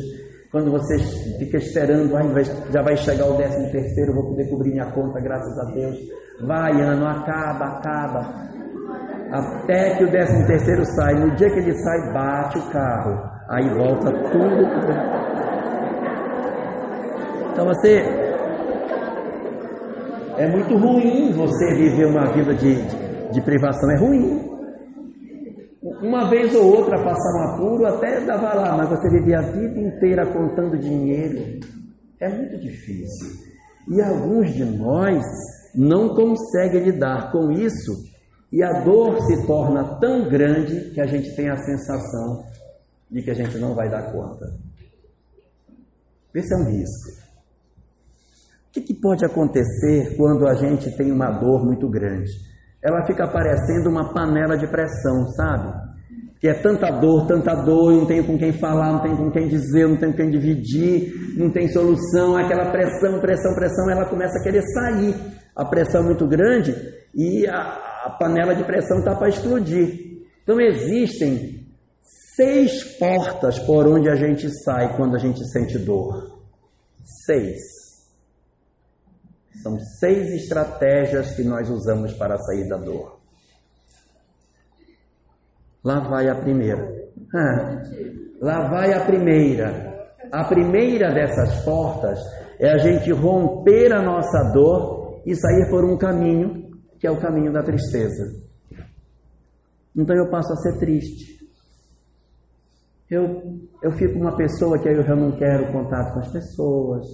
Quando 0.51 0.69
você 0.69 0.97
fica 1.39 1.57
esperando, 1.57 2.13
ai, 2.17 2.43
já 2.73 2.81
vai 2.81 2.97
chegar 2.97 3.25
o 3.25 3.37
décimo 3.37 3.71
terceiro, 3.71 4.13
vou 4.13 4.31
poder 4.31 4.49
cobrir 4.49 4.71
minha 4.71 4.91
conta, 4.91 5.21
graças 5.21 5.57
a 5.57 5.71
Deus. 5.71 5.97
Vai, 6.45 6.73
ano, 6.81 7.07
acaba, 7.07 7.65
acaba. 7.77 8.51
Até 9.31 9.95
que 9.95 10.03
o 10.03 10.11
décimo 10.11 10.45
terceiro 10.45 10.83
sai. 10.85 11.13
No 11.13 11.33
dia 11.37 11.49
que 11.49 11.59
ele 11.59 11.73
sai, 11.73 12.13
bate 12.13 12.57
o 12.57 12.69
carro. 12.69 13.31
Aí 13.47 13.69
volta 13.69 14.11
tudo. 14.29 14.67
Então 17.53 17.65
você. 17.65 18.03
É 20.37 20.47
muito 20.47 20.75
ruim 20.75 21.31
você 21.31 21.75
viver 21.75 22.07
uma 22.07 22.25
vida 22.33 22.53
de, 22.55 22.75
de 23.31 23.41
privação. 23.41 23.89
É 23.91 23.97
ruim. 23.97 24.50
Uma 26.01 26.29
vez 26.29 26.55
ou 26.55 26.77
outra 26.77 27.03
passar 27.03 27.33
um 27.35 27.53
apuro 27.53 27.85
até 27.85 28.25
dava 28.25 28.53
lá, 28.53 28.77
mas 28.77 28.89
você 28.89 29.09
viver 29.09 29.35
a 29.35 29.41
vida 29.41 29.79
inteira 29.79 30.25
contando 30.25 30.77
dinheiro 30.77 31.59
é 32.19 32.29
muito 32.29 32.57
difícil. 32.59 33.39
E 33.87 34.01
alguns 34.01 34.53
de 34.53 34.65
nós 34.65 35.23
não 35.75 36.15
conseguem 36.15 36.83
lidar 36.83 37.31
com 37.31 37.51
isso 37.51 37.91
e 38.51 38.63
a 38.63 38.81
dor 38.81 39.21
se 39.21 39.45
torna 39.45 39.99
tão 39.99 40.27
grande 40.29 40.91
que 40.91 40.99
a 40.99 41.05
gente 41.05 41.35
tem 41.35 41.49
a 41.49 41.57
sensação 41.57 42.45
de 43.09 43.21
que 43.21 43.31
a 43.31 43.35
gente 43.35 43.57
não 43.57 43.75
vai 43.75 43.89
dar 43.89 44.11
conta. 44.11 44.45
Esse 46.33 46.53
é 46.53 46.57
um 46.57 46.65
risco. 46.65 47.21
O 48.69 48.71
que, 48.73 48.81
que 48.81 48.93
pode 48.93 49.25
acontecer 49.25 50.15
quando 50.15 50.47
a 50.47 50.53
gente 50.55 50.95
tem 50.95 51.11
uma 51.11 51.29
dor 51.29 51.63
muito 51.65 51.89
grande? 51.89 52.31
ela 52.83 53.05
fica 53.05 53.27
parecendo 53.27 53.89
uma 53.89 54.11
panela 54.13 54.57
de 54.57 54.67
pressão, 54.67 55.27
sabe? 55.35 55.90
Que 56.41 56.49
é 56.49 56.53
tanta 56.55 56.89
dor, 56.89 57.27
tanta 57.27 57.53
dor, 57.53 57.93
não 57.93 58.07
tenho 58.07 58.25
com 58.25 58.35
quem 58.35 58.51
falar, 58.51 58.93
não 58.93 59.01
tenho 59.03 59.15
com 59.15 59.31
quem 59.31 59.47
dizer, 59.47 59.87
não 59.87 59.95
tenho 59.95 60.11
com 60.11 60.17
quem 60.17 60.31
dividir, 60.31 61.37
não 61.37 61.51
tem 61.51 61.67
solução, 61.67 62.35
aquela 62.35 62.71
pressão, 62.71 63.21
pressão, 63.21 63.53
pressão, 63.53 63.91
ela 63.91 64.09
começa 64.09 64.39
a 64.39 64.43
querer 64.43 64.63
sair. 64.73 65.15
A 65.55 65.63
pressão 65.63 66.01
é 66.01 66.05
muito 66.05 66.27
grande 66.27 66.75
e 67.13 67.45
a, 67.45 67.59
a 68.05 68.09
panela 68.19 68.55
de 68.55 68.63
pressão 68.63 68.97
está 68.97 69.15
para 69.15 69.29
explodir. 69.29 70.23
Então 70.41 70.59
existem 70.59 71.67
seis 72.35 72.97
portas 72.97 73.59
por 73.59 73.85
onde 73.87 74.09
a 74.09 74.15
gente 74.15 74.49
sai 74.63 74.97
quando 74.97 75.15
a 75.15 75.19
gente 75.19 75.45
sente 75.51 75.77
dor. 75.77 76.41
Seis. 77.25 77.59
São 79.61 79.77
seis 79.99 80.31
estratégias 80.41 81.35
que 81.35 81.43
nós 81.43 81.69
usamos 81.69 82.13
para 82.13 82.35
sair 82.39 82.67
da 82.67 82.77
dor. 82.77 83.20
Lá 85.83 85.99
vai 85.99 86.29
a 86.29 86.35
primeira. 86.35 87.01
Lá 88.41 88.69
vai 88.69 88.93
a 88.93 89.05
primeira. 89.05 89.91
A 90.31 90.43
primeira 90.45 91.11
dessas 91.13 91.63
portas 91.63 92.19
é 92.59 92.69
a 92.71 92.77
gente 92.77 93.11
romper 93.11 93.91
a 93.91 94.01
nossa 94.01 94.51
dor 94.53 95.21
e 95.25 95.35
sair 95.35 95.69
por 95.69 95.83
um 95.83 95.97
caminho 95.97 96.69
que 96.99 97.07
é 97.07 97.11
o 97.11 97.19
caminho 97.19 97.51
da 97.51 97.63
tristeza. 97.63 98.23
Então 99.95 100.15
eu 100.15 100.29
passo 100.29 100.53
a 100.53 100.55
ser 100.57 100.77
triste. 100.77 101.41
Eu, 103.09 103.59
eu 103.83 103.91
fico 103.91 104.17
uma 104.19 104.37
pessoa 104.37 104.79
que 104.79 104.87
eu 104.87 105.03
já 105.03 105.15
não 105.15 105.31
quero 105.31 105.71
contato 105.73 106.13
com 106.13 106.19
as 106.19 106.31
pessoas, 106.31 107.05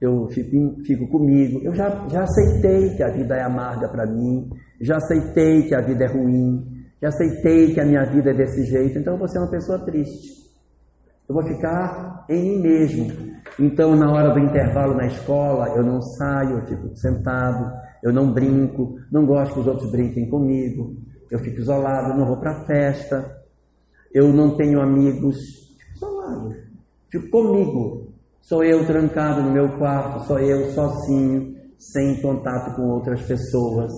eu 0.00 0.28
fico, 0.28 0.84
fico 0.84 1.08
comigo. 1.08 1.60
Eu 1.64 1.74
já, 1.74 2.06
já 2.08 2.22
aceitei 2.22 2.94
que 2.94 3.02
a 3.02 3.10
vida 3.10 3.34
é 3.34 3.42
amarga 3.42 3.88
para 3.88 4.06
mim, 4.06 4.48
já 4.80 4.96
aceitei 4.96 5.62
que 5.64 5.74
a 5.74 5.80
vida 5.80 6.04
é 6.04 6.08
ruim, 6.08 6.77
já 7.00 7.08
aceitei 7.08 7.72
que 7.72 7.80
a 7.80 7.84
minha 7.84 8.04
vida 8.04 8.30
é 8.30 8.34
desse 8.34 8.64
jeito, 8.64 8.98
então 8.98 9.14
eu 9.14 9.18
vou 9.18 9.28
ser 9.28 9.38
uma 9.38 9.50
pessoa 9.50 9.78
triste. 9.84 10.38
Eu 11.28 11.34
vou 11.34 11.44
ficar 11.44 12.24
em 12.28 12.42
mim 12.42 12.62
mesmo. 12.62 13.12
Então, 13.58 13.94
na 13.94 14.10
hora 14.10 14.32
do 14.32 14.40
intervalo 14.40 14.94
na 14.94 15.06
escola, 15.06 15.68
eu 15.76 15.82
não 15.82 16.00
saio, 16.00 16.58
eu 16.58 16.66
fico 16.66 16.96
sentado, 16.96 17.72
eu 18.02 18.12
não 18.12 18.32
brinco, 18.32 18.96
não 19.12 19.26
gosto 19.26 19.54
que 19.54 19.60
os 19.60 19.66
outros 19.66 19.90
brinquem 19.90 20.28
comigo, 20.28 20.96
eu 21.30 21.38
fico 21.38 21.60
isolado, 21.60 22.18
não 22.18 22.26
vou 22.26 22.38
para 22.38 22.64
festa, 22.64 23.38
eu 24.12 24.32
não 24.32 24.56
tenho 24.56 24.80
amigos, 24.80 25.36
fico 25.76 25.92
isolado, 25.96 26.54
fico 27.10 27.30
comigo. 27.30 28.08
Sou 28.40 28.64
eu 28.64 28.86
trancado 28.86 29.42
no 29.42 29.50
meu 29.52 29.76
quarto, 29.76 30.26
sou 30.26 30.38
eu 30.38 30.70
sozinho, 30.72 31.54
sem 31.78 32.20
contato 32.22 32.74
com 32.76 32.88
outras 32.88 33.20
pessoas. 33.22 33.92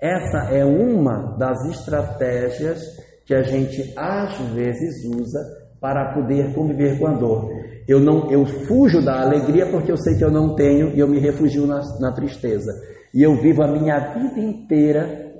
Essa 0.00 0.50
é 0.50 0.64
uma 0.64 1.36
das 1.36 1.58
estratégias 1.66 2.80
que 3.26 3.34
a 3.34 3.42
gente 3.42 3.92
às 3.96 4.38
vezes 4.54 5.04
usa 5.04 5.38
para 5.80 6.14
poder 6.14 6.54
conviver 6.54 6.98
com 6.98 7.06
a 7.06 7.14
dor. 7.14 7.50
Eu 7.86 8.00
não, 8.00 8.30
eu 8.30 8.44
fujo 8.46 9.04
da 9.04 9.20
alegria 9.20 9.70
porque 9.70 9.92
eu 9.92 9.96
sei 9.96 10.16
que 10.16 10.24
eu 10.24 10.30
não 10.30 10.54
tenho 10.54 10.94
e 10.94 11.00
eu 11.00 11.08
me 11.08 11.18
refugio 11.18 11.66
na, 11.66 11.80
na 12.00 12.12
tristeza. 12.12 12.72
E 13.12 13.22
eu 13.22 13.34
vivo 13.36 13.62
a 13.62 13.68
minha 13.68 14.14
vida 14.14 14.40
inteira 14.40 15.30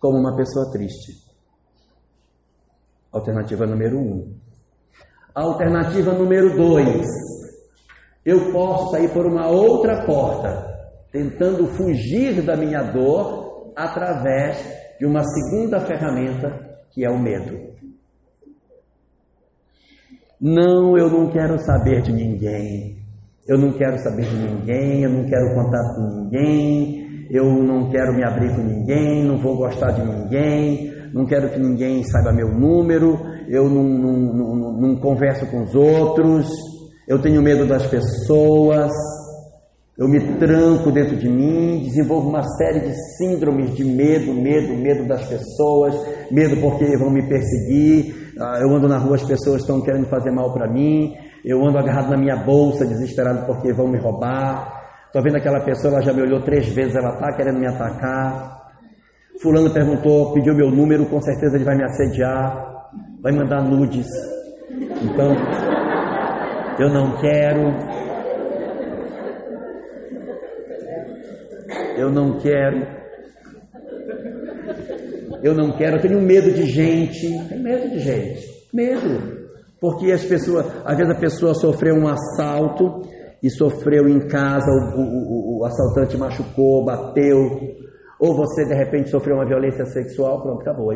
como 0.00 0.18
uma 0.18 0.36
pessoa 0.36 0.70
triste. 0.70 1.12
Alternativa 3.12 3.66
número 3.66 3.98
um. 3.98 4.34
Alternativa 5.34 6.12
número 6.12 6.56
dois 6.56 7.06
eu 8.28 8.52
posso 8.52 8.90
sair 8.90 9.08
por 9.08 9.24
uma 9.24 9.48
outra 9.48 10.04
porta, 10.04 10.66
tentando 11.10 11.66
fugir 11.68 12.42
da 12.42 12.54
minha 12.54 12.82
dor 12.82 13.47
através 13.78 14.58
de 14.98 15.06
uma 15.06 15.22
segunda 15.22 15.78
ferramenta 15.80 16.68
que 16.90 17.04
é 17.04 17.08
o 17.08 17.18
medo. 17.18 17.56
Não, 20.40 20.98
eu 20.98 21.08
não 21.08 21.30
quero 21.30 21.58
saber 21.60 22.02
de 22.02 22.12
ninguém. 22.12 22.98
Eu 23.46 23.56
não 23.56 23.72
quero 23.72 23.96
saber 23.98 24.26
de 24.26 24.36
ninguém, 24.36 25.04
eu 25.04 25.10
não 25.10 25.24
quero 25.24 25.54
contato 25.54 25.94
com 25.94 26.22
ninguém, 26.22 27.26
eu 27.30 27.44
não 27.44 27.88
quero 27.88 28.12
me 28.14 28.24
abrir 28.24 28.54
com 28.54 28.62
ninguém, 28.62 29.24
não 29.24 29.38
vou 29.38 29.56
gostar 29.56 29.92
de 29.92 30.02
ninguém, 30.02 30.92
não 31.14 31.24
quero 31.24 31.48
que 31.48 31.58
ninguém 31.58 32.02
saiba 32.04 32.32
meu 32.32 32.48
número, 32.48 33.18
eu 33.48 33.68
não, 33.68 33.84
não, 33.84 34.12
não, 34.12 34.72
não 34.72 34.96
converso 34.96 35.46
com 35.46 35.62
os 35.62 35.74
outros, 35.74 36.50
eu 37.06 37.22
tenho 37.22 37.40
medo 37.40 37.66
das 37.66 37.86
pessoas, 37.86 38.92
eu 39.98 40.06
me 40.06 40.20
tranco 40.38 40.92
dentro 40.92 41.16
de 41.16 41.28
mim, 41.28 41.82
desenvolvo 41.82 42.28
uma 42.28 42.44
série 42.56 42.80
de 42.80 42.94
síndromes 43.16 43.74
de 43.74 43.84
medo, 43.84 44.32
medo, 44.32 44.72
medo 44.74 45.08
das 45.08 45.26
pessoas, 45.26 45.92
medo 46.30 46.56
porque 46.60 46.96
vão 46.96 47.10
me 47.10 47.28
perseguir, 47.28 48.32
ah, 48.38 48.60
eu 48.60 48.72
ando 48.72 48.86
na 48.86 48.96
rua, 48.96 49.16
as 49.16 49.24
pessoas 49.24 49.62
estão 49.62 49.80
querendo 49.80 50.06
fazer 50.06 50.30
mal 50.30 50.52
para 50.52 50.68
mim, 50.70 51.14
eu 51.44 51.60
ando 51.66 51.78
agarrado 51.78 52.10
na 52.10 52.16
minha 52.16 52.36
bolsa, 52.36 52.86
desesperado 52.86 53.44
porque 53.44 53.72
vão 53.72 53.88
me 53.88 53.98
roubar. 53.98 54.78
Estou 55.06 55.20
vendo 55.22 55.36
aquela 55.36 55.60
pessoa, 55.64 55.94
ela 55.94 56.02
já 56.02 56.12
me 56.12 56.22
olhou 56.22 56.42
três 56.42 56.68
vezes, 56.68 56.94
ela 56.94 57.14
está 57.14 57.32
querendo 57.32 57.58
me 57.58 57.66
atacar. 57.66 58.56
Fulano 59.42 59.72
perguntou, 59.72 60.32
pediu 60.32 60.54
meu 60.54 60.70
número, 60.70 61.06
com 61.06 61.20
certeza 61.20 61.56
ele 61.56 61.64
vai 61.64 61.76
me 61.76 61.84
assediar, 61.84 62.86
vai 63.20 63.32
mandar 63.32 63.64
nudes. 63.64 64.06
Então, 65.02 65.34
eu 66.78 66.88
não 66.88 67.16
quero. 67.20 68.07
Eu 71.98 72.10
não 72.10 72.38
quero. 72.38 72.86
Eu 75.42 75.54
não 75.54 75.76
quero, 75.76 75.96
eu 75.96 76.00
tenho 76.00 76.20
medo 76.20 76.50
de 76.52 76.66
gente. 76.66 77.28
Tenho 77.48 77.62
medo 77.62 77.90
de 77.90 77.98
gente. 77.98 78.68
Medo. 78.72 79.38
Porque 79.80 80.10
as 80.10 80.24
pessoas, 80.24 80.66
às 80.84 80.96
vezes 80.96 81.14
a 81.14 81.18
pessoa 81.18 81.54
sofreu 81.54 81.94
um 81.94 82.08
assalto 82.08 83.02
e 83.42 83.48
sofreu 83.50 84.08
em 84.08 84.26
casa, 84.26 84.68
o, 84.70 85.00
o, 85.00 85.58
o, 85.58 85.64
assaltante 85.64 86.16
machucou, 86.16 86.84
bateu, 86.84 87.60
ou 88.18 88.34
você 88.34 88.64
de 88.64 88.74
repente 88.74 89.10
sofreu 89.10 89.36
uma 89.36 89.46
violência 89.46 89.84
sexual, 89.86 90.42
pronto, 90.42 90.62
acabou. 90.62 90.92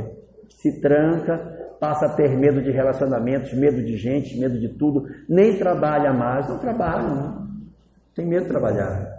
Se 0.48 0.80
tranca, 0.80 1.38
passa 1.78 2.06
a 2.06 2.14
ter 2.16 2.36
medo 2.36 2.60
de 2.60 2.72
relacionamentos, 2.72 3.52
medo 3.52 3.84
de 3.84 3.96
gente, 3.96 4.38
medo 4.38 4.58
de 4.58 4.76
tudo, 4.76 5.04
nem 5.28 5.56
trabalha 5.56 6.12
mais, 6.12 6.48
não 6.48 6.58
trabalha, 6.58 7.08
não. 7.08 7.46
tem 8.14 8.26
medo 8.26 8.44
de 8.44 8.48
trabalhar, 8.48 9.11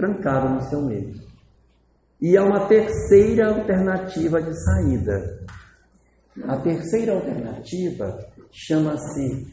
trancado 0.00 0.54
no 0.54 0.62
seu 0.62 0.82
meio. 0.82 1.14
E 2.20 2.36
há 2.36 2.42
uma 2.42 2.66
terceira 2.66 3.48
alternativa 3.48 4.42
de 4.42 4.64
saída. 4.64 5.46
A 6.44 6.56
terceira 6.56 7.12
alternativa 7.12 8.26
chama-se 8.50 9.46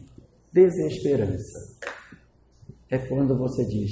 desesperança. 0.53 1.59
É 2.89 2.97
quando 2.97 3.37
você 3.37 3.65
diz: 3.65 3.91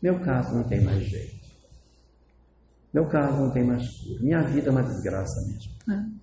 meu 0.00 0.20
caso 0.20 0.54
não 0.54 0.64
tem 0.64 0.82
mais 0.82 1.02
jeito. 1.04 1.40
Meu 2.92 3.06
caso 3.08 3.40
não 3.40 3.52
tem 3.52 3.64
mais 3.64 3.86
cura. 3.88 4.20
Minha 4.20 4.42
vida 4.42 4.68
é 4.68 4.70
uma 4.70 4.82
desgraça 4.82 5.40
mesmo. 5.46 5.72
É. 5.90 6.20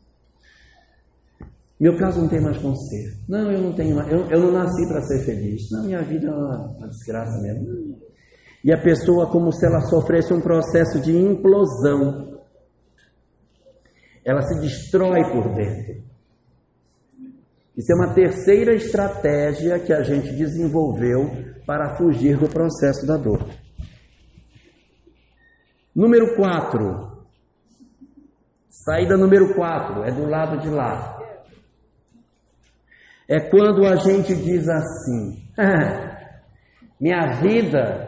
Meu 1.80 1.96
caso 1.96 2.22
não 2.22 2.28
tem 2.28 2.42
mais 2.42 2.58
conserto. 2.58 3.20
Não, 3.28 3.52
eu 3.52 3.62
não 3.62 3.74
tenho 3.74 3.96
mais, 3.96 4.12
eu, 4.12 4.28
eu 4.32 4.40
não 4.42 4.52
nasci 4.52 4.88
para 4.88 5.02
ser 5.04 5.24
feliz. 5.24 5.70
Não, 5.72 5.84
minha 5.84 6.02
vida 6.02 6.28
é 6.28 6.32
uma, 6.32 6.68
uma 6.76 6.88
desgraça 6.88 7.40
mesmo. 7.42 7.87
E 8.68 8.74
a 8.74 8.78
pessoa, 8.78 9.32
como 9.32 9.50
se 9.54 9.66
ela 9.66 9.80
sofresse 9.80 10.34
um 10.34 10.42
processo 10.42 11.00
de 11.00 11.16
implosão. 11.16 12.38
Ela 14.26 14.42
se 14.42 14.60
destrói 14.60 15.24
por 15.32 15.56
dentro. 15.56 16.04
Isso 17.78 17.94
é 17.94 17.96
uma 17.96 18.14
terceira 18.14 18.74
estratégia 18.74 19.80
que 19.80 19.94
a 19.94 20.04
gente 20.04 20.34
desenvolveu 20.34 21.32
para 21.66 21.96
fugir 21.96 22.38
do 22.38 22.50
processo 22.50 23.08
da 23.08 23.16
dor. 23.16 23.48
Número 25.96 26.36
4. 26.36 27.26
Saída 28.68 29.16
número 29.16 29.56
4 29.56 30.04
é 30.04 30.12
do 30.12 30.26
lado 30.26 30.60
de 30.60 30.70
lá. 30.70 31.18
É 33.30 33.40
quando 33.50 33.86
a 33.86 33.96
gente 33.96 34.36
diz 34.36 34.68
assim: 34.68 35.48
ah, 35.58 36.34
minha 37.00 37.40
vida, 37.40 38.07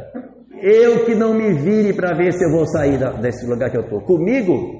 eu 0.61 1.05
que 1.05 1.15
não 1.15 1.33
me 1.33 1.53
vire 1.53 1.93
para 1.93 2.15
ver 2.15 2.33
se 2.33 2.43
eu 2.43 2.51
vou 2.51 2.65
sair 2.67 2.97
desse 3.21 3.45
lugar 3.45 3.69
que 3.69 3.77
eu 3.77 3.83
estou. 3.83 4.01
Comigo? 4.01 4.79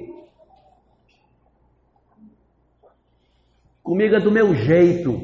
Comigo 3.82 4.14
é 4.14 4.20
do 4.20 4.30
meu 4.30 4.54
jeito. 4.54 5.20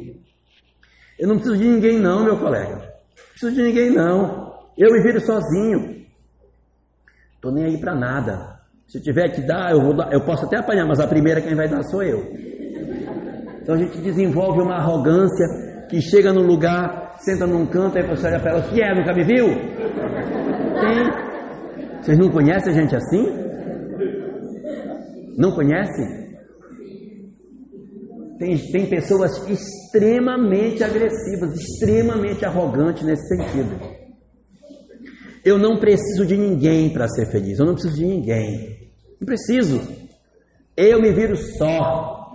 Eu 1.18 1.28
não 1.28 1.36
preciso 1.36 1.58
de 1.58 1.68
ninguém, 1.68 1.98
não, 1.98 2.24
meu 2.24 2.38
colega. 2.38 2.76
Não 2.76 3.30
preciso 3.30 3.54
de 3.54 3.62
ninguém, 3.62 3.90
não. 3.90 4.54
Eu 4.76 4.92
me 4.92 5.02
viro 5.02 5.20
sozinho. 5.20 6.04
Estou 7.34 7.52
nem 7.52 7.64
aí 7.64 7.78
para 7.78 7.94
nada. 7.94 8.60
Se 8.88 9.00
tiver 9.00 9.28
que 9.30 9.40
dar 9.40 9.72
eu, 9.72 9.94
dar, 9.94 10.12
eu 10.12 10.24
posso 10.24 10.46
até 10.46 10.58
apanhar, 10.58 10.86
mas 10.86 11.00
a 11.00 11.06
primeira 11.06 11.40
quem 11.40 11.54
vai 11.54 11.68
dar 11.68 11.82
sou 11.84 12.02
eu. 12.02 12.20
Então 13.62 13.74
a 13.74 13.78
gente 13.78 13.98
desenvolve 13.98 14.60
uma 14.60 14.76
arrogância 14.76 15.46
que 15.88 16.00
chega 16.00 16.32
num 16.32 16.46
lugar, 16.46 17.05
senta 17.18 17.46
num 17.46 17.66
canto, 17.66 17.98
aí 17.98 18.06
você 18.06 18.26
olha 18.26 18.40
para 18.40 18.50
ela, 18.52 18.60
o 18.60 18.68
que 18.68 18.82
é? 18.82 18.94
Nunca 18.94 19.12
me 19.12 19.24
viu? 19.24 19.46
Tem. 20.80 22.02
Vocês 22.02 22.18
não 22.18 22.30
conhecem 22.30 22.74
gente 22.74 22.94
assim? 22.94 23.24
Não 25.36 25.52
conhecem? 25.52 26.26
Tem, 28.38 28.56
tem 28.70 28.86
pessoas 28.86 29.48
extremamente 29.48 30.84
agressivas, 30.84 31.54
extremamente 31.54 32.44
arrogantes 32.44 33.02
nesse 33.02 33.26
sentido. 33.28 33.76
Eu 35.44 35.58
não 35.58 35.78
preciso 35.78 36.26
de 36.26 36.36
ninguém 36.36 36.92
para 36.92 37.08
ser 37.08 37.30
feliz, 37.30 37.58
eu 37.58 37.66
não 37.66 37.74
preciso 37.74 37.96
de 37.96 38.04
ninguém. 38.04 38.90
Não 39.20 39.26
preciso. 39.26 39.80
Eu 40.76 41.00
me 41.00 41.12
viro 41.12 41.36
só. 41.36 42.26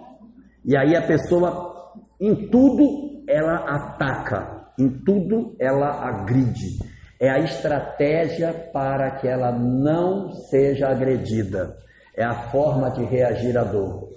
E 0.66 0.76
aí 0.76 0.96
a 0.96 1.06
pessoa, 1.06 1.94
em 2.20 2.50
tudo, 2.50 3.24
ela 3.28 3.56
ataca, 3.68 4.61
em 4.82 4.90
tudo 4.90 5.56
ela 5.60 6.08
agride. 6.08 6.80
É 7.20 7.30
a 7.30 7.40
estratégia 7.40 8.52
para 8.74 9.12
que 9.12 9.28
ela 9.28 9.52
não 9.52 10.32
seja 10.50 10.88
agredida. 10.88 11.76
É 12.16 12.24
a 12.24 12.50
forma 12.50 12.90
de 12.92 13.04
reagir 13.04 13.58
à 13.58 13.64
dor. 13.64 14.10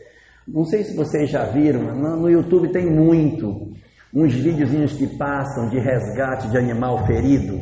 Não 0.46 0.64
sei 0.64 0.84
se 0.84 0.96
vocês 0.96 1.30
já 1.30 1.44
viram, 1.44 1.82
no 1.82 2.28
YouTube 2.28 2.72
tem 2.72 2.86
muito. 2.86 3.72
Uns 4.12 4.34
videozinhos 4.34 4.94
que 4.94 5.06
passam 5.18 5.68
de 5.68 5.78
resgate 5.78 6.48
de 6.48 6.56
animal 6.56 7.06
ferido, 7.06 7.60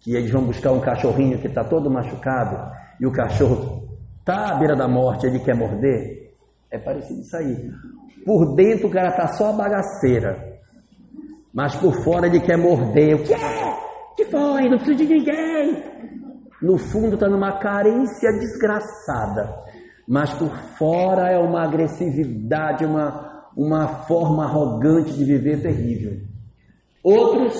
que 0.00 0.14
eles 0.14 0.30
vão 0.30 0.44
buscar 0.44 0.72
um 0.72 0.80
cachorrinho 0.80 1.38
que 1.38 1.46
está 1.46 1.64
todo 1.64 1.90
machucado 1.90 2.70
e 3.00 3.06
o 3.06 3.12
cachorro 3.12 3.82
Tá 4.24 4.52
à 4.52 4.54
beira 4.54 4.76
da 4.76 4.86
morte, 4.86 5.26
ele 5.26 5.40
quer 5.40 5.56
morder? 5.56 6.32
É 6.70 6.78
parecido 6.78 7.20
isso 7.20 7.36
aí. 7.36 7.70
Por 8.24 8.54
dentro 8.54 8.86
o 8.86 8.90
cara 8.90 9.10
tá 9.12 9.26
só 9.28 9.50
a 9.50 9.52
bagaceira. 9.52 10.51
Mas 11.52 11.74
por 11.76 11.94
fora 12.02 12.26
ele 12.26 12.40
quer 12.40 12.56
morder. 12.56 13.16
O 13.16 13.22
que 13.24 13.34
é? 13.34 13.72
que 14.16 14.24
foi? 14.26 14.68
Não 14.68 14.78
preciso 14.78 14.96
de 14.96 15.06
ninguém. 15.06 15.84
No 16.60 16.78
fundo 16.78 17.14
está 17.14 17.28
numa 17.28 17.58
carência 17.58 18.30
desgraçada. 18.38 19.54
Mas 20.06 20.32
por 20.34 20.54
fora 20.78 21.30
é 21.30 21.38
uma 21.38 21.64
agressividade, 21.64 22.84
uma, 22.84 23.50
uma 23.56 23.88
forma 24.06 24.44
arrogante 24.44 25.12
de 25.12 25.24
viver 25.24 25.60
terrível. 25.62 26.20
Outros 27.02 27.54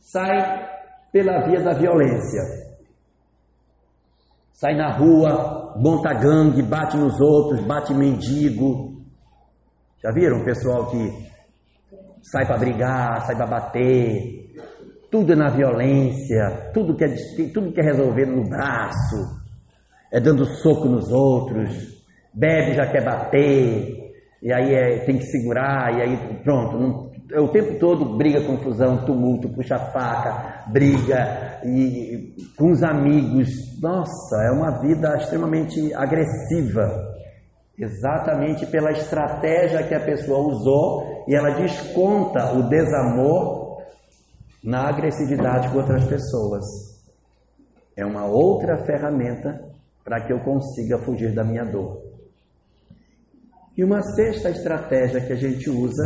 saem 0.00 0.66
pela 1.12 1.46
via 1.46 1.62
da 1.62 1.72
violência 1.72 2.66
sai 4.56 4.74
na 4.74 4.96
rua, 4.96 5.74
monta 5.76 6.14
gangue, 6.14 6.62
bate 6.62 6.96
nos 6.96 7.20
outros, 7.20 7.60
bate 7.66 7.92
mendigo. 7.92 9.02
Já 10.02 10.10
viram 10.10 10.40
o 10.40 10.44
pessoal 10.44 10.90
que 10.90 11.26
sai 12.30 12.46
para 12.46 12.58
brigar, 12.58 13.26
sai 13.26 13.36
para 13.36 13.46
bater, 13.46 14.46
tudo 15.10 15.32
é 15.32 15.36
na 15.36 15.48
violência, 15.48 16.70
tudo 16.74 16.96
quer, 16.96 17.14
tudo 17.52 17.72
quer 17.72 17.84
resolver 17.84 18.26
no 18.26 18.48
braço, 18.48 19.16
é 20.12 20.20
dando 20.20 20.44
soco 20.44 20.86
nos 20.88 21.10
outros, 21.10 22.04
bebe 22.34 22.74
já 22.74 22.86
quer 22.86 23.04
bater, 23.04 24.12
e 24.42 24.52
aí 24.52 24.74
é, 24.74 24.98
tem 25.04 25.18
que 25.18 25.24
segurar, 25.24 25.96
e 25.96 26.02
aí 26.02 26.42
pronto, 26.42 26.78
não, 26.78 27.10
é 27.32 27.40
o 27.40 27.48
tempo 27.48 27.78
todo 27.78 28.16
briga, 28.16 28.40
confusão, 28.42 29.04
tumulto, 29.04 29.48
puxa 29.48 29.78
faca, 29.78 30.64
briga 30.70 31.60
e 31.64 32.34
com 32.56 32.70
os 32.70 32.82
amigos. 32.84 33.48
Nossa, 33.82 34.36
é 34.44 34.50
uma 34.52 34.80
vida 34.80 35.16
extremamente 35.16 35.92
agressiva. 35.94 37.15
Exatamente 37.78 38.66
pela 38.66 38.90
estratégia 38.92 39.86
que 39.86 39.94
a 39.94 40.04
pessoa 40.04 40.38
usou 40.48 41.24
e 41.28 41.34
ela 41.34 41.50
desconta 41.50 42.52
o 42.52 42.68
desamor 42.68 43.82
na 44.64 44.88
agressividade 44.88 45.68
com 45.68 45.78
outras 45.78 46.04
pessoas. 46.04 46.64
É 47.94 48.04
uma 48.04 48.24
outra 48.26 48.84
ferramenta 48.84 49.62
para 50.02 50.24
que 50.24 50.32
eu 50.32 50.40
consiga 50.40 50.98
fugir 50.98 51.34
da 51.34 51.44
minha 51.44 51.64
dor. 51.64 52.02
E 53.76 53.84
uma 53.84 54.02
sexta 54.02 54.48
estratégia 54.48 55.20
que 55.20 55.32
a 55.32 55.36
gente 55.36 55.68
usa 55.68 56.04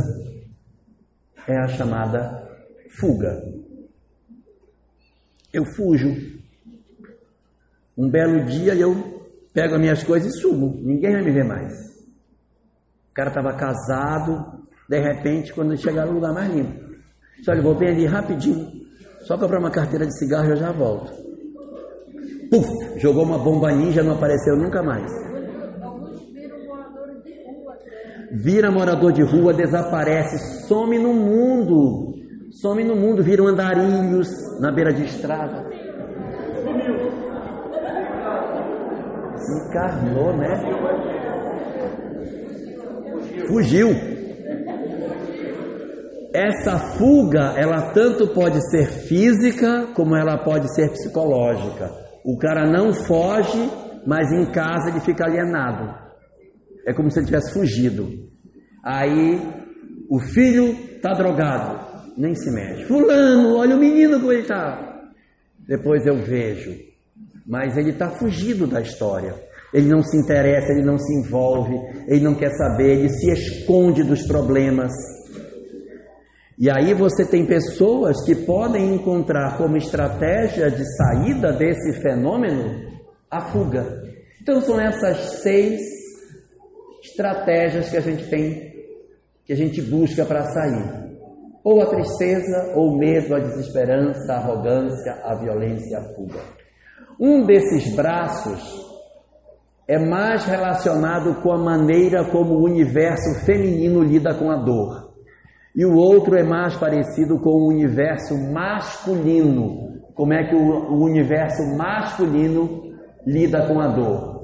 é 1.46 1.56
a 1.56 1.68
chamada 1.68 2.48
fuga. 2.98 3.42
Eu 5.52 5.64
fujo. 5.64 6.40
Um 7.96 8.10
belo 8.10 8.44
dia 8.44 8.74
eu 8.74 9.19
pego 9.52 9.74
as 9.74 9.80
minhas 9.80 10.02
coisas 10.02 10.34
e 10.34 10.40
sumo. 10.40 10.80
Ninguém 10.82 11.12
vai 11.12 11.22
me 11.22 11.30
ver 11.30 11.44
mais. 11.44 11.72
O 13.10 13.14
cara 13.14 13.28
estava 13.28 13.52
casado, 13.54 14.64
de 14.88 14.98
repente, 14.98 15.52
quando 15.52 15.76
chegar 15.76 16.06
no 16.06 16.12
lugar 16.12 16.32
mais 16.32 16.52
limpo. 16.52 16.90
Só 17.44 17.54
que 17.54 17.60
vou 17.60 17.74
bem 17.74 17.88
ali 17.88 18.06
rapidinho, 18.06 18.70
só 19.20 19.36
comprar 19.38 19.58
uma 19.58 19.70
carteira 19.70 20.06
de 20.06 20.18
cigarro 20.18 20.48
e 20.48 20.50
eu 20.50 20.56
já 20.56 20.72
volto. 20.72 21.12
Puf! 22.50 23.00
Jogou 23.00 23.24
uma 23.24 23.38
bomba 23.38 23.72
ninja, 23.72 24.02
não 24.02 24.14
apareceu 24.14 24.56
nunca 24.56 24.82
mais 24.82 25.10
vira 28.30 28.70
morador 28.70 29.12
de 29.12 29.22
rua, 29.22 29.52
desaparece, 29.52 30.66
some 30.66 30.98
no 30.98 31.12
mundo, 31.12 32.14
some 32.50 32.84
no 32.84 32.94
mundo, 32.94 33.22
viram 33.22 33.46
andarilhos 33.46 34.28
na 34.60 34.70
beira 34.70 34.92
de 34.92 35.04
estrada. 35.04 35.68
Encarnou, 39.50 40.36
né? 40.36 40.48
Fugiu. 43.48 43.88
Essa 46.32 46.78
fuga, 46.78 47.54
ela 47.56 47.92
tanto 47.92 48.28
pode 48.28 48.60
ser 48.70 48.86
física 48.86 49.88
como 49.94 50.14
ela 50.14 50.38
pode 50.38 50.72
ser 50.74 50.90
psicológica. 50.92 51.90
O 52.24 52.38
cara 52.38 52.70
não 52.70 52.92
foge, 52.92 53.68
mas 54.06 54.30
em 54.30 54.46
casa 54.52 54.90
ele 54.90 55.00
fica 55.00 55.24
alienado. 55.24 55.92
É 56.86 56.92
como 56.92 57.10
se 57.10 57.18
ele 57.18 57.26
tivesse 57.26 57.52
fugido. 57.52 58.08
Aí 58.84 59.40
o 60.08 60.20
filho 60.20 60.70
está 60.96 61.12
drogado, 61.12 62.14
nem 62.16 62.34
se 62.34 62.50
mexe. 62.50 62.84
Fulano, 62.84 63.56
olha 63.56 63.76
o 63.76 63.80
menino 63.80 64.20
como 64.20 64.32
ele 64.32 64.42
está. 64.42 65.08
Depois 65.66 66.06
eu 66.06 66.16
vejo. 66.16 66.89
Mas 67.46 67.76
ele 67.76 67.90
está 67.90 68.10
fugido 68.10 68.66
da 68.66 68.80
história. 68.80 69.34
Ele 69.72 69.88
não 69.88 70.02
se 70.02 70.16
interessa, 70.16 70.72
ele 70.72 70.84
não 70.84 70.98
se 70.98 71.12
envolve, 71.14 71.76
ele 72.08 72.24
não 72.24 72.34
quer 72.34 72.50
saber, 72.50 72.98
ele 72.98 73.08
se 73.08 73.30
esconde 73.30 74.02
dos 74.02 74.26
problemas. 74.26 74.92
E 76.58 76.68
aí 76.68 76.92
você 76.92 77.24
tem 77.24 77.46
pessoas 77.46 78.22
que 78.24 78.34
podem 78.34 78.94
encontrar 78.94 79.56
como 79.56 79.76
estratégia 79.76 80.70
de 80.70 80.84
saída 80.96 81.52
desse 81.52 82.00
fenômeno 82.02 82.90
a 83.30 83.40
fuga. 83.40 84.02
Então 84.42 84.60
são 84.60 84.80
essas 84.80 85.40
seis 85.42 85.80
estratégias 87.02 87.88
que 87.88 87.96
a 87.96 88.00
gente 88.00 88.28
tem, 88.28 88.72
que 89.46 89.52
a 89.52 89.56
gente 89.56 89.80
busca 89.80 90.24
para 90.26 90.44
sair. 90.50 91.10
Ou 91.62 91.80
a 91.80 91.86
tristeza, 91.86 92.72
ou 92.74 92.94
o 92.94 92.98
medo, 92.98 93.34
a 93.34 93.38
desesperança, 93.38 94.32
a 94.32 94.36
arrogância, 94.36 95.12
a 95.24 95.34
violência, 95.34 95.98
a 95.98 96.14
fuga. 96.14 96.59
Um 97.20 97.44
desses 97.44 97.94
braços 97.94 98.80
é 99.86 99.98
mais 99.98 100.46
relacionado 100.46 101.42
com 101.42 101.52
a 101.52 101.58
maneira 101.58 102.24
como 102.24 102.54
o 102.54 102.64
universo 102.64 103.44
feminino 103.44 104.02
lida 104.02 104.32
com 104.34 104.50
a 104.50 104.56
dor. 104.56 105.10
E 105.76 105.84
o 105.84 105.94
outro 105.94 106.34
é 106.34 106.42
mais 106.42 106.74
parecido 106.76 107.38
com 107.38 107.50
o 107.50 107.68
universo 107.68 108.34
masculino. 108.52 109.90
Como 110.14 110.32
é 110.32 110.48
que 110.48 110.54
o, 110.54 111.04
universo 111.04 111.62
masculino 111.76 112.82
lida 113.26 113.66
com 113.66 113.78
a 113.80 113.88
dor? 113.88 114.40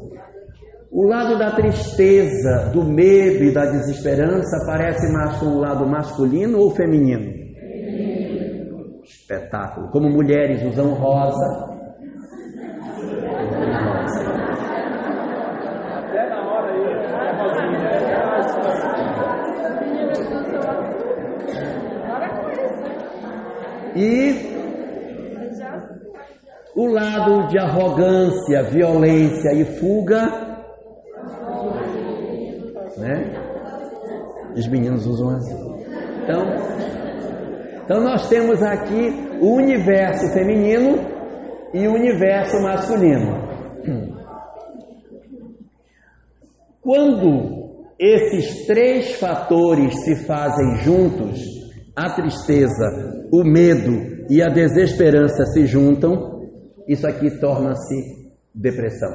O 0.93 1.05
lado 1.05 1.39
da 1.39 1.53
tristeza, 1.53 2.71
do 2.73 2.85
medo 2.85 3.43
e 3.43 3.53
da 3.53 3.65
desesperança 3.67 4.65
parece 4.67 5.11
mais 5.13 5.37
com 5.39 5.47
o 5.47 5.59
lado 5.59 5.87
masculino 5.87 6.59
ou 6.59 6.71
feminino? 6.71 7.33
Espetáculo. 9.03 9.91
Como 9.91 10.11
mulheres 10.11 10.63
usam 10.63 10.93
rosa. 10.95 11.77
Até 15.93 16.29
na 16.31 16.49
hora 16.49 16.73
aí, 16.73 17.07
E 23.97 24.57
o 26.75 26.87
lado 26.87 27.49
de 27.49 27.59
arrogância, 27.59 28.63
violência 28.65 29.53
e 29.55 29.65
fuga 29.65 30.47
né? 32.97 33.25
Os 34.55 34.67
meninos 34.69 35.07
usam 35.07 35.31
azul. 35.31 35.85
Então, 36.23 36.43
então 37.85 38.01
nós 38.01 38.29
temos 38.29 38.63
aqui 38.63 39.13
o 39.41 39.55
universo 39.55 40.33
feminino 40.33 40.99
e 41.75 41.87
o 41.87 41.95
universo 41.95 42.61
masculino. 42.63 43.47
Quando 46.81 47.67
esses 47.99 48.67
três 48.67 49.17
fatores 49.17 50.05
se 50.05 50.25
fazem 50.25 50.77
juntos, 50.77 51.66
a 51.97 52.11
tristeza, 52.11 53.27
o 53.33 53.43
medo 53.43 54.27
e 54.29 54.43
a 54.43 54.49
desesperança 54.49 55.47
se 55.47 55.65
juntam, 55.65 56.47
isso 56.87 57.07
aqui 57.07 57.31
torna-se 57.41 57.95
depressão. 58.55 59.11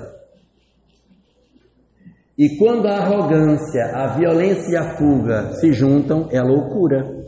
E 2.37 2.57
quando 2.57 2.87
a 2.87 2.97
arrogância, 2.97 3.85
a 3.93 4.17
violência 4.17 4.71
e 4.71 4.75
a 4.75 4.97
fuga 4.97 5.53
se 5.59 5.71
juntam, 5.73 6.27
é 6.31 6.41
loucura. 6.41 7.21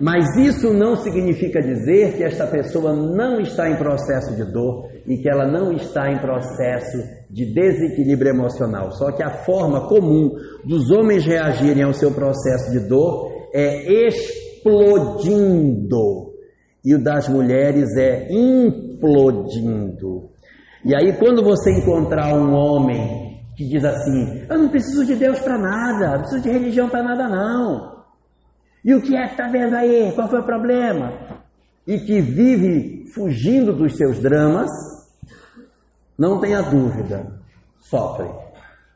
Mas 0.00 0.36
isso 0.38 0.72
não 0.72 0.96
significa 0.96 1.60
dizer 1.60 2.16
que 2.16 2.24
esta 2.24 2.46
pessoa 2.46 2.94
não 2.94 3.40
está 3.40 3.70
em 3.70 3.76
processo 3.76 4.34
de 4.34 4.44
dor 4.50 4.88
e 5.06 5.18
que 5.18 5.28
ela 5.28 5.46
não 5.46 5.72
está 5.72 6.10
em 6.10 6.18
processo 6.18 6.98
de 7.30 7.44
desequilíbrio 7.44 8.30
emocional. 8.30 8.90
Só 8.92 9.12
que 9.12 9.22
a 9.22 9.44
forma 9.44 9.86
comum 9.86 10.30
dos 10.64 10.90
homens 10.90 11.26
reagirem 11.26 11.84
ao 11.84 11.92
seu 11.92 12.10
processo 12.10 12.72
de 12.72 12.80
dor 12.80 13.32
é 13.52 13.92
explodindo 14.64 16.32
e 16.84 16.94
o 16.94 17.02
das 17.02 17.28
mulheres 17.28 17.96
é 17.96 18.28
implodindo. 18.30 20.30
E 20.84 20.94
aí, 20.94 21.16
quando 21.18 21.42
você 21.42 21.70
encontrar 21.70 22.34
um 22.34 22.54
homem 22.54 23.42
que 23.56 23.66
diz 23.66 23.84
assim: 23.84 24.44
Eu 24.48 24.58
não 24.58 24.68
preciso 24.68 25.04
de 25.04 25.14
Deus 25.14 25.38
para 25.40 25.58
nada, 25.58 26.12
não 26.12 26.20
preciso 26.20 26.42
de 26.42 26.50
religião 26.50 26.88
para 26.88 27.02
nada, 27.02 27.28
não. 27.28 27.94
E 28.84 28.94
o 28.94 29.00
que 29.00 29.16
é 29.16 29.26
que 29.26 29.32
está 29.32 29.48
vendo 29.48 29.74
aí? 29.74 30.12
Qual 30.14 30.28
foi 30.28 30.40
o 30.40 30.44
problema? 30.44 31.12
E 31.86 31.98
que 32.00 32.20
vive 32.20 33.06
fugindo 33.14 33.72
dos 33.72 33.96
seus 33.96 34.20
dramas, 34.20 34.70
não 36.18 36.40
tenha 36.40 36.62
dúvida, 36.62 37.32
sofre. 37.80 38.28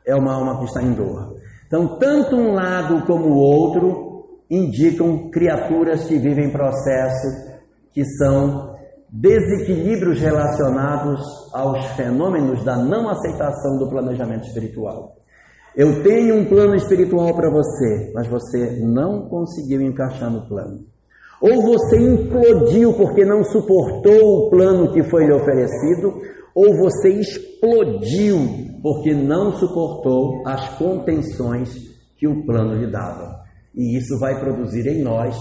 É 0.05 0.15
uma 0.15 0.33
alma 0.33 0.59
que 0.59 0.65
está 0.65 0.81
em 0.81 0.93
dor. 0.93 1.35
Então, 1.65 1.99
tanto 1.99 2.35
um 2.35 2.53
lado 2.53 3.05
como 3.05 3.27
o 3.27 3.37
outro 3.37 4.08
indicam 4.49 5.29
criaturas 5.29 6.05
que 6.05 6.17
vivem 6.17 6.51
processo 6.51 7.27
que 7.93 8.03
são 8.03 8.75
desequilíbrios 9.11 10.19
relacionados 10.19 11.21
aos 11.53 11.85
fenômenos 11.95 12.63
da 12.63 12.77
não 12.77 13.09
aceitação 13.09 13.77
do 13.77 13.89
planejamento 13.89 14.47
espiritual. 14.47 15.15
Eu 15.75 16.03
tenho 16.03 16.35
um 16.35 16.45
plano 16.45 16.75
espiritual 16.75 17.33
para 17.35 17.49
você, 17.49 18.11
mas 18.13 18.27
você 18.27 18.79
não 18.83 19.27
conseguiu 19.27 19.81
encaixar 19.81 20.31
no 20.31 20.47
plano. 20.47 20.79
Ou 21.41 21.61
você 21.61 21.97
implodiu 21.97 22.93
porque 22.93 23.23
não 23.23 23.43
suportou 23.43 24.47
o 24.47 24.49
plano 24.49 24.91
que 24.91 25.03
foi 25.03 25.25
lhe 25.25 25.33
oferecido, 25.33 26.21
ou 26.53 26.75
você 26.75 27.09
explodiu 27.09 28.37
porque 28.81 29.13
não 29.13 29.53
suportou 29.53 30.43
as 30.45 30.77
contenções 30.77 31.73
que 32.17 32.27
o 32.27 32.45
plano 32.45 32.75
lhe 32.75 32.91
dava. 32.91 33.38
E 33.79 33.95
isso 33.95 34.19
vai 34.19 34.37
produzir 34.37 34.85
em 34.87 35.01
nós 35.01 35.37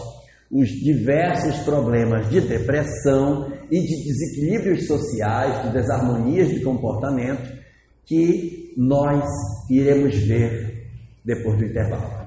os 0.49 0.69
diversos 0.69 1.57
problemas 1.65 2.31
de 2.31 2.41
depressão 2.41 3.53
e 3.69 3.81
de 3.81 4.05
desequilíbrios 4.05 4.87
sociais, 4.87 5.65
de 5.65 5.73
desarmonias 5.73 6.49
de 6.49 6.61
comportamento 6.61 7.53
que 8.07 8.73
nós 8.77 9.25
iremos 9.69 10.17
ver 10.19 10.87
depois 11.25 11.59
do 11.59 11.65
intervalo. 11.65 12.18